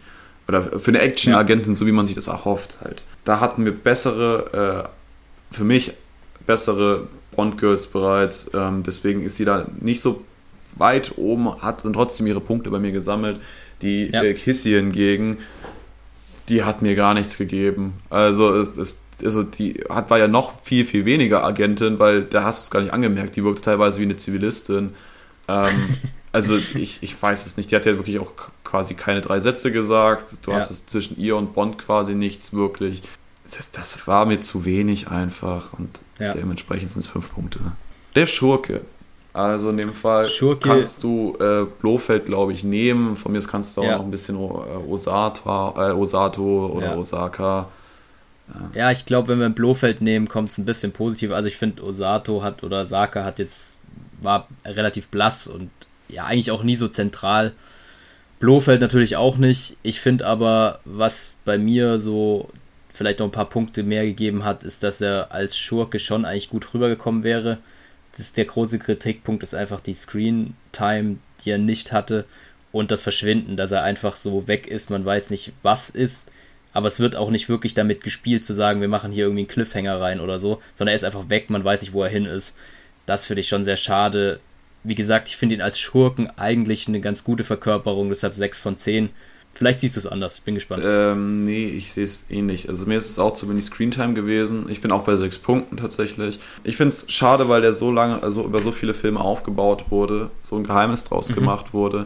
Oder 0.47 0.61
für 0.63 0.91
eine 0.91 0.99
Action-Agentin, 0.99 1.75
so 1.75 1.85
wie 1.87 1.91
man 1.91 2.05
sich 2.05 2.15
das 2.15 2.27
erhofft 2.27 2.77
halt. 2.83 3.03
Da 3.23 3.39
hatten 3.39 3.65
wir 3.65 3.71
bessere, 3.71 4.85
äh, 5.51 5.55
für 5.55 5.63
mich 5.63 5.91
bessere 6.45 7.07
Bond-Girls 7.35 7.87
bereits. 7.87 8.51
Ähm, 8.53 8.83
deswegen 8.83 9.23
ist 9.23 9.37
sie 9.37 9.45
da 9.45 9.65
nicht 9.79 10.01
so 10.01 10.23
weit 10.77 11.13
oben, 11.17 11.61
hat 11.61 11.83
dann 11.83 11.93
trotzdem 11.93 12.27
ihre 12.27 12.41
Punkte 12.41 12.69
bei 12.69 12.79
mir 12.79 12.91
gesammelt. 12.91 13.39
Die 13.81 14.09
Ja. 14.11 14.23
äh, 14.23 14.33
Kissy 14.33 14.71
hingegen, 14.71 15.37
die 16.49 16.63
hat 16.63 16.81
mir 16.81 16.95
gar 16.95 17.13
nichts 17.15 17.37
gegeben. 17.37 17.93
Also, 18.09 18.55
es, 18.55 18.77
es, 18.77 19.01
also 19.23 19.41
die 19.43 19.83
hat, 19.89 20.09
war 20.11 20.19
ja 20.19 20.27
noch 20.27 20.61
viel, 20.61 20.85
viel 20.85 21.05
weniger 21.05 21.43
Agentin, 21.43 21.97
weil 21.97 22.21
da 22.23 22.43
hast 22.43 22.61
du 22.61 22.63
es 22.65 22.71
gar 22.71 22.81
nicht 22.81 22.93
angemerkt. 22.93 23.35
Die 23.35 23.43
wirkte 23.43 23.63
teilweise 23.63 23.99
wie 23.99 24.03
eine 24.03 24.17
Zivilistin. 24.17 24.91
Ähm, 25.47 25.65
also 26.35 26.55
ich, 26.55 27.01
ich 27.01 27.21
weiß 27.21 27.45
es 27.45 27.57
nicht. 27.57 27.71
Die 27.71 27.75
hat 27.75 27.85
ja 27.85 27.93
wirklich 27.97 28.19
auch 28.19 28.33
quasi 28.63 28.93
keine 28.93 29.21
drei 29.21 29.39
Sätze 29.39 29.71
gesagt. 29.71 30.45
Du 30.45 30.51
Ja. 30.51 30.57
hattest 30.57 30.89
zwischen 30.89 31.17
ihr 31.19 31.35
und 31.35 31.53
Bond 31.53 31.77
quasi 31.77 32.13
nichts 32.15 32.53
wirklich. 32.53 33.01
das, 33.43 33.71
das 33.71 34.07
war 34.07 34.25
mir 34.25 34.41
zu 34.41 34.65
wenig 34.65 35.07
einfach 35.09 35.73
und 35.73 36.01
Ja. 36.19 36.33
dementsprechend 36.33 36.89
sind 36.89 37.01
es 37.01 37.07
fünf 37.07 37.31
Punkte. 37.33 37.59
Der 38.15 38.25
Schurke. 38.25 38.81
Also 39.33 39.69
in 39.69 39.77
dem 39.77 39.93
Fall 39.93 40.25
Schurke- 40.27 40.67
kannst 40.69 41.03
du 41.03 41.35
äh, 41.39 41.65
Blofeld, 41.81 42.25
glaube 42.25 42.53
ich, 42.53 42.63
nehmen. 42.63 43.17
Von 43.17 43.33
mir 43.33 43.37
aus 43.39 43.47
kannst 43.47 43.75
du 43.77 43.81
auch 43.81 43.85
Ja. 43.85 43.97
noch 43.97 44.05
ein 44.05 44.11
bisschen 44.11 44.35
äh, 44.35 44.39
Osato, 44.39 45.73
äh, 45.77 45.91
Osato 45.91 46.67
oder. 46.67 46.97
Osaka. 46.97 47.67
Ja, 48.73 48.91
ich 48.91 49.05
glaube, 49.05 49.27
wenn 49.29 49.39
wir 49.39 49.45
ein 49.47 49.55
Blofeld 49.55 50.01
nehmen, 50.01 50.27
kommt 50.29 50.51
es 50.51 50.57
ein 50.57 50.65
bisschen 50.65 50.91
positiver. 50.91 51.35
Also 51.35 51.47
ich 51.49 51.57
finde, 51.57 51.83
Osato 51.83 52.43
hat 52.43 52.63
oder 52.63 52.85
Saka 52.85 53.23
hat 53.23 53.39
jetzt, 53.39 53.75
war 54.21 54.47
relativ 54.63 55.07
blass 55.09 55.47
und 55.47 55.69
ja, 56.07 56.25
eigentlich 56.25 56.51
auch 56.51 56.63
nie 56.63 56.75
so 56.75 56.87
zentral. 56.87 57.53
Blofeld 58.39 58.81
natürlich 58.81 59.17
auch 59.17 59.37
nicht. 59.37 59.77
Ich 59.83 59.99
finde 59.99 60.25
aber, 60.25 60.79
was 60.85 61.33
bei 61.45 61.57
mir 61.57 61.99
so 61.99 62.49
vielleicht 62.93 63.19
noch 63.19 63.27
ein 63.27 63.31
paar 63.31 63.49
Punkte 63.49 63.83
mehr 63.83 64.05
gegeben 64.05 64.43
hat, 64.43 64.63
ist, 64.63 64.83
dass 64.83 65.01
er 65.01 65.31
als 65.31 65.57
Schurke 65.57 65.99
schon 65.99 66.25
eigentlich 66.25 66.49
gut 66.49 66.73
rübergekommen 66.73 67.23
wäre. 67.23 67.57
Das 68.17 68.33
der 68.33 68.45
große 68.45 68.79
Kritikpunkt 68.79 69.43
ist 69.43 69.55
einfach 69.55 69.81
die 69.81 69.93
Screen 69.93 70.55
Time, 70.71 71.17
die 71.43 71.51
er 71.51 71.57
nicht 71.57 71.91
hatte 71.91 72.25
und 72.75 72.91
das 72.91 73.01
Verschwinden, 73.01 73.55
dass 73.55 73.71
er 73.71 73.83
einfach 73.83 74.17
so 74.17 74.49
weg 74.49 74.67
ist, 74.67 74.89
man 74.89 75.05
weiß 75.05 75.29
nicht, 75.29 75.53
was 75.63 75.89
ist, 75.89 76.29
aber 76.73 76.89
es 76.89 76.99
wird 76.99 77.15
auch 77.15 77.29
nicht 77.29 77.47
wirklich 77.47 77.73
damit 77.73 78.03
gespielt 78.03 78.43
zu 78.43 78.53
sagen, 78.53 78.81
wir 78.81 78.89
machen 78.89 79.13
hier 79.13 79.23
irgendwie 79.23 79.43
einen 79.43 79.47
Cliffhanger 79.47 80.01
rein 80.01 80.19
oder 80.19 80.39
so, 80.39 80.61
sondern 80.75 80.91
er 80.91 80.97
ist 80.97 81.05
einfach 81.05 81.29
weg, 81.29 81.49
man 81.49 81.63
weiß 81.63 81.81
nicht, 81.81 81.93
wo 81.93 82.03
er 82.03 82.09
hin 82.09 82.25
ist. 82.25 82.57
Das 83.05 83.23
finde 83.23 83.39
ich 83.39 83.47
schon 83.47 83.63
sehr 83.63 83.77
schade. 83.77 84.41
Wie 84.85 84.95
gesagt, 84.95 85.27
ich 85.29 85.37
finde 85.37 85.55
ihn 85.55 85.61
als 85.61 85.79
Schurken 85.79 86.29
eigentlich 86.37 86.87
eine 86.87 87.01
ganz 87.01 87.23
gute 87.23 87.43
Verkörperung, 87.43 88.09
deshalb 88.09 88.33
6 88.33 88.59
von 88.59 88.77
10. 88.77 89.09
Vielleicht 89.53 89.79
siehst 89.79 89.95
du 89.95 90.01
es 90.01 90.07
anders, 90.07 90.41
bin 90.41 90.55
gespannt. 90.55 90.83
Ähm, 90.85 91.45
nee, 91.45 91.65
ich 91.67 91.93
sehe 91.93 92.03
es 92.03 92.25
ähnlich. 92.29 92.67
Also 92.67 92.85
mir 92.87 92.97
ist 92.97 93.09
es 93.09 93.19
auch 93.19 93.33
zu 93.33 93.49
wenig 93.49 93.63
Screentime 93.63 94.13
gewesen. 94.13 94.65
Ich 94.69 94.81
bin 94.81 94.91
auch 94.91 95.03
bei 95.05 95.15
sechs 95.15 95.39
Punkten 95.39 95.77
tatsächlich. 95.77 96.39
Ich 96.65 96.75
finde 96.75 96.89
es 96.89 97.05
schade, 97.09 97.47
weil 97.47 97.61
der 97.61 97.71
so 97.73 97.89
lange, 97.89 98.21
also 98.21 98.43
über 98.43 98.59
so 98.59 98.73
viele 98.73 98.93
Filme 98.93 99.21
aufgebaut 99.21 99.85
wurde, 99.91 100.29
so 100.41 100.57
ein 100.57 100.65
Geheimnis 100.65 101.05
draus 101.05 101.29
Mhm. 101.29 101.35
gemacht 101.35 101.73
wurde. 101.73 102.05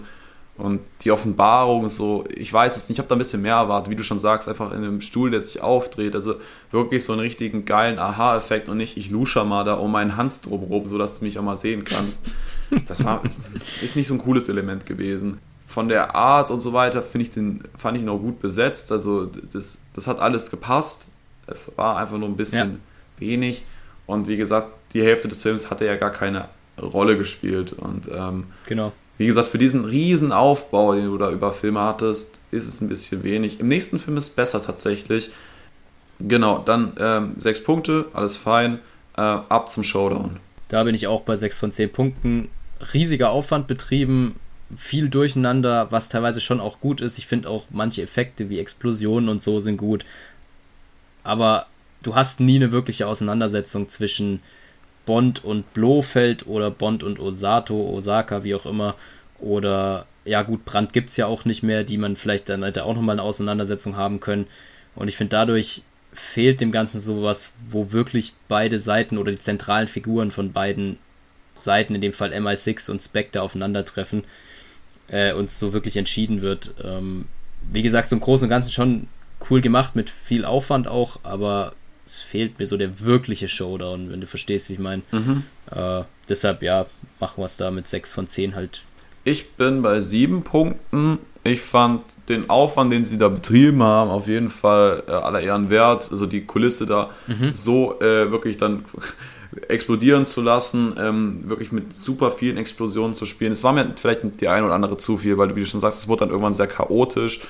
Und 0.60 0.81
die 1.02 1.11
Offenbarung 1.11 1.88
so, 1.88 2.26
ich 2.36 2.52
weiß 2.52 2.76
es 2.76 2.90
nicht, 2.90 2.98
ich 2.98 2.99
habe 2.99 3.07
da 3.07 3.15
ein 3.15 3.18
bisschen 3.18 3.41
mehr 3.41 3.56
erwartet, 3.56 3.90
wie 3.90 3.95
du 3.95 4.03
schon 4.03 4.19
sagst, 4.19 4.49
einfach 4.49 4.72
in 4.72 4.80
einem 4.80 4.99
Stuhl, 4.99 5.31
der 5.31 5.40
sich 5.40 5.61
aufdreht. 5.61 6.15
Also 6.15 6.36
wirklich 6.72 7.06
so 7.06 7.14
einen 7.14 7.22
richtigen 7.22 7.64
geilen 7.64 7.98
Aha-Effekt 7.98 8.68
und 8.68 8.76
nicht, 8.77 8.98
ich 8.98 9.10
lusche 9.10 9.44
mal 9.45 9.64
da 9.64 9.76
um 9.76 9.91
meinen 9.91 10.18
Hans 10.18 10.41
drumherum, 10.41 10.86
sodass 10.86 11.19
du 11.19 11.26
mich 11.26 11.40
auch 11.40 11.44
mal 11.44 11.56
sehen 11.56 11.86
kannst. 11.86 12.26
Das 12.88 13.06
war, 13.06 13.23
ist 13.81 13.95
nicht 13.95 14.07
so 14.10 14.15
ein 14.15 14.19
cooles 14.19 14.49
Element 14.49 14.86
gewesen. 14.86 15.40
Von 15.65 15.88
der 15.88 16.14
Art 16.14 16.52
und 16.52 16.60
so 16.60 16.73
weiter 16.73 17.02
finde 17.03 17.23
ich 17.23 17.30
den, 17.30 17.64
fand 17.77 17.95
ich 17.95 18.03
ihn 18.03 18.10
auch 18.10 18.19
gut 18.19 18.40
besetzt. 18.40 18.91
Also 18.91 19.27
das, 19.27 19.80
das 19.94 20.07
hat 20.07 20.19
alles 20.19 20.52
gepasst. 20.52 21.07
Es 21.48 21.72
war 21.77 21.95
einfach 21.95 22.18
nur 22.18 22.27
ein 22.27 22.36
bisschen 22.36 22.81
wenig. 23.18 23.64
Und 24.07 24.27
wie 24.27 24.36
gesagt, 24.36 24.68
die 24.94 25.03
Hälfte 25.03 25.30
des 25.30 25.41
Films 25.41 25.69
hat 25.69 25.80
er 25.80 25.88
ja 25.88 25.95
gar 25.95 26.11
keine 26.11 26.49
Rolle 26.81 27.18
gespielt. 27.18 27.73
Und 27.73 28.10
ähm, 28.14 28.48
Genau. 28.68 28.91
Wie 29.20 29.28
gesagt, 29.28 29.50
für 29.50 29.58
diesen 29.58 29.84
riesen 29.84 30.32
Aufbau, 30.32 30.96
den 30.96 31.06
du 31.06 31.18
da 31.18 31.30
über 31.30 31.52
Filme 31.52 31.82
hattest, 31.82 32.40
ist 32.52 32.68
es 32.68 32.80
ein 32.80 32.88
bisschen 32.88 33.22
wenig. 33.24 33.60
Im 33.60 33.68
nächsten 33.68 34.00
Film 34.00 34.16
ist 34.16 34.30
es 34.30 34.30
besser 34.32 34.64
tatsächlich. 34.64 35.30
Genau, 36.20 36.60
dann 36.60 36.94
ähm, 36.98 37.36
sechs 37.38 37.62
Punkte, 37.62 38.06
alles 38.14 38.38
fein. 38.38 38.80
Äh, 39.18 39.22
ab 39.22 39.70
zum 39.70 39.84
Showdown. 39.84 40.38
Da 40.70 40.86
bin 40.86 40.96
ich 40.96 41.08
auch 41.08 41.22
bei 41.22 41.36
6 41.36 41.58
von 41.58 41.72
10 41.74 41.91
Punkten. 41.91 42.50
Riesiger 42.94 43.32
Aufwand 43.32 43.68
betrieben, 43.68 44.36
viel 44.78 45.10
Durcheinander, 45.10 45.91
was 45.91 46.08
teilweise 46.08 46.40
schon 46.40 46.62
auch 46.62 46.80
gut 46.80 47.02
ist. 47.02 47.18
Ich 47.18 47.28
finde 47.28 47.50
auch 47.50 47.66
manche 47.72 48.02
Effekte 48.02 48.50
wie 48.50 48.60
Explosionen 48.60 49.28
und 49.28 49.41
so 49.41 49.60
sind 49.60 49.76
gut. 49.76 50.06
Aber 51.24 51.68
du 52.04 52.16
hast 52.16 52.40
nie 52.40 52.56
eine 52.56 52.72
wirkliche 52.72 53.08
Auseinandersetzung 53.08 53.90
zwischen 53.90 54.40
Bond 55.10 55.44
und 55.44 55.73
Blofeld 55.73 56.45
oder 56.45 56.69
Bond 56.69 57.02
und 57.02 57.19
Osato, 57.19 57.73
Osaka, 57.73 58.44
wie 58.44 58.53
auch 58.53 58.68
immer. 58.68 58.94
Oder 59.40 60.06
ja 60.23 60.44
gut, 60.44 60.65
Brand 60.65 60.94
gibt 60.94 61.10
es 61.10 61.18
ja 61.18 61.26
auch 61.26 61.45
nicht 61.45 61.64
mehr, 61.64 61.84
die 61.84 61.98
man 61.98 62.15
vielleicht 62.15 62.48
dann 62.48 62.61
hätte 62.61 62.84
auch 62.84 62.94
nochmal 62.94 63.15
eine 63.15 63.23
Auseinandersetzung 63.23 63.98
haben 63.98 64.19
können. 64.19 64.45
Und 64.94 65.07
ich 65.07 65.18
finde, 65.18 65.31
dadurch 65.31 65.81
fehlt 66.14 66.61
dem 66.61 66.72
Ganzen 66.72 66.99
sowas, 66.99 67.53
wo 67.72 67.91
wirklich 67.91 68.34
beide 68.49 68.77
Seiten 68.77 69.18
oder 69.18 69.31
die 69.31 69.40
zentralen 69.40 69.88
Figuren 69.88 70.30
von 70.30 70.53
beiden 70.53 70.99
Seiten, 71.56 71.95
in 71.95 72.02
dem 72.02 72.14
Fall 72.14 72.31
MI6 72.31 72.91
und 72.91 73.02
Spectre, 73.02 73.41
aufeinandertreffen 73.41 74.26
äh, 75.07 75.34
und 75.34 75.49
so 75.49 75.73
wirklich 75.73 75.98
entschieden 75.98 76.44
wird. 76.44 76.76
Ähm, 76.84 77.26
wie 77.64 77.81
gesagt, 77.81 78.10
so 78.10 78.15
im 78.15 78.22
Großen 78.22 78.45
und 78.45 78.52
Ganzen 78.52 78.69
schon 78.69 79.07
cool 79.49 79.61
gemacht, 79.61 79.95
mit 79.95 80.11
viel 80.11 80.45
Aufwand 80.45 80.88
auch, 80.88 81.19
aber 81.23 81.73
es 82.10 82.18
fehlt 82.18 82.57
mir 82.57 82.65
so 82.65 82.76
der 82.76 83.02
wirkliche 83.02 83.48
Showdown, 83.48 84.11
wenn 84.11 84.19
du 84.19 84.26
verstehst, 84.26 84.69
wie 84.69 84.73
ich 84.73 84.80
meine. 84.80 85.03
Äh, 85.72 86.03
deshalb, 86.27 86.64
ja, 86.64 86.88
machen 87.19 87.36
wir 87.38 87.45
es 87.45 87.57
da 87.57 87.69
mit 87.69 87.88
6 87.88 88.11
von 88.11 88.27
10 88.27 88.56
halt. 88.56 88.81
Ich 89.23 89.52
bin 89.52 89.84
bei 89.84 90.02
sieben 90.02 90.44
Punkten. 90.44 91.19
Ich 91.44 91.61
fand 91.61 92.02
den 92.27 92.49
Aufwand, 92.49 92.91
den 92.91 93.06
sie 93.06 93.19
da 93.19 93.27
betrieben 93.27 93.84
haben, 93.84 94.10
auf 94.10 94.27
jeden 94.27 94.49
Fall 94.49 95.03
äh, 95.07 95.11
aller 95.11 95.41
Ehren 95.41 95.69
wert. 95.69 96.11
Also 96.11 96.26
die 96.26 96.45
Kulisse 96.45 96.88
da 96.88 97.11
so 97.52 97.99
äh, 98.02 98.31
wirklich 98.31 98.57
dann 98.57 98.84
explodieren 99.68 100.26
zu 100.26 100.41
lassen, 100.41 100.95
ähm, 100.98 101.44
wirklich 101.45 101.72
mit 101.72 101.95
super 101.95 102.31
vielen 102.31 102.57
Explosionen 102.57 103.14
zu 103.14 103.27
spielen. 103.27 103.52
Es 103.52 103.64
war 103.64 103.72
mir 103.72 103.94
vielleicht 103.99 104.22
die 104.41 104.48
eine 104.48 104.65
oder 104.65 104.73
andere 104.76 104.98
zu 104.98 105.18
viel, 105.19 105.38
weil 105.38 105.49
du, 105.49 105.56
wie 105.56 105.61
du 105.61 105.65
schon 105.68 105.80
sagst, 105.80 105.99
es 105.99 106.07
wurde 106.07 106.22
dann 106.22 106.30
irgendwann 106.30 106.56
sehr 106.56 106.68
chaotisch. 106.68 107.41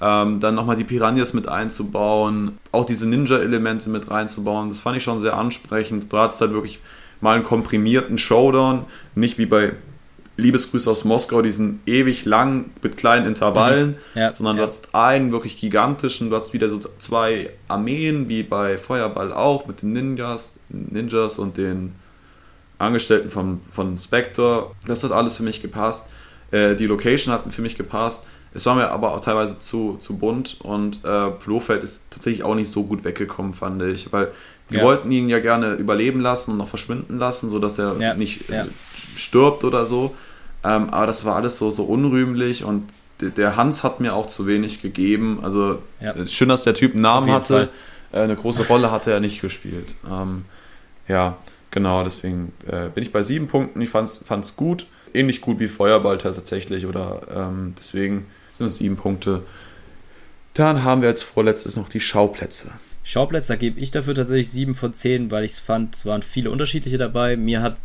Ähm, 0.00 0.40
dann 0.40 0.54
nochmal 0.54 0.76
die 0.76 0.84
Piranhas 0.84 1.34
mit 1.34 1.46
einzubauen, 1.46 2.58
auch 2.72 2.86
diese 2.86 3.06
Ninja-Elemente 3.06 3.90
mit 3.90 4.10
reinzubauen, 4.10 4.68
das 4.68 4.80
fand 4.80 4.96
ich 4.96 5.02
schon 5.02 5.18
sehr 5.18 5.36
ansprechend. 5.36 6.10
Du 6.10 6.18
hattest 6.18 6.40
halt 6.40 6.52
wirklich 6.52 6.80
mal 7.20 7.34
einen 7.34 7.44
komprimierten 7.44 8.16
Showdown, 8.16 8.86
nicht 9.14 9.36
wie 9.36 9.44
bei 9.44 9.72
Liebesgrüße 10.40 10.90
aus 10.90 11.04
Moskau, 11.04 11.42
diesen 11.42 11.80
ewig 11.86 12.24
lang 12.24 12.70
mit 12.82 12.96
kleinen 12.96 13.26
Intervallen, 13.26 13.96
Ja, 14.14 14.32
sondern 14.32 14.56
du 14.56 14.62
ja. 14.62 14.66
hast 14.66 14.94
einen 14.94 15.32
wirklich 15.32 15.58
gigantischen, 15.58 16.30
du 16.30 16.36
hast 16.36 16.52
wieder 16.52 16.68
so 16.68 16.78
zwei 16.78 17.50
Armeen, 17.68 18.28
wie 18.28 18.42
bei 18.42 18.78
Feuerball 18.78 19.32
auch, 19.32 19.66
mit 19.66 19.82
den 19.82 19.92
Ninjas, 19.92 20.54
Ninjas 20.68 21.38
und 21.38 21.56
den 21.56 21.92
Angestellten 22.78 23.30
von, 23.30 23.60
von 23.70 23.98
Spectre. 23.98 24.70
Das 24.86 25.04
hat 25.04 25.12
alles 25.12 25.36
für 25.36 25.42
mich 25.42 25.60
gepasst. 25.60 26.08
Äh, 26.50 26.74
die 26.74 26.86
Location 26.86 27.34
hat 27.34 27.52
für 27.52 27.62
mich 27.62 27.76
gepasst. 27.76 28.24
Es 28.52 28.66
war 28.66 28.74
mir 28.74 28.90
aber 28.90 29.12
auch 29.14 29.20
teilweise 29.20 29.58
zu, 29.60 29.96
zu 29.98 30.16
bunt 30.18 30.58
und 30.62 30.98
äh, 31.04 31.30
Blofeld 31.44 31.84
ist 31.84 32.10
tatsächlich 32.10 32.42
auch 32.42 32.54
nicht 32.56 32.70
so 32.70 32.82
gut 32.82 33.04
weggekommen, 33.04 33.52
fand 33.52 33.80
ich, 33.82 34.12
weil 34.12 34.32
sie 34.66 34.78
Ja. 34.78 34.82
wollten 34.84 35.10
ihn 35.12 35.28
ja 35.28 35.38
gerne 35.38 35.74
überleben 35.74 36.20
lassen 36.20 36.52
und 36.52 36.58
noch 36.58 36.68
verschwinden 36.68 37.18
lassen, 37.18 37.48
sodass 37.48 37.78
er 37.78 37.96
Ja, 38.00 38.14
nicht 38.14 38.48
ja. 38.50 38.66
stirbt 39.16 39.62
oder 39.64 39.86
so. 39.86 40.14
Ähm, 40.64 40.90
aber 40.90 41.06
das 41.06 41.24
war 41.24 41.36
alles 41.36 41.56
so, 41.58 41.70
so 41.70 41.84
unrühmlich 41.84 42.64
und 42.64 42.84
der 43.20 43.56
Hans 43.56 43.84
hat 43.84 44.00
mir 44.00 44.14
auch 44.14 44.26
zu 44.26 44.46
wenig 44.46 44.82
gegeben. 44.82 45.40
Also 45.42 45.78
äh, 46.00 46.26
schön, 46.26 46.48
dass 46.48 46.64
der 46.64 46.74
Typ 46.74 46.92
einen 46.94 47.02
Namen 47.02 47.30
hatte. 47.30 47.68
Äh, 48.12 48.20
eine 48.20 48.34
große 48.34 48.66
Rolle 48.66 48.90
hatte 48.90 49.12
er 49.12 49.20
nicht 49.20 49.40
gespielt. 49.40 49.94
Ähm, 50.10 50.44
ja, 51.06 51.36
genau, 51.70 52.02
deswegen 52.02 52.52
äh, 52.66 52.88
bin 52.88 53.02
ich 53.02 53.12
bei 53.12 53.22
sieben 53.22 53.46
Punkten. 53.46 53.80
Ich 53.80 53.90
fand 53.90 54.08
es 54.44 54.56
gut. 54.56 54.86
Ähnlich 55.12 55.40
gut 55.40 55.58
wie 55.60 55.68
Feuerball 55.68 56.18
tatsächlich. 56.18 56.86
Oder 56.86 57.20
ähm, 57.34 57.74
deswegen 57.78 58.26
sind 58.60 58.68
es 58.68 58.78
sieben 58.78 58.96
Punkte. 58.96 59.42
Dann 60.54 60.84
haben 60.84 61.02
wir 61.02 61.08
als 61.08 61.22
vorletztes 61.22 61.76
noch 61.76 61.88
die 61.88 62.00
Schauplätze. 62.00 62.72
Schauplätze, 63.02 63.54
da 63.54 63.56
gebe 63.56 63.80
ich 63.80 63.90
dafür 63.90 64.14
tatsächlich 64.14 64.50
7 64.50 64.74
von 64.74 64.92
10, 64.92 65.30
weil 65.30 65.44
ich 65.44 65.52
es 65.52 65.58
fand, 65.58 65.96
es 65.96 66.06
waren 66.06 66.22
viele 66.22 66.50
unterschiedliche 66.50 66.98
dabei. 66.98 67.36
Mir 67.36 67.62
hat 67.62 67.76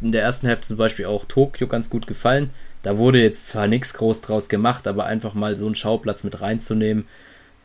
in 0.00 0.12
der 0.12 0.22
ersten 0.22 0.46
Hälfte 0.46 0.68
zum 0.68 0.76
Beispiel 0.76 1.06
auch 1.06 1.24
Tokio 1.24 1.66
ganz 1.66 1.90
gut 1.90 2.06
gefallen. 2.06 2.50
Da 2.82 2.96
wurde 2.96 3.20
jetzt 3.20 3.48
zwar 3.48 3.66
nichts 3.66 3.94
groß 3.94 4.22
draus 4.22 4.48
gemacht, 4.48 4.86
aber 4.86 5.04
einfach 5.04 5.34
mal 5.34 5.54
so 5.56 5.66
einen 5.66 5.74
Schauplatz 5.74 6.24
mit 6.24 6.40
reinzunehmen. 6.40 7.04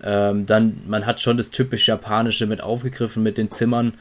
Ähm, 0.04 0.46
dann, 0.46 0.82
man 0.88 1.06
hat 1.06 1.22
schon 1.22 1.38
das 1.38 1.52
typisch 1.52 1.88
Japanische 1.88 2.48
mit 2.48 2.62
aufgegriffen 2.62 3.24
mit 3.24 3.38
den 3.38 3.52
Zimmern. 3.52 3.94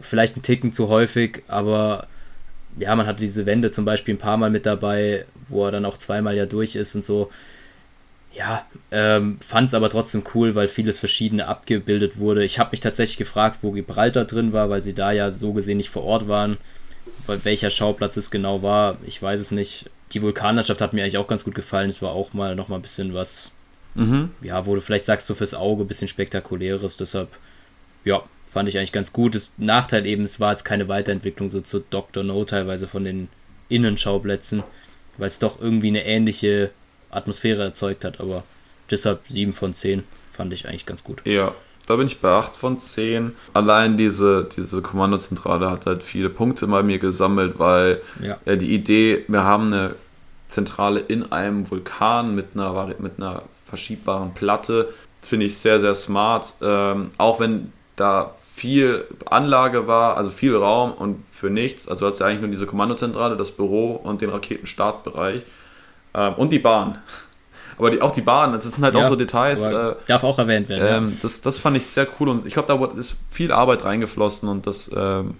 Vielleicht 0.00 0.36
ein 0.36 0.42
Ticken 0.42 0.72
zu 0.72 0.88
häufig, 0.88 1.42
aber 1.48 2.08
ja, 2.78 2.94
man 2.94 3.06
hat 3.06 3.20
diese 3.20 3.46
Wände 3.46 3.70
zum 3.70 3.84
Beispiel 3.84 4.14
ein 4.14 4.18
paar 4.18 4.36
Mal 4.36 4.50
mit 4.50 4.66
dabei, 4.66 5.24
wo 5.48 5.64
er 5.64 5.72
dann 5.72 5.84
auch 5.84 5.96
zweimal 5.96 6.36
ja 6.36 6.46
durch 6.46 6.76
ist 6.76 6.94
und 6.94 7.04
so. 7.04 7.30
Ja, 8.34 8.66
ähm, 8.92 9.38
fand 9.40 9.68
es 9.68 9.74
aber 9.74 9.90
trotzdem 9.90 10.22
cool, 10.34 10.54
weil 10.54 10.68
vieles 10.68 10.98
Verschiedene 10.98 11.48
abgebildet 11.48 12.18
wurde. 12.18 12.44
Ich 12.44 12.58
habe 12.58 12.70
mich 12.72 12.80
tatsächlich 12.80 13.16
gefragt, 13.16 13.58
wo 13.62 13.72
Gibraltar 13.72 14.26
drin 14.26 14.52
war, 14.52 14.70
weil 14.70 14.82
sie 14.82 14.94
da 14.94 15.12
ja 15.12 15.30
so 15.30 15.52
gesehen 15.54 15.78
nicht 15.78 15.90
vor 15.90 16.04
Ort 16.04 16.28
waren. 16.28 16.58
Weil 17.26 17.44
welcher 17.44 17.70
Schauplatz 17.70 18.16
es 18.16 18.30
genau 18.30 18.62
war, 18.62 18.98
ich 19.06 19.20
weiß 19.20 19.40
es 19.40 19.50
nicht. 19.50 19.90
Die 20.12 20.22
Vulkanlandschaft 20.22 20.80
hat 20.80 20.92
mir 20.92 21.02
eigentlich 21.02 21.18
auch 21.18 21.26
ganz 21.26 21.44
gut 21.44 21.54
gefallen. 21.54 21.90
Es 21.90 22.00
war 22.00 22.12
auch 22.12 22.32
mal 22.32 22.54
noch 22.54 22.68
mal 22.68 22.76
ein 22.76 22.82
bisschen 22.82 23.12
was, 23.14 23.52
Mhm. 23.94 24.30
ja, 24.42 24.64
wo 24.66 24.74
du 24.74 24.80
vielleicht 24.80 25.06
sagst, 25.06 25.26
so 25.26 25.34
fürs 25.34 25.54
Auge 25.54 25.82
ein 25.84 25.88
bisschen 25.88 26.08
spektakuläres. 26.08 26.96
Deshalb, 26.98 27.30
ja, 28.04 28.22
fand 28.46 28.68
ich 28.68 28.78
eigentlich 28.78 28.92
ganz 28.92 29.12
gut. 29.12 29.34
Das 29.34 29.52
Nachteil 29.56 30.06
eben, 30.06 30.22
es 30.22 30.38
war 30.38 30.52
jetzt 30.52 30.64
keine 30.64 30.86
Weiterentwicklung 30.88 31.48
so 31.48 31.60
zu 31.60 31.80
Dr. 31.80 32.22
No 32.22 32.44
teilweise 32.44 32.86
von 32.86 33.04
den 33.04 33.28
Innenschauplätzen, 33.68 34.62
weil 35.16 35.26
es 35.28 35.38
doch 35.38 35.60
irgendwie 35.60 35.88
eine 35.88 36.04
ähnliche 36.04 36.70
Atmosphäre 37.10 37.62
erzeugt 37.62 38.04
hat. 38.04 38.20
Aber 38.20 38.44
deshalb 38.90 39.20
7 39.28 39.52
von 39.52 39.74
10 39.74 40.04
fand 40.32 40.52
ich 40.52 40.68
eigentlich 40.68 40.86
ganz 40.86 41.04
gut. 41.04 41.20
Ja, 41.24 41.52
da 41.86 41.96
bin 41.96 42.06
ich 42.06 42.20
bei 42.20 42.30
8 42.30 42.54
von 42.56 42.78
10. 42.78 43.34
Allein 43.54 43.96
diese, 43.96 44.48
diese 44.56 44.82
Kommandozentrale 44.82 45.70
hat 45.70 45.86
halt 45.86 46.02
viele 46.02 46.28
Punkte 46.30 46.66
bei 46.66 46.82
mir 46.82 46.98
gesammelt, 46.98 47.58
weil 47.58 48.00
Ja. 48.22 48.36
äh, 48.44 48.56
die 48.56 48.74
Idee, 48.74 49.24
wir 49.28 49.44
haben 49.44 49.72
eine 49.72 49.94
Zentrale 50.46 51.00
in 51.00 51.30
einem 51.32 51.70
Vulkan 51.70 52.34
mit 52.34 52.46
einer, 52.54 52.94
mit 52.98 53.12
einer 53.18 53.42
verschiebbaren 53.66 54.32
Platte, 54.34 54.92
finde 55.20 55.46
ich 55.46 55.58
sehr, 55.58 55.80
sehr 55.80 55.94
smart. 55.94 56.54
Ähm, 56.62 57.10
auch 57.18 57.40
wenn 57.40 57.72
da 57.96 58.34
viel 58.54 59.04
Anlage 59.26 59.86
war, 59.86 60.16
also 60.16 60.30
viel 60.30 60.54
Raum 60.56 60.92
und 60.92 61.22
für 61.30 61.50
nichts. 61.50 61.88
Also 61.88 62.04
du 62.06 62.10
hast 62.10 62.18
ja 62.20 62.26
eigentlich 62.26 62.40
nur 62.40 62.50
diese 62.50 62.66
Kommandozentrale, 62.66 63.36
das 63.36 63.50
Büro 63.50 63.92
und 63.92 64.20
den 64.20 64.30
Raketenstartbereich 64.30 65.42
ähm, 66.14 66.34
und 66.34 66.52
die 66.52 66.58
Bahn. 66.58 66.98
Aber 67.76 67.90
die, 67.90 68.00
auch 68.02 68.10
die 68.10 68.22
Bahn, 68.22 68.52
das 68.52 68.64
sind 68.64 68.82
halt 68.84 68.94
Ja, 68.94 69.02
auch 69.02 69.06
so 69.08 69.14
Details. 69.16 69.62
Äh, 69.64 69.94
darf 70.06 70.24
auch 70.24 70.38
erwähnt 70.38 70.68
werden. 70.68 70.84
ja. 70.86 70.96
ähm, 70.96 71.16
das, 71.22 71.40
das 71.42 71.58
fand 71.58 71.76
ich 71.76 71.86
sehr 71.86 72.08
cool 72.18 72.28
und 72.28 72.44
ich 72.46 72.54
glaube, 72.54 72.66
da 72.68 72.78
wurde- 72.80 72.98
ist 72.98 73.16
viel 73.30 73.52
Arbeit 73.52 73.84
reingeflossen 73.84 74.48
und 74.48 74.66
das 74.66 74.90
ähm, 74.96 75.36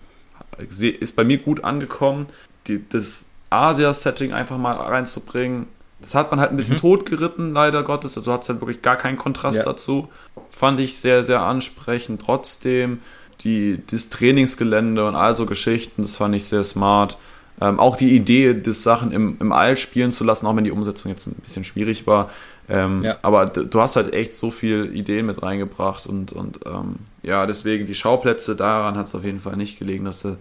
ist 0.59 1.17
bei 1.17 1.25
mir 1.25 1.39
gut 1.39 1.65
angekommen. 1.65 2.27
Die, 2.67 2.87
das 2.89 3.27
Asia-Setting 3.51 4.33
einfach 4.33 4.59
mal 4.59 4.75
reinzubringen, 4.77 5.67
das 6.01 6.15
hat 6.15 6.31
man 6.31 6.39
halt 6.41 6.51
ein 6.51 6.57
bisschen 6.57 6.77
totgeritten, 6.77 7.55
leider 7.55 7.83
Gottes. 7.83 8.17
Also 8.17 8.33
hat 8.33 8.43
es 8.43 8.49
halt 8.49 8.61
wirklich 8.61 8.83
gar 8.83 8.97
keinen 8.97 9.17
Kontrast 9.19 9.59
Ja. 9.59 9.65
dazu. 9.65 10.09
Fand 10.51 10.79
ich 10.79 10.97
sehr, 10.97 11.25
sehr 11.25 11.41
ansprechend. 11.41 12.23
Trotzdem, 12.25 13.01
die, 13.41 13.81
das 13.91 14.09
Trainingsgelände 14.11 15.07
und 15.07 15.17
all 15.17 15.35
so 15.35 15.45
Geschichten, 15.47 16.03
das 16.03 16.15
fand 16.17 16.35
ich 16.37 16.45
sehr 16.45 16.63
smart. 16.63 17.19
Ähm, 17.61 17.81
auch 17.81 17.97
die 17.97 18.15
Idee, 18.15 18.55
das 18.55 18.83
Sachen 18.83 19.11
im, 19.13 19.37
im 19.41 19.53
All 19.53 19.77
spielen 19.77 20.11
zu 20.13 20.23
lassen, 20.25 20.47
auch 20.47 20.55
wenn 20.57 20.65
die 20.65 20.71
Umsetzung 20.71 21.11
jetzt 21.11 21.27
ein 21.27 21.35
bisschen 21.35 21.65
schwierig 21.65 22.07
war. 22.07 22.31
Ähm, 22.69 23.03
Ja. 23.03 23.19
Aber 23.23 23.47
du 23.47 23.81
hast 23.81 23.97
halt 23.97 24.13
echt 24.13 24.35
so 24.35 24.51
viele 24.51 24.87
Ideen 24.87 25.27
mit 25.27 25.43
reingebracht 25.43 26.07
und, 26.07 26.33
und 26.33 26.61
ähm, 26.67 26.97
ja, 27.23 27.47
deswegen 27.47 27.87
die 27.87 27.95
Schauplätze, 27.95 28.55
daran 28.55 28.97
hat 28.97 29.07
es 29.07 29.15
auf 29.15 29.25
jeden 29.25 29.41
Fall 29.41 29.57
nicht 29.57 29.79
gelegen, 29.79 30.05
dass 30.05 30.23
der, 30.23 30.37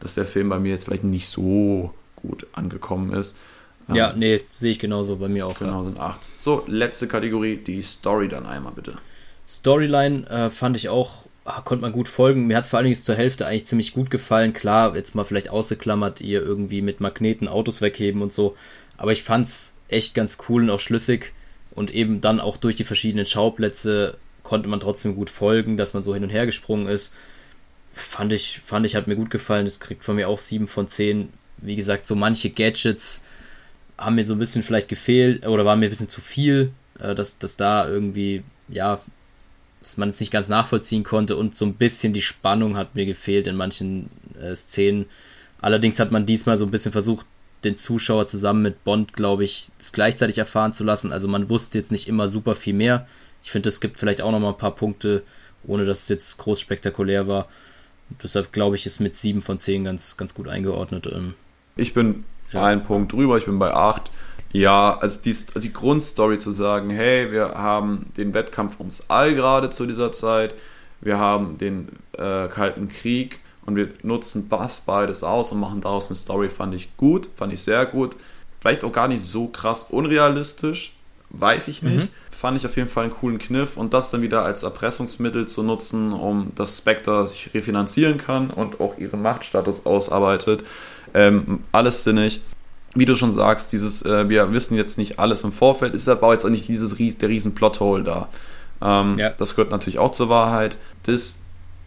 dass 0.00 0.14
der 0.14 0.24
Film 0.24 0.48
bei 0.48 0.58
mir 0.58 0.70
jetzt 0.70 0.84
vielleicht 0.84 1.04
nicht 1.04 1.28
so 1.28 1.92
gut 2.16 2.46
angekommen 2.52 3.12
ist. 3.12 3.36
Ähm, 3.90 3.96
ja, 3.96 4.12
nee, 4.16 4.40
sehe 4.52 4.70
ich 4.72 4.78
genauso 4.78 5.16
bei 5.16 5.28
mir 5.28 5.46
auch. 5.46 5.58
Genau, 5.58 5.78
Ja. 5.78 5.82
sind 5.82 6.00
acht. 6.00 6.20
So, 6.38 6.62
letzte 6.66 7.08
Kategorie, 7.08 7.56
die 7.56 7.82
Story 7.82 8.28
dann 8.28 8.46
einmal 8.46 8.72
bitte. 8.74 8.94
Storyline 9.46 10.26
äh, 10.30 10.50
fand 10.50 10.76
ich 10.76 10.88
auch, 10.88 11.23
ah, 11.44 11.60
konnte 11.60 11.82
man 11.82 11.92
gut 11.92 12.08
folgen. 12.08 12.46
Mir 12.46 12.56
hat 12.56 12.64
es 12.64 12.70
vor 12.70 12.78
allen 12.78 12.84
Dingen 12.84 13.00
zur 13.00 13.16
Hälfte 13.16 13.46
eigentlich 13.46 13.66
ziemlich 13.66 13.92
gut 13.92 14.10
gefallen. 14.10 14.52
Klar, 14.52 14.96
jetzt 14.96 15.14
mal 15.14 15.24
vielleicht 15.24 15.50
ausgeklammert, 15.50 16.20
ihr 16.20 16.42
irgendwie 16.42 16.82
mit 16.82 17.00
Magneten 17.00 17.48
Autos 17.48 17.80
wegheben 17.80 18.22
und 18.22 18.32
so. 18.32 18.56
Aber 18.96 19.12
ich 19.12 19.22
fand's 19.22 19.74
echt 19.88 20.14
ganz 20.14 20.38
cool 20.48 20.62
und 20.62 20.70
auch 20.70 20.80
schlüssig. 20.80 21.32
Und 21.72 21.92
eben 21.92 22.20
dann 22.20 22.40
auch 22.40 22.56
durch 22.56 22.76
die 22.76 22.84
verschiedenen 22.84 23.26
Schauplätze 23.26 24.16
konnte 24.42 24.68
man 24.68 24.80
trotzdem 24.80 25.16
gut 25.16 25.30
folgen, 25.30 25.76
dass 25.76 25.94
man 25.94 26.02
so 26.02 26.14
hin 26.14 26.22
und 26.22 26.30
her 26.30 26.46
gesprungen 26.46 26.86
ist. 26.86 27.12
Fand 27.92 28.32
ich, 28.32 28.60
fand 28.64 28.86
ich, 28.86 28.96
hat 28.96 29.06
mir 29.06 29.16
gut 29.16 29.30
gefallen. 29.30 29.64
Das 29.64 29.80
kriegt 29.80 30.04
von 30.04 30.16
mir 30.16 30.28
auch 30.28 30.38
7 30.38 30.66
von 30.66 30.88
10. 30.88 31.30
Wie 31.58 31.76
gesagt, 31.76 32.06
so 32.06 32.14
manche 32.14 32.50
Gadgets 32.50 33.24
haben 33.96 34.16
mir 34.16 34.24
so 34.24 34.34
ein 34.34 34.38
bisschen 34.38 34.62
vielleicht 34.62 34.88
gefehlt 34.88 35.46
oder 35.46 35.64
waren 35.64 35.78
mir 35.78 35.86
ein 35.86 35.90
bisschen 35.90 36.08
zu 36.08 36.20
viel, 36.20 36.72
äh, 36.98 37.14
dass, 37.14 37.38
dass 37.38 37.56
da 37.56 37.88
irgendwie, 37.88 38.42
ja, 38.68 39.00
dass 39.84 39.98
man 39.98 40.08
es 40.08 40.18
nicht 40.18 40.32
ganz 40.32 40.48
nachvollziehen 40.48 41.04
konnte 41.04 41.36
und 41.36 41.54
so 41.54 41.66
ein 41.66 41.74
bisschen 41.74 42.14
die 42.14 42.22
Spannung 42.22 42.74
hat 42.76 42.94
mir 42.94 43.04
gefehlt 43.04 43.46
in 43.46 43.54
manchen 43.54 44.08
äh, 44.40 44.54
Szenen. 44.56 45.04
Allerdings 45.60 46.00
hat 46.00 46.10
man 46.10 46.24
diesmal 46.24 46.56
so 46.56 46.64
ein 46.64 46.70
bisschen 46.70 46.92
versucht, 46.92 47.26
den 47.64 47.76
Zuschauer 47.76 48.26
zusammen 48.26 48.62
mit 48.62 48.82
Bond, 48.84 49.12
glaube 49.12 49.44
ich, 49.44 49.68
das 49.78 49.92
gleichzeitig 49.92 50.38
erfahren 50.38 50.72
zu 50.72 50.84
lassen. 50.84 51.12
Also 51.12 51.28
man 51.28 51.50
wusste 51.50 51.76
jetzt 51.78 51.92
nicht 51.92 52.08
immer 52.08 52.28
super 52.28 52.54
viel 52.54 52.72
mehr. 52.74 53.06
Ich 53.42 53.50
finde, 53.50 53.68
es 53.68 53.80
gibt 53.80 53.98
vielleicht 53.98 54.22
auch 54.22 54.32
noch 54.32 54.40
mal 54.40 54.50
ein 54.50 54.58
paar 54.58 54.74
Punkte, 54.74 55.22
ohne 55.66 55.84
dass 55.84 56.04
es 56.04 56.08
jetzt 56.08 56.38
groß 56.38 56.60
spektakulär 56.60 57.26
war. 57.26 57.48
Und 58.08 58.22
deshalb 58.22 58.52
glaube 58.52 58.76
ich, 58.76 58.86
ist 58.86 59.00
mit 59.00 59.16
7 59.16 59.42
von 59.42 59.58
10 59.58 59.84
ganz, 59.84 60.16
ganz 60.16 60.32
gut 60.34 60.48
eingeordnet. 60.48 61.06
Ähm, 61.12 61.34
Ich 61.76 61.92
bin 61.92 62.24
Ja. 62.52 62.64
einen 62.64 62.82
Punkt 62.84 63.12
drüber, 63.12 63.36
ich 63.36 63.44
bin 63.44 63.58
bei 63.58 63.72
8. 63.72 64.10
Ja, 64.54 64.96
also 65.00 65.18
die, 65.20 65.34
die 65.60 65.72
Grundstory 65.72 66.38
zu 66.38 66.52
sagen, 66.52 66.88
hey, 66.88 67.32
wir 67.32 67.54
haben 67.56 68.06
den 68.16 68.34
Wettkampf 68.34 68.78
ums 68.78 69.06
All 69.08 69.34
gerade 69.34 69.68
zu 69.68 69.84
dieser 69.84 70.12
Zeit, 70.12 70.54
wir 71.00 71.18
haben 71.18 71.58
den 71.58 71.88
äh, 72.12 72.46
Kalten 72.46 72.86
Krieg 72.86 73.40
und 73.66 73.74
wir 73.74 73.88
nutzen 74.04 74.48
das 74.48 74.82
beides 74.82 75.24
aus 75.24 75.50
und 75.50 75.58
machen 75.58 75.80
daraus 75.80 76.06
eine 76.06 76.14
Story, 76.14 76.50
fand 76.50 76.72
ich 76.72 76.96
gut, 76.96 77.28
fand 77.34 77.52
ich 77.52 77.62
sehr 77.62 77.84
gut. 77.84 78.16
Vielleicht 78.60 78.84
auch 78.84 78.92
gar 78.92 79.08
nicht 79.08 79.22
so 79.22 79.48
krass 79.48 79.88
unrealistisch, 79.90 80.94
weiß 81.30 81.66
ich 81.66 81.82
nicht. 81.82 82.08
Fand 82.30 82.56
ich 82.56 82.64
auf 82.64 82.76
jeden 82.76 82.88
Fall 82.88 83.04
einen 83.04 83.12
coolen 83.12 83.38
Kniff 83.38 83.76
und 83.76 83.92
das 83.92 84.12
dann 84.12 84.22
wieder 84.22 84.44
als 84.44 84.62
Erpressungsmittel 84.62 85.46
zu 85.46 85.64
nutzen, 85.64 86.12
um 86.12 86.50
dass 86.54 86.78
Spectre 86.78 87.26
sich 87.26 87.52
refinanzieren 87.54 88.18
kann 88.18 88.50
und 88.50 88.78
auch 88.80 88.98
ihren 88.98 89.20
Machtstatus 89.20 89.84
ausarbeitet. 89.84 90.62
Ähm, 91.12 91.64
alles 91.72 92.04
sinnig. 92.04 92.40
Wie 92.94 93.04
du 93.04 93.16
schon 93.16 93.32
sagst, 93.32 93.72
dieses, 93.72 94.02
äh, 94.02 94.28
wir 94.28 94.52
wissen 94.52 94.76
jetzt 94.76 94.98
nicht 94.98 95.18
alles 95.18 95.42
im 95.42 95.52
Vorfeld, 95.52 95.94
ist 95.94 96.08
aber 96.08 96.32
jetzt 96.32 96.44
auch 96.44 96.50
nicht 96.50 96.68
dieses 96.68 96.98
ries 96.98 97.18
der 97.18 97.28
riesen 97.28 97.54
Plothole 97.54 98.04
da. 98.04 98.28
Ähm, 98.82 99.18
Ja. 99.18 99.30
Das 99.30 99.56
gehört 99.56 99.70
natürlich 99.70 99.98
auch 99.98 100.10
zur 100.10 100.28
Wahrheit. 100.28 100.76
Das 101.04 101.40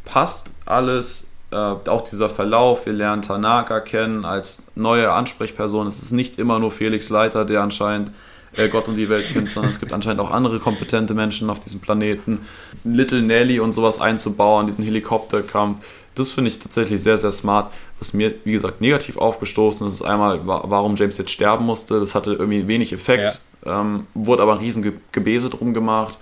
passt 0.05 0.51
alles. 0.65 1.27
Äh, 1.49 1.55
auch 1.55 2.01
dieser 2.01 2.29
Verlauf, 2.29 2.85
wir 2.85 2.93
lernen 2.93 3.21
Tanaka 3.21 3.79
kennen 3.79 4.25
als 4.25 4.65
neue 4.75 5.13
Ansprechperson. 5.13 5.87
Es 5.87 6.01
ist 6.01 6.11
nicht 6.11 6.39
immer 6.39 6.59
nur 6.59 6.71
Felix 6.71 7.09
Leiter, 7.09 7.45
der 7.45 7.61
anscheinend 7.61 8.11
äh, 8.57 8.67
Gott 8.67 8.89
und 8.89 8.97
die 8.97 9.07
Welt 9.07 9.25
kennt, 9.31 9.49
sondern 9.49 9.71
es 9.71 9.79
gibt 9.79 9.93
anscheinend 9.93 10.19
auch 10.19 10.31
andere 10.31 10.59
kompetente 10.59 11.13
Menschen 11.13 11.49
auf 11.49 11.61
diesem 11.61 11.79
Planeten. 11.79 12.39
Little 12.83 13.21
Nelly 13.21 13.61
und 13.61 13.71
sowas 13.71 14.01
einzubauen, 14.01 14.67
diesen 14.67 14.83
Helikopterkampf, 14.83 15.77
das 16.17 16.31
finde 16.31 16.49
ich 16.49 16.59
tatsächlich 16.59 17.01
sehr, 17.01 17.17
sehr 17.17 17.31
smart. 17.31 17.71
Was 17.99 18.13
mir, 18.13 18.33
wie 18.43 18.51
gesagt, 18.53 18.81
negativ 18.81 19.17
aufgestoßen 19.17 19.85
ist, 19.87 19.93
ist 19.93 20.01
einmal, 20.01 20.45
wa- 20.47 20.63
warum 20.67 20.95
James 20.95 21.17
jetzt 21.17 21.31
sterben 21.31 21.65
musste. 21.65 21.99
Das 21.99 22.15
hatte 22.15 22.33
irgendwie 22.33 22.67
wenig 22.67 22.91
Effekt, 22.93 23.39
ähm, 23.65 24.07
wurde 24.13 24.43
aber 24.43 24.53
ein 24.53 24.59
riesen 24.59 24.83
Ge 24.83 24.93
Gebese 25.11 25.49
drum 25.49 25.73
gemacht. 25.73 26.17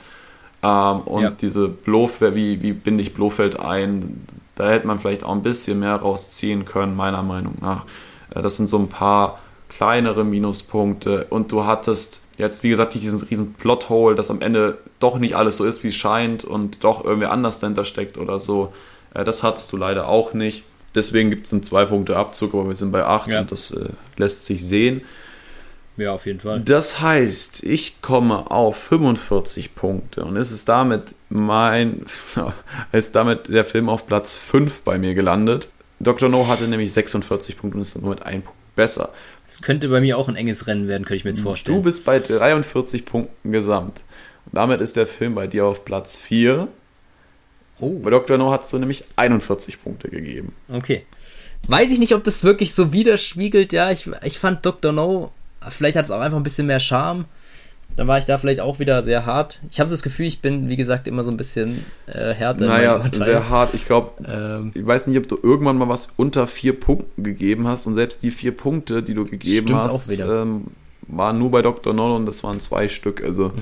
Ähm, 0.64 1.02
und 1.02 1.22
Ja. 1.24 1.30
diese 1.32 1.68
Blofeld, 1.68 2.36
wie, 2.36 2.62
wie 2.62 2.74
binde 2.74 3.02
ich 3.04 3.14
Blofeld 3.14 3.60
ein, 3.60 4.26
da 4.56 4.70
hätte 4.70 4.88
man 4.88 5.00
vielleicht 5.00 5.24
auch 5.24 5.32
ein 5.34 5.44
bisschen 5.44 5.80
mehr 5.80 5.96
rausziehen 5.98 6.66
können, 6.66 6.96
meiner 6.96 7.24
Meinung 7.24 7.56
nach. 7.62 7.86
Äh, 8.34 8.42
Das 8.42 8.56
sind 8.56 8.68
so 8.70 8.78
ein 8.80 8.88
paar 8.90 9.40
kleinere 9.70 10.24
Minuspunkte 10.24 11.28
und 11.30 11.52
du 11.52 11.66
hattest 11.66 12.22
jetzt, 12.38 12.64
wie 12.64 12.70
gesagt, 12.70 12.94
diesen 12.94 13.20
riesen 13.22 13.54
Plothole, 13.54 14.16
dass 14.16 14.30
am 14.32 14.42
Ende 14.42 14.78
doch 15.00 15.18
nicht 15.20 15.36
alles 15.36 15.58
so 15.58 15.66
ist, 15.66 15.84
wie 15.84 15.90
es 15.90 15.96
scheint 15.96 16.44
und 16.46 16.84
doch 16.84 17.04
irgendwie 17.04 17.28
anders 17.28 17.60
dahinter 17.60 17.84
steckt 17.86 18.18
oder 18.18 18.40
so. 18.40 18.74
Äh, 19.16 19.24
Das 19.24 19.42
hattest 19.42 19.72
du 19.74 19.78
leider 19.78 20.08
auch 20.08 20.34
nicht. 20.34 20.64
Deswegen 20.94 21.30
gibt 21.32 21.46
es 21.48 21.52
einen 21.54 21.64
zwei 21.64 21.86
Punkte 21.86 22.16
Abzug, 22.16 22.54
aber 22.54 22.68
wir 22.68 22.76
sind 22.76 22.92
bei 22.92 23.04
acht 23.04 23.32
Ja. 23.32 23.42
und 23.42 23.52
das 23.52 23.72
äh, 23.72 23.90
lässt 24.18 24.46
sich 24.46 24.64
sehen. 24.66 25.02
ja, 25.98 26.12
auf 26.14 26.26
jeden 26.26 26.40
Fall. 26.40 26.62
Das 26.62 27.02
heißt, 27.02 27.64
ich 27.64 28.02
komme 28.02 28.50
auf 28.52 28.78
45 28.78 29.76
Punkte 29.76 30.24
und 30.24 30.38
es 30.38 30.52
ist 30.52 30.70
damit 30.70 31.16
mein, 31.30 32.06
ist 32.94 33.16
damit 33.16 33.50
der 33.50 33.66
Film 33.66 33.90
auf 33.90 34.08
Platz 34.08 34.34
5 34.36 34.82
bei 34.84 34.98
mir 34.98 35.16
gelandet. 35.16 35.70
Dr. 36.00 36.30
No 36.30 36.48
hatte 36.48 36.66
nämlich 36.68 36.92
46 36.94 37.58
Punkte 37.58 37.78
und 37.78 37.82
ist 37.82 37.96
damit 37.96 38.22
ein 38.24 38.42
Punkt 38.42 38.60
besser. 38.76 39.10
Das 39.48 39.62
könnte 39.62 39.88
bei 39.90 40.02
mir 40.02 40.18
auch 40.18 40.28
ein 40.28 40.36
enges 40.36 40.68
Rennen 40.68 40.88
werden, 40.88 41.04
könnte 41.04 41.16
ich 41.18 41.24
mir 41.24 41.32
jetzt 41.32 41.42
vorstellen. 41.42 41.78
Du 41.78 41.84
bist 41.84 42.04
bei 42.06 42.20
43 42.20 43.06
Punkten 43.06 43.52
gesamt. 43.52 44.04
Und 44.46 44.56
damit 44.56 44.82
ist 44.82 44.96
der 44.98 45.08
Film 45.08 45.36
bei 45.36 45.48
dir 45.48 45.66
auf 45.66 45.86
Platz 45.86 46.18
4. 46.18 46.68
oh. 47.80 48.00
Bei 48.00 48.10
Dr. 48.10 48.38
No 48.38 48.52
hast 48.52 48.72
du 48.74 48.80
nämlich 48.80 49.04
41 49.16 49.82
Punkte 49.84 50.10
gegeben. 50.10 50.54
Okay. 50.70 51.04
Weiß 51.68 51.90
ich 51.90 52.00
nicht, 52.00 52.14
ob 52.14 52.24
das 52.24 52.44
wirklich 52.44 52.74
so 52.74 52.94
widerspiegelt. 52.94 53.74
Ja, 53.74 53.90
ich, 53.92 54.10
ich 54.24 54.38
fand 54.40 54.66
Dr. 54.66 54.92
No, 54.92 55.32
vielleicht 55.70 55.98
hat 55.98 56.06
es 56.06 56.12
auch 56.12 56.20
einfach 56.22 56.38
ein 56.38 56.44
bisschen 56.44 56.68
mehr 56.68 56.80
Charme. 56.80 57.26
Dann 57.96 58.08
war 58.08 58.18
ich 58.18 58.26
da 58.26 58.38
vielleicht 58.38 58.60
auch 58.60 58.80
wieder 58.80 59.02
sehr 59.04 59.26
hart. 59.26 59.62
Ich 59.72 59.80
habe 59.80 59.90
so 59.90 59.94
das 59.94 60.04
Gefühl, 60.04 60.26
ich 60.26 60.42
bin, 60.42 60.68
wie 60.68 60.76
gesagt, 60.76 61.08
immer 61.08 61.24
so 61.24 61.32
ein 61.32 61.38
bisschen 61.38 61.86
äh, 62.08 62.34
härter. 62.34 62.66
Naja, 62.66 63.02
sehr 63.12 63.50
hart. 63.50 63.74
Ich 63.74 63.86
glaube, 63.86 64.12
Ähm, 64.28 64.72
ich 64.74 64.86
weiß 64.86 65.08
nicht, 65.08 65.18
ob 65.18 65.28
du 65.30 65.38
irgendwann 65.42 65.78
mal 65.78 65.88
was 65.88 66.10
unter 66.18 66.46
vier 66.46 66.78
Punkten 66.78 67.24
gegeben 67.24 67.68
hast 67.68 67.88
und 67.88 67.94
selbst 67.94 68.22
die 68.22 68.32
vier 68.32 68.52
Punkte, 68.52 69.02
die 69.02 69.14
du 69.14 69.24
gegeben 69.24 69.74
hast. 69.76 70.12
Ähm, 70.20 70.66
waren 71.08 71.40
nur 71.40 71.52
bei 71.52 71.62
Dr. 71.62 71.94
No 71.94 72.16
und 72.16 72.26
das 72.26 72.44
waren 72.44 72.60
zwei 72.60 72.90
Stück. 72.90 73.24
Also 73.24 73.54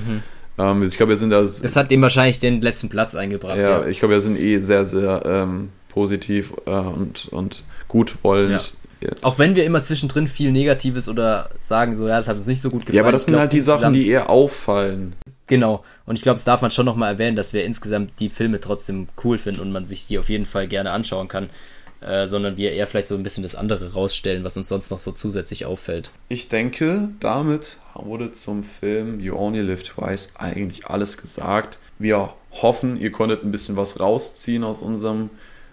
ähm, 0.58 0.84
ich 0.84 0.98
glaube, 0.98 1.12
wir 1.12 1.18
sind 1.18 1.32
da. 1.32 1.42
Das 1.42 1.76
hat 1.76 1.92
dem 1.92 2.02
wahrscheinlich 2.02 2.40
den 2.40 2.62
letzten 2.62 2.90
Platz 2.90 3.16
eingebracht. 3.16 3.58
ja, 3.58 3.82
Ja, 3.82 3.86
ich 3.88 4.00
glaube, 4.00 4.14
wir 4.16 4.22
sind 4.22 4.40
eh 4.40 4.60
sehr, 4.60 4.86
sehr 4.86 5.24
ähm, 5.26 5.70
positiv 5.90 6.54
äh, 6.66 6.72
und, 6.72 7.28
und 7.32 7.64
gutwollend. 7.88 8.74
Ja. 9.02 9.10
Auch 9.22 9.38
wenn 9.38 9.56
wir 9.56 9.66
immer 9.66 9.82
zwischendrin 9.82 10.28
viel 10.28 10.52
Negatives 10.52 11.10
oder 11.10 11.50
sagen 11.60 11.96
so, 11.96 12.08
ja, 12.08 12.20
das 12.20 12.28
hat 12.28 12.38
uns 12.38 12.48
nicht 12.48 12.62
so 12.62 12.70
gut 12.70 12.82
gefallen. 12.82 12.96
Ja, 12.96 13.04
aber 13.04 13.12
das 13.12 13.26
sind 13.26 13.34
glaub, 13.34 13.42
halt 13.42 13.54
die 13.54 13.60
Sachen, 13.60 13.94
die 13.94 14.08
eher 14.08 14.30
auffallen. 14.30 15.14
Genau. 15.48 15.84
Und 16.06 16.16
ich 16.16 16.22
glaube, 16.22 16.36
das 16.36 16.46
darf 16.46 16.62
man 16.62 16.72
schon 16.72 16.86
nochmal 16.86 17.14
erwähnen, 17.14 17.36
dass 17.36 17.52
wir 17.52 17.66
insgesamt 17.66 18.14
die 18.20 18.30
Filme 18.30 18.62
trotzdem 18.62 19.08
cool 19.24 19.38
finden 19.38 19.60
und 19.60 19.72
man 19.72 19.86
sich 19.86 20.08
die 20.08 20.18
auf 20.18 20.30
jeden 20.30 20.46
Fall 20.46 20.68
gerne 20.68 20.92
anschauen 20.92 21.28
kann. 21.28 21.50
Äh, 22.06 22.28
sondern 22.28 22.58
wir 22.58 22.74
eher 22.74 22.86
vielleicht 22.86 23.08
so 23.08 23.16
ein 23.16 23.24
bisschen 23.24 23.44
das 23.44 23.56
andere 23.56 23.94
rausstellen, 23.94 24.44
was 24.44 24.58
uns 24.58 24.68
sonst 24.68 24.90
noch 24.90 25.00
so 25.00 25.12
zusätzlich 25.12 25.66
auffällt. 25.66 26.12
Ich 26.28 26.50
denke, 26.50 27.10
damit 27.20 27.78
wurde 27.94 28.32
zum 28.34 28.64
Film 28.64 29.22
You 29.22 29.38
Only 29.38 29.62
Live 29.62 29.84
Twice 29.84 30.34
eigentlich 30.38 30.88
alles 30.88 31.18
gesagt. 31.18 31.80
Wir 32.00 32.34
hoffen, 32.52 33.00
ihr 33.00 33.12
konntet 33.12 33.44
ein 33.44 33.52
bisschen 33.52 33.78
was 33.78 34.02
rausziehen 34.02 34.66
aus 34.66 34.82
unserem 34.82 35.30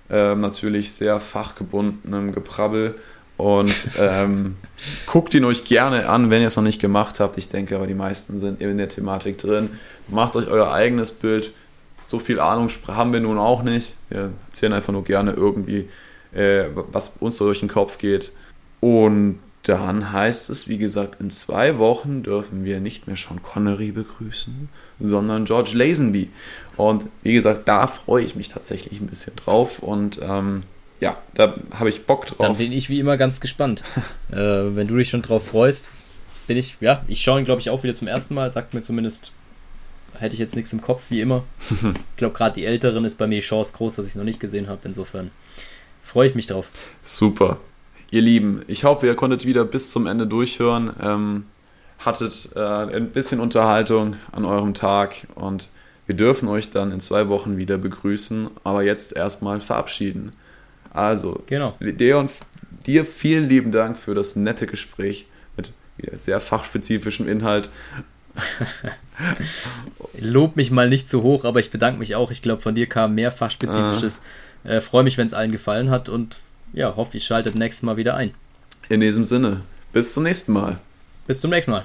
äh, 0.08 0.36
natürlich 0.36 0.92
sehr 0.92 1.18
fachgebundenen 1.18 2.32
Geprabbel. 2.32 2.94
Und 3.36 3.74
ähm, 3.98 4.56
guckt 5.06 5.34
ihn 5.34 5.44
euch 5.44 5.64
gerne 5.64 6.08
an, 6.08 6.30
wenn 6.30 6.42
ihr 6.42 6.48
es 6.48 6.56
noch 6.56 6.62
nicht 6.62 6.80
gemacht 6.80 7.18
habt. 7.18 7.38
Ich 7.38 7.48
denke 7.48 7.74
aber, 7.74 7.88
die 7.88 7.94
meisten 7.94 8.38
sind 8.38 8.60
in 8.60 8.78
der 8.78 8.88
Thematik 8.88 9.38
drin. 9.38 9.70
Macht 10.06 10.36
euch 10.36 10.46
euer 10.46 10.72
eigenes 10.72 11.10
Bild. 11.10 11.52
So 12.04 12.18
viel 12.18 12.38
Ahnung 12.38 12.68
haben 12.86 13.12
wir 13.12 13.20
nun 13.20 13.38
auch 13.38 13.62
nicht. 13.62 13.94
Wir 14.10 14.30
erzählen 14.48 14.74
einfach 14.74 14.92
nur 14.92 15.04
gerne 15.04 15.32
irgendwie, 15.32 15.88
äh, 16.32 16.64
was 16.74 17.16
uns 17.20 17.36
so 17.36 17.46
durch 17.46 17.60
den 17.60 17.68
Kopf 17.68 17.98
geht. 17.98 18.32
Und 18.80 19.38
dann 19.62 20.12
heißt 20.12 20.48
es, 20.50 20.68
wie 20.68 20.78
gesagt, 20.78 21.20
in 21.20 21.30
zwei 21.30 21.78
Wochen 21.78 22.22
dürfen 22.22 22.64
wir 22.64 22.80
nicht 22.80 23.06
mehr 23.06 23.16
Sean 23.16 23.42
Connery 23.42 23.92
begrüßen, 23.92 24.68
sondern 25.00 25.44
George 25.44 25.72
Lazenby. 25.74 26.30
Und 26.76 27.06
wie 27.22 27.34
gesagt, 27.34 27.68
da 27.68 27.86
freue 27.86 28.24
ich 28.24 28.36
mich 28.36 28.48
tatsächlich 28.48 29.00
ein 29.00 29.06
bisschen 29.06 29.36
drauf 29.36 29.80
und 29.80 30.18
ähm, 30.22 30.62
ja, 31.00 31.18
da 31.34 31.54
habe 31.74 31.90
ich 31.90 32.06
Bock 32.06 32.26
drauf. 32.26 32.38
Dann 32.46 32.56
bin 32.56 32.72
ich 32.72 32.88
wie 32.88 33.00
immer 33.00 33.16
ganz 33.16 33.40
gespannt. 33.40 33.82
äh, 34.30 34.36
wenn 34.36 34.86
du 34.86 34.96
dich 34.96 35.10
schon 35.10 35.22
drauf 35.22 35.46
freust, 35.48 35.88
bin 36.46 36.56
ich, 36.56 36.78
ja, 36.80 37.04
ich 37.06 37.20
schaue 37.20 37.38
ihn 37.38 37.44
glaube 37.44 37.60
ich 37.60 37.68
auch 37.70 37.82
wieder 37.82 37.94
zum 37.94 38.08
ersten 38.08 38.34
Mal, 38.34 38.50
sagt 38.50 38.72
mir 38.72 38.80
zumindest, 38.80 39.32
hätte 40.18 40.34
ich 40.34 40.40
jetzt 40.40 40.56
nichts 40.56 40.72
im 40.72 40.80
Kopf, 40.80 41.10
wie 41.10 41.20
immer. 41.20 41.44
ich 41.70 42.16
glaube 42.16 42.34
gerade 42.34 42.54
die 42.54 42.64
Älteren 42.64 43.04
ist 43.04 43.18
bei 43.18 43.26
mir 43.26 43.36
die 43.36 43.46
Chance 43.46 43.74
groß, 43.76 43.96
dass 43.96 44.06
ich 44.06 44.12
es 44.12 44.16
noch 44.16 44.24
nicht 44.24 44.40
gesehen 44.40 44.68
habe, 44.68 44.80
insofern 44.84 45.30
freue 46.10 46.28
ich 46.28 46.34
mich 46.34 46.48
drauf. 46.48 46.68
Super. 47.02 47.58
Ihr 48.10 48.22
Lieben, 48.22 48.62
ich 48.66 48.82
hoffe, 48.82 49.06
ihr 49.06 49.14
konntet 49.14 49.46
wieder 49.46 49.64
bis 49.64 49.92
zum 49.92 50.08
Ende 50.08 50.26
durchhören, 50.26 50.90
ähm, 51.00 51.44
hattet 52.00 52.50
äh, 52.56 52.58
ein 52.58 53.10
bisschen 53.10 53.38
Unterhaltung 53.38 54.16
an 54.32 54.44
eurem 54.44 54.74
Tag 54.74 55.28
und 55.36 55.68
wir 56.06 56.16
dürfen 56.16 56.48
euch 56.48 56.70
dann 56.70 56.90
in 56.90 56.98
zwei 56.98 57.28
Wochen 57.28 57.56
wieder 57.56 57.78
begrüßen, 57.78 58.48
aber 58.64 58.82
jetzt 58.82 59.14
erstmal 59.14 59.60
verabschieden. 59.60 60.32
Also, 60.92 61.44
genau. 61.46 61.76
Leon, 61.78 62.28
dir 62.84 63.04
vielen 63.04 63.48
lieben 63.48 63.70
Dank 63.70 63.96
für 63.96 64.14
das 64.14 64.34
nette 64.34 64.66
Gespräch 64.66 65.28
mit 65.56 65.72
sehr 66.16 66.40
fachspezifischem 66.40 67.28
Inhalt. 67.28 67.70
Lob 70.18 70.56
mich 70.56 70.72
mal 70.72 70.88
nicht 70.88 71.08
zu 71.08 71.22
hoch, 71.22 71.44
aber 71.44 71.60
ich 71.60 71.70
bedanke 71.70 72.00
mich 72.00 72.16
auch. 72.16 72.32
Ich 72.32 72.42
glaube, 72.42 72.62
von 72.62 72.74
dir 72.74 72.88
kam 72.88 73.14
mehr 73.14 73.30
fachspezifisches. 73.30 74.20
Ah. 74.20 74.49
Äh, 74.64 74.80
Freue 74.80 75.04
mich, 75.04 75.18
wenn 75.18 75.26
es 75.26 75.34
allen 75.34 75.52
gefallen 75.52 75.90
hat 75.90 76.08
und 76.08 76.36
ja, 76.72 76.96
hoffe, 76.96 77.16
ihr 77.16 77.22
schaltet 77.22 77.54
nächstes 77.54 77.82
Mal 77.82 77.96
wieder 77.96 78.14
ein. 78.14 78.34
In 78.88 79.00
diesem 79.00 79.24
Sinne, 79.24 79.62
bis 79.92 80.14
zum 80.14 80.24
nächsten 80.24 80.52
Mal. 80.52 80.78
Bis 81.26 81.40
zum 81.40 81.50
nächsten 81.50 81.72
Mal. 81.72 81.84